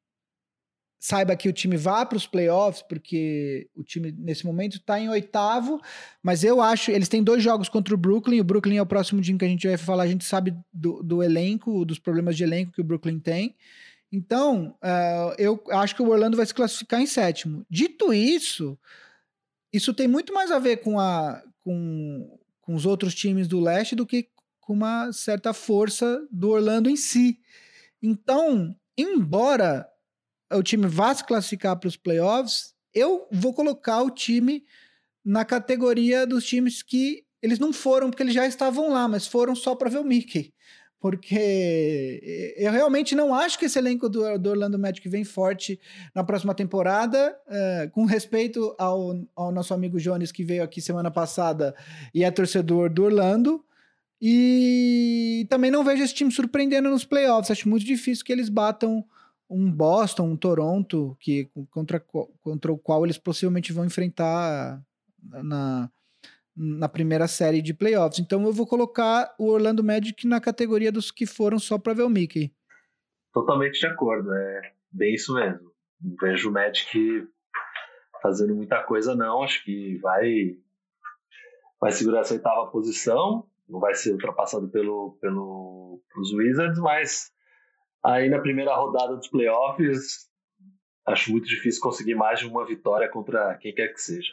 saiba 0.99 1.35
que 1.35 1.47
o 1.47 1.53
time 1.53 1.77
vá 1.77 2.05
para 2.05 2.17
os 2.17 2.27
playoffs, 2.27 2.81
porque 2.81 3.69
o 3.73 3.83
time 3.83 4.11
nesse 4.11 4.45
momento 4.45 4.77
está 4.77 4.99
em 4.99 5.07
oitavo, 5.07 5.79
mas 6.21 6.43
eu 6.43 6.61
acho, 6.61 6.91
eles 6.91 7.07
têm 7.07 7.23
dois 7.23 7.41
jogos 7.41 7.69
contra 7.69 7.93
o 7.93 7.97
Brooklyn, 7.97 8.41
o 8.41 8.43
Brooklyn 8.43 8.77
é 8.77 8.81
o 8.81 8.85
próximo 8.85 9.21
time 9.21 9.39
que 9.39 9.45
a 9.45 9.47
gente 9.47 9.65
vai 9.65 9.77
falar, 9.77 10.03
a 10.03 10.07
gente 10.07 10.25
sabe 10.25 10.53
do, 10.73 11.01
do 11.01 11.23
elenco, 11.23 11.85
dos 11.85 11.99
problemas 11.99 12.35
de 12.35 12.43
elenco 12.43 12.73
que 12.73 12.81
o 12.81 12.83
Brooklyn 12.83 13.19
tem, 13.19 13.55
então 14.11 14.75
uh, 14.83 15.33
eu 15.37 15.63
acho 15.71 15.95
que 15.95 16.01
o 16.01 16.09
Orlando 16.09 16.35
vai 16.35 16.45
se 16.45 16.53
classificar 16.53 16.99
em 16.99 17.05
sétimo. 17.05 17.65
Dito 17.69 18.11
isso, 18.11 18.77
isso 19.71 19.93
tem 19.93 20.07
muito 20.07 20.33
mais 20.33 20.51
a 20.51 20.59
ver 20.59 20.77
com, 20.77 20.99
a, 20.99 21.41
com, 21.63 22.39
com 22.59 22.75
os 22.75 22.85
outros 22.85 23.15
times 23.15 23.47
do 23.47 23.59
leste 23.59 23.95
do 23.95 24.05
que 24.05 24.27
com 24.69 24.73
uma 24.75 25.11
certa 25.11 25.51
força 25.51 26.23
do 26.29 26.51
Orlando 26.51 26.91
em 26.91 26.95
si. 26.95 27.39
Então, 28.03 28.75
embora 28.95 29.89
o 30.53 30.61
time 30.61 30.85
vá 30.85 31.11
se 31.15 31.23
classificar 31.23 31.75
para 31.75 31.87
os 31.87 31.97
playoffs, 31.97 32.75
eu 32.93 33.27
vou 33.31 33.51
colocar 33.51 34.03
o 34.03 34.11
time 34.11 34.63
na 35.25 35.43
categoria 35.43 36.27
dos 36.27 36.45
times 36.45 36.83
que 36.83 37.23
eles 37.41 37.57
não 37.57 37.73
foram 37.73 38.11
porque 38.11 38.21
eles 38.21 38.35
já 38.35 38.45
estavam 38.45 38.91
lá, 38.91 39.07
mas 39.07 39.25
foram 39.25 39.55
só 39.55 39.73
para 39.73 39.89
ver 39.89 39.97
o 39.97 40.03
Mickey. 40.03 40.53
Porque 40.99 42.53
eu 42.55 42.71
realmente 42.71 43.15
não 43.15 43.33
acho 43.33 43.57
que 43.57 43.65
esse 43.65 43.79
elenco 43.79 44.07
do, 44.07 44.37
do 44.37 44.51
Orlando 44.51 44.77
Magic 44.77 45.09
vem 45.09 45.23
forte 45.23 45.79
na 46.13 46.23
próxima 46.23 46.53
temporada. 46.53 47.35
Uh, 47.47 47.89
com 47.89 48.05
respeito 48.05 48.75
ao, 48.77 49.19
ao 49.35 49.51
nosso 49.51 49.73
amigo 49.73 49.97
Jones, 49.97 50.31
que 50.31 50.43
veio 50.43 50.61
aqui 50.61 50.79
semana 50.79 51.09
passada 51.09 51.73
e 52.13 52.23
é 52.23 52.29
torcedor 52.29 52.87
do 52.87 53.05
Orlando. 53.05 53.65
E 54.21 55.47
também 55.49 55.71
não 55.71 55.83
vejo 55.83 56.03
esse 56.03 56.13
time 56.13 56.31
surpreendendo 56.31 56.89
nos 56.89 57.05
playoffs. 57.05 57.51
Acho 57.51 57.69
muito 57.69 57.85
difícil 57.85 58.25
que 58.25 58.31
eles 58.31 58.49
batam 58.49 59.05
um 59.49 59.71
Boston, 59.71 60.23
um 60.23 60.37
Toronto, 60.37 61.17
que 61.19 61.49
contra, 61.71 61.99
contra 61.99 62.71
o 62.71 62.77
qual 62.77 63.05
eles 63.05 63.17
possivelmente 63.17 63.73
vão 63.73 63.85
enfrentar 63.85 64.81
na, 65.23 65.89
na 66.55 66.89
primeira 66.89 67.27
série 67.27 67.61
de 67.61 67.73
playoffs. 67.73 68.19
Então 68.19 68.45
eu 68.45 68.53
vou 68.53 68.67
colocar 68.67 69.33
o 69.39 69.47
Orlando 69.47 69.83
Magic 69.83 70.27
na 70.27 70.39
categoria 70.39 70.91
dos 70.91 71.09
que 71.09 71.25
foram 71.25 71.57
só 71.57 71.77
para 71.77 71.93
ver 71.93 72.03
o 72.03 72.09
Mickey. 72.09 72.53
Totalmente 73.33 73.79
de 73.79 73.87
acordo, 73.87 74.33
é 74.33 74.73
bem 74.91 75.15
isso 75.15 75.33
mesmo. 75.33 75.71
Não 76.01 76.15
vejo 76.21 76.49
o 76.49 76.51
Magic 76.51 77.27
fazendo 78.21 78.53
muita 78.53 78.83
coisa 78.83 79.15
não, 79.15 79.43
acho 79.43 79.63
que 79.63 79.97
vai 79.97 80.57
vai 81.79 81.93
segurar 81.93 82.19
essa 82.19 82.33
oitava 82.33 82.69
posição, 82.69 83.48
não 83.69 83.79
vai 83.79 83.93
ser 83.93 84.11
ultrapassado 84.11 84.67
pelo, 84.69 85.17
pelo, 85.21 86.01
pelos 86.11 86.33
Wizards, 86.33 86.79
mas 86.79 87.31
Aí 88.03 88.29
na 88.29 88.39
primeira 88.39 88.73
rodada 88.75 89.15
dos 89.15 89.27
playoffs, 89.27 90.29
acho 91.05 91.31
muito 91.31 91.47
difícil 91.47 91.81
conseguir 91.81 92.15
mais 92.15 92.39
de 92.39 92.47
uma 92.47 92.65
vitória 92.65 93.09
contra 93.09 93.57
quem 93.57 93.73
quer 93.73 93.89
que 93.89 94.01
seja. 94.01 94.31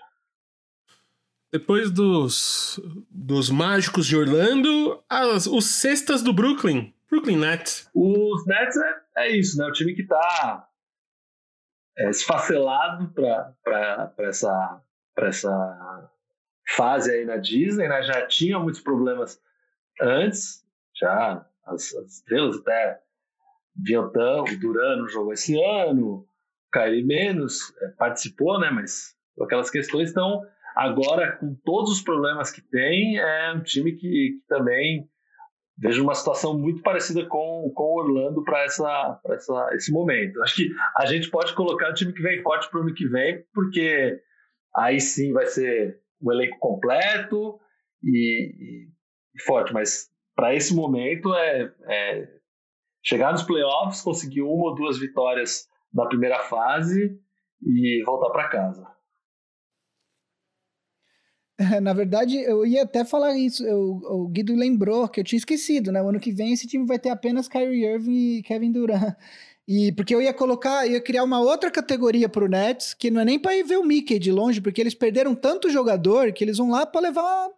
Depois 1.52 1.90
dos, 1.90 2.80
dos 3.10 3.50
mágicos 3.50 4.06
de 4.06 4.16
Orlando, 4.16 5.02
as, 5.08 5.46
os 5.46 5.64
cestas 5.64 6.22
do 6.22 6.32
Brooklyn. 6.32 6.92
Brooklyn 7.10 7.38
Nets. 7.38 7.88
Os 7.94 8.46
Nets 8.46 8.76
é, 8.76 9.00
é 9.18 9.36
isso, 9.36 9.56
né? 9.58 9.66
O 9.66 9.72
time 9.72 9.94
que 9.94 10.02
está 10.02 10.68
é, 11.98 12.10
esfacelado 12.10 13.12
para 13.12 14.12
essa, 14.18 14.82
essa 15.18 16.10
fase 16.66 17.10
aí 17.10 17.24
na 17.24 17.36
Disney, 17.36 17.88
né? 17.88 18.02
Já 18.02 18.26
tinha 18.26 18.58
muitos 18.58 18.80
problemas 18.80 19.40
antes, 20.00 20.64
já 20.94 21.46
as, 21.64 21.94
as 21.94 22.12
estrelas 22.16 22.56
até 22.58 23.00
Viantan, 23.74 24.42
o 24.42 24.58
Duran 24.58 24.96
não 24.96 25.08
jogou 25.08 25.32
esse 25.32 25.60
ano, 25.62 26.06
o 26.06 26.28
Kyrie 26.72 27.04
menos, 27.04 27.74
é, 27.82 27.88
participou, 27.88 28.58
né? 28.58 28.70
Mas 28.70 29.14
aquelas 29.40 29.70
questões 29.70 30.08
estão 30.08 30.42
agora 30.74 31.36
com 31.36 31.54
todos 31.64 31.92
os 31.92 32.02
problemas 32.02 32.50
que 32.50 32.62
tem, 32.62 33.18
é 33.18 33.52
um 33.52 33.62
time 33.62 33.92
que, 33.92 33.98
que 34.08 34.42
também 34.48 35.08
vejo 35.78 36.02
uma 36.02 36.14
situação 36.14 36.58
muito 36.58 36.82
parecida 36.82 37.26
com 37.26 37.70
com 37.74 37.94
Orlando 37.94 38.42
para 38.42 38.64
essa, 38.64 39.20
essa 39.26 39.68
esse 39.72 39.92
momento. 39.92 40.42
Acho 40.42 40.56
que 40.56 40.70
a 40.96 41.04
gente 41.04 41.30
pode 41.30 41.54
colocar 41.54 41.90
o 41.90 41.94
time 41.94 42.12
que 42.12 42.22
vem 42.22 42.42
forte 42.42 42.70
para 42.70 42.80
o 42.80 42.82
ano 42.82 42.94
que 42.94 43.06
vem, 43.06 43.44
porque 43.52 44.20
aí 44.74 45.00
sim 45.00 45.32
vai 45.32 45.46
ser 45.46 46.00
um 46.22 46.32
elenco 46.32 46.58
completo 46.58 47.58
e, 48.02 48.88
e 49.34 49.42
forte, 49.42 49.72
mas 49.72 50.08
para 50.34 50.54
esse 50.54 50.74
momento 50.74 51.34
é, 51.34 51.74
é 51.88 52.28
chegar 53.02 53.32
nos 53.32 53.42
playoffs, 53.42 54.02
conseguir 54.02 54.42
uma 54.42 54.70
ou 54.70 54.74
duas 54.74 54.98
vitórias 54.98 55.68
na 55.92 56.06
primeira 56.06 56.40
fase 56.40 57.18
e 57.62 58.02
voltar 58.04 58.30
para 58.30 58.48
casa. 58.48 58.96
Na 61.80 61.94
verdade, 61.94 62.36
eu 62.36 62.66
ia 62.66 62.82
até 62.82 63.04
falar 63.04 63.36
isso. 63.36 63.64
Eu, 63.64 64.00
o 64.04 64.28
Guido 64.28 64.54
lembrou 64.54 65.08
que 65.08 65.20
eu 65.20 65.24
tinha 65.24 65.38
esquecido, 65.38 65.90
né? 65.90 66.02
O 66.02 66.08
ano 66.08 66.20
que 66.20 66.30
vem 66.30 66.52
esse 66.52 66.66
time 66.66 66.84
vai 66.84 66.98
ter 66.98 67.08
apenas 67.08 67.48
Kyrie 67.48 67.84
Irving 67.84 68.38
e 68.38 68.42
Kevin 68.42 68.72
Durant. 68.72 69.16
E 69.68 69.90
porque 69.92 70.14
eu 70.14 70.22
ia 70.22 70.32
colocar, 70.32 70.86
ia 70.86 71.00
criar 71.00 71.24
uma 71.24 71.40
outra 71.40 71.70
categoria 71.70 72.28
pro 72.28 72.48
Nets, 72.48 72.94
que 72.94 73.10
não 73.10 73.20
é 73.20 73.24
nem 73.24 73.38
para 73.38 73.56
ir 73.56 73.64
ver 73.64 73.78
o 73.78 73.84
Mickey 73.84 74.18
de 74.18 74.30
longe, 74.30 74.60
porque 74.60 74.80
eles 74.80 74.94
perderam 74.94 75.34
tanto 75.34 75.70
jogador 75.70 76.32
que 76.32 76.44
eles 76.44 76.58
vão 76.58 76.70
lá 76.70 76.86
para 76.86 77.00
levar 77.00 77.48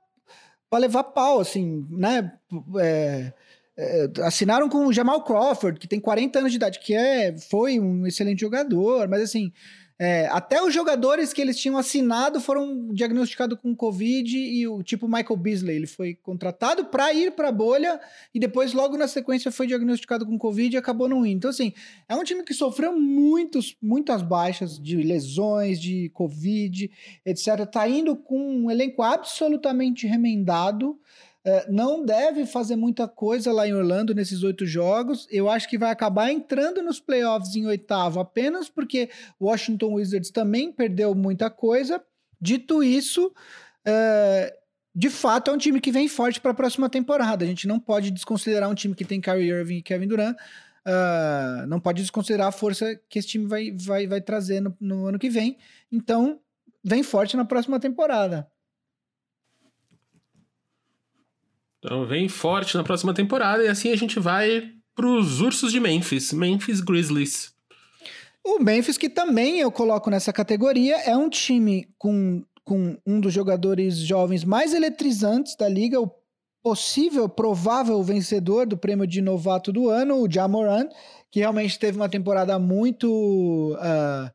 para 0.71 0.81
levar 0.81 1.05
pau, 1.05 1.41
assim, 1.41 1.87
né? 1.91 2.33
É, 2.79 3.33
é, 3.77 4.11
assinaram 4.23 4.69
com 4.69 4.87
o 4.87 4.93
Jamal 4.93 5.23
Crawford, 5.25 5.79
que 5.79 5.89
tem 5.89 6.01
40 6.01 6.39
anos 6.41 6.51
de 6.51 6.57
idade, 6.57 6.79
que 6.81 6.95
é, 6.95 7.37
foi 7.39 7.79
um 7.81 8.07
excelente 8.07 8.41
jogador, 8.41 9.09
mas 9.09 9.23
assim, 9.23 9.53
é, 10.01 10.28
até 10.28 10.62
os 10.62 10.72
jogadores 10.72 11.32
que 11.32 11.42
eles 11.42 11.59
tinham 11.59 11.76
assinado 11.76 12.40
foram 12.40 12.92
diagnosticados 12.92 13.59
com 13.61 13.74
Covid 13.74 14.38
e 14.38 14.68
o 14.68 14.80
tipo 14.80 15.09
Michael 15.09 15.36
Beasley, 15.36 15.74
ele 15.74 15.86
foi 15.88 16.14
contratado 16.14 16.84
para 16.84 17.12
ir 17.12 17.32
para 17.32 17.49
a 17.49 17.53
bolha 17.53 18.01
e 18.32 18.38
depois 18.38 18.72
logo 18.72 18.96
na 18.96 19.09
sequência 19.09 19.51
foi 19.51 19.66
diagnosticado 19.66 20.24
com 20.24 20.38
Covid 20.38 20.76
e 20.76 20.78
acabou 20.78 21.09
não 21.09 21.26
indo. 21.26 21.38
Então 21.38 21.51
assim, 21.51 21.72
é 22.09 22.14
um 22.14 22.22
time 22.22 22.44
que 22.44 22.55
sofreu 22.55 22.96
muitos, 22.96 23.76
muitas 23.82 24.22
baixas 24.22 24.78
de 24.78 24.99
lesões, 24.99 25.80
de 25.80 26.11
Covid, 26.11 26.88
etc. 27.26 27.66
Tá 27.66 27.88
indo 27.88 28.14
com 28.14 28.38
um 28.38 28.70
elenco 28.70 29.03
absolutamente 29.03 30.07
remendado. 30.07 30.96
É, 31.49 31.64
não 31.66 32.05
deve 32.05 32.44
fazer 32.44 32.76
muita 32.76 33.09
coisa 33.09 33.51
lá 33.51 33.66
em 33.66 33.72
Orlando 33.72 34.14
nesses 34.14 34.42
oito 34.42 34.66
jogos. 34.66 35.26
Eu 35.30 35.49
acho 35.49 35.66
que 35.66 35.78
vai 35.78 35.90
acabar 35.90 36.30
entrando 36.30 36.82
nos 36.82 37.01
playoffs 37.01 37.57
em 37.57 37.64
oitavo 37.64 38.20
apenas 38.20 38.68
porque 38.68 39.09
Washington 39.40 39.94
Wizards 39.94 40.30
também 40.30 40.70
perdeu 40.70 41.14
muita 41.14 41.49
coisa. 41.49 42.05
Dito 42.38 42.82
isso, 42.82 43.32
é, 43.82 44.55
de 44.94 45.09
fato 45.09 45.51
é 45.51 45.55
um 45.55 45.57
time 45.57 45.80
que 45.80 45.90
vem 45.90 46.07
forte 46.07 46.38
para 46.38 46.51
a 46.51 46.55
próxima 46.55 46.90
temporada. 46.90 47.46
A 47.46 47.49
gente 47.49 47.66
não 47.66 47.80
pode 47.80 48.11
desconsiderar 48.11 48.68
um 48.68 48.74
time 48.74 48.94
que 48.94 49.05
tem 49.07 49.18
Kyrie 49.18 49.49
Irving 49.49 49.78
e 49.78 49.82
Kevin 49.82 50.07
Durant. 50.07 50.36
Uh, 50.86 51.66
não 51.66 51.80
pode 51.80 52.03
desconsiderar 52.03 52.49
a 52.49 52.53
força 52.53 52.94
que 53.09 53.18
esse 53.18 53.28
time 53.28 53.46
vai, 53.46 53.70
vai, 53.70 54.07
vai 54.07 54.20
trazer 54.20 54.61
no, 54.61 54.76
no 54.78 55.07
ano 55.07 55.18
que 55.18 55.30
vem. 55.30 55.57
Então, 55.90 56.40
vem 56.84 57.03
forte 57.03 57.38
na 57.38 57.44
próxima 57.46 57.80
temporada. 57.80 58.46
Então 61.79 62.07
vem 62.07 62.29
forte 62.29 62.76
na 62.76 62.85
próxima 62.85 63.14
temporada 63.14 63.62
e 63.62 63.68
assim 63.68 63.93
a 63.93 63.97
gente 63.97 64.18
vai 64.18 64.72
pros 64.95 65.41
Ursos 65.41 65.70
de 65.70 65.79
Memphis, 65.79 66.33
Memphis 66.33 66.81
Grizzlies. 66.81 67.55
O 68.45 68.59
Memphis, 68.59 68.99
que 68.99 69.09
também 69.09 69.61
eu 69.61 69.70
coloco 69.70 70.11
nessa 70.11 70.33
categoria, 70.33 70.97
é 71.03 71.16
um 71.16 71.29
time 71.29 71.87
com, 71.97 72.43
com 72.64 72.97
um 73.07 73.20
dos 73.20 73.33
jogadores 73.33 73.97
jovens 73.99 74.43
mais 74.43 74.74
eletrizantes 74.74 75.55
da 75.55 75.68
liga, 75.68 76.01
o 76.01 76.11
possível, 76.62 77.29
provável 77.29 78.03
vencedor 78.03 78.66
do 78.66 78.76
prêmio 78.76 79.07
de 79.07 79.20
novato 79.20 79.72
do 79.72 79.89
ano, 79.89 80.16
o 80.16 80.31
Jamoran, 80.31 80.89
que 81.31 81.41
realmente 81.41 81.79
teve 81.79 81.97
uma 81.97 82.09
temporada 82.09 82.59
muito 82.59 83.76
uh, 83.76 84.31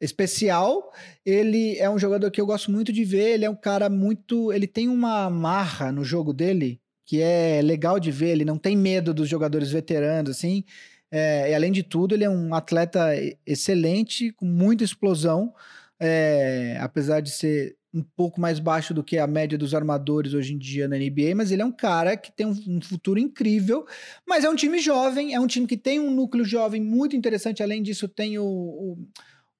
especial. 0.00 0.92
Ele 1.24 1.76
é 1.78 1.88
um 1.88 1.98
jogador 1.98 2.30
que 2.30 2.40
eu 2.40 2.46
gosto 2.46 2.70
muito 2.70 2.92
de 2.92 3.04
ver. 3.04 3.34
Ele 3.34 3.44
é 3.44 3.50
um 3.50 3.56
cara 3.56 3.88
muito. 3.88 4.52
Ele 4.52 4.66
tem 4.66 4.88
uma 4.88 5.28
marra 5.30 5.90
no 5.92 6.04
jogo 6.04 6.32
dele 6.32 6.80
que 7.04 7.20
é 7.20 7.60
legal 7.62 8.00
de 8.00 8.10
ver. 8.10 8.30
Ele 8.30 8.44
não 8.44 8.58
tem 8.58 8.76
medo 8.76 9.14
dos 9.14 9.28
jogadores 9.28 9.70
veteranos, 9.70 10.30
assim. 10.30 10.64
É, 11.10 11.50
e 11.50 11.54
além 11.54 11.72
de 11.72 11.82
tudo, 11.82 12.14
ele 12.14 12.24
é 12.24 12.30
um 12.30 12.54
atleta 12.54 13.10
excelente, 13.46 14.32
com 14.32 14.44
muita 14.44 14.84
explosão. 14.84 15.54
É, 15.98 16.76
apesar 16.80 17.20
de 17.20 17.30
ser 17.30 17.76
um 17.96 18.02
pouco 18.02 18.38
mais 18.38 18.58
baixo 18.58 18.92
do 18.92 19.02
que 19.02 19.16
a 19.16 19.26
média 19.26 19.56
dos 19.56 19.74
armadores 19.74 20.34
hoje 20.34 20.52
em 20.52 20.58
dia 20.58 20.86
na 20.86 20.98
NBA, 20.98 21.34
mas 21.34 21.50
ele 21.50 21.62
é 21.62 21.64
um 21.64 21.72
cara 21.72 22.14
que 22.14 22.30
tem 22.30 22.44
um, 22.46 22.80
futuro 22.82 23.18
incrível. 23.18 23.86
Mas 24.26 24.44
é 24.44 24.50
um 24.50 24.54
time 24.54 24.78
jovem, 24.78 25.34
é 25.34 25.40
um 25.40 25.46
time 25.46 25.66
que 25.66 25.78
tem 25.78 25.98
um 25.98 26.10
núcleo 26.10 26.44
jovem 26.44 26.82
muito 26.82 27.16
interessante. 27.16 27.62
Além 27.62 27.82
disso, 27.82 28.06
tem 28.06 28.38
o, 28.38 28.44
o, 28.44 28.98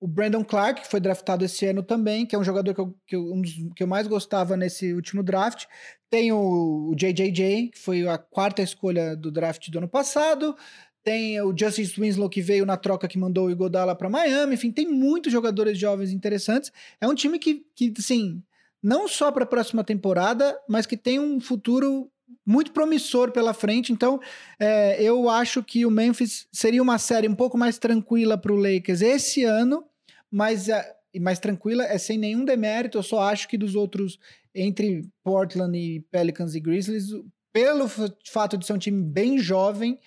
o 0.01 0.07
Brandon 0.07 0.45
Clark, 0.45 0.83
que 0.83 0.91
foi 0.91 1.01
draftado 1.01 1.45
esse 1.45 1.67
ano 1.67 1.83
também, 1.83 2.27
que 2.27 2.35
é 2.37 2.39
um 2.39 2.45
jogador 2.45 2.75
que 2.75 2.81
eu, 2.81 2.95
que 3.07 3.17
eu, 3.17 3.33
um 3.33 3.41
dos, 3.41 3.53
que 3.75 3.83
eu 3.83 3.87
mais 3.87 4.07
gostava 4.07 4.57
nesse 4.57 4.93
último 4.93 5.23
draft. 5.23 5.65
Tem 6.11 6.33
o, 6.33 6.91
o 6.91 6.95
JJJ, 6.95 7.71
que 7.71 7.79
foi 7.79 8.07
a 8.07 8.19
quarta 8.19 8.63
escolha 8.63 9.17
do 9.17 9.31
draft 9.31 9.69
do 9.71 9.79
ano 9.79 9.89
passado. 9.89 10.57
Tem 11.03 11.41
o 11.41 11.57
Justice 11.57 11.99
Winslow 12.01 12.29
que 12.29 12.43
veio 12.43 12.67
na 12.67 12.77
troca 12.77 13.09
que 13.09 13.19
mandou 13.19 13.47
o 13.47 13.51
Igodala 13.51 13.95
para 13.95 14.11
Miami. 14.11 14.55
Enfim, 14.55 14.71
tem 14.71 14.87
muitos 14.87 15.33
jogadores 15.33 15.79
jovens 15.79 16.13
interessantes. 16.13 16.71
É 17.01 17.07
um 17.07 17.15
time 17.15 17.39
que, 17.39 17.65
que 17.75 17.95
assim, 17.99 18.43
não 18.83 19.09
só 19.09 19.33
para 19.33 19.45
a 19.45 19.49
próxima 19.49 19.83
temporada, 19.83 20.59
mas 20.69 20.85
que 20.85 20.97
tem 20.97 21.19
um 21.19 21.41
futuro 21.41 22.11
muito 22.45 22.73
promissor 22.73 23.33
pela 23.33 23.53
frente. 23.53 23.93
Então, 23.93 24.21
é, 24.59 25.03
eu 25.03 25.29
acho 25.29 25.63
que 25.63 25.85
o 25.85 25.91
Memphis 25.91 26.47
seria 26.53 26.83
uma 26.83 26.99
série 26.99 27.29
um 27.29 27.35
pouco 27.35 27.59
mais 27.59 27.79
tranquila 27.79 28.39
para 28.39 28.53
o 28.53 28.57
Lakers 28.57 29.03
esse 29.03 29.45
ano, 29.45 29.85
mas 30.31 30.69
é, 30.69 30.95
mais 31.21 31.39
tranquila 31.39 31.85
é 31.85 31.99
sem 31.99 32.19
nenhum 32.19 32.45
demérito. 32.45 32.99
Eu 32.99 33.03
só 33.03 33.21
acho 33.21 33.49
que 33.49 33.59
dos 33.59 33.75
outros, 33.75 34.19
entre 34.55 35.09
Portland 35.25 35.77
e 35.77 36.01
Pelicans 36.11 36.55
e 36.55 36.61
Grizzlies, 36.61 37.09
pelo 37.53 37.89
fato 38.27 38.57
de 38.57 38.67
ser 38.67 38.75
um 38.75 38.79
time 38.79 39.03
bem 39.03 39.39
jovem, 39.39 39.99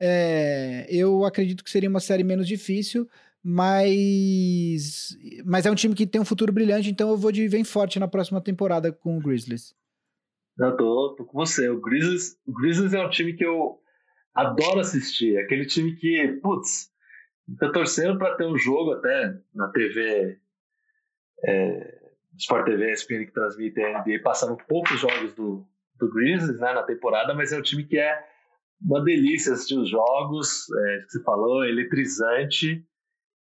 é, 0.00 0.86
eu 0.88 1.24
acredito 1.24 1.62
que 1.62 1.70
seria 1.70 1.88
uma 1.88 2.00
série 2.00 2.24
menos 2.24 2.48
difícil, 2.48 3.08
mas, 3.42 5.16
mas 5.44 5.66
é 5.66 5.70
um 5.70 5.74
time 5.74 5.94
que 5.94 6.06
tem 6.06 6.20
um 6.20 6.24
futuro 6.24 6.52
brilhante, 6.52 6.90
então 6.90 7.10
eu 7.10 7.16
vou 7.16 7.30
de 7.30 7.48
bem 7.48 7.62
forte 7.62 8.00
na 8.00 8.08
próxima 8.08 8.40
temporada 8.40 8.90
com 8.90 9.18
o 9.18 9.20
Grizzlies. 9.20 9.74
Eu 10.58 10.76
tô, 10.76 11.14
tô 11.16 11.24
com 11.24 11.38
você. 11.38 11.68
O 11.68 11.80
Grizzlies, 11.80 12.38
o 12.46 12.52
Grizzlies 12.52 12.94
é 12.94 13.04
um 13.04 13.10
time 13.10 13.34
que 13.34 13.44
eu 13.44 13.78
adoro 14.34 14.80
assistir. 14.80 15.36
É 15.36 15.42
aquele 15.42 15.66
time 15.66 15.94
que, 15.96 16.38
putz, 16.42 16.90
tô 17.58 17.72
torcendo 17.72 18.18
para 18.18 18.36
ter 18.36 18.46
um 18.46 18.56
jogo 18.56 18.92
até 18.92 19.36
na 19.54 19.68
TV, 19.68 20.38
é, 21.44 22.00
Sport 22.38 22.66
TV, 22.66 22.92
ESPN 22.92 23.26
que 23.26 23.32
transmite 23.32 23.82
a 23.82 24.00
NBA, 24.00 24.20
passando 24.22 24.56
poucos 24.68 24.98
jogos 24.98 25.34
do, 25.34 25.66
do 25.96 26.10
Grizzlies 26.10 26.60
né, 26.60 26.72
na 26.72 26.82
temporada, 26.82 27.34
mas 27.34 27.52
é 27.52 27.58
um 27.58 27.62
time 27.62 27.84
que 27.84 27.98
é 27.98 28.24
uma 28.80 29.02
delícia 29.02 29.52
assistir 29.52 29.78
os 29.78 29.88
jogos, 29.88 30.66
é, 30.70 30.98
que 30.98 31.12
você 31.12 31.22
falou, 31.22 31.64
eletrizante, 31.64 32.84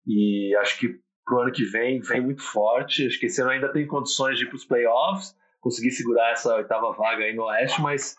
e 0.07 0.55
acho 0.57 0.79
que 0.79 1.01
pro 1.25 1.43
ano 1.43 1.53
que 1.53 1.65
vem 1.65 2.01
vem 2.01 2.21
muito 2.21 2.43
forte. 2.43 3.07
Acho 3.07 3.19
que 3.19 3.27
esse 3.27 3.41
ano 3.41 3.51
ainda 3.51 3.73
tem 3.73 3.87
condições 3.87 4.37
de 4.37 4.45
ir 4.45 4.49
para 4.49 4.57
os 4.57 4.65
playoffs, 4.65 5.37
conseguir 5.61 5.91
segurar 5.91 6.33
essa 6.33 6.55
oitava 6.57 6.93
vaga 6.93 7.25
aí 7.25 7.35
no 7.35 7.45
Oeste, 7.45 7.81
mas 7.81 8.17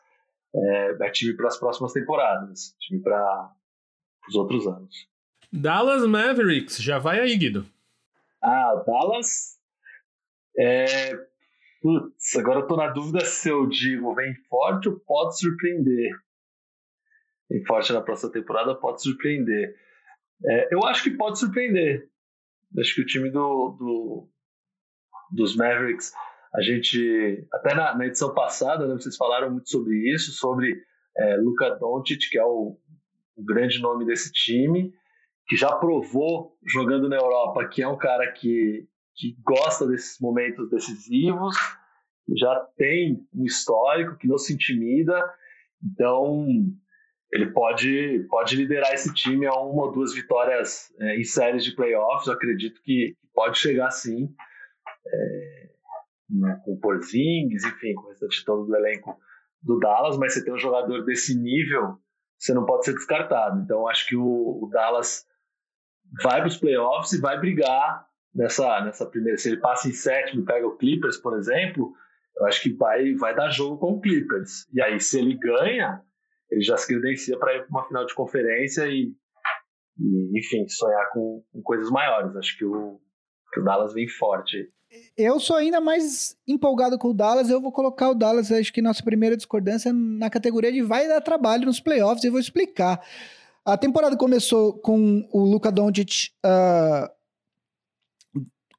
é, 0.54 0.98
é 1.02 1.12
time 1.12 1.36
para 1.36 1.48
as 1.48 1.58
próximas 1.58 1.94
temporadas, 1.94 2.76
time 2.80 3.02
para 3.02 3.52
os 4.28 4.36
outros 4.36 4.68
anos. 4.68 5.10
Dallas 5.52 6.06
Mavericks, 6.06 6.78
já 6.82 6.98
vai 6.98 7.20
aí, 7.20 7.36
Guido. 7.36 7.66
Ah, 8.42 8.84
Dallas. 8.86 9.60
É... 10.58 11.14
Putz, 11.82 12.36
agora 12.36 12.60
eu 12.60 12.68
tô 12.68 12.76
na 12.76 12.88
dúvida 12.88 13.26
se 13.26 13.50
eu 13.50 13.68
digo 13.68 14.14
vem 14.14 14.36
forte 14.48 14.88
ou 14.88 15.00
pode 15.00 15.40
surpreender 15.40 16.12
em 17.52 17.64
forte 17.66 17.92
na 17.92 18.02
próxima 18.02 18.32
temporada 18.32 18.74
pode 18.74 19.04
surpreender. 19.04 19.76
É, 20.46 20.74
eu 20.74 20.84
acho 20.86 21.04
que 21.04 21.12
pode 21.12 21.38
surpreender. 21.38 22.10
Acho 22.80 22.96
que 22.96 23.02
o 23.02 23.06
time 23.06 23.30
do, 23.30 23.76
do 23.78 24.30
dos 25.32 25.56
Mavericks, 25.56 26.14
a 26.54 26.62
gente, 26.62 27.48
até 27.54 27.74
na, 27.74 27.98
na 27.98 28.08
edição 28.08 28.34
passada, 28.34 28.88
né, 28.88 28.94
vocês 28.94 29.16
falaram 29.16 29.52
muito 29.52 29.70
sobre 29.70 30.14
isso, 30.14 30.32
sobre 30.32 30.84
é, 31.18 31.38
Luka 31.38 31.70
Doncic, 31.76 32.30
que 32.30 32.38
é 32.38 32.44
o, 32.44 32.78
o 33.36 33.44
grande 33.44 33.82
nome 33.82 34.06
desse 34.06 34.32
time, 34.32 34.94
que 35.48 35.56
já 35.56 35.72
provou 35.76 36.58
jogando 36.66 37.10
na 37.10 37.18
Europa 37.18 37.68
que 37.68 37.82
é 37.82 37.88
um 37.88 37.98
cara 37.98 38.32
que, 38.32 38.88
que 39.16 39.38
gosta 39.44 39.88
desses 39.88 40.20
momentos 40.20 40.70
decisivos, 40.70 41.56
já 42.38 42.56
tem 42.78 43.26
um 43.34 43.46
histórico 43.46 44.18
que 44.18 44.28
não 44.28 44.38
se 44.38 44.54
intimida. 44.54 45.22
Então, 45.84 46.46
ele 47.32 47.48
pode, 47.52 48.26
pode 48.30 48.56
liderar 48.56 48.94
esse 48.94 49.14
time 49.14 49.46
a 49.46 49.54
uma 49.54 49.86
ou 49.86 49.92
duas 49.92 50.14
vitórias 50.14 50.94
é, 51.00 51.18
em 51.18 51.24
séries 51.24 51.64
de 51.64 51.76
playoffs. 51.76 52.28
Eu 52.28 52.34
acredito 52.34 52.82
que 52.84 53.16
pode 53.34 53.58
chegar 53.58 53.90
sim, 53.92 54.34
é, 55.08 55.61
com 56.64 56.74
o 56.74 56.80
Porzingis, 56.80 57.64
enfim, 57.64 57.94
com 57.96 58.06
o 58.06 58.10
restante 58.10 58.44
todo 58.46 58.66
do 58.66 58.76
elenco 58.76 59.18
do 59.62 59.80
Dallas. 59.80 60.18
Mas 60.18 60.34
você 60.34 60.44
tem 60.44 60.54
um 60.54 60.60
jogador 60.60 61.04
desse 61.04 61.38
nível, 61.38 61.98
você 62.38 62.54
não 62.54 62.66
pode 62.66 62.86
ser 62.86 62.94
descartado. 62.94 63.62
Então, 63.62 63.88
acho 63.88 64.08
que 64.08 64.16
o, 64.16 64.64
o 64.64 64.70
Dallas 64.72 65.26
vai 66.24 66.40
para 66.40 66.48
os 66.48 66.58
playoffs 66.58 67.14
e 67.14 67.22
vai 67.22 67.40
brigar 67.40 68.06
nessa, 68.34 68.82
nessa 68.82 69.06
primeira. 69.06 69.38
Se 69.38 69.50
ele 69.50 69.62
passa 69.62 69.88
em 69.88 69.94
sétimo 69.94 70.42
e 70.42 70.46
pega 70.46 70.68
o 70.68 70.78
Clippers, 70.78 71.18
por 71.18 71.38
exemplo, 71.38 71.94
eu 72.38 72.46
acho 72.46 72.62
que 72.62 72.74
vai, 72.74 73.14
vai 73.16 73.36
dar 73.36 73.50
jogo 73.50 73.78
com 73.78 73.94
o 73.94 74.02
Clippers. 74.02 74.68
E 74.74 74.82
aí, 74.82 75.00
se 75.00 75.20
ele 75.20 75.38
ganha 75.38 76.02
ele 76.52 76.62
já 76.62 76.76
se 76.76 76.86
credencia 76.86 77.40
para 77.40 77.56
ir 77.56 77.62
para 77.62 77.70
uma 77.70 77.88
final 77.88 78.06
de 78.06 78.14
conferência 78.14 78.86
e, 78.88 79.14
e 79.98 80.38
enfim, 80.38 80.68
sonhar 80.68 81.10
com, 81.12 81.44
com, 81.52 81.62
coisas 81.62 81.90
maiores. 81.90 82.36
Acho 82.36 82.58
que 82.58 82.66
o, 82.66 83.00
que 83.54 83.62
o 83.62 83.64
Dallas 83.64 83.94
vem 83.94 84.08
forte. 84.08 84.70
Eu 85.18 85.40
sou 85.40 85.56
ainda 85.56 85.80
mais 85.80 86.36
empolgado 86.48 86.98
com 86.98 87.10
o 87.10 87.14
Dallas. 87.14 87.50
Eu 87.50 87.62
vou 87.62 87.72
colocar 87.72 88.10
o 88.10 88.16
Dallas, 88.16 88.52
acho 88.52 88.74
que 88.74 88.82
nossa 88.82 89.04
primeira 89.04 89.38
discordância 89.38 89.92
na 89.94 90.30
categoria 90.30 90.72
de 90.72 90.82
vai 90.82 91.08
dar 91.08 91.22
trabalho 91.22 91.66
nos 91.66 91.80
playoffs. 91.80 92.24
E 92.24 92.30
vou 92.30 92.40
explicar. 92.40 93.02
A 93.64 93.78
temporada 93.78 94.18
começou 94.18 94.74
com 94.74 95.28
o 95.32 95.46
Luka 95.46 95.72
Doncic 95.72 96.32
uh, 96.46 97.10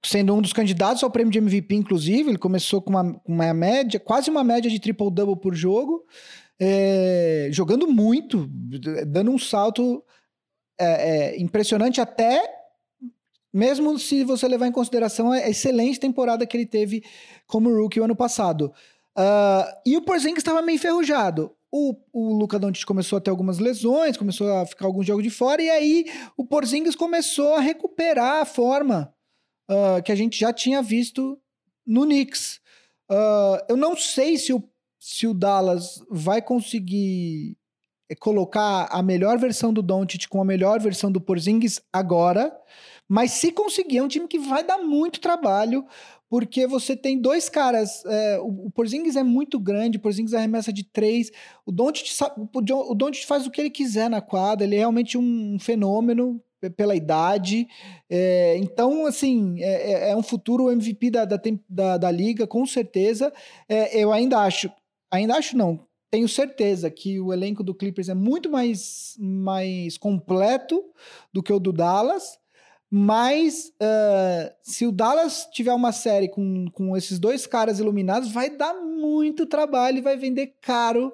sendo 0.04 0.34
um 0.34 0.42
dos 0.42 0.52
candidatos 0.52 1.02
ao 1.02 1.10
prêmio 1.10 1.32
de 1.32 1.38
MVP, 1.38 1.74
inclusive. 1.74 2.30
Ele 2.30 2.38
começou 2.38 2.82
com 2.82 2.90
uma, 2.90 3.20
uma 3.26 3.54
média, 3.54 4.00
quase 4.00 4.28
uma 4.28 4.44
média 4.44 4.70
de 4.70 4.80
triple-double 4.80 5.36
por 5.36 5.54
jogo 5.54 6.04
é, 6.64 7.48
jogando 7.50 7.88
muito, 7.88 8.48
dando 9.06 9.32
um 9.32 9.38
salto 9.38 10.04
é, 10.78 10.84
é, 10.86 11.40
impressionante 11.40 12.00
até 12.00 12.40
mesmo 13.52 13.98
se 13.98 14.24
você 14.24 14.48
levar 14.48 14.66
em 14.66 14.72
consideração 14.72 15.30
a 15.30 15.48
excelente 15.48 16.00
temporada 16.00 16.46
que 16.46 16.56
ele 16.56 16.66
teve 16.66 17.04
como 17.46 17.70
rookie 17.70 18.00
o 18.00 18.04
ano 18.04 18.16
passado. 18.16 18.72
Uh, 19.16 19.68
e 19.84 19.96
o 19.96 20.02
Porzingis 20.02 20.38
estava 20.38 20.62
meio 20.62 20.76
enferrujado. 20.76 21.54
O, 21.70 21.96
o 22.12 22.34
Luca 22.34 22.58
Doncic 22.58 22.86
começou 22.86 23.16
a 23.16 23.20
ter 23.20 23.30
algumas 23.30 23.58
lesões, 23.58 24.16
começou 24.16 24.52
a 24.54 24.66
ficar 24.66 24.86
alguns 24.86 25.06
jogos 25.06 25.22
de 25.22 25.30
fora, 25.30 25.62
e 25.62 25.70
aí 25.70 26.04
o 26.36 26.44
Porzingis 26.44 26.94
começou 26.94 27.54
a 27.54 27.60
recuperar 27.60 28.42
a 28.42 28.44
forma 28.44 29.14
uh, 29.70 30.02
que 30.02 30.12
a 30.12 30.14
gente 30.14 30.38
já 30.38 30.52
tinha 30.52 30.82
visto 30.82 31.38
no 31.86 32.02
Knicks. 32.02 32.60
Uh, 33.10 33.64
eu 33.68 33.76
não 33.76 33.96
sei 33.96 34.36
se 34.38 34.52
o 34.52 34.62
se 35.02 35.26
o 35.26 35.34
Dallas 35.34 36.00
vai 36.08 36.40
conseguir 36.40 37.56
eh, 38.08 38.14
colocar 38.14 38.86
a 38.88 39.02
melhor 39.02 39.36
versão 39.36 39.72
do 39.72 39.82
Doncic 39.82 40.28
com 40.28 40.40
a 40.40 40.44
melhor 40.44 40.78
versão 40.78 41.10
do 41.10 41.20
Porzingis 41.20 41.80
agora, 41.92 42.56
mas 43.12 43.32
se 43.32 43.52
conseguir 43.52 43.98
é 43.98 44.02
um 44.02 44.08
time 44.08 44.26
que 44.26 44.38
vai 44.38 44.64
dar 44.64 44.78
muito 44.78 45.20
trabalho, 45.20 45.84
porque 46.30 46.66
você 46.66 46.96
tem 46.96 47.20
dois 47.20 47.46
caras, 47.46 48.02
é, 48.06 48.38
o, 48.40 48.68
o 48.68 48.70
Porzingis 48.70 49.16
é 49.16 49.22
muito 49.22 49.60
grande, 49.60 49.98
o 49.98 50.00
Porzingis 50.00 50.32
arremessa 50.32 50.72
de 50.72 50.82
três, 50.82 51.30
o 51.66 51.70
Doncic, 51.70 52.08
o 52.38 53.26
faz 53.26 53.46
o 53.46 53.50
que 53.50 53.60
ele 53.60 53.68
quiser 53.68 54.08
na 54.08 54.22
quadra, 54.22 54.66
ele 54.66 54.76
é 54.76 54.78
realmente 54.78 55.18
um 55.18 55.58
fenômeno 55.58 56.42
pela 56.74 56.96
idade, 56.96 57.68
é, 58.08 58.56
então 58.56 59.04
assim, 59.04 59.62
é, 59.62 59.92
é, 59.92 60.10
é 60.12 60.16
um 60.16 60.22
futuro 60.22 60.70
MVP 60.70 61.10
da, 61.10 61.26
da, 61.26 61.38
da, 61.68 61.98
da 61.98 62.10
liga, 62.10 62.46
com 62.46 62.64
certeza, 62.64 63.30
é, 63.68 64.02
eu 64.02 64.10
ainda 64.10 64.38
acho 64.38 64.72
ainda 65.10 65.34
acho 65.34 65.54
não. 65.54 65.80
Tenho 66.10 66.28
certeza 66.28 66.90
que 66.90 67.20
o 67.20 67.30
elenco 67.30 67.62
do 67.62 67.74
Clippers 67.74 68.08
é 68.08 68.14
muito 68.14 68.50
mais, 68.50 69.16
mais 69.18 69.98
completo 69.98 70.82
do 71.30 71.42
que 71.42 71.52
o 71.52 71.58
do 71.58 71.72
Dallas, 71.72 72.38
Mas 72.94 73.72
uh, 73.80 74.54
se 74.62 74.86
o 74.86 74.92
Dallas 74.92 75.48
tiver 75.50 75.72
uma 75.72 75.92
série 75.92 76.28
com, 76.28 76.66
com 76.72 76.94
esses 76.94 77.18
dois 77.18 77.46
caras 77.46 77.78
iluminados, 77.78 78.30
vai 78.30 78.54
dar 78.54 78.74
muito 78.74 79.46
trabalho 79.46 79.96
e 79.96 80.02
vai 80.02 80.14
vender 80.14 80.56
caro 80.60 81.10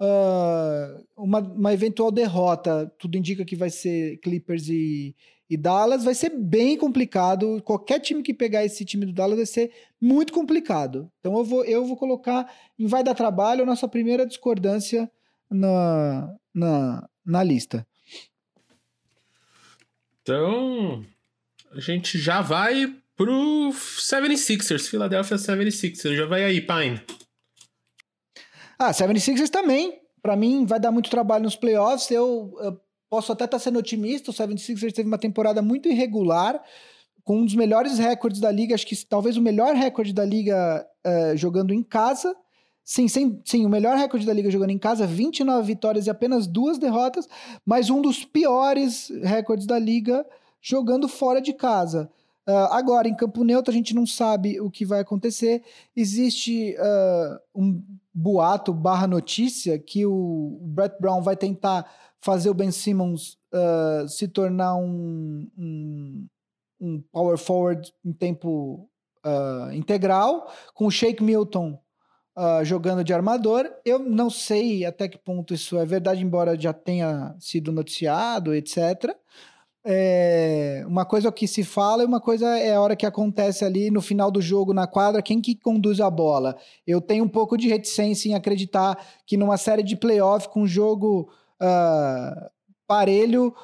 uh, 0.00 1.04
uma, 1.16 1.40
uma 1.40 1.74
eventual 1.74 2.12
derrota. 2.12 2.88
Tudo 2.96 3.18
indica 3.18 3.44
que 3.44 3.56
vai 3.56 3.70
ser 3.70 4.18
Clippers 4.18 4.68
e, 4.68 5.16
e 5.50 5.56
Dallas. 5.56 6.04
Vai 6.04 6.14
ser 6.14 6.30
bem 6.30 6.78
complicado. 6.78 7.60
Qualquer 7.64 7.98
time 7.98 8.22
que 8.22 8.32
pegar 8.32 8.64
esse 8.64 8.84
time 8.84 9.04
do 9.04 9.12
Dallas 9.12 9.38
vai 9.38 9.46
ser 9.46 9.72
muito 10.00 10.32
complicado. 10.32 11.10
Então 11.18 11.36
eu 11.36 11.44
vou, 11.44 11.64
eu 11.64 11.84
vou 11.84 11.96
colocar 11.96 12.48
em 12.78 12.86
vai 12.86 13.02
dar 13.02 13.14
trabalho 13.16 13.64
a 13.64 13.66
nossa 13.66 13.88
primeira 13.88 14.24
discordância 14.24 15.10
na, 15.50 16.32
na, 16.54 17.08
na 17.24 17.42
lista. 17.42 17.84
Então, 20.22 21.04
a 21.76 21.80
gente 21.80 22.18
já 22.18 22.40
vai 22.40 22.94
pro 23.14 23.70
76ers, 23.70 24.88
Philadelphia 24.88 25.36
76ers. 25.36 26.16
Já 26.16 26.26
vai 26.26 26.44
aí, 26.44 26.60
Pine. 26.60 27.00
Ah, 28.78 28.92
76ers 28.92 29.50
também. 29.50 30.00
Para 30.22 30.36
mim, 30.36 30.64
vai 30.64 30.80
dar 30.80 30.90
muito 30.90 31.10
trabalho 31.10 31.44
nos 31.44 31.56
playoffs. 31.56 32.10
Eu, 32.10 32.56
eu 32.60 32.80
posso 33.10 33.30
até 33.30 33.44
estar 33.44 33.58
tá 33.58 33.62
sendo 33.62 33.78
otimista. 33.78 34.30
O 34.30 34.34
76ers 34.34 34.92
teve 34.92 35.06
uma 35.06 35.18
temporada 35.18 35.60
muito 35.60 35.88
irregular, 35.88 36.62
com 37.22 37.40
um 37.40 37.44
dos 37.44 37.54
melhores 37.54 37.98
recordes 37.98 38.40
da 38.40 38.50
liga. 38.50 38.74
Acho 38.74 38.86
que 38.86 38.96
talvez 39.04 39.36
o 39.36 39.42
melhor 39.42 39.74
recorde 39.74 40.14
da 40.14 40.24
liga 40.24 40.86
uh, 41.06 41.36
jogando 41.36 41.74
em 41.74 41.82
casa. 41.82 42.34
Sim, 42.82 43.08
sim, 43.08 43.40
sim, 43.44 43.66
o 43.66 43.68
melhor 43.68 43.96
recorde 43.96 44.24
da 44.24 44.32
liga 44.32 44.48
jogando 44.48 44.70
em 44.70 44.78
casa, 44.78 45.08
29 45.08 45.66
vitórias 45.66 46.06
e 46.06 46.10
apenas 46.10 46.46
duas 46.46 46.78
derrotas, 46.78 47.28
mas 47.64 47.90
um 47.90 48.00
dos 48.00 48.24
piores 48.24 49.10
recordes 49.24 49.66
da 49.66 49.76
liga 49.76 50.24
jogando 50.60 51.08
fora 51.08 51.40
de 51.40 51.52
casa. 51.52 52.10
Uh, 52.48 52.70
agora, 52.70 53.08
em 53.08 53.14
campo 53.14 53.42
neutro, 53.42 53.72
a 53.72 53.74
gente 53.74 53.92
não 53.92 54.06
sabe 54.06 54.60
o 54.60 54.70
que 54.70 54.86
vai 54.86 55.00
acontecer. 55.00 55.64
Existe 55.96 56.76
uh, 56.78 57.40
um 57.52 57.82
boato 58.14 58.72
barra 58.72 59.08
notícia 59.08 59.76
que 59.80 60.06
o 60.06 60.60
Brett 60.62 60.94
Brown 61.00 61.22
vai 61.22 61.36
tentar 61.36 61.90
fazer 62.20 62.48
o 62.48 62.54
Ben 62.54 62.70
Simmons 62.70 63.36
uh, 63.52 64.08
se 64.08 64.28
tornar 64.28 64.76
um, 64.76 65.50
um, 65.58 66.26
um, 66.80 67.02
power 67.10 67.36
forward 67.36 67.92
em 68.04 68.12
tempo 68.12 68.88
integral, 69.72 70.48
com 70.72 70.86
o 70.86 70.90
Shake 70.90 71.20
Milton 71.20 71.76
jogando 72.62 73.02
de 73.02 73.12
armador. 73.12 73.68
Eu 73.84 73.98
não 73.98 74.30
sei 74.30 74.84
até 74.84 75.08
que 75.08 75.18
ponto 75.18 75.52
isso 75.52 75.76
é 75.76 75.84
verdade, 75.84 76.22
embora 76.22 76.56
já 76.56 76.72
tenha 76.72 77.34
sido 77.40 77.72
noticiado, 77.72 78.54
etc. 78.54 79.16
É, 79.88 80.82
uma 80.88 81.04
coisa 81.04 81.28
é 81.28 81.30
o 81.30 81.32
que 81.32 81.46
se 81.46 81.62
fala 81.62 82.02
e 82.02 82.06
uma 82.06 82.20
coisa 82.20 82.58
é 82.58 82.74
a 82.74 82.80
hora 82.80 82.96
que 82.96 83.06
acontece 83.06 83.64
ali 83.64 83.88
no 83.88 84.02
final 84.02 84.32
do 84.32 84.42
jogo 84.42 84.74
na 84.74 84.84
quadra, 84.84 85.22
quem 85.22 85.40
que 85.40 85.54
conduz 85.54 86.00
a 86.00 86.10
bola. 86.10 86.56
Eu 86.84 87.00
tenho 87.00 87.22
um 87.22 87.28
pouco 87.28 87.56
de 87.56 87.68
reticência 87.68 88.28
em 88.28 88.34
acreditar 88.34 88.98
que 89.24 89.36
numa 89.36 89.56
série 89.56 89.84
de 89.84 89.94
playoff 89.94 90.48
com 90.48 90.66
jogo 90.66 91.30
uh, 91.62 92.50
parelho, 92.84 93.54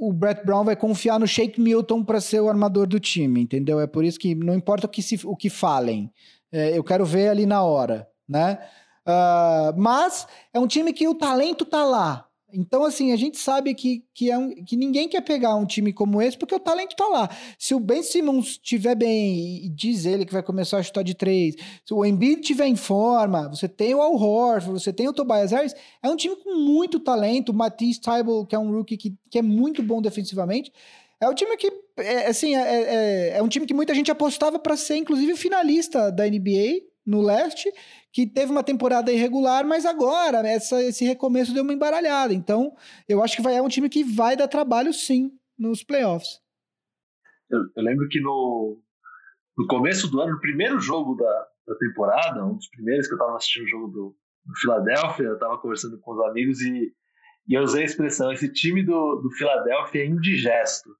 o 0.00 0.14
Brett 0.14 0.46
Brown 0.46 0.64
vai 0.64 0.74
confiar 0.74 1.20
no 1.20 1.26
Shake 1.26 1.60
Milton 1.60 2.02
para 2.02 2.22
ser 2.22 2.40
o 2.40 2.48
armador 2.48 2.86
do 2.86 2.98
time, 2.98 3.42
entendeu? 3.42 3.78
É 3.80 3.86
por 3.86 4.02
isso 4.02 4.18
que 4.18 4.34
não 4.34 4.54
importa 4.54 4.86
o 4.86 4.90
que, 4.90 5.02
se, 5.02 5.20
o 5.26 5.36
que 5.36 5.50
falem, 5.50 6.10
é, 6.50 6.76
eu 6.76 6.82
quero 6.82 7.04
ver 7.04 7.28
ali 7.28 7.44
na 7.44 7.62
hora, 7.62 8.08
né? 8.26 8.58
Uh, 9.06 9.78
mas 9.78 10.26
é 10.54 10.58
um 10.58 10.66
time 10.66 10.94
que 10.94 11.06
o 11.06 11.14
talento 11.14 11.66
tá 11.66 11.84
lá, 11.84 12.29
então, 12.52 12.84
assim, 12.84 13.12
a 13.12 13.16
gente 13.16 13.38
sabe 13.38 13.74
que, 13.74 14.04
que, 14.14 14.30
é 14.30 14.38
um, 14.38 14.50
que 14.64 14.76
ninguém 14.76 15.08
quer 15.08 15.20
pegar 15.20 15.54
um 15.54 15.66
time 15.66 15.92
como 15.92 16.20
esse 16.20 16.36
porque 16.36 16.54
o 16.54 16.60
talento 16.60 16.96
tá 16.96 17.06
lá. 17.06 17.28
Se 17.58 17.74
o 17.74 17.80
Ben 17.80 18.02
Simmons 18.02 18.46
estiver 18.48 18.94
bem 18.94 19.64
e 19.64 19.68
diz 19.68 20.04
ele 20.04 20.24
que 20.24 20.32
vai 20.32 20.42
começar 20.42 20.78
a 20.78 20.82
chutar 20.82 21.02
de 21.02 21.14
três, 21.14 21.54
se 21.84 21.94
o 21.94 22.04
Embiid 22.04 22.40
estiver 22.40 22.66
em 22.66 22.76
forma, 22.76 23.48
você 23.48 23.68
tem 23.68 23.94
o 23.94 24.00
Al 24.02 24.14
Horford, 24.14 24.80
você 24.80 24.92
tem 24.92 25.08
o 25.08 25.12
Tobias 25.12 25.52
Harris, 25.52 25.74
é 26.02 26.08
um 26.08 26.16
time 26.16 26.36
com 26.36 26.56
muito 26.56 27.00
talento. 27.00 27.50
O 27.50 27.54
Matisse 27.54 28.00
Tybalt, 28.00 28.48
que 28.48 28.54
é 28.54 28.58
um 28.58 28.70
rookie 28.70 28.96
que, 28.96 29.14
que 29.30 29.38
é 29.38 29.42
muito 29.42 29.82
bom 29.82 30.00
defensivamente. 30.02 30.72
É 31.20 31.28
um 31.28 31.34
time 31.34 31.56
que, 31.56 31.70
é, 31.98 32.26
assim, 32.28 32.56
é, 32.56 32.60
é, 32.60 33.38
é 33.38 33.42
um 33.42 33.48
time 33.48 33.66
que 33.66 33.74
muita 33.74 33.94
gente 33.94 34.10
apostava 34.10 34.58
para 34.58 34.76
ser, 34.76 34.96
inclusive, 34.96 35.36
finalista 35.36 36.10
da 36.10 36.26
NBA 36.26 36.88
no 37.04 37.20
leste 37.20 37.70
que 38.12 38.26
teve 38.26 38.50
uma 38.50 38.62
temporada 38.62 39.12
irregular, 39.12 39.64
mas 39.64 39.86
agora 39.86 40.46
essa, 40.46 40.82
esse 40.82 41.04
recomeço 41.04 41.54
deu 41.54 41.62
uma 41.62 41.72
embaralhada. 41.72 42.34
Então, 42.34 42.74
eu 43.08 43.22
acho 43.22 43.36
que 43.36 43.42
vai, 43.42 43.56
é 43.56 43.62
um 43.62 43.68
time 43.68 43.88
que 43.88 44.02
vai 44.02 44.36
dar 44.36 44.48
trabalho 44.48 44.92
sim 44.92 45.32
nos 45.58 45.84
playoffs. 45.84 46.40
Eu, 47.48 47.60
eu 47.76 47.82
lembro 47.82 48.08
que 48.08 48.20
no, 48.20 48.80
no 49.56 49.66
começo 49.66 50.08
do 50.10 50.20
ano, 50.20 50.32
no 50.32 50.40
primeiro 50.40 50.80
jogo 50.80 51.14
da, 51.14 51.48
da 51.66 51.74
temporada, 51.76 52.44
um 52.44 52.56
dos 52.56 52.68
primeiros 52.68 53.06
que 53.06 53.12
eu 53.12 53.16
estava 53.16 53.36
assistindo 53.36 53.64
o 53.64 53.68
jogo 53.68 53.88
do, 53.88 54.16
do 54.44 54.56
Philadelphia, 54.60 55.24
eu 55.24 55.34
estava 55.34 55.58
conversando 55.58 55.98
com 56.00 56.12
os 56.12 56.20
amigos 56.28 56.60
e, 56.62 56.92
e 57.46 57.54
eu 57.54 57.62
usei 57.62 57.82
a 57.82 57.86
expressão: 57.86 58.32
esse 58.32 58.52
time 58.52 58.84
do, 58.84 59.16
do 59.16 59.30
Philadelphia 59.32 60.02
é 60.02 60.06
indigesto. 60.06 60.90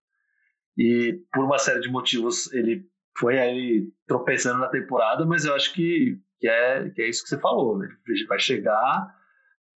E 0.76 1.20
por 1.32 1.44
uma 1.44 1.58
série 1.58 1.80
de 1.80 1.90
motivos 1.90 2.52
ele 2.52 2.88
foi 3.18 3.38
aí 3.38 3.88
tropeçando 4.06 4.60
na 4.60 4.68
temporada, 4.68 5.26
mas 5.26 5.44
eu 5.44 5.54
acho 5.54 5.74
que 5.74 6.18
que 6.40 6.48
é, 6.48 6.88
que 6.90 7.02
é 7.02 7.08
isso 7.08 7.22
que 7.22 7.28
você 7.28 7.38
falou, 7.38 7.78
né? 7.78 7.88
Vai 8.26 8.40
chegar 8.40 9.14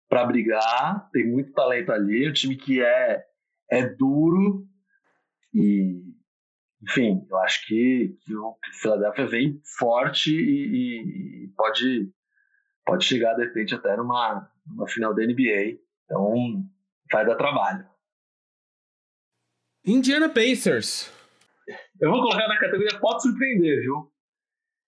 para 0.08 0.24
brigar, 0.24 1.08
tem 1.10 1.26
muito 1.26 1.52
talento 1.52 1.90
ali, 1.90 2.28
um 2.28 2.32
time 2.32 2.56
que 2.56 2.82
é, 2.82 3.24
é 3.70 3.86
duro 3.88 4.66
e, 5.52 6.02
enfim, 6.82 7.26
eu 7.28 7.36
acho 7.38 7.66
que, 7.66 8.16
que 8.22 8.34
o 8.34 8.56
Philadelphia 8.80 9.26
vem 9.26 9.60
forte 9.76 10.30
e, 10.30 11.46
e, 11.46 11.48
pode, 11.56 12.12
pode 12.84 13.04
chegar, 13.04 13.34
de 13.34 13.44
repente, 13.44 13.74
até 13.74 13.96
numa, 13.96 14.48
numa 14.66 14.86
final 14.86 15.14
da 15.14 15.22
NBA. 15.22 15.78
Então, 16.04 16.62
vai 17.10 17.26
dar 17.26 17.36
trabalho. 17.36 17.86
Indiana 19.84 20.28
Pacers. 20.28 21.10
Eu 22.00 22.10
vou 22.10 22.20
colocar 22.20 22.46
na 22.48 22.58
categoria 22.58 22.98
pode 23.00 23.22
surpreender, 23.22 23.80
viu? 23.80 24.11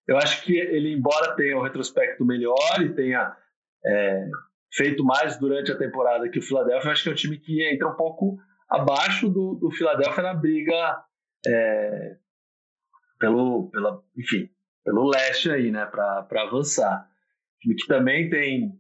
Eu 0.07 0.19
acho 0.19 0.45
que 0.45 0.57
ele, 0.57 0.93
embora 0.93 1.35
tenha 1.35 1.57
um 1.57 1.63
retrospecto 1.63 2.25
melhor 2.25 2.83
e 2.83 2.95
tenha 2.95 3.35
é, 3.85 4.29
feito 4.73 5.05
mais 5.05 5.39
durante 5.39 5.73
a 5.73 5.79
temporada 5.79 6.29
que 6.29 6.39
o 6.39 6.43
Philadelphia, 6.43 6.89
eu 6.89 6.93
acho 6.93 7.03
que 7.03 7.09
é 7.09 7.13
um 7.13 7.17
time 7.17 7.39
que 7.39 7.63
entra 7.63 7.89
um 7.89 7.97
pouco 7.97 8.37
abaixo 8.69 9.29
do, 9.29 9.55
do 9.55 9.71
Philadelphia 9.71 10.23
na 10.23 10.35
briga 10.35 11.03
é, 11.47 12.17
pelo, 13.19 13.71
pela, 13.71 14.03
enfim, 14.17 14.51
pelo 14.85 15.09
leste 15.09 15.51
aí, 15.51 15.71
né, 15.71 15.87
para 15.87 16.27
avançar. 16.43 17.09
Um 17.57 17.61
time 17.61 17.75
que 17.77 17.87
também 17.87 18.29
tem, 18.29 18.73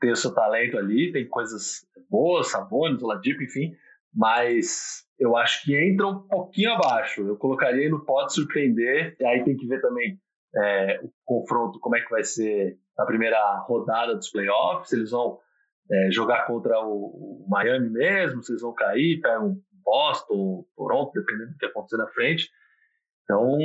tem 0.00 0.10
o 0.10 0.16
seu 0.16 0.34
talento 0.34 0.78
ali, 0.78 1.12
tem 1.12 1.28
coisas 1.28 1.86
boas, 2.10 2.50
Sabonis, 2.50 3.02
Oladipo, 3.02 3.42
enfim, 3.42 3.72
mas 4.12 5.06
eu 5.18 5.36
acho 5.36 5.64
que 5.64 5.76
entra 5.76 6.08
um 6.08 6.26
pouquinho 6.26 6.72
abaixo. 6.72 7.22
Eu 7.22 7.36
colocaria 7.36 7.88
no 7.88 8.04
pode 8.04 8.34
surpreender, 8.34 9.16
e 9.20 9.24
aí 9.24 9.44
tem 9.44 9.56
que 9.56 9.66
ver 9.66 9.80
também 9.80 10.18
é, 10.56 11.00
o 11.02 11.10
confronto, 11.24 11.80
como 11.80 11.96
é 11.96 12.00
que 12.00 12.10
vai 12.10 12.24
ser 12.24 12.78
na 12.96 13.06
primeira 13.06 13.58
rodada 13.66 14.14
dos 14.14 14.30
playoffs, 14.30 14.92
eles 14.92 15.10
vão 15.10 15.38
é, 15.90 16.10
jogar 16.10 16.46
contra 16.46 16.78
o, 16.80 17.44
o, 17.44 17.46
Miami 17.48 17.90
mesmo, 17.90 18.42
se 18.42 18.52
eles 18.52 18.62
vão 18.62 18.74
cair, 18.74 19.20
pegam 19.20 19.60
Boston, 19.84 20.64
Toronto, 20.76 21.12
dependendo 21.12 21.52
do 21.52 21.58
que 21.58 21.66
acontecer 21.66 21.96
na 21.96 22.08
frente. 22.08 22.50
Então, 23.24 23.58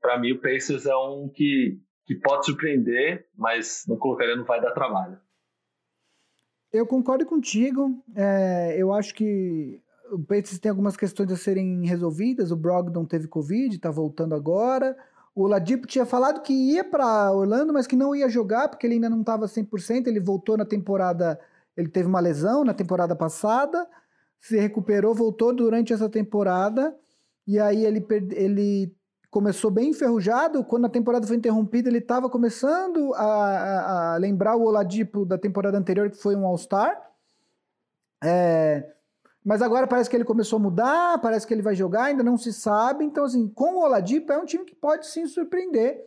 para 0.00 0.18
mim, 0.18 0.32
o 0.32 0.40
Pacers 0.40 0.86
é 0.86 0.96
um 0.96 1.28
que, 1.28 1.78
que 2.06 2.14
pode 2.14 2.46
surpreender, 2.46 3.26
mas 3.36 3.84
não 3.86 3.96
colocaria 3.96 4.36
não 4.36 4.44
vai 4.44 4.60
dar 4.60 4.72
trabalho. 4.72 5.18
Eu 6.72 6.86
concordo 6.86 7.24
contigo. 7.24 8.02
É, 8.14 8.76
eu 8.76 8.92
acho 8.92 9.14
que 9.14 9.80
o 10.10 10.22
Pacers 10.22 10.58
tem 10.58 10.70
algumas 10.70 10.96
questões 10.96 11.30
a 11.32 11.36
serem 11.36 11.86
resolvidas. 11.86 12.50
O 12.50 12.56
Brogdon 12.56 13.04
teve 13.04 13.26
Covid, 13.26 13.74
está 13.74 13.90
voltando 13.90 14.34
agora. 14.34 14.96
O 15.38 15.46
Ladipo 15.46 15.86
tinha 15.86 16.04
falado 16.04 16.42
que 16.42 16.52
ia 16.52 16.82
para 16.82 17.30
Orlando, 17.30 17.72
mas 17.72 17.86
que 17.86 17.94
não 17.94 18.12
ia 18.12 18.28
jogar 18.28 18.68
porque 18.68 18.84
ele 18.84 18.94
ainda 18.94 19.08
não 19.08 19.20
estava 19.20 19.46
100%. 19.46 20.08
Ele 20.08 20.18
voltou 20.18 20.56
na 20.56 20.64
temporada, 20.64 21.38
ele 21.76 21.88
teve 21.88 22.08
uma 22.08 22.18
lesão 22.18 22.64
na 22.64 22.74
temporada 22.74 23.14
passada, 23.14 23.86
se 24.40 24.58
recuperou, 24.58 25.14
voltou 25.14 25.54
durante 25.54 25.92
essa 25.92 26.08
temporada. 26.08 26.92
E 27.46 27.56
aí 27.56 27.86
ele, 27.86 28.04
ele 28.32 28.92
começou 29.30 29.70
bem 29.70 29.90
enferrujado. 29.90 30.64
Quando 30.64 30.86
a 30.86 30.90
temporada 30.90 31.24
foi 31.24 31.36
interrompida, 31.36 31.88
ele 31.88 31.98
estava 31.98 32.28
começando 32.28 33.14
a, 33.14 33.22
a, 33.22 34.14
a, 34.14 34.16
lembrar 34.16 34.56
o 34.56 34.64
Oladipo 34.64 35.24
da 35.24 35.38
temporada 35.38 35.78
anterior, 35.78 36.10
que 36.10 36.20
foi 36.20 36.34
um 36.34 36.44
All-Star. 36.44 37.00
É, 38.24 38.92
mas 39.48 39.62
agora 39.62 39.86
parece 39.86 40.10
que 40.10 40.14
ele 40.14 40.24
começou 40.24 40.58
a 40.58 40.60
mudar, 40.60 41.18
parece 41.22 41.46
que 41.46 41.54
ele 41.54 41.62
vai 41.62 41.74
jogar, 41.74 42.04
ainda 42.04 42.22
não 42.22 42.36
se 42.36 42.52
sabe. 42.52 43.02
Então, 43.02 43.24
assim, 43.24 43.48
com 43.48 43.76
o 43.76 43.82
Oladipo 43.82 44.30
é 44.30 44.36
um 44.36 44.44
time 44.44 44.62
que 44.62 44.74
pode 44.74 45.06
sim 45.06 45.26
surpreender. 45.26 45.98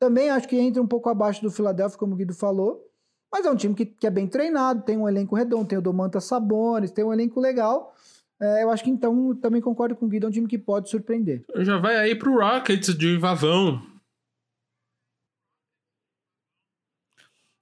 Também 0.00 0.30
acho 0.30 0.48
que 0.48 0.58
entra 0.58 0.82
um 0.82 0.86
pouco 0.86 1.08
abaixo 1.08 1.40
do 1.40 1.48
Philadelphia, 1.48 1.96
como 1.96 2.14
o 2.14 2.16
Guido 2.16 2.34
falou. 2.34 2.84
Mas 3.32 3.46
é 3.46 3.50
um 3.52 3.54
time 3.54 3.72
que, 3.72 3.86
que 3.86 4.04
é 4.04 4.10
bem 4.10 4.26
treinado, 4.26 4.82
tem 4.82 4.98
um 4.98 5.08
elenco 5.08 5.36
redondo, 5.36 5.66
tem 5.66 5.78
o 5.78 5.82
Domantas 5.82 6.24
Sabonis, 6.24 6.90
tem 6.90 7.04
um 7.04 7.12
elenco 7.12 7.38
legal. 7.38 7.94
É, 8.42 8.64
eu 8.64 8.70
acho 8.70 8.82
que 8.82 8.90
então 8.90 9.32
também 9.36 9.60
concordo 9.60 9.94
com 9.94 10.06
o 10.06 10.08
Guido, 10.08 10.26
é 10.26 10.28
um 10.30 10.32
time 10.32 10.48
que 10.48 10.58
pode 10.58 10.90
surpreender. 10.90 11.44
Já 11.58 11.78
vai 11.78 11.96
aí 11.98 12.16
pro 12.16 12.36
Rockets 12.36 12.98
de 12.98 13.16
Vavão. 13.16 13.80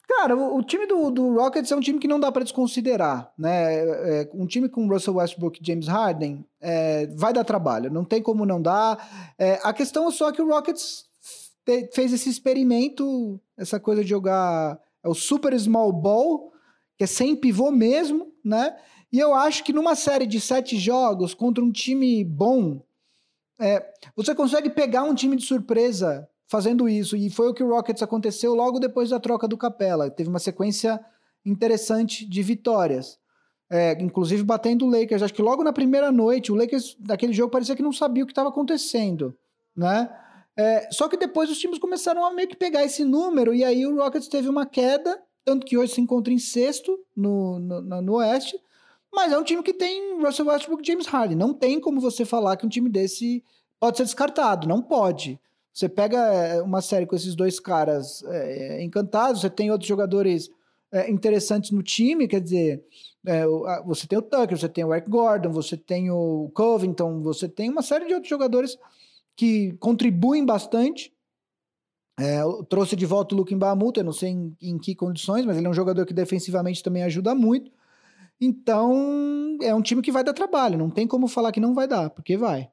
Cara, 0.08 0.36
o, 0.36 0.62
time 0.62 0.86
do, 0.86 1.10
do, 1.10 1.34
Rockets 1.34 1.72
é 1.72 1.76
um 1.76 1.80
time 1.80 1.98
que 1.98 2.06
não 2.06 2.20
dá 2.20 2.30
para 2.30 2.44
desconsiderar, 2.44 3.32
né? 3.36 3.74
É, 3.74 4.20
é, 4.22 4.30
um 4.34 4.46
time 4.46 4.68
com 4.68 4.86
Russell 4.86 5.16
Westbrook 5.16 5.60
e 5.60 5.66
James 5.66 5.88
Harden 5.88 6.46
é, 6.60 7.08
vai 7.08 7.32
dar 7.32 7.42
trabalho, 7.42 7.90
não 7.90 8.04
tem 8.04 8.22
como 8.22 8.46
não 8.46 8.62
dar. 8.62 9.34
É, 9.36 9.58
a 9.64 9.72
questão 9.72 10.08
é 10.08 10.12
só 10.12 10.30
que 10.30 10.40
o 10.40 10.48
Rockets 10.48 11.06
te, 11.64 11.90
fez 11.92 12.12
esse 12.12 12.30
experimento, 12.30 13.40
essa 13.56 13.80
coisa 13.80 14.04
de 14.04 14.10
jogar 14.10 14.80
é 15.02 15.08
o 15.08 15.14
super 15.14 15.58
small 15.58 15.92
ball, 15.92 16.52
que 16.96 17.02
é 17.02 17.06
sem 17.06 17.34
pivô 17.34 17.72
mesmo, 17.72 18.32
né? 18.44 18.76
E 19.12 19.18
eu 19.18 19.34
acho 19.34 19.64
que 19.64 19.72
numa 19.72 19.96
série 19.96 20.26
de 20.26 20.40
sete 20.40 20.78
jogos 20.78 21.34
contra 21.34 21.64
um 21.64 21.72
time 21.72 22.24
bom, 22.24 22.80
é, 23.58 23.92
você 24.14 24.34
consegue 24.34 24.70
pegar 24.70 25.02
um 25.02 25.14
time 25.14 25.34
de 25.34 25.44
surpresa 25.44 26.28
fazendo 26.48 26.88
isso. 26.88 27.16
E 27.16 27.30
foi 27.30 27.48
o 27.48 27.54
que 27.54 27.62
o 27.62 27.68
Rockets 27.68 28.02
aconteceu 28.02 28.54
logo 28.54 28.78
depois 28.78 29.10
da 29.10 29.20
troca 29.20 29.48
do 29.48 29.56
Capela. 29.56 30.10
Teve 30.10 30.28
uma 30.28 30.38
sequência 30.38 31.00
interessante 31.44 32.28
de 32.28 32.42
vitórias. 32.42 33.18
É, 33.68 34.00
inclusive 34.00 34.44
batendo 34.44 34.86
o 34.86 34.90
Lakers. 34.90 35.22
Acho 35.22 35.34
que 35.34 35.42
logo 35.42 35.64
na 35.64 35.72
primeira 35.72 36.12
noite, 36.12 36.52
o 36.52 36.54
Lakers 36.54 36.96
daquele 37.00 37.32
jogo 37.32 37.50
parecia 37.50 37.74
que 37.74 37.82
não 37.82 37.92
sabia 37.92 38.22
o 38.22 38.26
que 38.26 38.32
estava 38.32 38.48
acontecendo, 38.48 39.36
né? 39.76 40.08
É, 40.56 40.88
só 40.90 41.08
que 41.08 41.16
depois 41.16 41.50
os 41.50 41.58
times 41.58 41.78
começaram 41.78 42.24
a 42.24 42.32
meio 42.32 42.48
que 42.48 42.56
pegar 42.56 42.84
esse 42.84 43.04
número 43.04 43.52
e 43.52 43.62
aí 43.62 43.86
o 43.86 43.96
Rockets 43.96 44.28
teve 44.28 44.48
uma 44.48 44.64
queda, 44.64 45.20
tanto 45.44 45.66
que 45.66 45.76
hoje 45.76 45.92
se 45.92 46.00
encontra 46.00 46.32
em 46.32 46.38
sexto 46.38 46.98
no, 47.14 47.58
no, 47.58 48.02
no 48.02 48.12
Oeste, 48.14 48.58
mas 49.12 49.32
é 49.32 49.38
um 49.38 49.42
time 49.42 49.62
que 49.62 49.74
tem 49.74 50.18
Russell 50.22 50.46
Westbrook 50.46 50.82
e 50.82 50.86
James 50.86 51.06
Harden. 51.06 51.36
Não 51.36 51.52
tem 51.52 51.78
como 51.78 52.00
você 52.00 52.24
falar 52.24 52.56
que 52.56 52.64
um 52.64 52.68
time 52.70 52.88
desse 52.88 53.44
pode 53.78 53.98
ser 53.98 54.04
descartado, 54.04 54.66
não 54.66 54.80
pode. 54.80 55.38
Você 55.76 55.90
pega 55.90 56.16
é, 56.16 56.62
uma 56.62 56.80
série 56.80 57.04
com 57.04 57.14
esses 57.14 57.34
dois 57.34 57.60
caras 57.60 58.24
é, 58.24 58.82
encantados, 58.82 59.42
você 59.42 59.50
tem 59.50 59.70
outros 59.70 59.86
jogadores 59.86 60.48
é, 60.90 61.10
interessantes 61.10 61.70
no 61.70 61.82
time, 61.82 62.26
quer 62.26 62.40
dizer, 62.40 62.82
é, 63.26 63.44
você 63.84 64.06
tem 64.06 64.18
o 64.18 64.22
Tucker, 64.22 64.56
você 64.56 64.70
tem 64.70 64.84
o 64.84 64.94
Eric 64.94 65.10
Gordon, 65.10 65.50
você 65.52 65.76
tem 65.76 66.10
o 66.10 66.50
Covington, 66.54 67.20
você 67.20 67.46
tem 67.46 67.68
uma 67.68 67.82
série 67.82 68.06
de 68.06 68.14
outros 68.14 68.30
jogadores 68.30 68.78
que 69.36 69.74
contribuem 69.74 70.46
bastante. 70.46 71.12
É, 72.18 72.40
trouxe 72.70 72.96
de 72.96 73.04
volta 73.04 73.34
o 73.34 73.38
Luke 73.38 73.54
Bamuta, 73.54 74.00
eu 74.00 74.04
não 74.04 74.14
sei 74.14 74.30
em, 74.30 74.56
em, 74.62 74.78
que 74.78 74.94
condições, 74.94 75.44
mas 75.44 75.58
ele 75.58 75.66
é 75.66 75.70
um 75.70 75.74
jogador 75.74 76.06
que 76.06 76.14
defensivamente 76.14 76.82
também 76.82 77.02
ajuda 77.02 77.34
muito. 77.34 77.70
Então, 78.40 79.58
é 79.60 79.74
um 79.74 79.82
time 79.82 80.00
que 80.00 80.10
vai 80.10 80.24
dar 80.24 80.32
trabalho, 80.32 80.78
não 80.78 80.88
tem 80.88 81.06
como 81.06 81.28
falar 81.28 81.52
que 81.52 81.60
não 81.60 81.74
vai 81.74 81.86
dar, 81.86 82.08
porque 82.08 82.34
vai. 82.34 82.70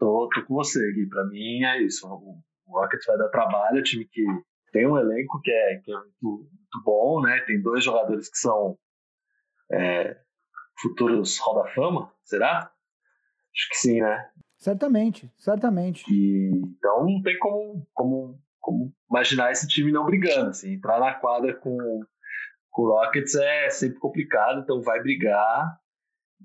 Tô, 0.00 0.28
tô 0.34 0.44
com 0.46 0.54
você, 0.54 0.80
Gui. 0.92 1.06
Pra 1.06 1.24
mim 1.26 1.62
é 1.62 1.82
isso. 1.82 2.08
O, 2.08 2.42
Rockets 2.66 3.06
vai 3.06 3.18
dar 3.18 3.28
trabalho, 3.28 3.78
é 3.78 3.80
um 3.80 3.84
time 3.84 4.04
que 4.06 4.24
tem 4.72 4.86
um 4.86 4.96
elenco 4.96 5.40
que 5.42 5.50
é, 5.50 5.76
que 5.84 5.92
é 5.92 5.96
muito, 5.96 6.48
muito 6.50 6.82
bom, 6.84 7.20
né? 7.20 7.40
Tem 7.40 7.60
dois 7.60 7.84
jogadores 7.84 8.30
que 8.30 8.38
são 8.38 8.78
é, 9.72 10.16
futuros 10.80 11.38
Hall 11.40 11.62
da 11.62 11.70
Fama, 11.72 12.12
será? 12.24 12.72
Acho 13.52 13.68
que 13.70 13.76
sim, 13.76 14.00
né? 14.00 14.30
Certamente, 14.56 15.30
certamente. 15.36 16.04
E, 16.08 16.50
então 16.54 17.06
não 17.06 17.20
tem 17.22 17.38
como, 17.38 17.86
como, 17.92 18.40
como 18.60 18.94
imaginar 19.10 19.50
esse 19.50 19.66
time 19.66 19.90
não 19.90 20.06
brigando. 20.06 20.50
Assim, 20.50 20.74
entrar 20.74 21.00
na 21.00 21.14
quadra 21.14 21.54
com, 21.54 21.76
com 22.70 22.82
o 22.82 22.90
Rockets 22.90 23.34
é 23.34 23.68
sempre 23.70 23.98
complicado, 23.98 24.60
então 24.60 24.80
vai 24.80 25.02
brigar. 25.02 25.76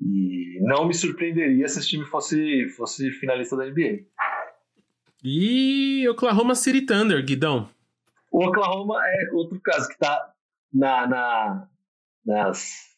E 0.02 0.60
não 0.62 0.86
me 0.86 0.94
surpreenderia 0.94 1.68
se 1.68 1.80
esse 1.80 1.90
time 1.90 2.06
fosse, 2.06 2.68
fosse 2.70 3.12
finalista 3.12 3.56
da 3.56 3.66
NBA. 3.66 4.06
E 5.24 6.08
Oklahoma 6.10 6.54
City 6.56 6.86
Thunder, 6.86 7.24
Guidão? 7.26 7.70
O 8.32 8.46
Oklahoma 8.46 9.02
é 9.06 9.30
outro 9.32 9.60
caso 9.62 9.88
que 9.88 9.94
está 9.94 10.34
na, 10.74 11.08
na, 11.08 11.68
nas. 12.26 12.96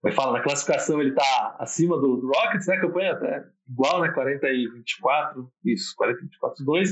Como 0.00 0.12
é 0.12 0.16
fala? 0.16 0.38
Na 0.38 0.42
classificação 0.42 1.00
ele 1.00 1.10
está 1.10 1.56
acima 1.58 1.96
do, 1.98 2.16
do, 2.16 2.28
Rockets, 2.28 2.66
né? 2.66 2.80
Campanha 2.80 3.12
até 3.12 3.44
igual, 3.68 4.00
né? 4.00 4.10
40 4.10 4.48
e 4.48 4.68
24, 4.68 5.52
isso, 5.64 5.94
40 5.96 6.18
e 6.18 6.22
24, 6.22 6.64
2. 6.64 6.90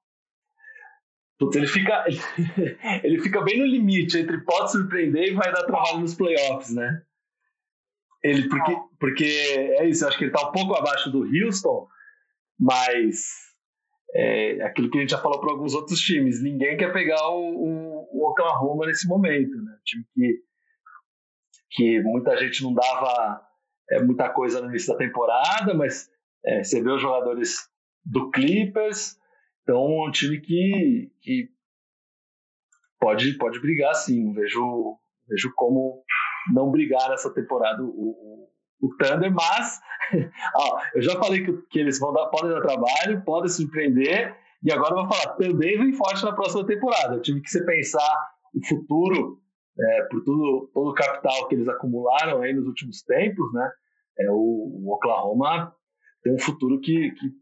ele 1.55 1.67
fica, 1.67 2.05
ele 3.03 3.21
fica 3.21 3.43
bem 3.43 3.59
no 3.59 3.67
limite 3.67 4.19
entre 4.19 4.39
pode 4.45 4.73
surpreender 4.73 5.29
e 5.29 5.35
vai 5.35 5.53
dar 5.53 5.65
trabalho 5.65 6.01
nos 6.01 6.15
playoffs, 6.15 6.75
né? 6.75 7.03
Ele, 8.23 8.49
porque, 8.49 8.77
porque 8.99 9.25
é 9.25 9.87
isso, 9.87 10.05
eu 10.05 10.09
acho 10.09 10.17
que 10.17 10.25
ele 10.25 10.33
tá 10.33 10.49
um 10.49 10.53
pouco 10.53 10.75
abaixo 10.75 11.11
do 11.11 11.25
Houston, 11.25 11.87
mas 12.59 13.27
é 14.15 14.63
aquilo 14.63 14.91
que 14.91 14.99
a 14.99 15.01
gente 15.01 15.11
já 15.11 15.19
falou 15.19 15.41
para 15.41 15.53
alguns 15.53 15.75
outros 15.75 16.01
times, 16.01 16.43
ninguém 16.43 16.77
quer 16.77 16.93
pegar 16.93 17.29
o, 17.29 17.43
o, 17.43 18.09
o 18.13 18.31
Oklahoma 18.31 18.87
nesse 18.87 19.07
momento, 19.07 19.57
né? 19.61 19.73
Um 19.73 19.85
time 19.85 20.05
que, 20.15 20.43
que 21.73 22.01
muita 22.03 22.37
gente 22.37 22.63
não 22.63 22.73
dava 22.73 23.43
é, 23.91 24.03
muita 24.03 24.31
coisa 24.31 24.61
no 24.61 24.71
início 24.71 24.93
da 24.93 24.99
temporada, 24.99 25.75
mas 25.75 26.09
é, 26.47 26.63
você 26.63 26.83
vê 26.83 26.91
os 26.91 27.03
jogadores 27.03 27.69
do 28.05 28.31
Clippers, 28.31 29.19
então, 29.65 30.07
um 30.07 30.11
time 30.11 30.39
que, 30.41 31.11
que 31.23 31.49
pode, 33.01 33.33
pode 33.39 33.61
brigar 33.61 33.95
sim. 33.95 34.33
Vejo, 34.33 34.99
vejo 35.27 35.53
como 35.57 36.05
não 36.53 36.71
brigar 36.71 37.09
nessa 37.09 37.33
temporada 37.33 37.83
o, 37.83 37.89
o, 37.89 38.49
o 38.83 38.97
Thunder, 38.97 39.33
mas 39.33 39.81
ó, 40.55 40.79
eu 40.95 41.03
já 41.03 41.19
falei 41.19 41.43
que, 41.43 41.53
que 41.71 41.79
eles 41.81 41.99
vão 41.99 42.13
dar, 42.13 42.27
podem 42.27 42.51
dar 42.51 42.61
trabalho, 42.61 43.25
podem 43.25 43.49
surpreender, 43.49 44.37
e 44.63 44.71
agora 44.71 44.93
eu 44.93 45.07
vou 45.07 45.09
falar, 45.09 45.35
também 45.37 45.79
vem 45.79 45.93
forte 45.95 46.23
na 46.25 46.35
próxima 46.35 46.67
temporada. 46.67 47.17
O 47.17 47.21
time 47.21 47.41
que 47.41 47.51
você 47.51 47.65
pensar 47.65 48.31
o 48.55 48.67
futuro, 48.67 49.41
é, 49.79 50.03
por 50.05 50.23
tudo, 50.23 50.71
todo 50.75 50.91
o 50.91 50.95
capital 50.95 51.49
que 51.49 51.55
eles 51.55 51.69
acumularam 51.69 52.43
aí 52.43 52.53
nos 52.53 52.67
últimos 52.67 53.03
tempos, 53.03 53.53
né? 53.53 53.71
É, 54.21 54.31
o, 54.31 54.35
o 54.37 54.95
Oklahoma 54.95 55.75
tem 56.23 56.35
um 56.35 56.39
futuro 56.39 56.81
que, 56.81 57.11
que, 57.11 57.33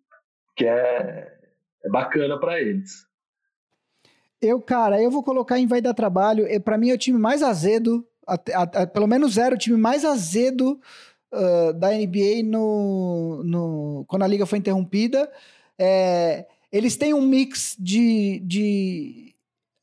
que 0.56 0.66
é 0.66 1.41
é 1.84 1.88
bacana 1.88 2.38
para 2.38 2.60
eles. 2.60 3.06
Eu, 4.40 4.60
cara, 4.60 5.00
eu 5.00 5.10
vou 5.10 5.22
colocar 5.22 5.58
em 5.58 5.66
vai 5.66 5.80
dar 5.80 5.94
trabalho. 5.94 6.46
Para 6.62 6.76
mim 6.76 6.90
é 6.90 6.94
o 6.94 6.98
time 6.98 7.18
mais 7.18 7.42
azedo, 7.42 8.06
pelo 8.92 9.06
menos 9.06 9.38
era 9.38 9.54
o 9.54 9.58
time 9.58 9.76
mais 9.76 10.04
azedo 10.04 10.80
uh, 11.32 11.72
da 11.72 11.90
NBA 11.90 12.42
no, 12.44 13.42
no, 13.44 14.04
quando 14.08 14.22
a 14.22 14.26
liga 14.26 14.44
foi 14.44 14.58
interrompida. 14.58 15.30
É, 15.78 16.46
eles 16.72 16.96
têm 16.96 17.14
um 17.14 17.22
mix 17.22 17.76
de, 17.78 18.40
de 18.44 19.34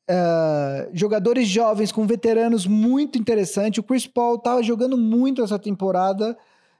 uh, 0.09 0.89
jogadores 0.91 1.47
jovens 1.47 1.91
com 1.91 2.05
veteranos 2.05 2.65
muito 2.65 3.17
interessante. 3.17 3.79
O 3.79 3.83
Chris 3.83 4.07
Paul 4.07 4.35
estava 4.35 4.61
jogando 4.63 4.97
muito 4.97 5.43
essa 5.43 5.59
temporada. 5.59 6.37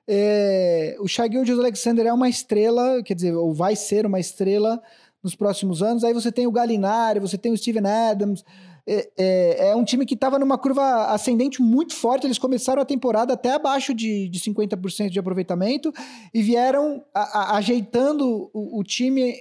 É, 0.07 0.97
o 0.99 1.07
Shai 1.07 1.31
Gilgeous 1.31 1.59
Alexander 1.59 2.07
é 2.07 2.11
uma 2.11 2.27
estrela, 2.27 3.03
quer 3.03 3.13
dizer, 3.13 3.35
ou 3.35 3.53
vai 3.53 3.75
ser 3.75 4.05
uma 4.05 4.19
estrela 4.19 4.81
nos 5.23 5.35
próximos 5.35 5.83
anos. 5.83 6.03
Aí 6.03 6.13
você 6.13 6.31
tem 6.31 6.47
o 6.47 6.51
Galinari, 6.51 7.19
você 7.19 7.37
tem 7.37 7.51
o 7.51 7.57
Steven 7.57 7.85
Adams. 7.85 8.43
É, 8.87 9.09
é, 9.17 9.69
é 9.69 9.75
um 9.75 9.83
time 9.83 10.05
que 10.05 10.15
estava 10.15 10.39
numa 10.39 10.57
curva 10.57 11.13
ascendente 11.13 11.61
muito 11.61 11.93
forte. 11.93 12.25
Eles 12.25 12.39
começaram 12.39 12.81
a 12.81 12.85
temporada 12.85 13.33
até 13.33 13.51
abaixo 13.51 13.93
de, 13.93 14.27
de 14.29 14.39
50% 14.39 15.09
de 15.09 15.19
aproveitamento 15.19 15.93
e 16.33 16.41
vieram 16.41 17.03
a, 17.13 17.21
a, 17.21 17.57
ajeitando 17.57 18.49
o, 18.53 18.79
o, 18.79 18.83
time 18.83 19.35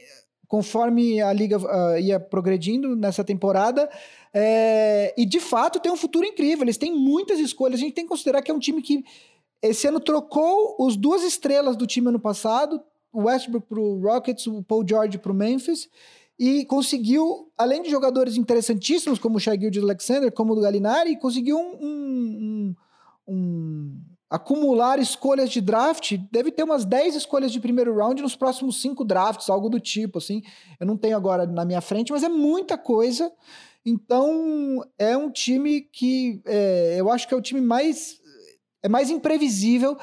conforme 0.46 1.20
a 1.20 1.32
liga 1.32 1.58
uh, 1.58 1.98
ia 1.98 2.18
progredindo 2.18 2.96
nessa 2.96 3.22
temporada. 3.24 3.88
É, 4.34 5.14
e 5.16 5.24
de 5.24 5.40
fato 5.40 5.80
tem 5.80 5.90
um 5.90 5.96
futuro 5.96 6.26
incrível. 6.26 6.64
Eles 6.64 6.76
têm 6.76 6.92
muitas 6.92 7.38
escolhas. 7.38 7.80
A 7.80 7.82
gente 7.82 7.94
tem 7.94 8.04
que 8.04 8.10
considerar 8.10 8.42
que 8.42 8.50
é 8.50 8.54
um 8.54 8.58
time 8.58 8.82
que 8.82 9.04
esse 9.62 9.86
ano 9.86 9.98
trocou 9.98 10.76
os 10.78 10.96
duas 10.96 11.22
estrelas 11.22 11.76
do 11.76 11.86
time 11.86 12.08
ano 12.08 12.20
passado, 12.20 12.80
o 13.12 13.24
Westbrook 13.24 13.66
para 13.68 13.80
o 13.80 14.00
Rockets, 14.00 14.46
o 14.46 14.62
Paul 14.62 14.84
George 14.86 15.18
para 15.18 15.32
o 15.32 15.34
Memphis, 15.34 15.88
e 16.38 16.64
conseguiu, 16.66 17.50
além 17.56 17.82
de 17.82 17.90
jogadores 17.90 18.36
interessantíssimos 18.36 19.18
como 19.18 19.36
o 19.36 19.40
Shai 19.40 19.58
Gilgeous 19.58 19.84
Alexander, 19.84 20.30
como 20.30 20.52
o 20.52 20.60
Galinari, 20.60 21.18
conseguiu 21.18 21.58
um, 21.58 21.76
um, 21.80 22.74
um, 23.26 23.34
um, 23.34 24.00
acumular 24.30 25.00
escolhas 25.00 25.50
de 25.50 25.60
draft. 25.60 26.16
Deve 26.30 26.52
ter 26.52 26.62
umas 26.62 26.84
10 26.84 27.16
escolhas 27.16 27.50
de 27.50 27.58
primeiro 27.58 27.96
round 27.96 28.22
nos 28.22 28.36
próximos 28.36 28.80
cinco 28.80 29.04
drafts, 29.04 29.50
algo 29.50 29.68
do 29.68 29.80
tipo, 29.80 30.18
assim. 30.18 30.42
Eu 30.78 30.86
não 30.86 30.96
tenho 30.96 31.16
agora 31.16 31.44
na 31.44 31.64
minha 31.64 31.80
frente, 31.80 32.12
mas 32.12 32.22
é 32.22 32.28
muita 32.28 32.78
coisa. 32.78 33.32
Então, 33.84 34.84
é 34.96 35.16
um 35.16 35.30
time 35.30 35.80
que 35.80 36.40
é, 36.44 36.94
eu 36.98 37.10
acho 37.10 37.26
que 37.26 37.34
é 37.34 37.36
o 37.36 37.42
time 37.42 37.60
mais 37.60 38.20
é 38.80 38.88
mais 38.88 39.10
imprevisível 39.10 39.96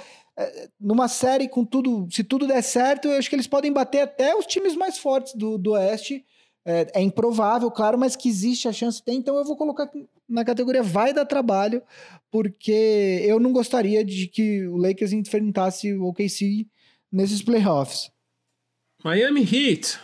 numa 0.80 1.08
série 1.08 1.48
com 1.48 1.64
tudo, 1.64 2.08
se 2.12 2.24
tudo 2.24 2.48
der 2.48 2.62
certo, 2.62 3.08
eu 3.08 3.18
acho 3.18 3.30
que 3.30 3.36
eles 3.36 3.48
podem 3.48 3.72
bater 3.72 4.02
até 4.02 4.36
os 4.36 4.46
times 4.46 4.76
mais 4.76 4.98
fortes 4.98 5.34
do, 5.34 5.58
do 5.58 5.72
Oeste. 5.72 6.26
É, 6.68 6.88
é, 6.96 7.02
improvável, 7.02 7.70
claro, 7.70 7.96
mas 7.96 8.16
que 8.16 8.28
existe 8.28 8.68
a 8.68 8.74
chance, 8.74 9.04
tem. 9.04 9.18
Então 9.18 9.38
eu 9.38 9.46
vou 9.46 9.56
colocar 9.56 9.88
na 10.28 10.44
categoria 10.44 10.82
vai 10.82 11.14
dar 11.14 11.26
trabalho, 11.26 11.84
porque 12.32 13.22
eu 13.24 13.40
não 13.40 13.54
gostaria 13.54 14.04
de 14.04 14.28
que 14.28 14.66
o 14.68 14.76
Lakers 14.76 15.14
enfrentasse 15.14 15.94
o 15.94 16.06
OKC 16.06 16.68
nesses 17.12 17.44
playoffs. 17.44 18.12
Miami 19.04 19.42
Heat. 19.42 20.00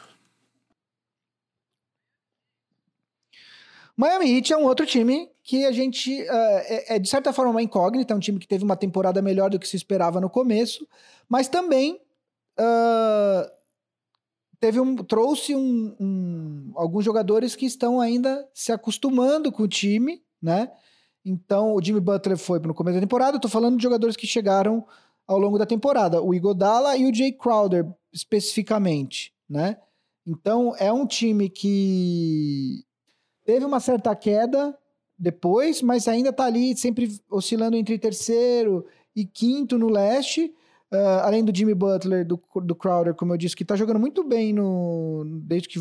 Miami 3.97 4.31
Heat 4.31 4.53
é 4.53 4.57
um 4.57 4.65
outro 4.65 4.85
time 4.85 5.30
que 5.51 5.65
a 5.65 5.71
gente 5.73 6.21
uh, 6.21 6.61
é, 6.63 6.95
é, 6.95 6.99
de 6.99 7.09
certa 7.09 7.33
forma 7.33 7.51
uma 7.51 7.61
incógnita, 7.61 8.13
é 8.13 8.15
um 8.15 8.21
time 8.21 8.39
que 8.39 8.47
teve 8.47 8.63
uma 8.63 8.77
temporada 8.77 9.21
melhor 9.21 9.49
do 9.49 9.59
que 9.59 9.67
se 9.67 9.75
esperava 9.75 10.21
no 10.21 10.29
começo, 10.29 10.87
mas 11.27 11.49
também 11.49 11.99
uh, 12.57 13.51
teve 14.61 14.79
um, 14.79 14.95
trouxe 14.95 15.53
um, 15.53 15.93
um, 15.99 16.71
alguns 16.73 17.03
jogadores 17.03 17.53
que 17.53 17.65
estão 17.65 17.99
ainda 17.99 18.47
se 18.53 18.71
acostumando 18.71 19.51
com 19.51 19.63
o 19.63 19.67
time, 19.67 20.23
né? 20.41 20.71
Então, 21.25 21.75
o 21.75 21.83
Jimmy 21.83 21.99
Butler 21.99 22.37
foi 22.37 22.57
no 22.59 22.73
começo 22.73 22.95
da 22.95 23.01
temporada. 23.01 23.37
Tô 23.37 23.49
falando 23.49 23.75
de 23.75 23.83
jogadores 23.83 24.15
que 24.15 24.25
chegaram 24.25 24.87
ao 25.27 25.37
longo 25.37 25.57
da 25.57 25.65
temporada. 25.65 26.21
O 26.21 26.33
Igodala 26.33 26.95
e 26.95 27.05
o 27.05 27.13
Jay 27.13 27.33
Crowder, 27.33 27.85
especificamente, 28.13 29.33
né? 29.49 29.75
Então, 30.25 30.73
é 30.79 30.93
um 30.93 31.05
time 31.05 31.49
que 31.49 32.85
teve 33.43 33.65
uma 33.65 33.81
certa 33.81 34.15
queda 34.15 34.77
depois, 35.21 35.83
mas 35.83 36.07
ainda 36.07 36.33
tá 36.33 36.45
ali 36.45 36.75
sempre 36.75 37.07
oscilando 37.29 37.77
entre 37.77 37.99
terceiro 37.99 38.83
e 39.15 39.23
quinto 39.23 39.77
no 39.77 39.87
leste. 39.87 40.51
Uh, 40.91 41.21
além 41.23 41.45
do 41.45 41.55
Jimmy 41.55 41.73
Butler, 41.73 42.25
do, 42.25 42.41
do 42.63 42.75
Crowder, 42.75 43.13
como 43.13 43.31
eu 43.31 43.37
disse, 43.37 43.55
que 43.55 43.63
tá 43.63 43.77
jogando 43.77 43.99
muito 43.99 44.25
bem 44.25 44.51
no, 44.51 45.23
desde 45.43 45.69
que 45.69 45.79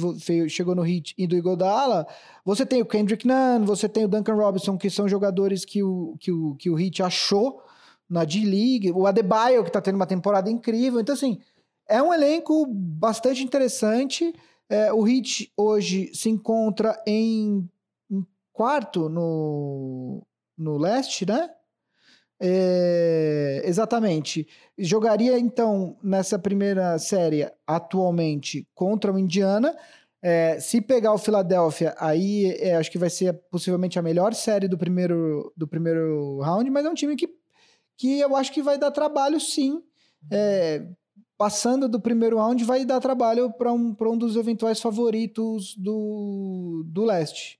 chegou 0.48 0.72
no 0.72 0.86
Heat 0.86 1.14
e 1.18 1.26
do 1.26 1.34
Igodala, 1.34 2.06
você 2.44 2.64
tem 2.64 2.80
o 2.80 2.86
Kendrick 2.86 3.26
Nunn, 3.26 3.64
você 3.64 3.88
tem 3.88 4.04
o 4.04 4.08
Duncan 4.08 4.34
Robinson, 4.34 4.78
que 4.78 4.88
são 4.88 5.08
jogadores 5.08 5.64
que 5.64 5.82
o, 5.82 6.16
que 6.20 6.30
o, 6.30 6.54
que 6.54 6.70
o 6.70 6.78
Heat 6.78 7.02
achou 7.02 7.60
na 8.08 8.24
D-League, 8.24 8.92
o 8.92 9.04
Adebayo, 9.06 9.64
que 9.64 9.72
tá 9.72 9.80
tendo 9.80 9.96
uma 9.96 10.06
temporada 10.06 10.48
incrível. 10.48 11.00
Então, 11.00 11.14
assim, 11.14 11.40
é 11.88 12.00
um 12.00 12.14
elenco 12.14 12.64
bastante 12.66 13.42
interessante. 13.42 14.32
É, 14.68 14.92
o 14.92 15.08
Heat 15.08 15.50
hoje 15.56 16.10
se 16.14 16.28
encontra 16.28 17.02
em 17.04 17.68
quarto 18.60 19.08
no, 19.08 20.22
no 20.58 20.76
leste, 20.76 21.24
né? 21.24 21.48
É, 22.38 23.62
exatamente. 23.64 24.46
Jogaria 24.76 25.38
então 25.38 25.96
nessa 26.02 26.38
primeira 26.38 26.98
série 26.98 27.50
atualmente 27.66 28.68
contra 28.74 29.10
o 29.10 29.18
Indiana. 29.18 29.74
É, 30.22 30.60
se 30.60 30.82
pegar 30.82 31.14
o 31.14 31.18
Philadelphia, 31.18 31.94
aí 31.98 32.54
é, 32.60 32.76
acho 32.76 32.90
que 32.90 32.98
vai 32.98 33.08
ser 33.08 33.32
possivelmente 33.50 33.98
a 33.98 34.02
melhor 34.02 34.34
série 34.34 34.68
do 34.68 34.76
primeiro, 34.76 35.50
do 35.56 35.66
primeiro 35.66 36.38
round, 36.42 36.68
mas 36.68 36.84
é 36.84 36.90
um 36.90 36.94
time 36.94 37.16
que, 37.16 37.30
que 37.96 38.20
eu 38.20 38.36
acho 38.36 38.52
que 38.52 38.60
vai 38.60 38.76
dar 38.76 38.90
trabalho 38.90 39.40
sim. 39.40 39.82
É, 40.30 40.86
passando 41.38 41.88
do 41.88 41.98
primeiro 41.98 42.36
round, 42.36 42.62
vai 42.64 42.84
dar 42.84 43.00
trabalho 43.00 43.50
para 43.54 43.72
um, 43.72 43.96
um 43.98 44.18
dos 44.18 44.36
eventuais 44.36 44.82
favoritos 44.82 45.74
do, 45.78 46.84
do 46.86 47.06
leste 47.06 47.59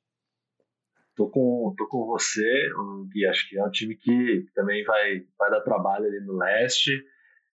tô 1.20 1.28
com, 1.28 1.74
tô 1.76 1.86
com 1.86 2.06
você, 2.06 2.70
Gui. 3.12 3.26
Acho 3.26 3.48
que 3.48 3.58
é 3.58 3.64
um 3.64 3.70
time 3.70 3.94
que 3.94 4.46
também 4.54 4.82
vai, 4.84 5.26
vai 5.38 5.50
dar 5.50 5.60
trabalho 5.60 6.06
ali 6.06 6.20
no 6.20 6.38
leste. 6.38 7.04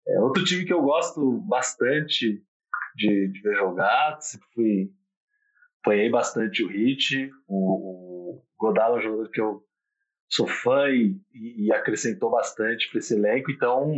É 0.07 0.20
outro 0.20 0.43
time 0.43 0.66
que 0.66 0.74
eu 0.74 0.82
gosto 0.82 1.39
bastante 1.41 2.43
de, 2.95 3.28
de 3.28 3.41
ver 3.41 3.55
jogar. 3.55 4.20
Sempre 4.20 4.47
fui. 4.55 4.91
Apanhei 5.82 6.09
bastante 6.09 6.64
o 6.64 6.68
Hit. 6.68 7.32
O, 7.47 8.39
o 8.39 8.43
Godala 8.57 8.95
é 8.95 8.99
um 8.99 9.03
jogador 9.03 9.30
que 9.30 9.41
eu 9.41 9.64
sou 10.28 10.47
fã 10.47 10.89
e, 10.89 11.20
e 11.34 11.72
acrescentou 11.72 12.32
bastante 12.32 12.89
para 12.89 12.97
esse 12.97 13.14
elenco. 13.14 13.51
Então, 13.51 13.93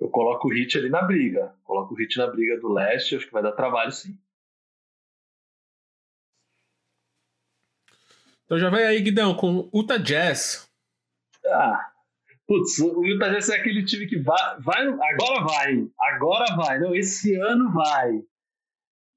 eu 0.00 0.08
coloco 0.08 0.46
o 0.46 0.52
Hit 0.52 0.78
ali 0.78 0.88
na 0.88 1.02
briga. 1.02 1.52
Coloco 1.64 1.94
o 1.94 1.96
Hit 1.96 2.16
na 2.16 2.28
briga 2.28 2.60
do 2.60 2.72
leste. 2.72 3.16
Acho 3.16 3.26
que 3.26 3.32
vai 3.32 3.42
dar 3.42 3.52
trabalho 3.52 3.90
sim. 3.90 4.16
Então 8.48 8.58
já 8.58 8.70
vai 8.70 8.86
aí, 8.86 9.02
Guidão, 9.02 9.34
com 9.34 9.68
Utah 9.74 9.98
Jazz. 9.98 10.66
Ah, 11.46 11.90
putz, 12.46 12.78
o 12.78 13.04
Utah 13.04 13.28
Jazz 13.28 13.50
é 13.50 13.56
aquele 13.56 13.84
time 13.84 14.06
que 14.06 14.18
vai, 14.18 14.58
vai, 14.60 14.86
agora 14.86 15.44
vai, 15.44 15.86
agora 16.00 16.56
vai, 16.56 16.80
não, 16.80 16.94
esse 16.94 17.34
ano 17.34 17.70
vai. 17.74 18.22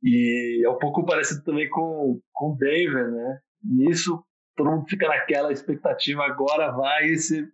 E 0.04 0.66
é 0.66 0.70
um 0.70 0.78
pouco 0.78 1.06
parecido 1.06 1.42
também 1.46 1.70
com 1.70 2.20
o 2.42 2.58
Denver, 2.60 3.10
né? 3.10 3.40
Nisso, 3.64 4.22
todo 4.54 4.70
mundo 4.70 4.86
fica 4.90 5.08
naquela 5.08 5.54
expectativa, 5.54 6.26
agora 6.26 6.70
vai 6.74 7.08
esse. 7.08 7.48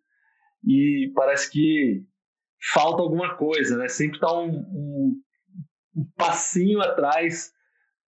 E 0.66 1.12
parece 1.14 1.52
que 1.52 2.04
falta 2.74 3.04
alguma 3.04 3.36
coisa, 3.36 3.78
né? 3.78 3.88
Sempre 3.88 4.20
tá 4.20 4.36
um, 4.36 4.50
um, 4.50 5.22
um 5.96 6.12
passinho 6.16 6.82
atrás 6.82 7.54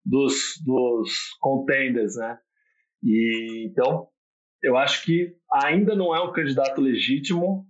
dos, 0.05 0.63
dos 0.65 1.37
contenders, 1.41 2.15
né? 2.15 2.39
E 3.03 3.67
então, 3.71 4.09
eu 4.63 4.77
acho 4.77 5.05
que 5.05 5.35
ainda 5.53 5.95
não 5.95 6.15
é 6.15 6.21
um 6.23 6.33
candidato 6.33 6.81
legítimo, 6.81 7.67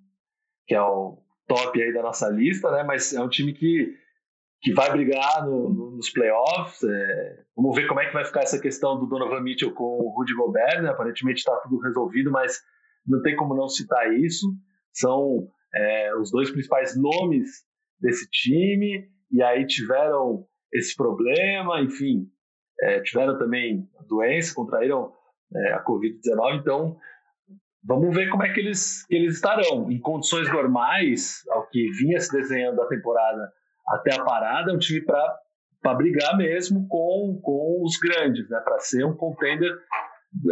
que 0.67 0.75
é 0.75 0.81
o 0.81 1.19
top 1.47 1.81
aí 1.81 1.93
da 1.93 2.03
nossa 2.03 2.29
lista, 2.29 2.71
né? 2.71 2.83
Mas 2.83 3.13
é 3.13 3.21
um 3.21 3.29
time 3.29 3.53
que, 3.53 3.95
que 4.63 4.73
vai 4.73 4.91
brigar 4.91 5.47
no, 5.47 5.69
no, 5.73 5.91
nos 5.93 6.11
playoffs. 6.11 6.83
É... 6.83 7.45
Vamos 7.57 7.75
ver 7.77 7.87
como 7.87 8.01
é 8.01 8.07
que 8.07 8.15
vai 8.15 8.25
ficar 8.25 8.41
essa 8.41 8.61
questão 8.61 8.99
do 8.99 9.07
Donovan 9.07 9.41
Mitchell 9.41 9.73
com 9.73 9.85
o 9.85 10.15
Rudy 10.17 10.35
Gobert, 10.35 10.83
né? 10.83 10.91
Aparentemente 10.91 11.39
está 11.39 11.57
tudo 11.61 11.79
resolvido, 11.79 12.31
mas 12.31 12.61
não 13.07 13.23
tem 13.23 13.37
como 13.37 13.55
não 13.55 13.69
citar 13.69 14.13
isso. 14.15 14.47
São 14.93 15.49
é, 15.75 16.17
os 16.17 16.31
dois 16.31 16.51
principais 16.51 16.97
nomes 16.97 17.65
desse 18.01 18.29
time, 18.31 19.09
e 19.31 19.43
aí 19.43 19.67
tiveram 19.67 20.47
esse 20.73 20.95
problema, 20.95 21.81
enfim, 21.81 22.29
é, 22.81 23.01
tiveram 23.01 23.39
também 23.39 23.89
doença, 24.09 24.55
contraíram 24.55 25.13
é, 25.55 25.73
a 25.73 25.85
Covid-19, 25.85 26.61
então 26.61 26.97
vamos 27.85 28.15
ver 28.15 28.29
como 28.29 28.43
é 28.43 28.53
que 28.53 28.61
eles, 28.61 29.07
que 29.07 29.15
eles 29.15 29.35
estarão. 29.35 29.91
Em 29.91 30.01
condições 30.01 30.51
normais, 30.53 31.43
ao 31.51 31.69
que 31.69 31.91
vinha 31.93 32.19
se 32.21 32.33
desenhando 32.33 32.83
a 32.83 32.89
temporada 32.89 33.53
até 33.89 34.15
a 34.15 34.25
parada, 34.25 34.73
é 34.73 34.75
um 34.75 34.79
time 34.79 35.01
para 35.01 35.95
brigar 35.95 36.37
mesmo 36.37 36.87
com, 36.89 37.39
com 37.43 37.83
os 37.85 37.97
grandes, 37.99 38.49
né, 38.51 38.61
para 38.61 38.79
ser 38.81 39.05
um 39.05 39.15
contender 39.15 39.73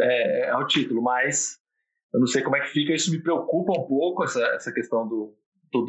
é, 0.00 0.50
ao 0.50 0.66
título, 0.66 1.02
mas 1.02 1.58
eu 2.12 2.20
não 2.20 2.26
sei 2.26 2.42
como 2.42 2.56
é 2.56 2.60
que 2.60 2.68
fica, 2.68 2.92
isso 2.92 3.10
me 3.10 3.20
preocupa 3.20 3.72
um 3.72 3.86
pouco, 3.86 4.22
essa, 4.22 4.40
essa 4.54 4.72
questão 4.72 5.06
do, 5.08 5.36
do 5.72 5.84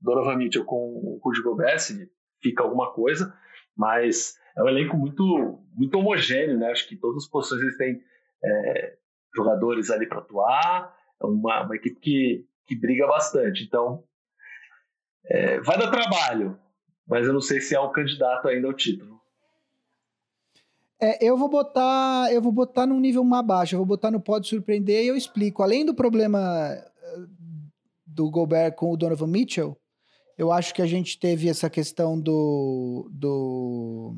Donovan 0.00 0.36
Mitchell 0.36 0.64
com 0.64 0.76
o 0.76 1.20
Rudy 1.22 1.42
Gobert, 1.42 1.78
se 1.78 2.10
fica 2.42 2.62
alguma 2.62 2.92
coisa, 2.94 3.34
mas 3.76 4.34
é 4.56 4.62
um 4.62 4.68
elenco 4.68 4.96
muito, 4.96 5.60
muito 5.74 5.98
homogêneo, 5.98 6.58
né? 6.58 6.70
Acho 6.70 6.88
que 6.88 6.96
todas 6.96 7.24
as 7.24 7.28
posições 7.28 7.62
eles 7.62 7.76
têm 7.76 8.02
é, 8.44 8.96
jogadores 9.34 9.90
ali 9.90 10.06
para 10.06 10.18
atuar, 10.18 10.96
é 11.20 11.26
uma, 11.26 11.64
uma 11.64 11.76
equipe 11.76 12.00
que, 12.00 12.46
que 12.66 12.76
briga 12.76 13.06
bastante. 13.06 13.64
Então, 13.64 14.04
é, 15.26 15.60
vai 15.60 15.78
dar 15.78 15.90
trabalho, 15.90 16.58
mas 17.06 17.26
eu 17.26 17.32
não 17.32 17.40
sei 17.40 17.60
se 17.60 17.74
é 17.74 17.80
o 17.80 17.90
candidato 17.90 18.48
ainda 18.48 18.66
ao 18.66 18.74
título. 18.74 19.18
É, 21.00 21.24
eu 21.24 21.36
vou 21.36 21.48
botar, 21.48 22.32
eu 22.32 22.42
vou 22.42 22.50
botar 22.50 22.86
num 22.86 22.98
nível 22.98 23.22
mais 23.22 23.46
baixo, 23.46 23.74
eu 23.74 23.78
vou 23.78 23.86
botar 23.86 24.10
no 24.10 24.20
pode 24.20 24.48
surpreender 24.48 25.04
e 25.04 25.08
eu 25.08 25.16
explico. 25.16 25.62
Além 25.62 25.86
do 25.86 25.94
problema 25.94 26.40
eh, 26.40 27.26
do 28.04 28.28
Gobert 28.28 28.74
com 28.74 28.92
o 28.92 28.96
Donovan 28.96 29.28
Mitchell, 29.28 29.78
eu 30.36 30.50
acho 30.50 30.74
que 30.74 30.82
a 30.82 30.86
gente 30.86 31.18
teve 31.18 31.48
essa 31.48 31.70
questão 31.70 32.20
do, 32.20 33.08
do 33.12 34.16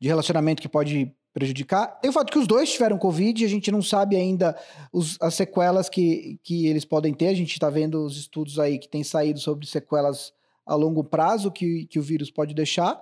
de 0.00 0.08
relacionamento 0.08 0.62
que 0.62 0.68
pode 0.68 1.12
prejudicar. 1.32 1.86
Tem 2.00 2.10
o 2.10 2.12
fato 2.12 2.32
que 2.32 2.38
os 2.38 2.46
dois 2.46 2.72
tiveram 2.72 2.98
Covid, 2.98 3.44
a 3.44 3.48
gente 3.48 3.70
não 3.70 3.82
sabe 3.82 4.16
ainda 4.16 4.56
os, 4.92 5.16
as 5.20 5.34
sequelas 5.34 5.88
que, 5.88 6.38
que 6.42 6.66
eles 6.66 6.84
podem 6.84 7.14
ter. 7.14 7.28
A 7.28 7.34
gente 7.34 7.52
está 7.52 7.70
vendo 7.70 8.04
os 8.04 8.16
estudos 8.16 8.58
aí 8.58 8.78
que 8.78 8.88
têm 8.88 9.04
saído 9.04 9.38
sobre 9.38 9.66
sequelas 9.66 10.32
a 10.66 10.74
longo 10.74 11.02
prazo 11.02 11.50
que, 11.50 11.86
que 11.86 11.98
o 11.98 12.02
vírus 12.02 12.30
pode 12.30 12.54
deixar. 12.54 13.00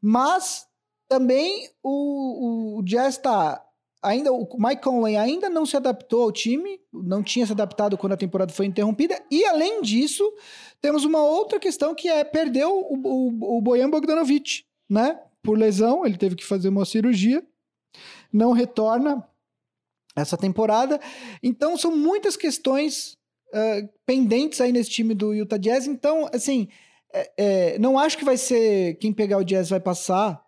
Mas 0.00 0.66
também 1.08 1.68
o, 1.82 2.78
o, 2.78 2.82
Jazz 2.82 3.16
está. 3.16 3.62
Ainda, 4.02 4.32
o 4.32 4.46
Mike 4.58 4.82
Conley 4.82 5.16
ainda 5.16 5.48
não 5.48 5.64
se 5.64 5.76
adaptou 5.76 6.24
ao 6.24 6.32
time, 6.32 6.78
não 6.92 7.22
tinha 7.22 7.46
se 7.46 7.52
adaptado 7.52 7.96
quando 7.96 8.12
a 8.12 8.18
temporada 8.18 8.52
foi 8.52 8.66
interrompida, 8.66 9.18
e 9.30 9.46
além 9.46 9.80
disso, 9.80 10.30
temos 10.78 11.06
uma 11.06 11.22
outra 11.22 11.58
questão 11.58 11.94
que 11.94 12.06
é 12.06 12.22
perder 12.22 12.66
o, 12.66 13.00
o, 13.02 13.56
o 13.56 13.62
Bojan 13.62 13.88
Bogdanovic, 13.88 14.64
né? 14.90 15.18
Por 15.44 15.58
lesão, 15.58 16.04
ele 16.04 16.16
teve 16.16 16.34
que 16.34 16.44
fazer 16.44 16.70
uma 16.70 16.86
cirurgia, 16.86 17.46
não 18.32 18.52
retorna 18.52 19.22
essa 20.16 20.36
temporada. 20.36 20.98
Então 21.42 21.76
são 21.76 21.94
muitas 21.94 22.36
questões 22.36 23.16
uh, 23.52 23.88
pendentes 24.06 24.60
aí 24.60 24.72
nesse 24.72 24.90
time 24.90 25.14
do 25.14 25.34
Utah 25.34 25.58
Jazz. 25.58 25.86
Então, 25.86 26.28
assim, 26.32 26.68
é, 27.12 27.32
é, 27.36 27.78
não 27.78 27.98
acho 27.98 28.16
que 28.16 28.24
vai 28.24 28.38
ser 28.38 28.94
quem 28.94 29.12
pegar 29.12 29.38
o 29.38 29.44
Jazz 29.44 29.68
vai 29.68 29.80
passar 29.80 30.42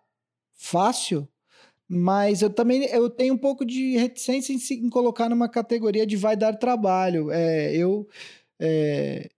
fácil, 0.55 1.27
mas 1.87 2.41
eu 2.41 2.49
também 2.49 2.83
eu 2.85 3.09
tenho 3.09 3.35
um 3.35 3.37
pouco 3.37 3.63
de 3.63 3.95
reticência 3.97 4.51
em, 4.51 4.85
em 4.85 4.89
colocar 4.89 5.29
numa 5.29 5.47
categoria 5.47 6.07
de 6.07 6.17
vai 6.17 6.35
dar 6.35 6.57
trabalho. 6.57 7.31
É, 7.31 7.73
eu, 7.75 8.07
é, 8.59 9.29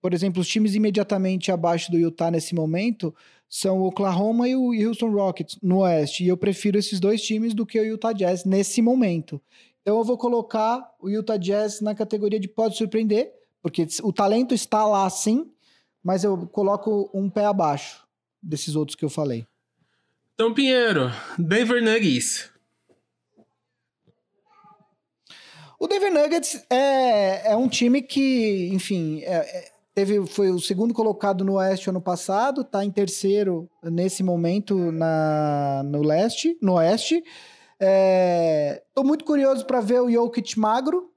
por 0.00 0.12
exemplo, 0.12 0.42
os 0.42 0.46
times 0.46 0.74
imediatamente 0.74 1.50
abaixo 1.50 1.90
do 1.90 1.98
Utah 1.98 2.30
nesse 2.30 2.54
momento 2.54 3.14
são 3.48 3.78
o 3.78 3.86
Oklahoma 3.86 4.48
e 4.48 4.56
o 4.56 4.72
Houston 4.72 5.10
Rockets 5.10 5.58
no 5.62 5.78
Oeste. 5.78 6.24
E 6.24 6.28
eu 6.28 6.36
prefiro 6.36 6.78
esses 6.78 7.00
dois 7.00 7.22
times 7.22 7.54
do 7.54 7.64
que 7.64 7.78
o 7.78 7.84
Utah 7.84 8.12
Jazz 8.12 8.44
nesse 8.44 8.82
momento. 8.82 9.40
Então 9.82 9.96
eu 9.98 10.04
vou 10.04 10.18
colocar 10.18 10.94
o 11.00 11.08
Utah 11.08 11.36
Jazz 11.36 11.80
na 11.80 11.94
categoria 11.94 12.40
de 12.40 12.48
pode 12.48 12.76
surpreender, 12.76 13.32
porque 13.62 13.86
o 14.02 14.12
talento 14.12 14.54
está 14.54 14.84
lá 14.86 15.08
sim, 15.08 15.50
mas 16.02 16.24
eu 16.24 16.46
coloco 16.48 17.10
um 17.14 17.30
pé 17.30 17.44
abaixo 17.44 18.06
desses 18.42 18.76
outros 18.76 18.94
que 18.94 19.04
eu 19.04 19.10
falei. 19.10 19.46
Então, 20.34 20.52
Pinheiro, 20.52 21.10
Denver 21.38 21.82
Nuggets. 21.82 22.50
O 25.78 25.86
Denver 25.86 26.12
Nuggets 26.12 26.64
é, 26.70 27.52
é 27.52 27.56
um 27.56 27.68
time 27.68 28.02
que, 28.02 28.68
enfim, 28.72 29.22
é, 29.22 29.34
é, 29.34 29.72
teve, 29.96 30.26
foi 30.26 30.50
o 30.50 30.60
segundo 30.60 30.92
colocado 30.92 31.42
no 31.42 31.54
Oeste 31.54 31.88
ano 31.88 32.02
passado, 32.02 32.60
está 32.60 32.84
em 32.84 32.90
terceiro 32.90 33.66
nesse 33.82 34.22
momento 34.22 34.92
na, 34.92 35.82
no 35.86 36.02
Leste, 36.02 36.58
no 36.60 36.74
Oeste. 36.74 37.14
Estou 37.14 37.24
é, 37.80 38.82
muito 39.02 39.24
curioso 39.24 39.64
para 39.64 39.80
ver 39.80 40.02
o 40.02 40.10
Jokic 40.10 40.58
magro, 40.58 41.10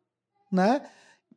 né? 0.50 0.82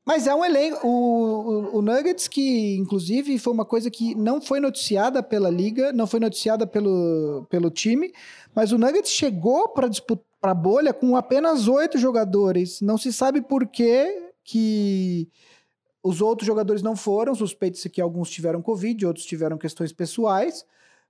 Mas 0.05 0.29
é 0.29 0.35
um 0.35 0.45
elenco. 0.45 0.87
O, 0.87 1.79
o, 1.79 1.83
Nuggets, 1.83 2.29
que 2.29 2.77
inclusive 2.77 3.37
foi 3.39 3.53
uma 3.53 3.65
coisa 3.65 3.91
que 3.91 4.15
não 4.15 4.41
foi 4.41 4.61
noticiada 4.61 5.21
pela 5.21 5.51
liga, 5.51 5.93
não 5.93 6.07
foi 6.07 6.21
noticiada 6.21 6.65
pelo, 6.65 7.45
pelo 7.51 7.71
time, 7.71 8.13
mas 8.55 8.71
o 8.71 8.79
Nuggets 8.79 9.11
chegou 9.11 9.69
para 9.69 9.91
a 10.43 10.55
bolha 10.55 10.93
com 10.93 11.17
apenas 11.17 11.67
oito 11.67 11.99
jogadores. 11.99 12.81
Não 12.81 12.97
se 12.97 13.13
sabe 13.13 13.41
por 13.43 13.67
que, 13.67 14.31
que 14.45 15.29
os 16.03 16.21
outros 16.21 16.47
jogadores 16.47 16.83
não 16.83 16.97
foram. 16.97 17.35
Suspeita-se 17.35 17.89
que 17.91 18.01
alguns 18.01 18.31
tiveram 18.31 18.63
Covid, 18.63 19.07
outros 19.07 19.25
tiveram 19.25 19.59
questões 19.59 19.93
pessoais. 19.93 20.65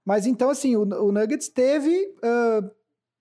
Mas 0.05 0.27
então, 0.27 0.51
assim, 0.51 0.77
o, 0.77 0.83
o 0.83 1.13
Nuggets 1.13 1.49
teve. 1.49 2.15
Uh, 2.19 2.71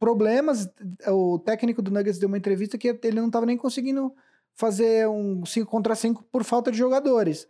problemas. 0.01 0.67
O 1.09 1.37
técnico 1.37 1.79
do 1.79 1.91
Nuggets 1.91 2.17
deu 2.17 2.27
uma 2.27 2.37
entrevista 2.37 2.75
que 2.75 2.87
ele 2.87 3.21
não 3.21 3.27
estava 3.27 3.45
nem 3.45 3.55
conseguindo 3.55 4.11
fazer 4.55 5.07
um 5.07 5.45
5 5.45 5.69
contra 5.69 5.93
5 5.93 6.23
por 6.23 6.43
falta 6.43 6.71
de 6.71 6.77
jogadores. 6.79 7.47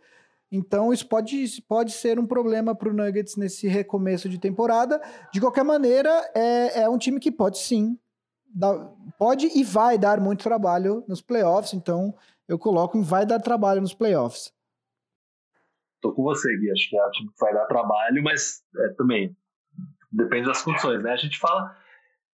Então, 0.50 0.92
isso 0.92 1.08
pode, 1.08 1.62
pode 1.66 1.92
ser 1.92 2.18
um 2.18 2.26
problema 2.26 2.74
para 2.74 2.90
o 2.90 2.92
Nuggets 2.92 3.36
nesse 3.36 3.66
recomeço 3.66 4.28
de 4.28 4.38
temporada. 4.38 5.00
De 5.32 5.40
qualquer 5.40 5.64
maneira, 5.64 6.10
é, 6.34 6.82
é 6.82 6.88
um 6.90 6.98
time 6.98 7.18
que 7.18 7.32
pode 7.32 7.56
sim, 7.56 7.98
dar, 8.54 8.92
pode 9.18 9.50
e 9.58 9.64
vai 9.64 9.96
dar 9.96 10.20
muito 10.20 10.44
trabalho 10.44 11.02
nos 11.08 11.22
playoffs. 11.22 11.72
Então, 11.72 12.14
eu 12.52 12.58
coloco 12.58 12.98
em 12.98 13.02
vai 13.02 13.24
dar 13.24 13.40
trabalho 13.40 13.80
nos 13.80 13.94
playoffs. 13.94 14.52
Tô 16.02 16.12
com 16.12 16.22
você, 16.22 16.54
Gui. 16.58 16.70
Acho 16.70 16.90
que 16.90 16.98
é 16.98 17.06
um 17.06 17.10
time 17.10 17.28
que 17.30 17.40
vai 17.40 17.54
dar 17.54 17.66
trabalho, 17.66 18.22
mas 18.22 18.62
é, 18.76 18.88
também 18.94 19.34
depende 20.10 20.46
das 20.46 20.62
condições, 20.62 21.02
né? 21.02 21.12
A 21.12 21.16
gente 21.16 21.38
fala 21.38 21.74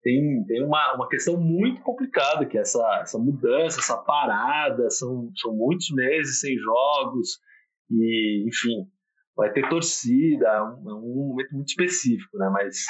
tem, 0.02 0.44
tem 0.44 0.62
uma, 0.62 0.94
uma 0.94 1.08
questão 1.08 1.40
muito 1.40 1.80
complicada, 1.80 2.44
que 2.44 2.58
é 2.58 2.60
essa, 2.60 3.00
essa 3.00 3.18
mudança, 3.18 3.80
essa 3.80 3.96
parada, 3.96 4.90
são, 4.90 5.32
são 5.34 5.56
muitos 5.56 5.90
meses 5.90 6.40
sem 6.40 6.56
jogos, 6.58 7.40
e, 7.90 8.44
enfim, 8.46 8.86
vai 9.34 9.50
ter 9.50 9.66
torcida, 9.68 10.46
é 10.46 10.62
um, 10.62 10.90
é 10.90 10.94
um 10.94 11.28
momento 11.30 11.52
muito 11.54 11.68
específico, 11.68 12.36
né? 12.36 12.50
Mas 12.52 12.84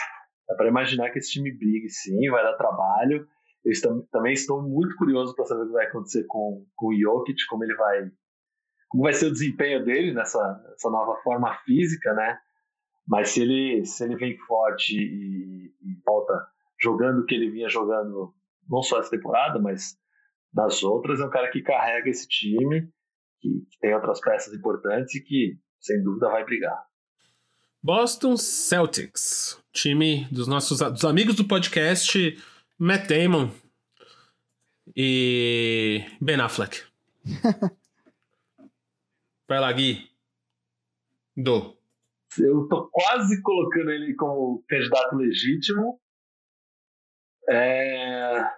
é 0.50 0.54
para 0.56 0.68
imaginar 0.68 1.10
que 1.10 1.20
esse 1.20 1.30
time 1.30 1.56
brigue 1.56 1.88
sim, 1.88 2.28
vai 2.30 2.42
dar 2.42 2.56
trabalho. 2.56 3.26
Eu 3.64 3.72
também 4.10 4.34
estou 4.34 4.62
muito 4.62 4.94
curioso 4.96 5.34
para 5.34 5.46
saber 5.46 5.62
o 5.62 5.66
que 5.66 5.72
vai 5.72 5.86
acontecer 5.86 6.24
com, 6.24 6.66
com 6.76 6.88
o 6.88 6.98
Jokic, 6.98 7.46
como 7.48 7.64
ele 7.64 7.74
vai. 7.74 8.10
Como 8.88 9.02
vai 9.02 9.14
ser 9.14 9.26
o 9.26 9.32
desempenho 9.32 9.84
dele 9.84 10.12
nessa, 10.12 10.62
nessa 10.68 10.90
nova 10.90 11.16
forma 11.22 11.54
física, 11.64 12.12
né? 12.12 12.38
Mas 13.06 13.30
se 13.30 13.42
ele, 13.42 13.84
se 13.86 14.04
ele 14.04 14.16
vem 14.16 14.36
forte 14.46 14.96
e, 14.96 15.72
e 15.82 16.02
volta 16.04 16.46
jogando 16.80 17.20
o 17.20 17.26
que 17.26 17.34
ele 17.34 17.50
vinha 17.50 17.68
jogando, 17.68 18.34
não 18.68 18.82
só 18.82 18.98
essa 18.98 19.10
temporada, 19.10 19.58
mas 19.58 19.96
nas 20.52 20.82
outras, 20.82 21.20
é 21.20 21.24
um 21.24 21.30
cara 21.30 21.50
que 21.50 21.62
carrega 21.62 22.08
esse 22.08 22.28
time, 22.28 22.88
que, 23.40 23.48
que 23.70 23.78
tem 23.80 23.94
outras 23.94 24.20
peças 24.20 24.54
importantes 24.54 25.14
e 25.14 25.22
que, 25.22 25.58
sem 25.80 26.02
dúvida, 26.02 26.28
vai 26.28 26.44
brigar. 26.44 26.84
Boston 27.82 28.36
Celtics, 28.36 29.62
time 29.72 30.26
dos 30.30 30.46
nossos 30.46 30.78
dos 30.78 31.04
amigos 31.04 31.34
do 31.34 31.44
podcast 31.44 32.38
Matt 32.78 33.08
Damon 33.08 33.50
e 34.96 36.04
Ben 36.20 36.40
Affleck. 36.40 36.82
Vai 39.48 39.60
lá, 39.60 39.72
Gui. 39.72 40.10
Do. 41.36 41.76
Eu 42.38 42.66
tô 42.68 42.88
quase 42.90 43.40
colocando 43.42 43.90
ele 43.90 44.14
como 44.14 44.64
candidato 44.68 45.16
legítimo, 45.16 46.00
é... 47.48 48.50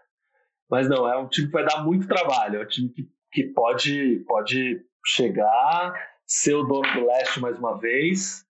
Mas 0.69 0.89
não, 0.89 1.09
é 1.09 1.17
um 1.17 1.29
time 1.29 1.47
que 1.47 1.53
vai 1.53 1.65
dar 1.65 1.85
muito 1.85 2.09
trabalho. 2.09 2.61
É 2.61 2.65
um 2.65 2.69
time 2.69 2.89
que, 2.89 3.09
que 3.33 3.45
pode, 3.45 4.25
pode 4.27 4.85
chegar, 5.05 5.95
ser 6.27 6.55
o 6.55 6.65
dono 6.65 6.93
do 6.95 7.07
leste 7.07 7.41
mais 7.41 7.59
uma 7.59 7.79
vez. 7.79 8.45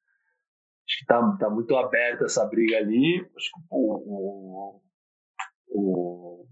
Acho 0.88 0.98
que 0.98 1.04
está 1.04 1.36
tá 1.38 1.50
muito 1.50 1.76
aberta 1.76 2.24
essa 2.24 2.44
briga 2.46 2.78
ali. 2.78 3.20
Acho 3.36 3.50
que 3.50 3.60
o, 3.70 4.76
o, 4.76 4.82
o 5.76 6.46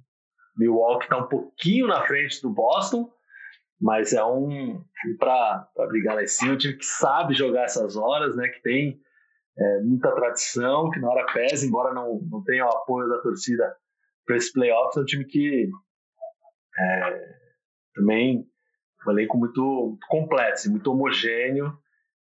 Milwaukee 0.57 1.05
está 1.05 1.19
um 1.19 1.29
pouquinho 1.29 1.87
na 1.87 2.07
frente 2.07 2.41
do 2.43 2.51
Boston, 2.51 3.11
mas 3.81 4.13
é 4.13 4.25
um 4.25 4.83
time 5.01 5.17
para 5.19 5.69
brigar 5.89 6.15
lá 6.15 6.23
em 6.23 6.27
cima. 6.27 6.53
Um 6.53 6.59
time 6.59 6.77
que 6.77 6.85
sabe 6.85 7.35
jogar 7.35 7.65
essas 7.65 7.97
horas, 7.97 8.37
né? 8.37 8.49
Que 8.49 8.63
tem 8.63 9.01
é, 9.59 9.81
muita 9.81 10.15
tradição, 10.15 10.91
que 10.91 11.01
na 11.01 11.11
hora 11.11 11.33
pesa, 11.33 11.67
embora 11.67 11.93
não, 11.93 12.21
não 12.31 12.43
tenha 12.43 12.67
o 12.67 12.71
apoio 12.71 13.09
da 13.09 13.19
torcida 13.21 13.75
para 14.27 14.37
esse 14.37 14.53
playoffs, 14.53 14.97
é 14.97 15.01
um 15.01 15.05
time 15.05 15.25
que 15.25 15.69
é, 16.79 17.35
também 17.95 18.47
um 19.07 19.11
elenco 19.11 19.37
muito, 19.37 19.63
muito 19.63 20.07
completo, 20.09 20.71
muito 20.71 20.91
homogêneo, 20.91 21.77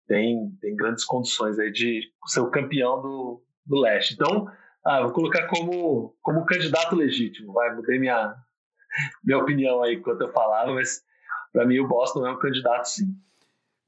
tem, 0.07 0.51
tem 0.61 0.77
grandes 0.77 1.05
condições 1.05 1.59
aí 1.59 1.71
de 1.71 2.03
ser 2.27 2.41
o 2.41 2.51
campeão 2.51 3.01
do, 3.01 3.43
do 3.67 3.81
leste. 3.81 4.15
Então, 4.15 4.47
ah, 4.89 5.03
vou 5.03 5.13
colocar 5.13 5.47
como, 5.49 6.17
como 6.23 6.47
candidato 6.47 6.97
legítimo, 6.97 7.53
vai, 7.53 7.75
mudei 7.75 7.99
minha, 7.99 8.35
minha 9.23 9.39
opinião 9.39 9.83
aí 9.83 9.97
enquanto 9.97 10.23
eu 10.23 10.33
falava, 10.33 10.73
mas 10.73 11.03
para 11.53 11.67
mim 11.67 11.79
o 11.79 11.87
Boston 11.87 12.27
é 12.27 12.33
um 12.33 12.39
candidato 12.39 12.89
sim. 12.89 13.15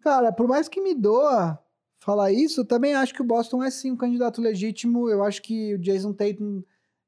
Cara, 0.02 0.30
por 0.32 0.46
mais 0.46 0.68
que 0.68 0.80
me 0.80 0.94
doa 0.94 1.58
falar 2.00 2.32
isso, 2.32 2.64
também 2.64 2.94
acho 2.94 3.14
que 3.14 3.22
o 3.22 3.26
Boston 3.26 3.62
é 3.62 3.70
sim 3.70 3.92
um 3.92 3.96
candidato 3.96 4.40
legítimo. 4.40 5.08
Eu 5.08 5.22
acho 5.22 5.42
que 5.42 5.74
o 5.74 5.78
Jason 5.78 6.12
Tatum 6.12 6.62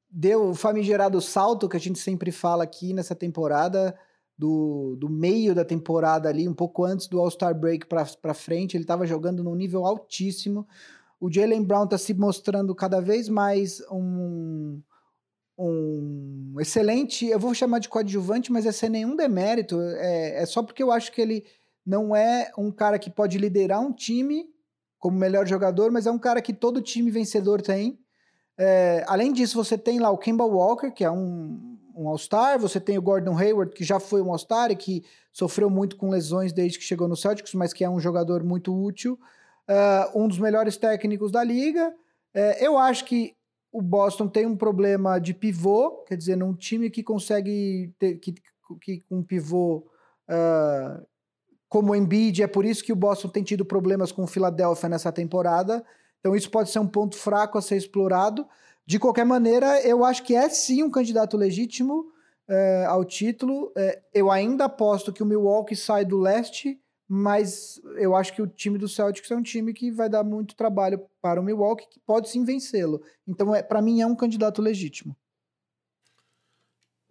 deu 0.09 0.49
o 0.49 0.55
famigerado 0.55 1.19
salto 1.19 1.67
que 1.67 1.77
a 1.77 1.79
gente 1.79 1.97
sempre 1.97 2.31
fala 2.31 2.63
aqui 2.63 2.93
nessa 2.93 3.15
temporada, 3.15 3.97
do, 4.37 4.95
do 4.97 5.09
meio 5.09 5.53
da 5.53 5.63
temporada 5.63 6.29
ali, 6.29 6.47
um 6.47 6.53
pouco 6.53 6.83
antes 6.83 7.07
do 7.07 7.19
All-Star 7.19 7.53
Break 7.53 7.87
para 7.87 8.33
frente, 8.33 8.75
ele 8.75 8.83
estava 8.83 9.05
jogando 9.05 9.43
num 9.43 9.55
nível 9.55 9.85
altíssimo. 9.85 10.67
O 11.23 11.31
Jalen 11.31 11.63
Brown 11.63 11.85
está 11.85 11.97
se 11.97 12.13
mostrando 12.13 12.75
cada 12.75 12.99
vez 12.99 13.29
mais 13.29 13.81
um, 13.89 14.81
um 15.57 16.55
excelente, 16.59 17.25
eu 17.25 17.39
vou 17.39 17.53
chamar 17.53 17.79
de 17.79 17.87
coadjuvante, 17.87 18.51
mas 18.51 18.65
é 18.65 18.73
sem 18.73 18.89
nenhum 18.89 19.15
demérito, 19.15 19.79
é, 19.79 20.43
é 20.43 20.45
só 20.45 20.61
porque 20.61 20.83
eu 20.83 20.91
acho 20.91 21.13
que 21.13 21.21
ele 21.21 21.45
não 21.85 22.13
é 22.13 22.51
um 22.57 22.69
cara 22.69 22.99
que 22.99 23.09
pode 23.09 23.37
liderar 23.37 23.79
um 23.79 23.93
time 23.93 24.49
como 24.99 25.17
melhor 25.17 25.47
jogador, 25.47 25.93
mas 25.93 26.05
é 26.05 26.11
um 26.11 26.19
cara 26.19 26.41
que 26.41 26.51
todo 26.51 26.81
time 26.81 27.09
vencedor 27.09 27.61
tem. 27.61 27.97
É, 28.57 29.05
além 29.07 29.31
disso, 29.31 29.55
você 29.55 29.77
tem 29.77 29.99
lá 29.99 30.09
o 30.09 30.17
Kemba 30.17 30.43
Walker, 30.43 30.91
que 30.91 31.05
é 31.05 31.11
um, 31.11 31.77
um 31.95 32.05
All-Star, 32.09 32.59
você 32.59 32.81
tem 32.81 32.97
o 32.97 33.01
Gordon 33.01 33.37
Hayward, 33.37 33.73
que 33.73 33.85
já 33.85 33.97
foi 33.97 34.21
um 34.21 34.29
All-Star 34.29 34.71
e 34.71 34.75
que 34.75 35.05
sofreu 35.31 35.69
muito 35.69 35.95
com 35.95 36.09
lesões 36.09 36.51
desde 36.51 36.77
que 36.77 36.83
chegou 36.83 37.07
no 37.07 37.15
Celtics, 37.15 37.53
mas 37.53 37.71
que 37.71 37.85
é 37.85 37.89
um 37.89 38.01
jogador 38.01 38.43
muito 38.43 38.77
útil, 38.77 39.17
uh, 39.69 40.19
um 40.19 40.27
dos 40.27 40.39
melhores 40.39 40.77
técnicos 40.77 41.31
da 41.31 41.43
liga. 41.43 41.93
É, 42.33 42.65
eu 42.65 42.77
acho 42.77 43.05
que 43.05 43.35
o 43.71 43.81
Boston 43.81 44.27
tem 44.27 44.45
um 44.45 44.55
problema 44.55 45.19
de 45.19 45.33
pivô, 45.33 46.03
quer 46.07 46.15
dizer, 46.15 46.35
num 46.35 46.53
time 46.53 46.89
que 46.89 47.03
consegue 47.03 47.93
ter 47.97 48.17
que, 48.17 48.35
que 48.81 49.03
um 49.09 49.23
pivô 49.23 49.85
uh, 50.29 51.05
como 51.67 51.91
o 51.91 51.95
Embiid, 51.95 52.43
é 52.43 52.47
por 52.47 52.65
isso 52.65 52.83
que 52.83 52.93
o 52.93 52.95
Boston 52.95 53.29
tem 53.29 53.41
tido 53.41 53.65
problemas 53.65 54.11
com 54.11 54.23
o 54.23 54.27
Philadelphia 54.27 54.87
nessa 54.87 55.11
temporada. 55.11 55.83
Então 56.19 56.35
isso 56.35 56.51
pode 56.51 56.69
ser 56.69 56.77
um 56.77 56.87
ponto 56.87 57.17
fraco 57.17 57.57
a 57.57 57.61
ser 57.63 57.77
explorado. 57.77 58.47
De 58.85 58.99
qualquer 58.99 59.25
maneira, 59.25 59.81
eu 59.81 60.05
acho 60.05 60.21
que 60.21 60.35
é 60.35 60.47
sim 60.49 60.83
um 60.83 60.91
candidato 60.91 61.35
legítimo 61.35 62.05
é, 62.47 62.85
ao 62.85 63.03
título. 63.03 63.71
É, 63.75 64.01
eu 64.13 64.29
ainda 64.29 64.65
aposto 64.65 65.11
que 65.11 65.23
o 65.23 65.25
Milwaukee 65.25 65.75
sai 65.75 66.05
do 66.05 66.19
leste 66.19 66.79
mas 67.15 67.79
eu 67.97 68.15
acho 68.15 68.33
que 68.33 68.41
o 68.41 68.47
time 68.47 68.79
do 68.79 68.87
Celtics 68.87 69.29
é 69.29 69.35
um 69.35 69.43
time 69.43 69.71
que 69.71 69.91
vai 69.91 70.09
dar 70.09 70.23
muito 70.23 70.55
trabalho 70.55 70.99
para 71.21 71.39
o 71.39 71.43
Milwaukee, 71.43 71.87
que 71.87 71.99
pode 71.99 72.27
sim 72.27 72.43
vencê-lo. 72.43 73.03
Então, 73.27 73.53
é, 73.53 73.61
para 73.61 73.83
mim, 73.83 74.01
é 74.01 74.07
um 74.07 74.15
candidato 74.15 74.63
legítimo. 74.63 75.15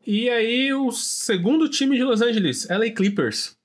E 0.05 0.29
aí, 0.29 0.75
o 0.75 0.91
segundo 0.91 1.69
time 1.69 1.97
de 1.97 2.03
Los 2.03 2.21
Angeles, 2.21 2.67
LA 2.69 2.91
Clippers. 2.91 3.57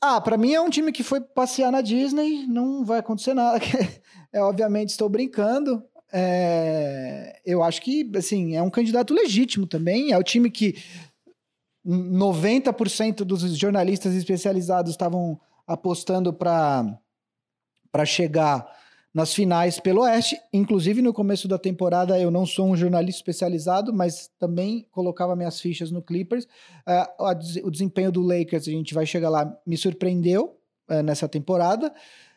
Ah, 0.00 0.20
para 0.20 0.38
mim 0.38 0.54
é 0.54 0.60
um 0.60 0.70
time 0.70 0.92
que 0.92 1.02
foi 1.02 1.20
passear 1.20 1.72
na 1.72 1.80
Disney, 1.80 2.46
não 2.46 2.84
vai 2.84 3.00
acontecer 3.00 3.34
nada. 3.34 3.58
é, 4.32 4.40
obviamente, 4.40 4.90
estou 4.90 5.08
brincando. 5.08 5.82
É, 6.12 7.40
eu 7.44 7.64
acho 7.64 7.82
que, 7.82 8.08
assim, 8.14 8.54
é 8.54 8.62
um 8.62 8.70
candidato 8.70 9.12
legítimo 9.12 9.66
também. 9.66 10.12
É 10.12 10.18
o 10.18 10.22
time 10.22 10.52
que 10.52 10.76
90% 11.88 13.24
dos 13.24 13.40
jornalistas 13.56 14.14
especializados 14.14 14.90
estavam 14.90 15.40
apostando 15.66 16.32
para 16.32 16.98
chegar 18.04 18.70
nas 19.12 19.32
finais 19.32 19.80
pelo 19.80 20.02
Oeste. 20.02 20.38
Inclusive, 20.52 21.00
no 21.00 21.14
começo 21.14 21.48
da 21.48 21.58
temporada, 21.58 22.20
eu 22.20 22.30
não 22.30 22.44
sou 22.44 22.68
um 22.68 22.76
jornalista 22.76 23.20
especializado, 23.20 23.92
mas 23.92 24.30
também 24.38 24.86
colocava 24.90 25.34
minhas 25.34 25.60
fichas 25.60 25.90
no 25.90 26.02
Clippers. 26.02 26.44
Uh, 26.86 27.66
o 27.66 27.70
desempenho 27.70 28.12
do 28.12 28.20
Lakers, 28.20 28.68
a 28.68 28.70
gente 28.70 28.92
vai 28.92 29.06
chegar 29.06 29.30
lá, 29.30 29.50
me 29.66 29.76
surpreendeu 29.76 30.58
uh, 30.90 31.02
nessa 31.02 31.26
temporada. 31.26 31.92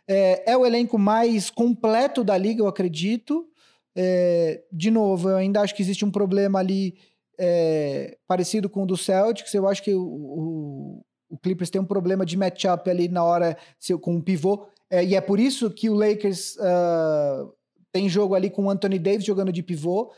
É, 0.07 0.51
é, 0.51 0.57
o 0.57 0.65
elenco 0.65 0.97
mais 0.97 1.49
completo 1.49 2.23
da 2.23 2.37
liga, 2.37 2.61
eu 2.61 2.67
acredito. 2.67 3.47
É, 3.93 4.63
de 4.71 4.89
novo, 4.89 5.29
eu 5.29 5.35
ainda 5.35 5.61
acho 5.61 5.75
que 5.75 5.81
existe 5.81 6.05
um 6.05 6.11
problema 6.11 6.59
ali 6.59 6.95
é, 7.43 8.17
parecido 8.27 8.69
com 8.69 8.83
o 8.83 8.85
do 8.85 8.95
Celtics. 8.95 9.51
Eu 9.55 9.67
acho 9.67 9.81
que 9.81 9.95
o, 9.95 10.03
o, 10.03 11.01
o 11.27 11.37
Clippers 11.39 11.71
tem 11.71 11.81
um 11.81 11.85
problema 11.85 12.23
de 12.23 12.37
matchup 12.37 12.87
ali 12.87 13.07
na 13.07 13.23
hora 13.23 13.57
com 13.99 14.15
o 14.15 14.21
pivô. 14.21 14.67
É, 14.91 15.03
e 15.03 15.15
é 15.15 15.21
por 15.21 15.39
isso 15.39 15.71
que 15.71 15.89
o 15.89 15.95
Lakers 15.95 16.55
uh, 16.57 17.51
tem 17.91 18.07
jogo 18.07 18.35
ali 18.35 18.51
com 18.51 18.65
o 18.65 18.69
Anthony 18.69 18.99
Davis 18.99 19.25
jogando 19.25 19.51
de 19.51 19.63
pivô. 19.63 20.11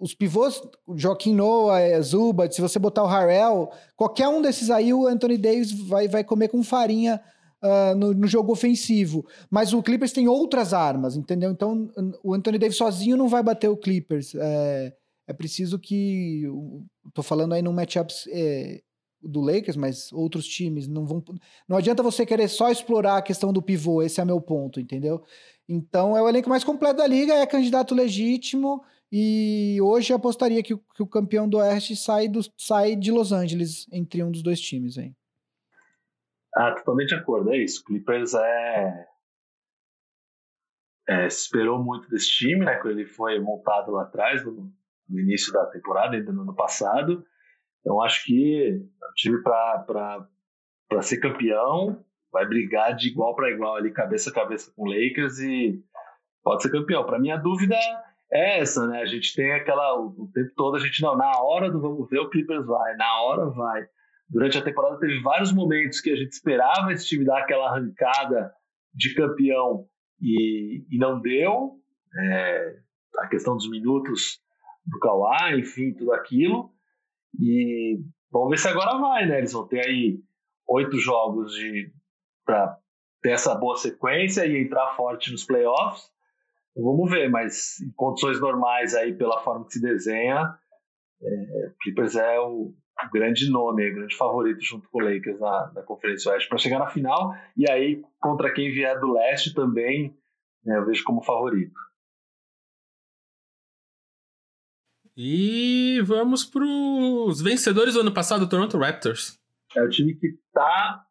Os 0.00 0.12
pivôs, 0.14 0.60
Joaquim 0.96 1.32
Noah, 1.32 1.80
é, 1.80 2.02
Zubat, 2.02 2.52
se 2.52 2.60
você 2.60 2.80
botar 2.80 3.04
o 3.04 3.06
Harrell, 3.06 3.70
qualquer 3.96 4.26
um 4.26 4.42
desses 4.42 4.68
aí, 4.68 4.92
o 4.92 5.06
Anthony 5.06 5.38
Davis 5.38 5.70
vai, 5.70 6.08
vai 6.08 6.24
comer 6.24 6.48
com 6.48 6.64
farinha 6.64 7.20
uh, 7.62 7.94
no, 7.94 8.12
no, 8.12 8.26
jogo 8.26 8.50
ofensivo. 8.50 9.24
Mas 9.48 9.72
o 9.72 9.80
Clippers 9.80 10.12
tem 10.12 10.26
outras 10.26 10.74
armas, 10.74 11.16
entendeu? 11.16 11.52
Então 11.52 11.88
o 12.24 12.34
Anthony 12.34 12.58
Davis 12.58 12.76
sozinho 12.76 13.16
não 13.16 13.28
vai 13.28 13.44
bater 13.44 13.68
o 13.68 13.76
Clippers. 13.76 14.34
É, 14.34 14.92
é 15.26 15.32
preciso 15.32 15.78
que. 15.78 16.44
Tô 17.12 17.22
falando 17.22 17.54
aí 17.54 17.62
num 17.62 17.72
matchup 17.72 18.12
é, 18.28 18.82
do 19.22 19.40
Lakers, 19.40 19.76
mas 19.76 20.12
outros 20.12 20.46
times 20.46 20.86
não 20.86 21.06
vão. 21.06 21.22
Não 21.68 21.76
adianta 21.76 22.02
você 22.02 22.26
querer 22.26 22.48
só 22.48 22.70
explorar 22.70 23.16
a 23.16 23.22
questão 23.22 23.52
do 23.52 23.62
pivô, 23.62 24.02
esse 24.02 24.20
é 24.20 24.24
meu 24.24 24.40
ponto, 24.40 24.80
entendeu? 24.80 25.22
Então 25.68 26.16
é 26.16 26.22
o 26.22 26.28
elenco 26.28 26.48
mais 26.48 26.64
completo 26.64 26.98
da 26.98 27.06
liga, 27.06 27.34
é 27.34 27.46
candidato 27.46 27.94
legítimo. 27.94 28.84
E 29.10 29.78
hoje 29.80 30.12
apostaria 30.12 30.62
que 30.62 30.74
o, 30.74 30.78
que 30.78 31.02
o 31.02 31.06
campeão 31.06 31.48
do 31.48 31.58
Oeste 31.58 31.94
sai, 31.94 32.26
do, 32.26 32.40
sai 32.58 32.96
de 32.96 33.12
Los 33.12 33.30
Angeles 33.30 33.86
entre 33.92 34.22
um 34.22 34.30
dos 34.30 34.42
dois 34.42 34.60
times 34.60 34.98
aí. 34.98 35.14
Ah, 36.54 36.72
totalmente 36.72 37.08
de 37.08 37.14
acordo, 37.14 37.52
é 37.52 37.58
isso. 37.58 37.84
Clippers 37.84 38.34
é... 38.34 39.06
é. 41.08 41.26
esperou 41.26 41.82
muito 41.82 42.08
desse 42.08 42.28
time, 42.28 42.64
né? 42.64 42.76
Quando 42.76 42.98
ele 42.98 43.06
foi 43.06 43.38
montado 43.38 43.92
lá 43.92 44.02
atrás, 44.02 44.44
no, 44.44 44.72
no 45.08 45.20
início 45.20 45.52
da 45.52 45.66
temporada, 45.66 46.16
ainda 46.16 46.32
no 46.32 46.42
ano 46.42 46.54
passado. 46.54 47.24
Então 47.80 48.00
acho 48.02 48.24
que 48.24 48.80
um 48.80 49.14
time 49.14 49.42
para 49.42 50.26
ser 51.02 51.18
campeão 51.18 52.02
vai 52.32 52.46
brigar 52.46 52.96
de 52.96 53.08
igual 53.08 53.34
para 53.36 53.50
igual 53.50 53.76
ali, 53.76 53.92
cabeça 53.92 54.30
a 54.30 54.34
cabeça 54.34 54.72
com 54.74 54.82
o 54.82 54.92
Lakers 54.92 55.38
e 55.38 55.82
pode 56.42 56.62
ser 56.62 56.70
campeão. 56.70 57.04
Para 57.04 57.18
mim 57.18 57.30
a 57.30 57.36
dúvida 57.36 57.76
é 58.32 58.60
essa, 58.60 58.86
né? 58.86 59.02
A 59.02 59.06
gente 59.06 59.34
tem 59.34 59.52
aquela 59.52 59.94
o 60.00 60.30
tempo 60.32 60.50
todo 60.56 60.76
a 60.76 60.80
gente 60.80 61.02
não, 61.02 61.16
na 61.16 61.40
hora 61.40 61.70
do 61.70 61.80
vamos 61.80 62.08
ver 62.08 62.18
o 62.18 62.30
Clippers 62.30 62.66
vai, 62.66 62.96
na 62.96 63.22
hora 63.22 63.46
vai. 63.50 63.86
Durante 64.28 64.58
a 64.58 64.62
temporada 64.62 64.98
teve 64.98 65.20
vários 65.20 65.52
momentos 65.52 66.00
que 66.00 66.10
a 66.10 66.16
gente 66.16 66.32
esperava 66.32 66.92
esse 66.92 67.06
time 67.06 67.24
dar 67.24 67.38
aquela 67.38 67.68
arrancada 67.68 68.52
de 68.92 69.14
campeão 69.14 69.86
e, 70.20 70.84
e 70.90 70.98
não 70.98 71.20
deu. 71.20 71.78
É, 72.16 72.76
a 73.18 73.28
questão 73.28 73.56
dos 73.56 73.68
minutos 73.68 74.40
do 74.86 74.98
Kawhi, 74.98 75.60
enfim, 75.60 75.92
tudo 75.94 76.12
aquilo. 76.12 76.70
E 77.38 77.98
vamos 78.30 78.50
ver 78.50 78.58
se 78.58 78.68
agora 78.68 78.98
vai, 78.98 79.26
né? 79.26 79.38
Eles 79.38 79.52
vão 79.52 79.66
ter 79.66 79.86
aí 79.86 80.20
oito 80.68 80.98
jogos 80.98 81.52
de 81.52 81.92
para 82.44 82.78
ter 83.22 83.30
essa 83.30 83.54
boa 83.54 83.76
sequência 83.76 84.46
e 84.46 84.62
entrar 84.62 84.94
forte 84.94 85.32
nos 85.32 85.44
playoffs. 85.44 86.10
Vamos 86.76 87.10
ver, 87.10 87.30
mas 87.30 87.80
em 87.80 87.90
condições 87.92 88.40
normais 88.40 88.94
aí, 88.94 89.14
pela 89.14 89.40
forma 89.42 89.64
que 89.64 89.74
se 89.74 89.80
desenha, 89.80 90.54
é, 91.22 91.72
Clippers 91.80 92.16
é 92.16 92.38
o, 92.40 92.74
o 92.74 93.10
grande 93.12 93.48
nome, 93.50 93.90
o 93.90 93.94
grande 93.94 94.16
favorito 94.16 94.60
junto 94.60 94.88
com 94.90 94.98
o 94.98 95.04
Lakers 95.04 95.40
na, 95.40 95.72
na 95.72 95.82
Conferência 95.82 96.32
Oeste 96.32 96.48
para 96.48 96.58
chegar 96.58 96.78
na 96.78 96.88
final. 96.88 97.32
E 97.56 97.70
aí, 97.70 98.02
contra 98.20 98.52
quem 98.52 98.72
vier 98.72 98.98
do 99.00 99.12
leste 99.12 99.54
também, 99.54 100.14
né, 100.64 100.76
eu 100.76 100.84
vejo 100.84 101.04
como 101.04 101.22
favorito. 101.22 101.78
E 105.16 106.00
vamos 106.04 106.44
para 106.44 106.64
os 106.64 107.40
vencedores 107.40 107.94
do 107.94 108.00
ano 108.00 108.12
passado, 108.12 108.48
Toronto 108.48 108.78
Raptors. 108.78 109.38
É 109.76 109.82
o 109.82 109.88
time 109.88 110.14
que 110.14 110.26
está 110.26 111.04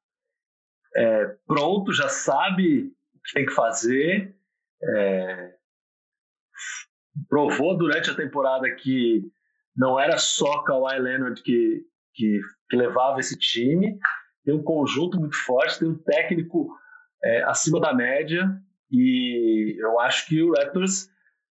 é, 0.96 1.36
pronto, 1.48 1.94
já 1.94 2.08
sabe 2.08 2.94
o 3.14 3.22
que 3.22 3.34
tem 3.34 3.46
que 3.46 3.54
fazer. 3.54 4.36
É, 4.82 5.54
provou 7.30 7.78
durante 7.78 8.10
a 8.10 8.16
temporada 8.16 8.70
que 8.76 9.24
não 9.76 10.00
era 10.00 10.18
só 10.18 10.64
Kawhi 10.64 11.00
Leonard 11.00 11.42
que, 11.42 11.86
que, 12.14 12.42
que 12.70 12.76
levava 12.76 13.20
esse 13.20 13.38
time. 13.38 13.98
Tem 14.44 14.54
um 14.54 14.64
conjunto 14.64 15.20
muito 15.20 15.38
forte, 15.38 15.80
tem 15.80 15.88
um 15.88 15.98
técnico 15.98 16.70
é, 17.24 17.44
acima 17.44 17.80
da 17.80 17.94
média. 17.94 18.50
E 18.92 19.78
eu 19.80 20.00
acho 20.00 20.28
que 20.28 20.42
o 20.44 20.54
Raptors 20.54 21.10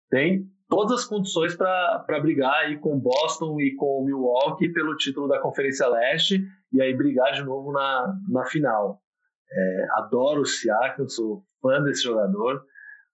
tem 0.09 0.49
todas 0.69 0.99
as 0.99 1.05
condições 1.05 1.55
para 1.55 2.19
brigar 2.21 2.53
aí 2.65 2.77
com 2.77 2.99
Boston 2.99 3.59
e 3.59 3.75
com 3.75 4.03
Milwaukee 4.05 4.71
pelo 4.71 4.95
título 4.95 5.27
da 5.27 5.39
Conferência 5.39 5.87
Leste 5.87 6.43
e 6.71 6.81
aí 6.81 6.95
brigar 6.95 7.33
de 7.33 7.43
novo 7.43 7.71
na, 7.71 8.13
na 8.29 8.45
final. 8.45 9.01
É, 9.49 9.87
adoro 9.93 10.41
o 10.41 10.45
Siakam, 10.45 11.07
sou 11.07 11.43
fã 11.61 11.81
desse 11.81 12.03
jogador, 12.03 12.63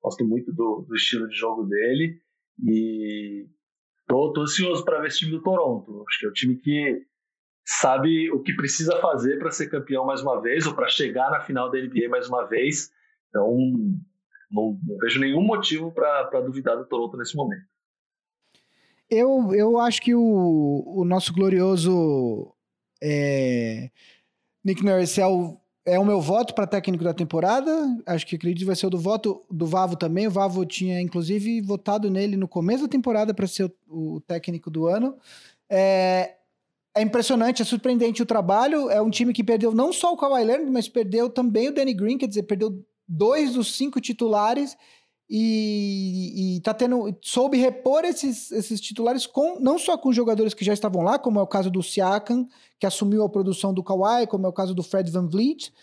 gosto 0.01 0.25
muito 0.25 0.51
do, 0.51 0.85
do 0.87 0.95
estilo 0.95 1.27
de 1.27 1.35
jogo 1.35 1.63
dele 1.63 2.19
e 2.67 3.47
tô, 4.07 4.33
ansioso 4.37 4.83
para 4.83 4.99
ver 4.99 5.07
esse 5.07 5.19
time 5.19 5.31
do 5.31 5.41
Toronto. 5.41 6.03
Acho 6.07 6.19
que 6.19 6.25
é 6.25 6.29
o 6.29 6.33
time 6.33 6.55
que 6.57 7.05
sabe 7.65 8.31
o 8.31 8.41
que 8.41 8.55
precisa 8.55 8.99
fazer 8.99 9.37
para 9.37 9.51
ser 9.51 9.69
campeão 9.69 10.05
mais 10.05 10.21
uma 10.21 10.41
vez 10.41 10.65
ou 10.65 10.75
para 10.75 10.87
chegar 10.87 11.29
na 11.29 11.41
final 11.41 11.69
da 11.69 11.79
NBA 11.79 12.09
mais 12.09 12.27
uma 12.27 12.45
vez. 12.45 12.91
Então, 13.29 13.55
não, 14.53 14.79
não 14.83 14.97
vejo 14.99 15.19
nenhum 15.19 15.41
motivo 15.41 15.91
para 15.91 16.41
duvidar 16.41 16.77
do 16.77 16.85
Toronto 16.85 17.17
nesse 17.17 17.35
momento. 17.35 17.65
Eu, 19.09 19.53
eu 19.53 19.79
acho 19.79 20.01
que 20.01 20.15
o, 20.15 20.83
o 20.85 21.03
nosso 21.03 21.33
glorioso 21.33 22.53
é, 23.01 23.89
Nick 24.63 24.83
Nurse 24.83 25.19
é 25.19 25.27
o, 25.27 25.57
é 25.85 25.99
o 25.99 26.05
meu 26.05 26.21
voto 26.21 26.53
para 26.53 26.67
técnico 26.67 27.03
da 27.03 27.13
temporada. 27.13 27.71
Acho 28.05 28.25
que 28.25 28.35
acredito 28.35 28.59
que 28.59 28.65
vai 28.65 28.75
ser 28.75 28.87
o 28.87 28.89
do 28.89 28.97
voto 28.97 29.43
do 29.51 29.65
Vavo 29.65 29.95
também. 29.95 30.27
O 30.27 30.31
Vavo 30.31 30.65
tinha, 30.65 31.01
inclusive, 31.01 31.61
votado 31.61 32.09
nele 32.09 32.37
no 32.37 32.47
começo 32.47 32.83
da 32.83 32.89
temporada 32.89 33.33
para 33.33 33.47
ser 33.47 33.65
o, 33.87 34.15
o, 34.15 34.21
técnico 34.21 34.69
do 34.71 34.87
ano. 34.87 35.17
É, 35.69 36.35
é 36.95 37.01
impressionante, 37.01 37.61
é 37.61 37.65
surpreendente 37.65 38.21
o 38.21 38.25
trabalho. 38.25 38.89
É 38.89 39.01
um 39.01 39.09
time 39.09 39.33
que 39.33 39.43
perdeu 39.43 39.73
não 39.73 39.91
só 39.91 40.13
o 40.13 40.17
Kawhi 40.17 40.43
Leonard, 40.43 40.71
mas 40.71 40.87
perdeu 40.87 41.29
também 41.29 41.69
o 41.69 41.73
Danny 41.73 41.93
Green, 41.93 42.17
quer 42.17 42.27
dizer, 42.27 42.43
perdeu 42.43 42.83
dois 43.07 43.53
dos 43.53 43.75
cinco 43.75 43.99
titulares 43.99 44.77
e, 45.29 46.57
e 46.57 46.61
tá 46.61 46.73
tendo 46.73 47.15
soube 47.21 47.57
repor 47.57 48.03
esses, 48.05 48.51
esses 48.51 48.79
titulares 48.79 49.25
com 49.25 49.59
não 49.59 49.77
só 49.77 49.97
com 49.97 50.13
jogadores 50.13 50.53
que 50.53 50.65
já 50.65 50.73
estavam 50.73 51.01
lá, 51.01 51.17
como 51.17 51.39
é 51.39 51.41
o 51.41 51.47
caso 51.47 51.71
do 51.71 51.81
Siakam, 51.81 52.47
que 52.79 52.85
assumiu 52.85 53.23
a 53.23 53.29
produção 53.29 53.73
do 53.73 53.83
Kawhi, 53.83 54.27
como 54.27 54.45
é 54.45 54.49
o 54.49 54.53
caso 54.53 54.75
do 54.75 54.83
Fred 54.83 55.09
Van 55.09 55.27
Vliet, 55.27 55.73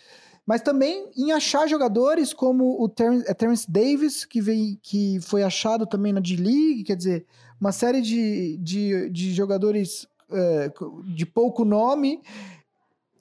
mas 0.45 0.61
também 0.61 1.09
em 1.15 1.31
achar 1.31 1.67
jogadores 1.67 2.33
como 2.33 2.81
o 2.81 2.89
Terence, 2.89 3.29
é 3.29 3.33
Terence 3.33 3.69
Davis, 3.69 4.25
que, 4.25 4.41
veio, 4.41 4.77
que 4.81 5.19
foi 5.21 5.43
achado 5.43 5.85
também 5.85 6.13
na 6.13 6.19
D-League, 6.19 6.83
quer 6.83 6.95
dizer, 6.95 7.25
uma 7.59 7.71
série 7.71 8.01
de, 8.01 8.57
de, 8.57 9.09
de 9.09 9.33
jogadores 9.33 10.07
é, 10.31 10.71
de 11.13 11.25
pouco 11.25 11.63
nome 11.63 12.21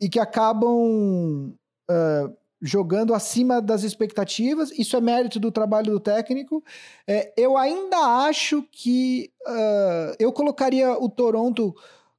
e 0.01 0.09
que 0.09 0.18
acabam 0.18 1.52
uh, 1.90 2.36
jogando 2.60 3.14
acima 3.14 3.60
das 3.60 3.82
expectativas. 3.82 4.70
Isso 4.78 4.96
é 4.96 5.00
mérito 5.00 5.40
do 5.40 5.50
trabalho 5.50 5.92
do 5.92 6.00
técnico. 6.00 6.62
É, 7.06 7.32
eu 7.36 7.56
ainda 7.56 7.96
acho 8.26 8.62
que 8.70 9.30
uh, 9.46 10.16
eu 10.18 10.32
colocaria 10.32 10.92
o 10.92 11.08
Toronto 11.08 11.74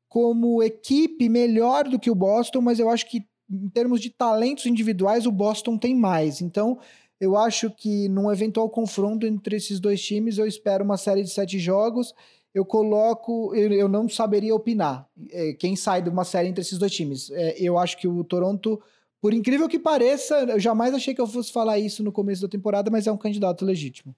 como 0.10 0.62
equipe 0.62 1.30
melhor 1.30 1.88
do 1.88 2.00
que 2.00 2.12
o 2.12 2.16
Boston, 2.16 2.62
mas 2.62 2.80
eu 2.80 2.90
acho 2.90 3.10
que 3.10 3.26
em 3.52 3.70
termos 3.70 4.00
de 4.00 4.10
talentos 4.10 4.66
individuais, 4.66 5.26
o 5.26 5.32
Boston 5.32 5.78
tem 5.78 5.94
mais. 5.94 6.42
Então, 6.42 6.80
eu 7.20 7.38
acho 7.38 7.70
que 7.70 8.08
num 8.08 8.32
eventual 8.32 8.70
confronto 8.70 9.28
entre 9.28 9.58
esses 9.58 9.80
dois 9.80 10.02
times, 10.02 10.38
eu 10.38 10.48
espero 10.48 10.84
uma 10.84 10.98
série 10.98 11.22
de 11.22 11.30
sete 11.30 11.60
jogos. 11.60 12.14
Eu 12.54 12.66
coloco, 12.66 13.54
eu, 13.54 13.72
eu 13.72 13.88
não 13.88 14.10
saberia 14.10 14.56
opinar 14.56 15.08
é, 15.30 15.54
quem 15.54 15.76
sai 15.76 16.02
de 16.02 16.10
uma 16.10 16.24
série 16.24 16.48
entre 16.48 16.62
esses 16.62 16.78
dois 16.78 16.92
times. 16.92 17.30
É, 17.32 17.56
eu 17.62 17.78
acho 17.78 17.98
que 17.98 18.08
o 18.08 18.24
Toronto, 18.24 18.82
por 19.22 19.34
incrível 19.34 19.70
que 19.70 19.78
pareça, 19.78 20.36
eu 20.50 20.60
jamais 20.60 20.94
achei 20.96 21.14
que 21.14 21.22
eu 21.22 21.28
fosse 21.28 21.54
falar 21.54 21.78
isso 21.78 22.04
no 22.04 22.12
começo 22.12 22.42
da 22.42 22.48
temporada, 22.48 22.90
mas 22.90 23.06
é 23.06 23.12
um 23.12 23.18
candidato 23.18 23.64
legítimo. 23.64 24.16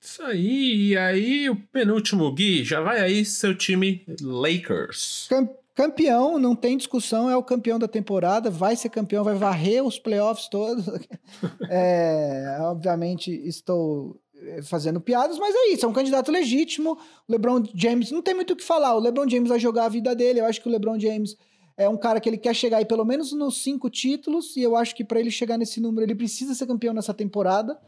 Isso 0.00 0.22
aí, 0.22 0.88
e 0.88 0.96
aí 0.96 1.50
o 1.50 1.56
penúltimo, 1.56 2.32
Gui, 2.32 2.64
já 2.64 2.80
vai 2.80 3.00
aí 3.00 3.24
seu 3.24 3.54
time 3.54 4.06
Lakers. 4.22 5.28
Campeão, 5.74 6.38
não 6.38 6.56
tem 6.56 6.76
discussão, 6.76 7.28
é 7.28 7.36
o 7.36 7.42
campeão 7.42 7.78
da 7.78 7.86
temporada, 7.86 8.50
vai 8.50 8.74
ser 8.74 8.88
campeão, 8.88 9.22
vai 9.22 9.34
varrer 9.34 9.84
os 9.84 9.98
playoffs 9.98 10.48
todos. 10.48 10.86
é, 11.68 12.58
obviamente, 12.62 13.30
estou 13.30 14.18
eh, 14.34 14.62
fazendo 14.62 15.00
piadas, 15.00 15.38
mas 15.38 15.54
é 15.54 15.72
isso, 15.72 15.84
é 15.84 15.88
um 15.88 15.92
candidato 15.92 16.32
legítimo. 16.32 16.98
O 17.28 17.32
LeBron 17.32 17.62
James 17.74 18.10
não 18.10 18.22
tem 18.22 18.34
muito 18.34 18.54
o 18.54 18.56
que 18.56 18.64
falar. 18.64 18.94
O 18.94 19.00
LeBron 19.00 19.28
James 19.28 19.48
vai 19.48 19.60
jogar 19.60 19.84
a 19.84 19.88
vida 19.88 20.14
dele. 20.16 20.40
Eu 20.40 20.46
acho 20.46 20.60
que 20.60 20.68
o 20.68 20.72
LeBron 20.72 20.98
James 20.98 21.36
é 21.78 21.88
um 21.88 21.96
cara 21.96 22.20
que 22.20 22.28
ele 22.28 22.36
quer 22.36 22.54
chegar 22.54 22.78
aí 22.78 22.84
pelo 22.84 23.04
menos 23.04 23.32
nos 23.32 23.62
cinco 23.62 23.88
títulos, 23.88 24.56
e 24.56 24.62
eu 24.62 24.76
acho 24.76 24.94
que 24.96 25.04
para 25.04 25.20
ele 25.20 25.30
chegar 25.30 25.56
nesse 25.56 25.80
número, 25.80 26.04
ele 26.04 26.14
precisa 26.14 26.52
ser 26.52 26.66
campeão 26.66 26.92
nessa 26.92 27.14
temporada. 27.14 27.78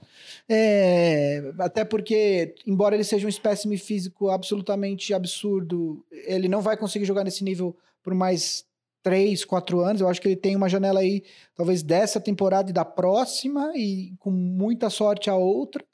É, 0.49 1.53
até 1.59 1.85
porque, 1.85 2.55
embora 2.65 2.95
ele 2.95 3.03
seja 3.03 3.27
um 3.27 3.29
espécime 3.29 3.77
físico 3.77 4.31
absolutamente 4.31 5.13
absurdo, 5.13 6.07
ele 6.11 6.47
não 6.47 6.61
vai 6.61 6.77
conseguir 6.77 7.05
jogar 7.05 7.25
nesse 7.25 7.43
nível 7.43 7.77
por 8.01 8.15
mais 8.15 8.65
três, 9.03 9.45
quatro 9.45 9.81
anos. 9.81 10.01
Eu 10.01 10.09
acho 10.09 10.21
que 10.21 10.29
ele 10.29 10.37
tem 10.37 10.55
uma 10.55 10.69
janela 10.69 11.01
aí, 11.01 11.25
talvez 11.57 11.83
dessa 11.83 12.21
temporada 12.21 12.71
e 12.71 12.73
da 12.73 12.85
próxima, 12.85 13.73
e 13.75 14.15
com 14.21 14.31
muita 14.31 14.89
sorte 14.89 15.29
a 15.29 15.35
outra. 15.35 15.85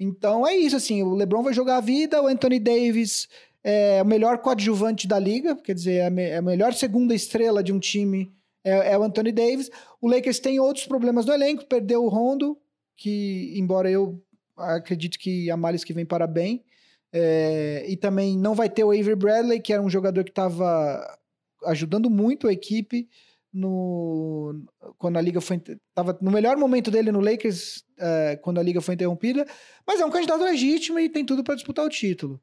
Então 0.00 0.46
é 0.46 0.56
isso, 0.56 0.76
assim, 0.76 1.02
o 1.02 1.14
LeBron 1.14 1.42
vai 1.42 1.52
jogar 1.52 1.76
a 1.76 1.80
vida, 1.80 2.22
o 2.22 2.26
Anthony 2.26 2.58
Davis 2.58 3.28
é 3.64 4.02
o 4.02 4.06
melhor 4.06 4.38
coadjuvante 4.38 5.08
da 5.08 5.18
liga, 5.18 5.56
quer 5.56 5.74
dizer, 5.74 5.94
é 5.94 6.06
a, 6.06 6.10
me 6.10 6.32
a 6.34 6.42
melhor 6.42 6.74
segunda 6.74 7.14
estrela 7.14 7.62
de 7.62 7.72
um 7.72 7.78
time 7.78 8.30
é, 8.62 8.92
é, 8.92 8.98
o 8.98 9.02
Anthony 9.02 9.32
Davis. 9.32 9.70
O 10.00 10.08
Lakers 10.08 10.38
tem 10.38 10.60
outros 10.60 10.86
problemas 10.86 11.24
no 11.24 11.32
elenco, 11.32 11.64
perdeu 11.64 12.04
o 12.04 12.08
Rondo, 12.08 12.58
que 12.94 13.54
embora 13.56 13.90
eu 13.90 14.22
acredite 14.56 15.18
que 15.18 15.50
a 15.50 15.56
males 15.56 15.82
que 15.82 15.94
vem 15.94 16.04
para 16.04 16.26
bem, 16.26 16.62
é, 17.10 17.84
e 17.88 17.96
também 17.96 18.36
não 18.36 18.54
vai 18.54 18.68
ter 18.68 18.84
o 18.84 18.90
Avery 18.90 19.16
Bradley, 19.16 19.60
que 19.60 19.72
era 19.72 19.80
um 19.82 19.88
jogador 19.88 20.24
que 20.24 20.30
estava 20.30 21.18
ajudando 21.64 22.10
muito 22.10 22.46
a 22.46 22.52
equipe 22.52 23.08
no 23.52 24.62
quando 24.98 25.16
a 25.16 25.20
liga 25.20 25.40
foi 25.40 25.62
estava 25.88 26.18
no 26.20 26.30
melhor 26.30 26.56
momento 26.56 26.90
dele 26.90 27.12
no 27.12 27.20
Lakers 27.20 27.84
é, 27.96 28.36
quando 28.42 28.58
a 28.58 28.62
liga 28.62 28.80
foi 28.80 28.94
interrompida, 28.94 29.46
mas 29.86 30.00
é 30.00 30.04
um 30.04 30.10
candidato 30.10 30.42
legítimo 30.42 30.98
e 30.98 31.08
tem 31.08 31.24
tudo 31.24 31.44
para 31.44 31.54
disputar 31.54 31.84
o 31.86 31.88
título. 31.88 32.40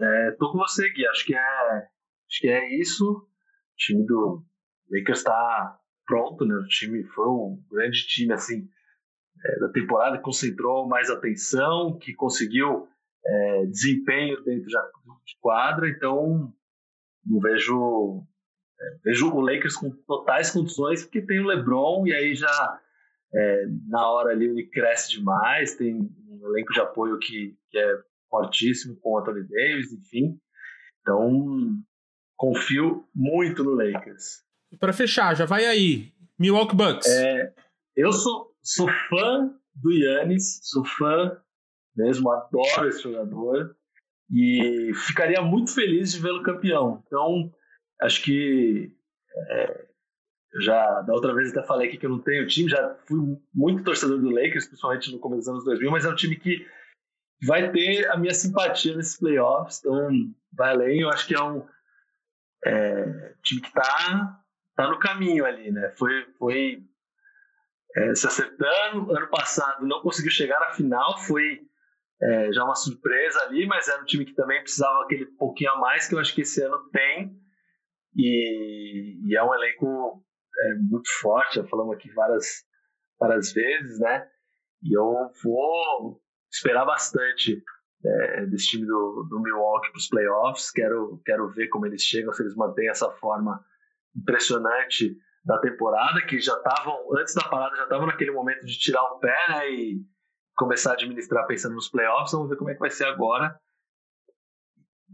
É, 0.00 0.30
tô 0.32 0.52
com 0.52 0.58
você, 0.58 0.88
Gui. 0.90 1.06
Acho 1.08 1.24
que 1.26 1.34
é, 1.34 1.38
acho 1.40 2.40
que 2.40 2.48
é 2.48 2.80
isso. 2.80 3.04
O 3.04 3.26
time 3.76 4.06
do 4.06 4.44
Lakers 4.90 5.18
está 5.18 5.78
pronto, 6.06 6.44
né? 6.44 6.54
O 6.54 6.66
time 6.66 7.02
foi 7.04 7.26
um 7.26 7.62
grande 7.70 8.06
time, 8.06 8.32
assim, 8.32 8.68
é, 9.44 9.58
da 9.60 9.68
temporada, 9.70 10.16
que 10.16 10.22
concentrou 10.22 10.88
mais 10.88 11.10
atenção, 11.10 11.98
que 11.98 12.14
conseguiu 12.14 12.88
é, 13.26 13.66
desempenho 13.66 14.42
dentro 14.44 14.66
de 14.66 15.36
quadra. 15.40 15.88
Então, 15.88 16.52
não 17.26 17.40
vejo, 17.40 18.24
é, 18.80 18.98
vejo 19.04 19.30
o 19.30 19.40
Lakers 19.40 19.76
com 19.76 19.90
totais 19.90 20.50
condições, 20.50 21.02
porque 21.02 21.22
tem 21.22 21.40
o 21.40 21.46
LeBron 21.46 22.06
e 22.06 22.14
aí 22.14 22.34
já 22.34 22.80
é, 23.34 23.66
na 23.88 24.08
hora 24.08 24.30
ali 24.30 24.46
ele 24.46 24.70
cresce 24.70 25.10
demais, 25.10 25.74
tem 25.76 25.96
um 25.96 26.48
elenco 26.48 26.72
de 26.72 26.80
apoio 26.80 27.18
que, 27.18 27.56
que 27.70 27.78
é 27.78 28.07
fortíssimo 28.28 28.96
com 29.00 29.12
o 29.12 29.18
Anthony 29.18 29.46
Davis, 29.48 29.92
enfim. 29.92 30.38
Então, 31.00 31.78
confio 32.36 33.04
muito 33.14 33.64
no 33.64 33.74
Lakers. 33.74 34.42
Para 34.78 34.92
fechar, 34.92 35.34
já 35.34 35.46
vai 35.46 35.64
aí. 35.66 36.12
Milwaukee 36.38 36.76
Bucks. 36.76 37.08
É, 37.08 37.52
eu 37.96 38.12
sou, 38.12 38.54
sou 38.62 38.88
fã 39.08 39.52
do 39.74 39.90
Yannis, 39.92 40.60
sou 40.62 40.84
fã 40.84 41.36
mesmo, 41.96 42.30
adoro 42.30 42.88
esse 42.88 43.02
jogador 43.02 43.74
e 44.30 44.92
ficaria 44.94 45.42
muito 45.42 45.74
feliz 45.74 46.12
de 46.12 46.20
vê-lo 46.20 46.42
campeão. 46.42 47.02
Então, 47.06 47.52
acho 48.02 48.22
que 48.22 48.92
é, 49.50 49.86
já 50.60 51.00
da 51.02 51.12
outra 51.12 51.34
vez 51.34 51.50
até 51.50 51.66
falei 51.66 51.88
aqui 51.88 51.98
que 51.98 52.06
eu 52.06 52.10
não 52.10 52.20
tenho 52.20 52.46
time, 52.46 52.68
já 52.68 52.96
fui 53.06 53.18
muito 53.52 53.82
torcedor 53.82 54.20
do 54.20 54.30
Lakers, 54.30 54.66
principalmente 54.66 55.12
no 55.12 55.18
começo 55.18 55.40
dos 55.40 55.48
anos 55.48 55.64
2000, 55.64 55.90
mas 55.90 56.04
é 56.04 56.08
um 56.08 56.14
time 56.14 56.36
que 56.36 56.66
vai 57.46 57.70
ter 57.70 58.08
a 58.10 58.16
minha 58.16 58.34
simpatia 58.34 58.96
nesses 58.96 59.18
playoffs, 59.18 59.78
então 59.78 60.08
vai 60.52 60.70
além. 60.70 61.00
Eu 61.00 61.10
acho 61.10 61.26
que 61.26 61.34
é 61.34 61.42
um 61.42 61.66
é, 62.64 63.34
time 63.42 63.60
que 63.60 63.68
está 63.68 64.40
tá 64.76 64.88
no 64.88 64.98
caminho 64.98 65.44
ali, 65.44 65.70
né? 65.70 65.90
Foi, 65.90 66.26
foi 66.38 66.82
é, 67.96 68.14
se 68.14 68.26
acertando. 68.26 69.16
Ano 69.16 69.28
passado 69.28 69.86
não 69.86 70.00
conseguiu 70.00 70.30
chegar 70.30 70.58
na 70.60 70.72
final, 70.72 71.18
foi 71.18 71.60
é, 72.20 72.52
já 72.52 72.64
uma 72.64 72.74
surpresa 72.74 73.40
ali, 73.42 73.66
mas 73.66 73.88
era 73.88 74.02
um 74.02 74.06
time 74.06 74.24
que 74.24 74.34
também 74.34 74.60
precisava 74.60 75.04
aquele 75.04 75.26
pouquinho 75.26 75.72
a 75.72 75.78
mais 75.78 76.08
que 76.08 76.14
eu 76.14 76.18
acho 76.18 76.34
que 76.34 76.42
esse 76.42 76.62
ano 76.62 76.88
tem. 76.90 77.36
E, 78.16 79.20
e 79.26 79.36
é 79.36 79.42
um 79.44 79.54
elenco 79.54 80.24
é, 80.58 80.74
muito 80.74 81.08
forte, 81.20 81.56
já 81.56 81.64
falamos 81.64 81.94
aqui 81.94 82.10
várias, 82.12 82.64
várias 83.18 83.52
vezes, 83.52 84.00
né? 84.00 84.28
E 84.82 84.96
eu 84.96 85.30
vou 85.42 86.20
esperar 86.50 86.84
bastante 86.84 87.62
é, 88.04 88.46
desse 88.46 88.68
time 88.68 88.86
do, 88.86 89.26
do 89.28 89.40
Milwaukee 89.40 89.90
para 89.90 89.98
os 89.98 90.08
playoffs. 90.08 90.70
Quero, 90.70 91.20
quero 91.24 91.48
ver 91.48 91.68
como 91.68 91.86
eles 91.86 92.02
chegam, 92.02 92.32
se 92.32 92.42
eles 92.42 92.54
mantêm 92.54 92.88
essa 92.88 93.10
forma 93.10 93.64
impressionante 94.16 95.16
da 95.44 95.58
temporada, 95.58 96.20
que 96.26 96.38
já 96.40 96.54
estavam, 96.54 96.96
antes 97.16 97.34
da 97.34 97.48
parada, 97.48 97.76
já 97.76 97.84
estavam 97.84 98.06
naquele 98.06 98.30
momento 98.30 98.66
de 98.66 98.78
tirar 98.78 99.02
o 99.02 99.18
pé 99.18 99.36
né, 99.48 99.70
e 99.70 100.02
começar 100.56 100.90
a 100.90 100.94
administrar 100.94 101.46
pensando 101.46 101.74
nos 101.74 101.88
playoffs. 101.88 102.32
Vamos 102.32 102.48
ver 102.48 102.56
como 102.56 102.70
é 102.70 102.74
que 102.74 102.80
vai 102.80 102.90
ser 102.90 103.04
agora. 103.04 103.58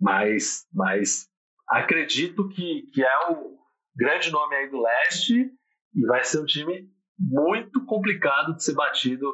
Mas, 0.01 0.67
mas 0.73 1.29
acredito 1.69 2.49
que, 2.49 2.83
que 2.93 3.05
é 3.05 3.31
o 3.31 3.57
grande 3.95 4.31
nome 4.31 4.57
aí 4.57 4.69
do 4.69 4.81
leste 4.81 5.53
e 5.95 6.07
vai 6.07 6.25
ser 6.25 6.41
um 6.41 6.45
time 6.45 6.91
muito 7.19 7.85
complicado 7.87 8.57
de 8.57 8.65
ser 8.65 8.75
batido 8.75 9.33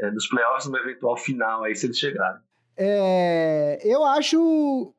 é, 0.00 0.10
nos 0.10 0.26
playoffs, 0.28 0.66
numa 0.66 0.78
eventual 0.78 1.16
final 1.16 1.64
aí, 1.64 1.74
se 1.74 1.86
eles 1.86 1.98
chegarem. 1.98 2.40
É, 2.76 3.78
eu 3.82 4.04
acho 4.04 4.92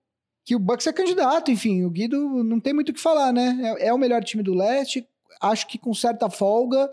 que 0.43 0.55
o 0.55 0.59
Bucks 0.59 0.87
é 0.87 0.93
candidato, 0.93 1.51
enfim, 1.51 1.83
o 1.83 1.89
Guido 1.89 2.43
não 2.43 2.59
tem 2.59 2.73
muito 2.73 2.89
o 2.89 2.93
que 2.93 2.99
falar, 2.99 3.33
né? 3.33 3.75
É, 3.79 3.87
é 3.87 3.93
o 3.93 3.97
melhor 3.97 4.23
time 4.23 4.43
do 4.43 4.53
leste, 4.53 5.07
acho 5.41 5.67
que 5.67 5.77
com 5.77 5.93
certa 5.93 6.29
folga. 6.29 6.91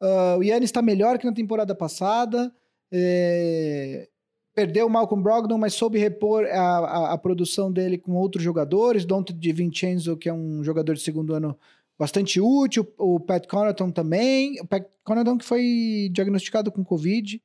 Uh, 0.00 0.38
o 0.38 0.42
Yannis 0.42 0.68
está 0.68 0.82
melhor 0.82 1.18
que 1.18 1.26
na 1.26 1.32
temporada 1.32 1.74
passada. 1.74 2.52
É, 2.92 4.08
perdeu 4.54 4.86
o 4.86 4.90
Malcolm 4.90 5.22
Brogdon, 5.22 5.58
mas 5.58 5.74
soube 5.74 5.98
repor 5.98 6.44
a, 6.46 6.78
a, 6.78 7.12
a, 7.12 7.18
produção 7.18 7.72
dele 7.72 7.98
com 7.98 8.12
outros 8.12 8.42
jogadores. 8.42 9.04
Dante 9.04 9.32
de 9.32 9.52
Vincenzo, 9.52 10.16
que 10.16 10.28
é 10.28 10.32
um 10.32 10.62
jogador 10.62 10.94
de 10.94 11.00
segundo 11.00 11.34
ano 11.34 11.58
bastante 11.98 12.40
útil. 12.40 12.86
O 12.98 13.20
Pat 13.20 13.46
Connaughton 13.46 13.90
também. 13.90 14.60
O 14.60 14.66
Pat 14.66 14.84
Connaughton 15.02 15.38
que 15.38 15.44
foi 15.44 16.08
diagnosticado 16.12 16.70
com 16.70 16.84
Covid. 16.84 17.40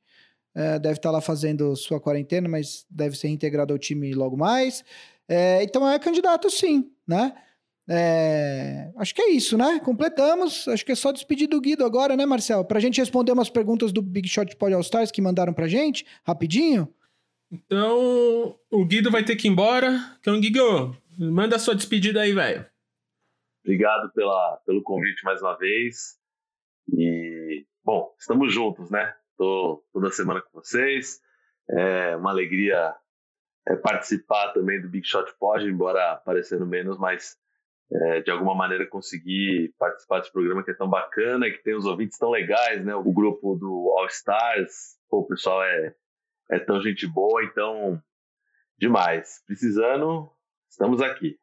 É, 0.54 0.78
deve 0.78 0.96
estar 0.96 1.10
tá 1.10 1.12
lá 1.12 1.20
fazendo 1.20 1.76
sua 1.76 2.00
quarentena, 2.00 2.48
mas 2.48 2.84
deve 2.90 3.16
ser 3.16 3.28
integrado 3.28 3.72
ao 3.72 3.78
time 3.78 4.12
logo 4.14 4.36
mais. 4.36 4.84
É, 5.28 5.62
então 5.62 5.88
é 5.88 5.98
candidato 5.98 6.50
sim, 6.50 6.90
né? 7.06 7.32
É, 7.88 8.90
acho 8.96 9.14
que 9.14 9.22
é 9.22 9.30
isso, 9.30 9.56
né? 9.56 9.80
Completamos. 9.80 10.66
Acho 10.68 10.84
que 10.84 10.92
é 10.92 10.94
só 10.94 11.10
despedir 11.12 11.48
do 11.48 11.60
Guido 11.60 11.84
agora, 11.84 12.16
né, 12.16 12.24
Marcel? 12.26 12.64
Pra 12.64 12.80
gente 12.80 13.00
responder 13.00 13.32
umas 13.32 13.50
perguntas 13.50 13.92
do 13.92 14.00
Big 14.02 14.28
Shot 14.28 14.54
Pod 14.56 14.72
All 14.72 14.80
Stars 14.80 15.10
que 15.10 15.22
mandaram 15.22 15.52
pra 15.52 15.66
gente, 15.66 16.06
rapidinho. 16.24 16.88
Então, 17.50 18.54
o 18.70 18.84
Guido 18.84 19.10
vai 19.10 19.24
ter 19.24 19.34
que 19.34 19.48
ir 19.48 19.50
embora. 19.50 20.16
Então, 20.20 20.40
Guido, 20.40 20.96
manda 21.18 21.56
a 21.56 21.58
sua 21.58 21.74
despedida 21.74 22.20
aí, 22.20 22.32
velho. 22.32 22.64
Obrigado 23.64 24.10
pela, 24.12 24.56
pelo 24.66 24.82
convite 24.82 25.24
mais 25.24 25.40
uma 25.42 25.56
vez. 25.56 26.18
E, 26.92 27.66
bom, 27.84 28.14
estamos 28.18 28.52
juntos, 28.52 28.90
né? 28.90 29.14
Estou 29.30 29.84
toda 29.92 30.10
semana 30.10 30.40
com 30.40 30.60
vocês. 30.60 31.20
É 31.68 32.16
uma 32.16 32.30
alegria 32.30 32.94
é, 33.68 33.76
participar 33.76 34.52
também 34.52 34.80
do 34.80 34.88
Big 34.88 35.06
Shot 35.06 35.32
Pod, 35.38 35.64
embora 35.64 36.16
parecendo 36.16 36.66
menos, 36.66 36.98
mas 36.98 37.38
é, 37.92 38.20
de 38.22 38.30
alguma 38.30 38.54
maneira 38.54 38.86
conseguir 38.86 39.74
participar 39.78 40.20
desse 40.20 40.32
programa 40.32 40.64
que 40.64 40.70
é 40.70 40.74
tão 40.74 40.88
bacana 40.88 41.46
e 41.46 41.52
que 41.52 41.62
tem 41.62 41.74
os 41.74 41.84
ouvintes 41.84 42.18
tão 42.18 42.30
legais, 42.30 42.84
né? 42.84 42.94
O 42.94 43.12
grupo 43.12 43.56
do 43.56 43.94
All 43.98 44.06
Stars, 44.06 44.98
pô, 45.08 45.20
o 45.20 45.26
pessoal 45.26 45.62
é, 45.62 45.94
é 46.50 46.58
tão 46.58 46.80
gente 46.80 47.06
boa, 47.06 47.44
então 47.44 48.02
demais. 48.78 49.42
Precisando, 49.46 50.30
estamos 50.68 51.02
aqui. 51.02 51.38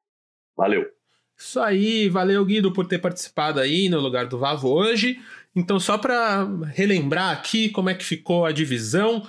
Valeu! 0.55 0.96
Isso 1.37 1.59
aí, 1.59 2.09
valeu 2.09 2.43
Guido 2.43 2.71
por 2.71 2.87
ter 2.87 2.97
participado 2.97 3.59
aí 3.59 3.89
no 3.89 3.99
lugar 3.99 4.25
do 4.25 4.39
Vavo 4.39 4.69
hoje. 4.69 5.21
Então, 5.55 5.79
só 5.79 5.97
para 5.97 6.45
relembrar 6.73 7.31
aqui 7.31 7.69
como 7.69 7.89
é 7.89 7.93
que 7.93 8.03
ficou 8.03 8.45
a 8.45 8.51
divisão. 8.51 9.27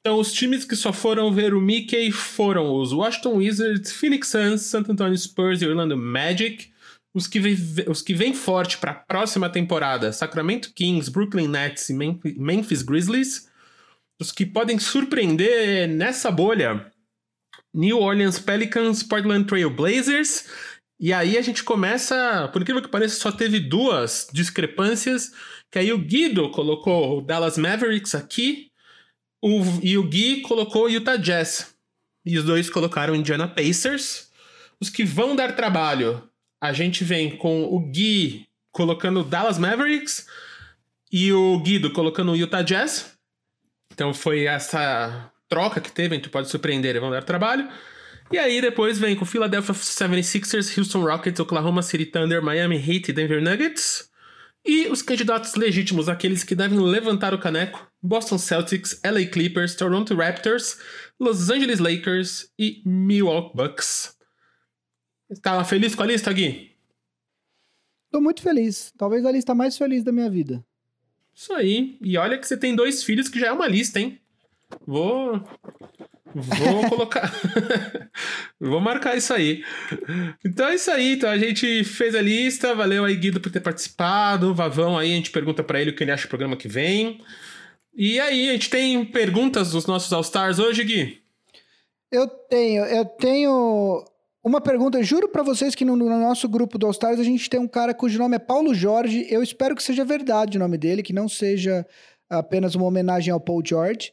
Então, 0.00 0.18
os 0.18 0.32
times 0.32 0.64
que 0.64 0.76
só 0.76 0.92
foram 0.92 1.32
ver 1.32 1.54
o 1.54 1.60
Mickey 1.60 2.12
foram 2.12 2.74
os 2.74 2.92
Washington 2.92 3.36
Wizards, 3.36 3.92
Phoenix 3.92 4.28
Suns, 4.28 4.62
San 4.62 4.84
Antonio 4.88 5.16
Spurs 5.16 5.62
e 5.62 5.66
Orlando 5.66 5.96
Magic. 5.96 6.70
Os 7.14 7.26
que, 7.26 7.40
vem, 7.40 7.56
os 7.88 8.02
que 8.02 8.14
vêm 8.14 8.34
forte 8.34 8.76
para 8.76 8.90
a 8.90 8.94
próxima 8.94 9.48
temporada, 9.48 10.12
Sacramento 10.12 10.72
Kings, 10.74 11.10
Brooklyn 11.10 11.48
Nets 11.48 11.88
e 11.88 11.94
Memphis 11.94 12.82
Grizzlies. 12.82 13.48
Os 14.20 14.30
que 14.30 14.44
podem 14.44 14.78
surpreender 14.78 15.88
nessa 15.88 16.30
bolha, 16.30 16.92
New 17.74 17.98
Orleans 17.98 18.38
Pelicans, 18.38 19.02
Portland 19.02 19.46
Trail 19.46 19.70
Blazers. 19.70 20.46
E 20.98 21.12
aí 21.12 21.36
a 21.36 21.42
gente 21.42 21.62
começa, 21.62 22.48
por 22.52 22.62
incrível 22.62 22.82
que 22.82 22.88
pareça, 22.88 23.20
só 23.20 23.30
teve 23.30 23.60
duas 23.60 24.28
discrepâncias, 24.32 25.32
que 25.70 25.78
aí 25.78 25.92
o 25.92 25.98
Guido 25.98 26.50
colocou 26.50 27.18
o 27.18 27.20
Dallas 27.20 27.58
Mavericks 27.58 28.14
aqui, 28.14 28.70
o, 29.42 29.60
e 29.82 29.98
o 29.98 30.02
Gui 30.02 30.40
colocou 30.40 30.84
o 30.84 30.88
Utah 30.88 31.16
Jazz. 31.16 31.74
E 32.24 32.38
os 32.38 32.44
dois 32.44 32.70
colocaram 32.70 33.14
Indiana 33.14 33.46
Pacers. 33.46 34.30
Os 34.80 34.90
que 34.90 35.04
vão 35.04 35.36
dar 35.36 35.54
trabalho, 35.54 36.28
a 36.60 36.72
gente 36.72 37.04
vem 37.04 37.36
com 37.36 37.64
o 37.64 37.78
Gui 37.90 38.46
colocando 38.72 39.22
Dallas 39.22 39.58
Mavericks 39.58 40.26
e 41.12 41.32
o 41.32 41.60
Guido 41.60 41.92
colocando 41.92 42.32
o 42.32 42.36
Utah 42.36 42.62
Jazz. 42.62 43.16
Então 43.92 44.12
foi 44.12 44.44
essa 44.44 45.30
troca 45.48 45.80
que 45.80 45.92
teve, 45.92 46.14
a 46.14 46.18
gente 46.18 46.28
pode 46.28 46.50
surpreender 46.50 46.96
e 46.96 47.00
vão 47.00 47.10
dar 47.10 47.22
trabalho. 47.22 47.68
E 48.30 48.38
aí 48.38 48.60
depois 48.60 48.98
vem 48.98 49.14
com 49.14 49.24
Philadelphia 49.24 49.74
76ers, 49.74 50.76
Houston 50.76 51.02
Rockets, 51.02 51.38
Oklahoma 51.38 51.82
City 51.82 52.06
Thunder, 52.06 52.42
Miami 52.42 52.76
Heat 52.76 53.10
e 53.10 53.12
Denver 53.12 53.42
Nuggets. 53.42 54.10
E 54.64 54.88
os 54.88 55.00
candidatos 55.00 55.54
legítimos, 55.54 56.08
aqueles 56.08 56.42
que 56.42 56.54
devem 56.54 56.78
levantar 56.78 57.32
o 57.32 57.38
caneco: 57.38 57.88
Boston 58.02 58.36
Celtics, 58.36 59.00
LA 59.04 59.26
Clippers, 59.26 59.76
Toronto 59.76 60.12
Raptors, 60.16 60.78
Los 61.20 61.50
Angeles 61.50 61.78
Lakers 61.78 62.50
e 62.58 62.82
Milwaukee 62.84 63.56
Bucks. 63.56 64.16
Estava 65.30 65.64
feliz 65.64 65.94
com 65.94 66.02
a 66.02 66.06
lista, 66.06 66.32
Gui? 66.32 66.72
Tô 68.10 68.20
muito 68.20 68.42
feliz. 68.42 68.92
Talvez 68.98 69.24
a 69.24 69.30
lista 69.30 69.54
mais 69.54 69.78
feliz 69.78 70.02
da 70.02 70.10
minha 70.10 70.28
vida. 70.28 70.64
Isso 71.32 71.52
aí. 71.52 71.96
E 72.00 72.16
olha 72.16 72.38
que 72.38 72.46
você 72.46 72.56
tem 72.56 72.74
dois 72.74 73.04
filhos, 73.04 73.28
que 73.28 73.38
já 73.38 73.48
é 73.48 73.52
uma 73.52 73.68
lista, 73.68 74.00
hein? 74.00 74.20
Vou. 74.84 75.42
Vou 76.42 76.90
colocar. 76.90 77.32
Vou 78.60 78.80
marcar 78.80 79.16
isso 79.16 79.32
aí. 79.32 79.64
Então 80.44 80.68
é 80.68 80.74
isso 80.74 80.90
aí. 80.90 81.14
Então 81.14 81.30
a 81.30 81.38
gente 81.38 81.82
fez 81.84 82.14
a 82.14 82.20
lista. 82.20 82.74
Valeu 82.74 83.04
aí, 83.04 83.16
Guido, 83.16 83.40
por 83.40 83.50
ter 83.50 83.60
participado. 83.60 84.54
Vavão 84.54 84.98
aí, 84.98 85.12
a 85.12 85.16
gente 85.16 85.30
pergunta 85.30 85.64
para 85.64 85.80
ele 85.80 85.90
o 85.90 85.94
que 85.94 86.04
ele 86.04 86.12
acha 86.12 86.26
do 86.26 86.28
programa 86.28 86.56
que 86.56 86.68
vem. 86.68 87.20
E 87.94 88.20
aí, 88.20 88.50
a 88.50 88.52
gente 88.52 88.68
tem 88.68 89.02
perguntas 89.04 89.70
dos 89.70 89.86
nossos 89.86 90.12
All-Stars 90.12 90.58
hoje, 90.58 90.84
Gui? 90.84 91.22
Eu 92.12 92.28
tenho. 92.28 92.84
Eu 92.84 93.04
tenho 93.06 94.04
uma 94.44 94.60
pergunta, 94.60 95.02
juro 95.02 95.28
para 95.28 95.42
vocês 95.42 95.74
que 95.74 95.84
no, 95.84 95.96
no, 95.96 96.08
nosso 96.08 96.48
grupo 96.48 96.78
do 96.78 96.86
All 96.86 96.92
Stars 96.92 97.18
a 97.18 97.24
gente 97.24 97.50
tem 97.50 97.58
um 97.58 97.66
cara 97.66 97.94
cujo 97.94 98.18
nome 98.18 98.36
é 98.36 98.38
Paulo 98.38 98.74
Jorge. 98.74 99.26
Eu 99.30 99.42
espero 99.42 99.74
que 99.74 99.82
seja 99.82 100.04
verdade 100.04 100.56
o 100.56 100.60
nome 100.60 100.76
dele, 100.76 101.02
que 101.02 101.12
não 101.12 101.28
seja 101.28 101.86
apenas 102.28 102.74
uma 102.74 102.86
homenagem 102.86 103.32
ao 103.32 103.40
Paul 103.40 103.62
George. 103.64 104.12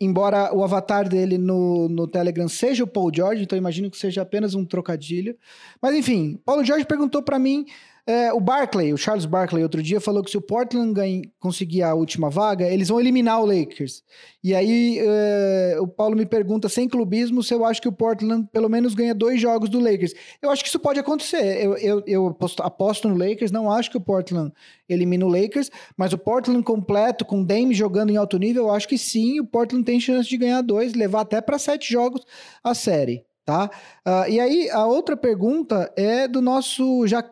Embora 0.00 0.52
o 0.52 0.64
avatar 0.64 1.08
dele 1.08 1.38
no, 1.38 1.88
no 1.88 2.08
Telegram 2.08 2.48
seja 2.48 2.82
o 2.82 2.86
Paul 2.86 3.12
George, 3.14 3.42
então 3.42 3.56
imagino 3.56 3.90
que 3.90 3.96
seja 3.96 4.22
apenas 4.22 4.54
um 4.54 4.64
trocadilho. 4.64 5.36
Mas 5.80 5.94
enfim, 5.94 6.38
Paulo 6.44 6.64
Jorge 6.64 6.84
perguntou 6.84 7.22
para 7.22 7.38
mim 7.38 7.64
é, 8.06 8.30
o 8.34 8.40
Barclay, 8.40 8.92
o 8.92 8.98
Charles 8.98 9.24
Barclay, 9.24 9.62
outro 9.62 9.82
dia 9.82 9.98
falou 9.98 10.22
que 10.22 10.30
se 10.30 10.36
o 10.36 10.42
Portland 10.42 10.92
ganha, 10.92 11.22
conseguir 11.40 11.82
a 11.82 11.94
última 11.94 12.28
vaga, 12.28 12.68
eles 12.68 12.88
vão 12.88 13.00
eliminar 13.00 13.40
o 13.40 13.46
Lakers. 13.46 14.02
E 14.42 14.54
aí 14.54 14.98
é, 15.00 15.78
o 15.80 15.88
Paulo 15.88 16.14
me 16.14 16.26
pergunta, 16.26 16.68
sem 16.68 16.86
clubismo, 16.86 17.42
se 17.42 17.54
eu 17.54 17.64
acho 17.64 17.80
que 17.80 17.88
o 17.88 17.92
Portland 17.92 18.46
pelo 18.52 18.68
menos 18.68 18.94
ganha 18.94 19.14
dois 19.14 19.40
jogos 19.40 19.70
do 19.70 19.80
Lakers. 19.80 20.12
Eu 20.42 20.50
acho 20.50 20.62
que 20.62 20.68
isso 20.68 20.78
pode 20.78 21.00
acontecer. 21.00 21.64
Eu, 21.64 21.78
eu, 21.78 22.02
eu 22.06 22.26
aposto, 22.26 22.62
aposto, 22.62 23.08
no 23.08 23.16
Lakers, 23.16 23.50
não 23.50 23.72
acho 23.72 23.90
que 23.90 23.96
o 23.96 24.02
Portland 24.02 24.52
elimina 24.86 25.24
o 25.24 25.28
Lakers, 25.28 25.70
mas 25.96 26.12
o 26.12 26.18
Portland 26.18 26.62
completo, 26.62 27.24
com 27.24 27.42
Dame 27.42 27.72
jogando 27.72 28.10
em 28.10 28.18
alto 28.18 28.36
nível, 28.38 28.64
eu 28.64 28.70
acho 28.70 28.86
que 28.86 28.98
sim, 28.98 29.40
o 29.40 29.46
Portland 29.46 29.82
tem 29.82 29.98
chance 29.98 30.28
de 30.28 30.36
ganhar 30.36 30.60
dois, 30.60 30.92
levar 30.92 31.22
até 31.22 31.40
para 31.40 31.58
sete 31.58 31.90
jogos 31.90 32.22
a 32.62 32.74
série. 32.74 33.24
Tá? 33.46 33.70
Uh, 34.06 34.30
e 34.30 34.40
aí, 34.40 34.70
a 34.70 34.86
outra 34.86 35.16
pergunta 35.16 35.92
é 35.96 36.26
do 36.26 36.40
nosso 36.40 37.06
já 37.06 37.22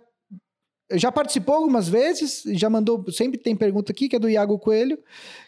já 0.94 1.10
participou 1.12 1.54
algumas 1.54 1.88
vezes, 1.88 2.42
já 2.52 2.68
mandou, 2.68 3.04
sempre 3.10 3.38
tem 3.38 3.54
pergunta 3.54 3.92
aqui, 3.92 4.08
que 4.08 4.16
é 4.16 4.18
do 4.18 4.28
Iago 4.28 4.58
Coelho, 4.58 4.98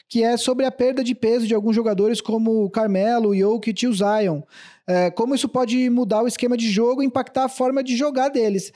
que 0.09 0.23
é 0.23 0.37
sobre 0.37 0.67
a 0.67 0.71
perda 0.71 1.03
de 1.03 1.15
peso 1.15 1.47
de 1.47 1.55
alguns 1.55 1.75
jogadores 1.75 2.21
como 2.21 2.65
o 2.65 2.71
Carmelo, 2.71 3.37
Jokic 3.37 3.85
e 3.85 3.89
o 3.89 3.93
Zion. 3.93 4.43
É, 4.87 5.11
como 5.11 5.35
isso 5.35 5.49
pode 5.49 5.89
mudar 5.91 6.23
o 6.23 6.29
esquema 6.29 6.57
de 6.57 6.71
jogo 6.71 7.03
e 7.03 7.07
impactar 7.07 7.45
a 7.45 7.49
forma 7.49 7.83
de 7.83 7.97
jogar 7.97 8.29
deles. 8.29 8.73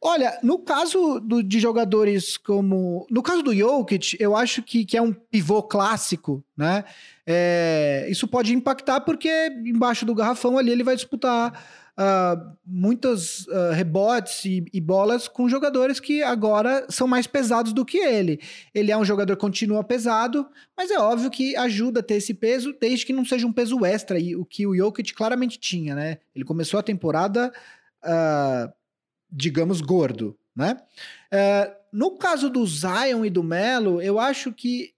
Olha, 0.00 0.38
no 0.44 0.60
caso 0.60 1.18
do, 1.18 1.42
de 1.42 1.58
jogadores 1.58 2.36
como. 2.36 3.04
No 3.10 3.20
caso 3.20 3.42
do 3.42 3.52
Jokic, 3.52 4.16
eu 4.20 4.36
acho 4.36 4.62
que, 4.62 4.84
que 4.84 4.96
é 4.96 5.02
um 5.02 5.12
pivô 5.12 5.60
clássico, 5.60 6.44
né? 6.56 6.84
É, 7.26 8.06
isso 8.08 8.28
pode 8.28 8.54
impactar 8.54 9.00
porque 9.00 9.28
embaixo 9.66 10.06
do 10.06 10.14
garrafão 10.14 10.56
ali 10.56 10.70
ele 10.70 10.84
vai 10.84 10.94
disputar 10.94 11.52
uh, 11.98 12.56
muitos 12.64 13.46
uh, 13.48 13.72
rebotes 13.72 14.44
e, 14.44 14.64
e, 14.72 14.80
bolas 14.80 15.26
com 15.26 15.48
jogadores 15.48 15.98
que 15.98 16.22
agora 16.22 16.86
são 16.88 17.08
mais 17.08 17.26
pesados 17.26 17.72
do 17.72 17.84
que 17.84 17.98
ele. 17.98 18.40
Ele 18.72 18.92
é 18.92 18.96
um 18.96 19.04
jogador 19.04 19.34
que 19.34 19.40
continua 19.40 19.82
pesado, 19.82 20.48
mas 20.76 20.90
é 20.90 20.98
óbvio 20.98 21.30
que 21.30 21.56
ajuda 21.56 22.00
a 22.00 22.02
ter 22.02 22.14
esse 22.14 22.32
peso, 22.32 22.74
desde 22.80 23.04
que 23.04 23.12
não 23.12 23.24
seja 23.24 23.46
um 23.46 23.52
peso 23.52 23.84
extra, 23.84 24.18
e 24.18 24.36
o 24.36 24.44
que 24.44 24.66
o 24.66 24.76
Jokic 24.76 25.12
claramente 25.12 25.58
tinha, 25.58 25.94
né? 25.94 26.18
Ele 26.34 26.44
começou 26.44 26.78
a 26.78 26.82
temporada, 26.82 27.52
uh, 28.04 28.72
digamos, 29.30 29.80
gordo, 29.80 30.38
né? 30.54 30.76
no 31.92 32.18
caso 32.18 32.50
do 32.50 32.66
Zion 32.66 33.24
e 33.24 33.30
do 33.30 33.42
Melo, 33.42 34.02
eu 34.02 34.18
acho 34.18 34.52
que 34.52 34.92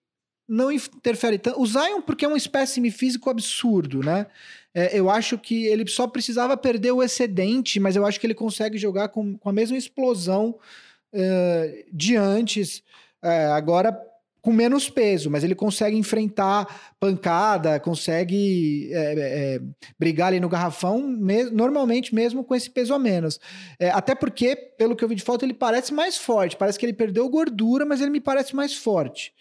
não 0.50 0.72
interfere 0.72 1.38
tanto. 1.38 1.60
O 1.60 1.66
Zion, 1.66 2.02
porque 2.02 2.24
é 2.24 2.28
um 2.28 2.36
espécime 2.36 2.90
físico 2.90 3.30
absurdo, 3.30 4.00
né? 4.00 4.26
É, 4.74 4.98
eu 4.98 5.08
acho 5.08 5.38
que 5.38 5.66
ele 5.66 5.86
só 5.88 6.08
precisava 6.08 6.56
perder 6.56 6.90
o 6.90 7.02
excedente, 7.02 7.78
mas 7.78 7.94
eu 7.94 8.04
acho 8.04 8.18
que 8.18 8.26
ele 8.26 8.34
consegue 8.34 8.76
jogar 8.76 9.08
com, 9.08 9.38
com 9.38 9.48
a 9.48 9.52
mesma 9.52 9.76
explosão 9.76 10.58
uh, 11.12 11.84
de 11.92 12.16
antes, 12.16 12.82
uh, 13.22 13.52
agora 13.54 13.92
com 14.42 14.52
menos 14.52 14.88
peso, 14.88 15.30
mas 15.30 15.44
ele 15.44 15.54
consegue 15.54 15.96
enfrentar 15.96 16.94
pancada, 16.98 17.78
consegue 17.78 18.90
é, 18.92 19.14
é, 19.56 19.60
brigar 19.98 20.28
ali 20.28 20.40
no 20.40 20.48
garrafão, 20.48 21.02
me 21.02 21.44
normalmente 21.44 22.14
mesmo 22.14 22.42
com 22.42 22.54
esse 22.54 22.70
peso 22.70 22.94
a 22.94 22.98
menos. 22.98 23.38
É, 23.78 23.90
até 23.90 24.14
porque, 24.14 24.56
pelo 24.56 24.96
que 24.96 25.04
eu 25.04 25.08
vi 25.08 25.14
de 25.14 25.22
foto, 25.22 25.44
ele 25.44 25.52
parece 25.52 25.92
mais 25.92 26.16
forte. 26.16 26.56
Parece 26.56 26.78
que 26.78 26.86
ele 26.86 26.94
perdeu 26.94 27.28
gordura, 27.28 27.84
mas 27.84 28.00
ele 28.00 28.10
me 28.10 28.20
parece 28.20 28.56
mais 28.56 28.74
forte. 28.74 29.34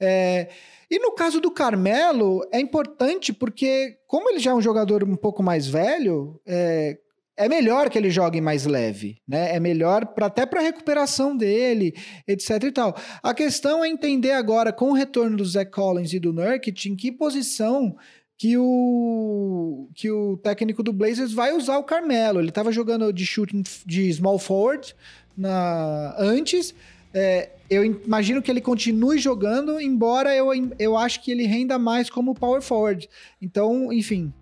É, 0.00 0.48
e 0.90 0.98
no 0.98 1.12
caso 1.12 1.40
do 1.40 1.50
Carmelo, 1.50 2.46
é 2.52 2.60
importante 2.60 3.32
porque, 3.32 3.96
como 4.06 4.30
ele 4.30 4.38
já 4.38 4.50
é 4.50 4.54
um 4.54 4.62
jogador 4.62 5.02
um 5.04 5.16
pouco 5.16 5.42
mais 5.42 5.66
velho, 5.66 6.40
é, 6.46 6.98
é 7.36 7.48
melhor 7.48 7.90
que 7.90 7.98
ele 7.98 8.10
jogue 8.10 8.40
mais 8.40 8.64
leve, 8.64 9.18
né? 9.26 9.54
É 9.54 9.60
melhor 9.60 10.06
pra, 10.06 10.26
até 10.26 10.46
para 10.46 10.60
a 10.60 10.62
recuperação 10.62 11.36
dele, 11.36 11.94
etc 12.26 12.62
e 12.62 12.72
tal. 12.72 12.96
A 13.22 13.34
questão 13.34 13.84
é 13.84 13.88
entender 13.88 14.32
agora, 14.32 14.72
com 14.72 14.90
o 14.90 14.94
retorno 14.94 15.36
do 15.36 15.44
Zach 15.44 15.70
Collins 15.70 16.12
e 16.12 16.20
do 16.20 16.32
Nurkic, 16.32 16.88
em 16.88 16.94
que 16.94 17.10
posição 17.10 17.96
que 18.36 18.56
o, 18.58 19.88
que 19.94 20.10
o 20.10 20.36
técnico 20.38 20.82
do 20.82 20.92
Blazers 20.92 21.32
vai 21.32 21.52
usar 21.52 21.78
o 21.78 21.84
Carmelo. 21.84 22.40
Ele 22.40 22.48
estava 22.48 22.72
jogando 22.72 23.12
de 23.12 23.24
shooting 23.24 23.62
de 23.86 24.12
small 24.12 24.38
forward 24.38 24.94
na, 25.36 26.14
antes, 26.18 26.74
é, 27.14 27.50
eu 27.70 27.84
imagino 27.84 28.42
que 28.42 28.50
ele 28.50 28.60
continue 28.60 29.18
jogando, 29.18 29.80
embora 29.80 30.34
eu, 30.34 30.48
eu 30.78 30.98
acho 30.98 31.22
que 31.22 31.30
ele 31.30 31.46
renda 31.46 31.78
mais 31.78 32.10
como 32.10 32.34
power 32.34 32.60
forward. 32.60 33.08
Então, 33.40 33.92
enfim, 33.92 34.32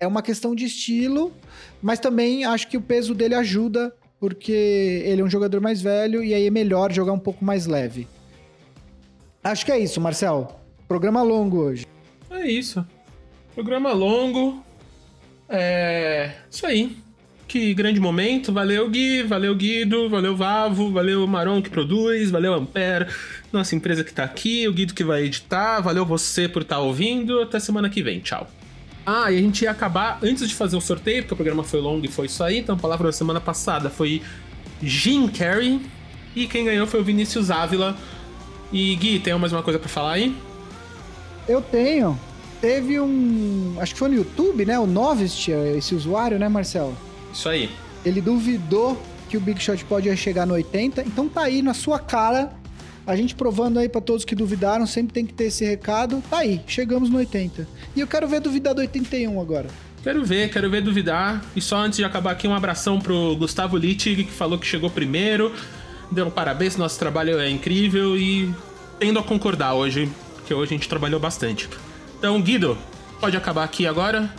é 0.00 0.06
uma 0.06 0.22
questão 0.22 0.54
de 0.54 0.64
estilo, 0.64 1.32
mas 1.82 2.00
também 2.00 2.44
acho 2.44 2.68
que 2.68 2.76
o 2.76 2.80
peso 2.80 3.14
dele 3.14 3.34
ajuda, 3.34 3.94
porque 4.18 5.02
ele 5.04 5.20
é 5.20 5.24
um 5.24 5.30
jogador 5.30 5.60
mais 5.60 5.82
velho 5.82 6.24
e 6.24 6.32
aí 6.32 6.46
é 6.46 6.50
melhor 6.50 6.90
jogar 6.90 7.12
um 7.12 7.18
pouco 7.18 7.44
mais 7.44 7.66
leve. 7.66 8.08
Acho 9.44 9.66
que 9.66 9.72
é 9.72 9.78
isso, 9.78 10.00
Marcel. 10.00 10.58
Programa 10.88 11.22
longo 11.22 11.58
hoje. 11.58 11.86
É 12.30 12.48
isso. 12.48 12.84
Programa 13.54 13.92
longo. 13.92 14.64
É. 15.48 16.32
Isso 16.50 16.64
aí 16.64 17.01
que 17.52 17.74
grande 17.74 18.00
momento. 18.00 18.50
Valeu, 18.50 18.88
Gui, 18.88 19.22
valeu, 19.24 19.54
Guido, 19.54 20.08
valeu, 20.08 20.34
Vavo, 20.34 20.90
valeu, 20.90 21.26
Maron 21.26 21.60
que 21.60 21.68
produz, 21.68 22.30
valeu, 22.30 22.54
Ampere, 22.54 23.08
nossa 23.52 23.76
empresa 23.76 24.02
que 24.02 24.10
tá 24.10 24.24
aqui, 24.24 24.66
o 24.66 24.72
Guido 24.72 24.94
que 24.94 25.04
vai 25.04 25.24
editar, 25.24 25.82
valeu 25.82 26.06
você 26.06 26.48
por 26.48 26.62
estar 26.62 26.76
tá 26.76 26.80
ouvindo. 26.80 27.42
Até 27.42 27.60
semana 27.60 27.90
que 27.90 28.02
vem, 28.02 28.20
tchau. 28.20 28.50
Ah, 29.04 29.30
e 29.30 29.36
a 29.36 29.40
gente 29.42 29.64
ia 29.64 29.70
acabar 29.70 30.18
antes 30.22 30.48
de 30.48 30.54
fazer 30.54 30.78
o 30.78 30.80
sorteio, 30.80 31.24
porque 31.24 31.34
o 31.34 31.36
programa 31.36 31.62
foi 31.62 31.78
longo 31.78 32.06
e 32.06 32.08
foi 32.08 32.24
isso 32.24 32.42
aí, 32.42 32.58
então 32.58 32.74
a 32.74 32.78
palavra 32.78 33.08
da 33.08 33.12
semana 33.12 33.40
passada 33.40 33.90
foi 33.90 34.22
Jim 34.82 35.28
Carrey. 35.28 35.78
E 36.34 36.46
quem 36.46 36.64
ganhou 36.64 36.86
foi 36.86 37.00
o 37.00 37.04
Vinícius 37.04 37.50
Ávila. 37.50 37.94
E 38.72 38.96
Gui, 38.96 39.18
tem 39.18 39.38
mais 39.38 39.52
uma 39.52 39.62
coisa 39.62 39.78
para 39.78 39.90
falar 39.90 40.12
aí? 40.12 40.34
Eu 41.46 41.60
tenho. 41.60 42.18
Teve 42.62 42.98
um. 42.98 43.76
Acho 43.78 43.92
que 43.92 43.98
foi 43.98 44.08
no 44.08 44.14
YouTube, 44.14 44.64
né? 44.64 44.78
O 44.78 44.86
Novist, 44.86 45.50
esse 45.50 45.94
usuário, 45.94 46.38
né, 46.38 46.48
Marcelo? 46.48 46.96
Isso 47.32 47.48
aí. 47.48 47.70
Ele 48.04 48.20
duvidou 48.20 49.00
que 49.28 49.36
o 49.36 49.40
Big 49.40 49.62
Shot 49.62 49.84
pode 49.86 50.14
chegar 50.16 50.46
no 50.46 50.54
80. 50.54 51.02
Então 51.02 51.28
tá 51.28 51.42
aí 51.42 51.62
na 51.62 51.74
sua 51.74 51.98
cara. 51.98 52.52
A 53.06 53.16
gente 53.16 53.34
provando 53.34 53.78
aí 53.78 53.88
para 53.88 54.00
todos 54.00 54.24
que 54.24 54.34
duvidaram, 54.34 54.86
sempre 54.86 55.12
tem 55.12 55.26
que 55.26 55.32
ter 55.32 55.44
esse 55.44 55.64
recado. 55.64 56.22
Tá 56.30 56.38
aí, 56.38 56.60
chegamos 56.66 57.10
no 57.10 57.18
80. 57.18 57.66
E 57.96 58.00
eu 58.00 58.06
quero 58.06 58.28
ver 58.28 58.40
duvidar 58.40 58.74
do 58.74 58.80
81 58.80 59.40
agora. 59.40 59.66
Quero 60.02 60.24
ver, 60.24 60.50
quero 60.50 60.68
ver 60.68 60.82
duvidar. 60.82 61.42
E 61.54 61.60
só 61.60 61.76
antes 61.76 61.96
de 61.96 62.04
acabar 62.04 62.32
aqui, 62.32 62.46
um 62.46 62.54
abração 62.54 63.00
pro 63.00 63.34
Gustavo 63.36 63.76
Littig, 63.76 64.24
que 64.24 64.32
falou 64.32 64.58
que 64.58 64.66
chegou 64.66 64.90
primeiro. 64.90 65.52
Deu 66.10 66.26
um 66.26 66.30
parabéns, 66.30 66.76
nosso 66.76 66.98
trabalho 66.98 67.38
é 67.38 67.48
incrível 67.48 68.16
e 68.16 68.52
tendo 68.98 69.18
a 69.18 69.22
concordar 69.22 69.74
hoje, 69.74 70.10
porque 70.36 70.52
hoje 70.52 70.74
a 70.74 70.76
gente 70.76 70.88
trabalhou 70.88 71.18
bastante. 71.18 71.68
Então, 72.18 72.40
Guido, 72.40 72.76
pode 73.20 73.36
acabar 73.36 73.64
aqui 73.64 73.86
agora. 73.86 74.32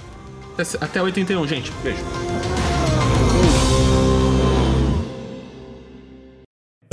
Até 0.79 1.01
81, 1.01 1.47
gente. 1.47 1.71
Beijo. 1.81 2.52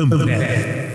Ömre. 0.00 0.89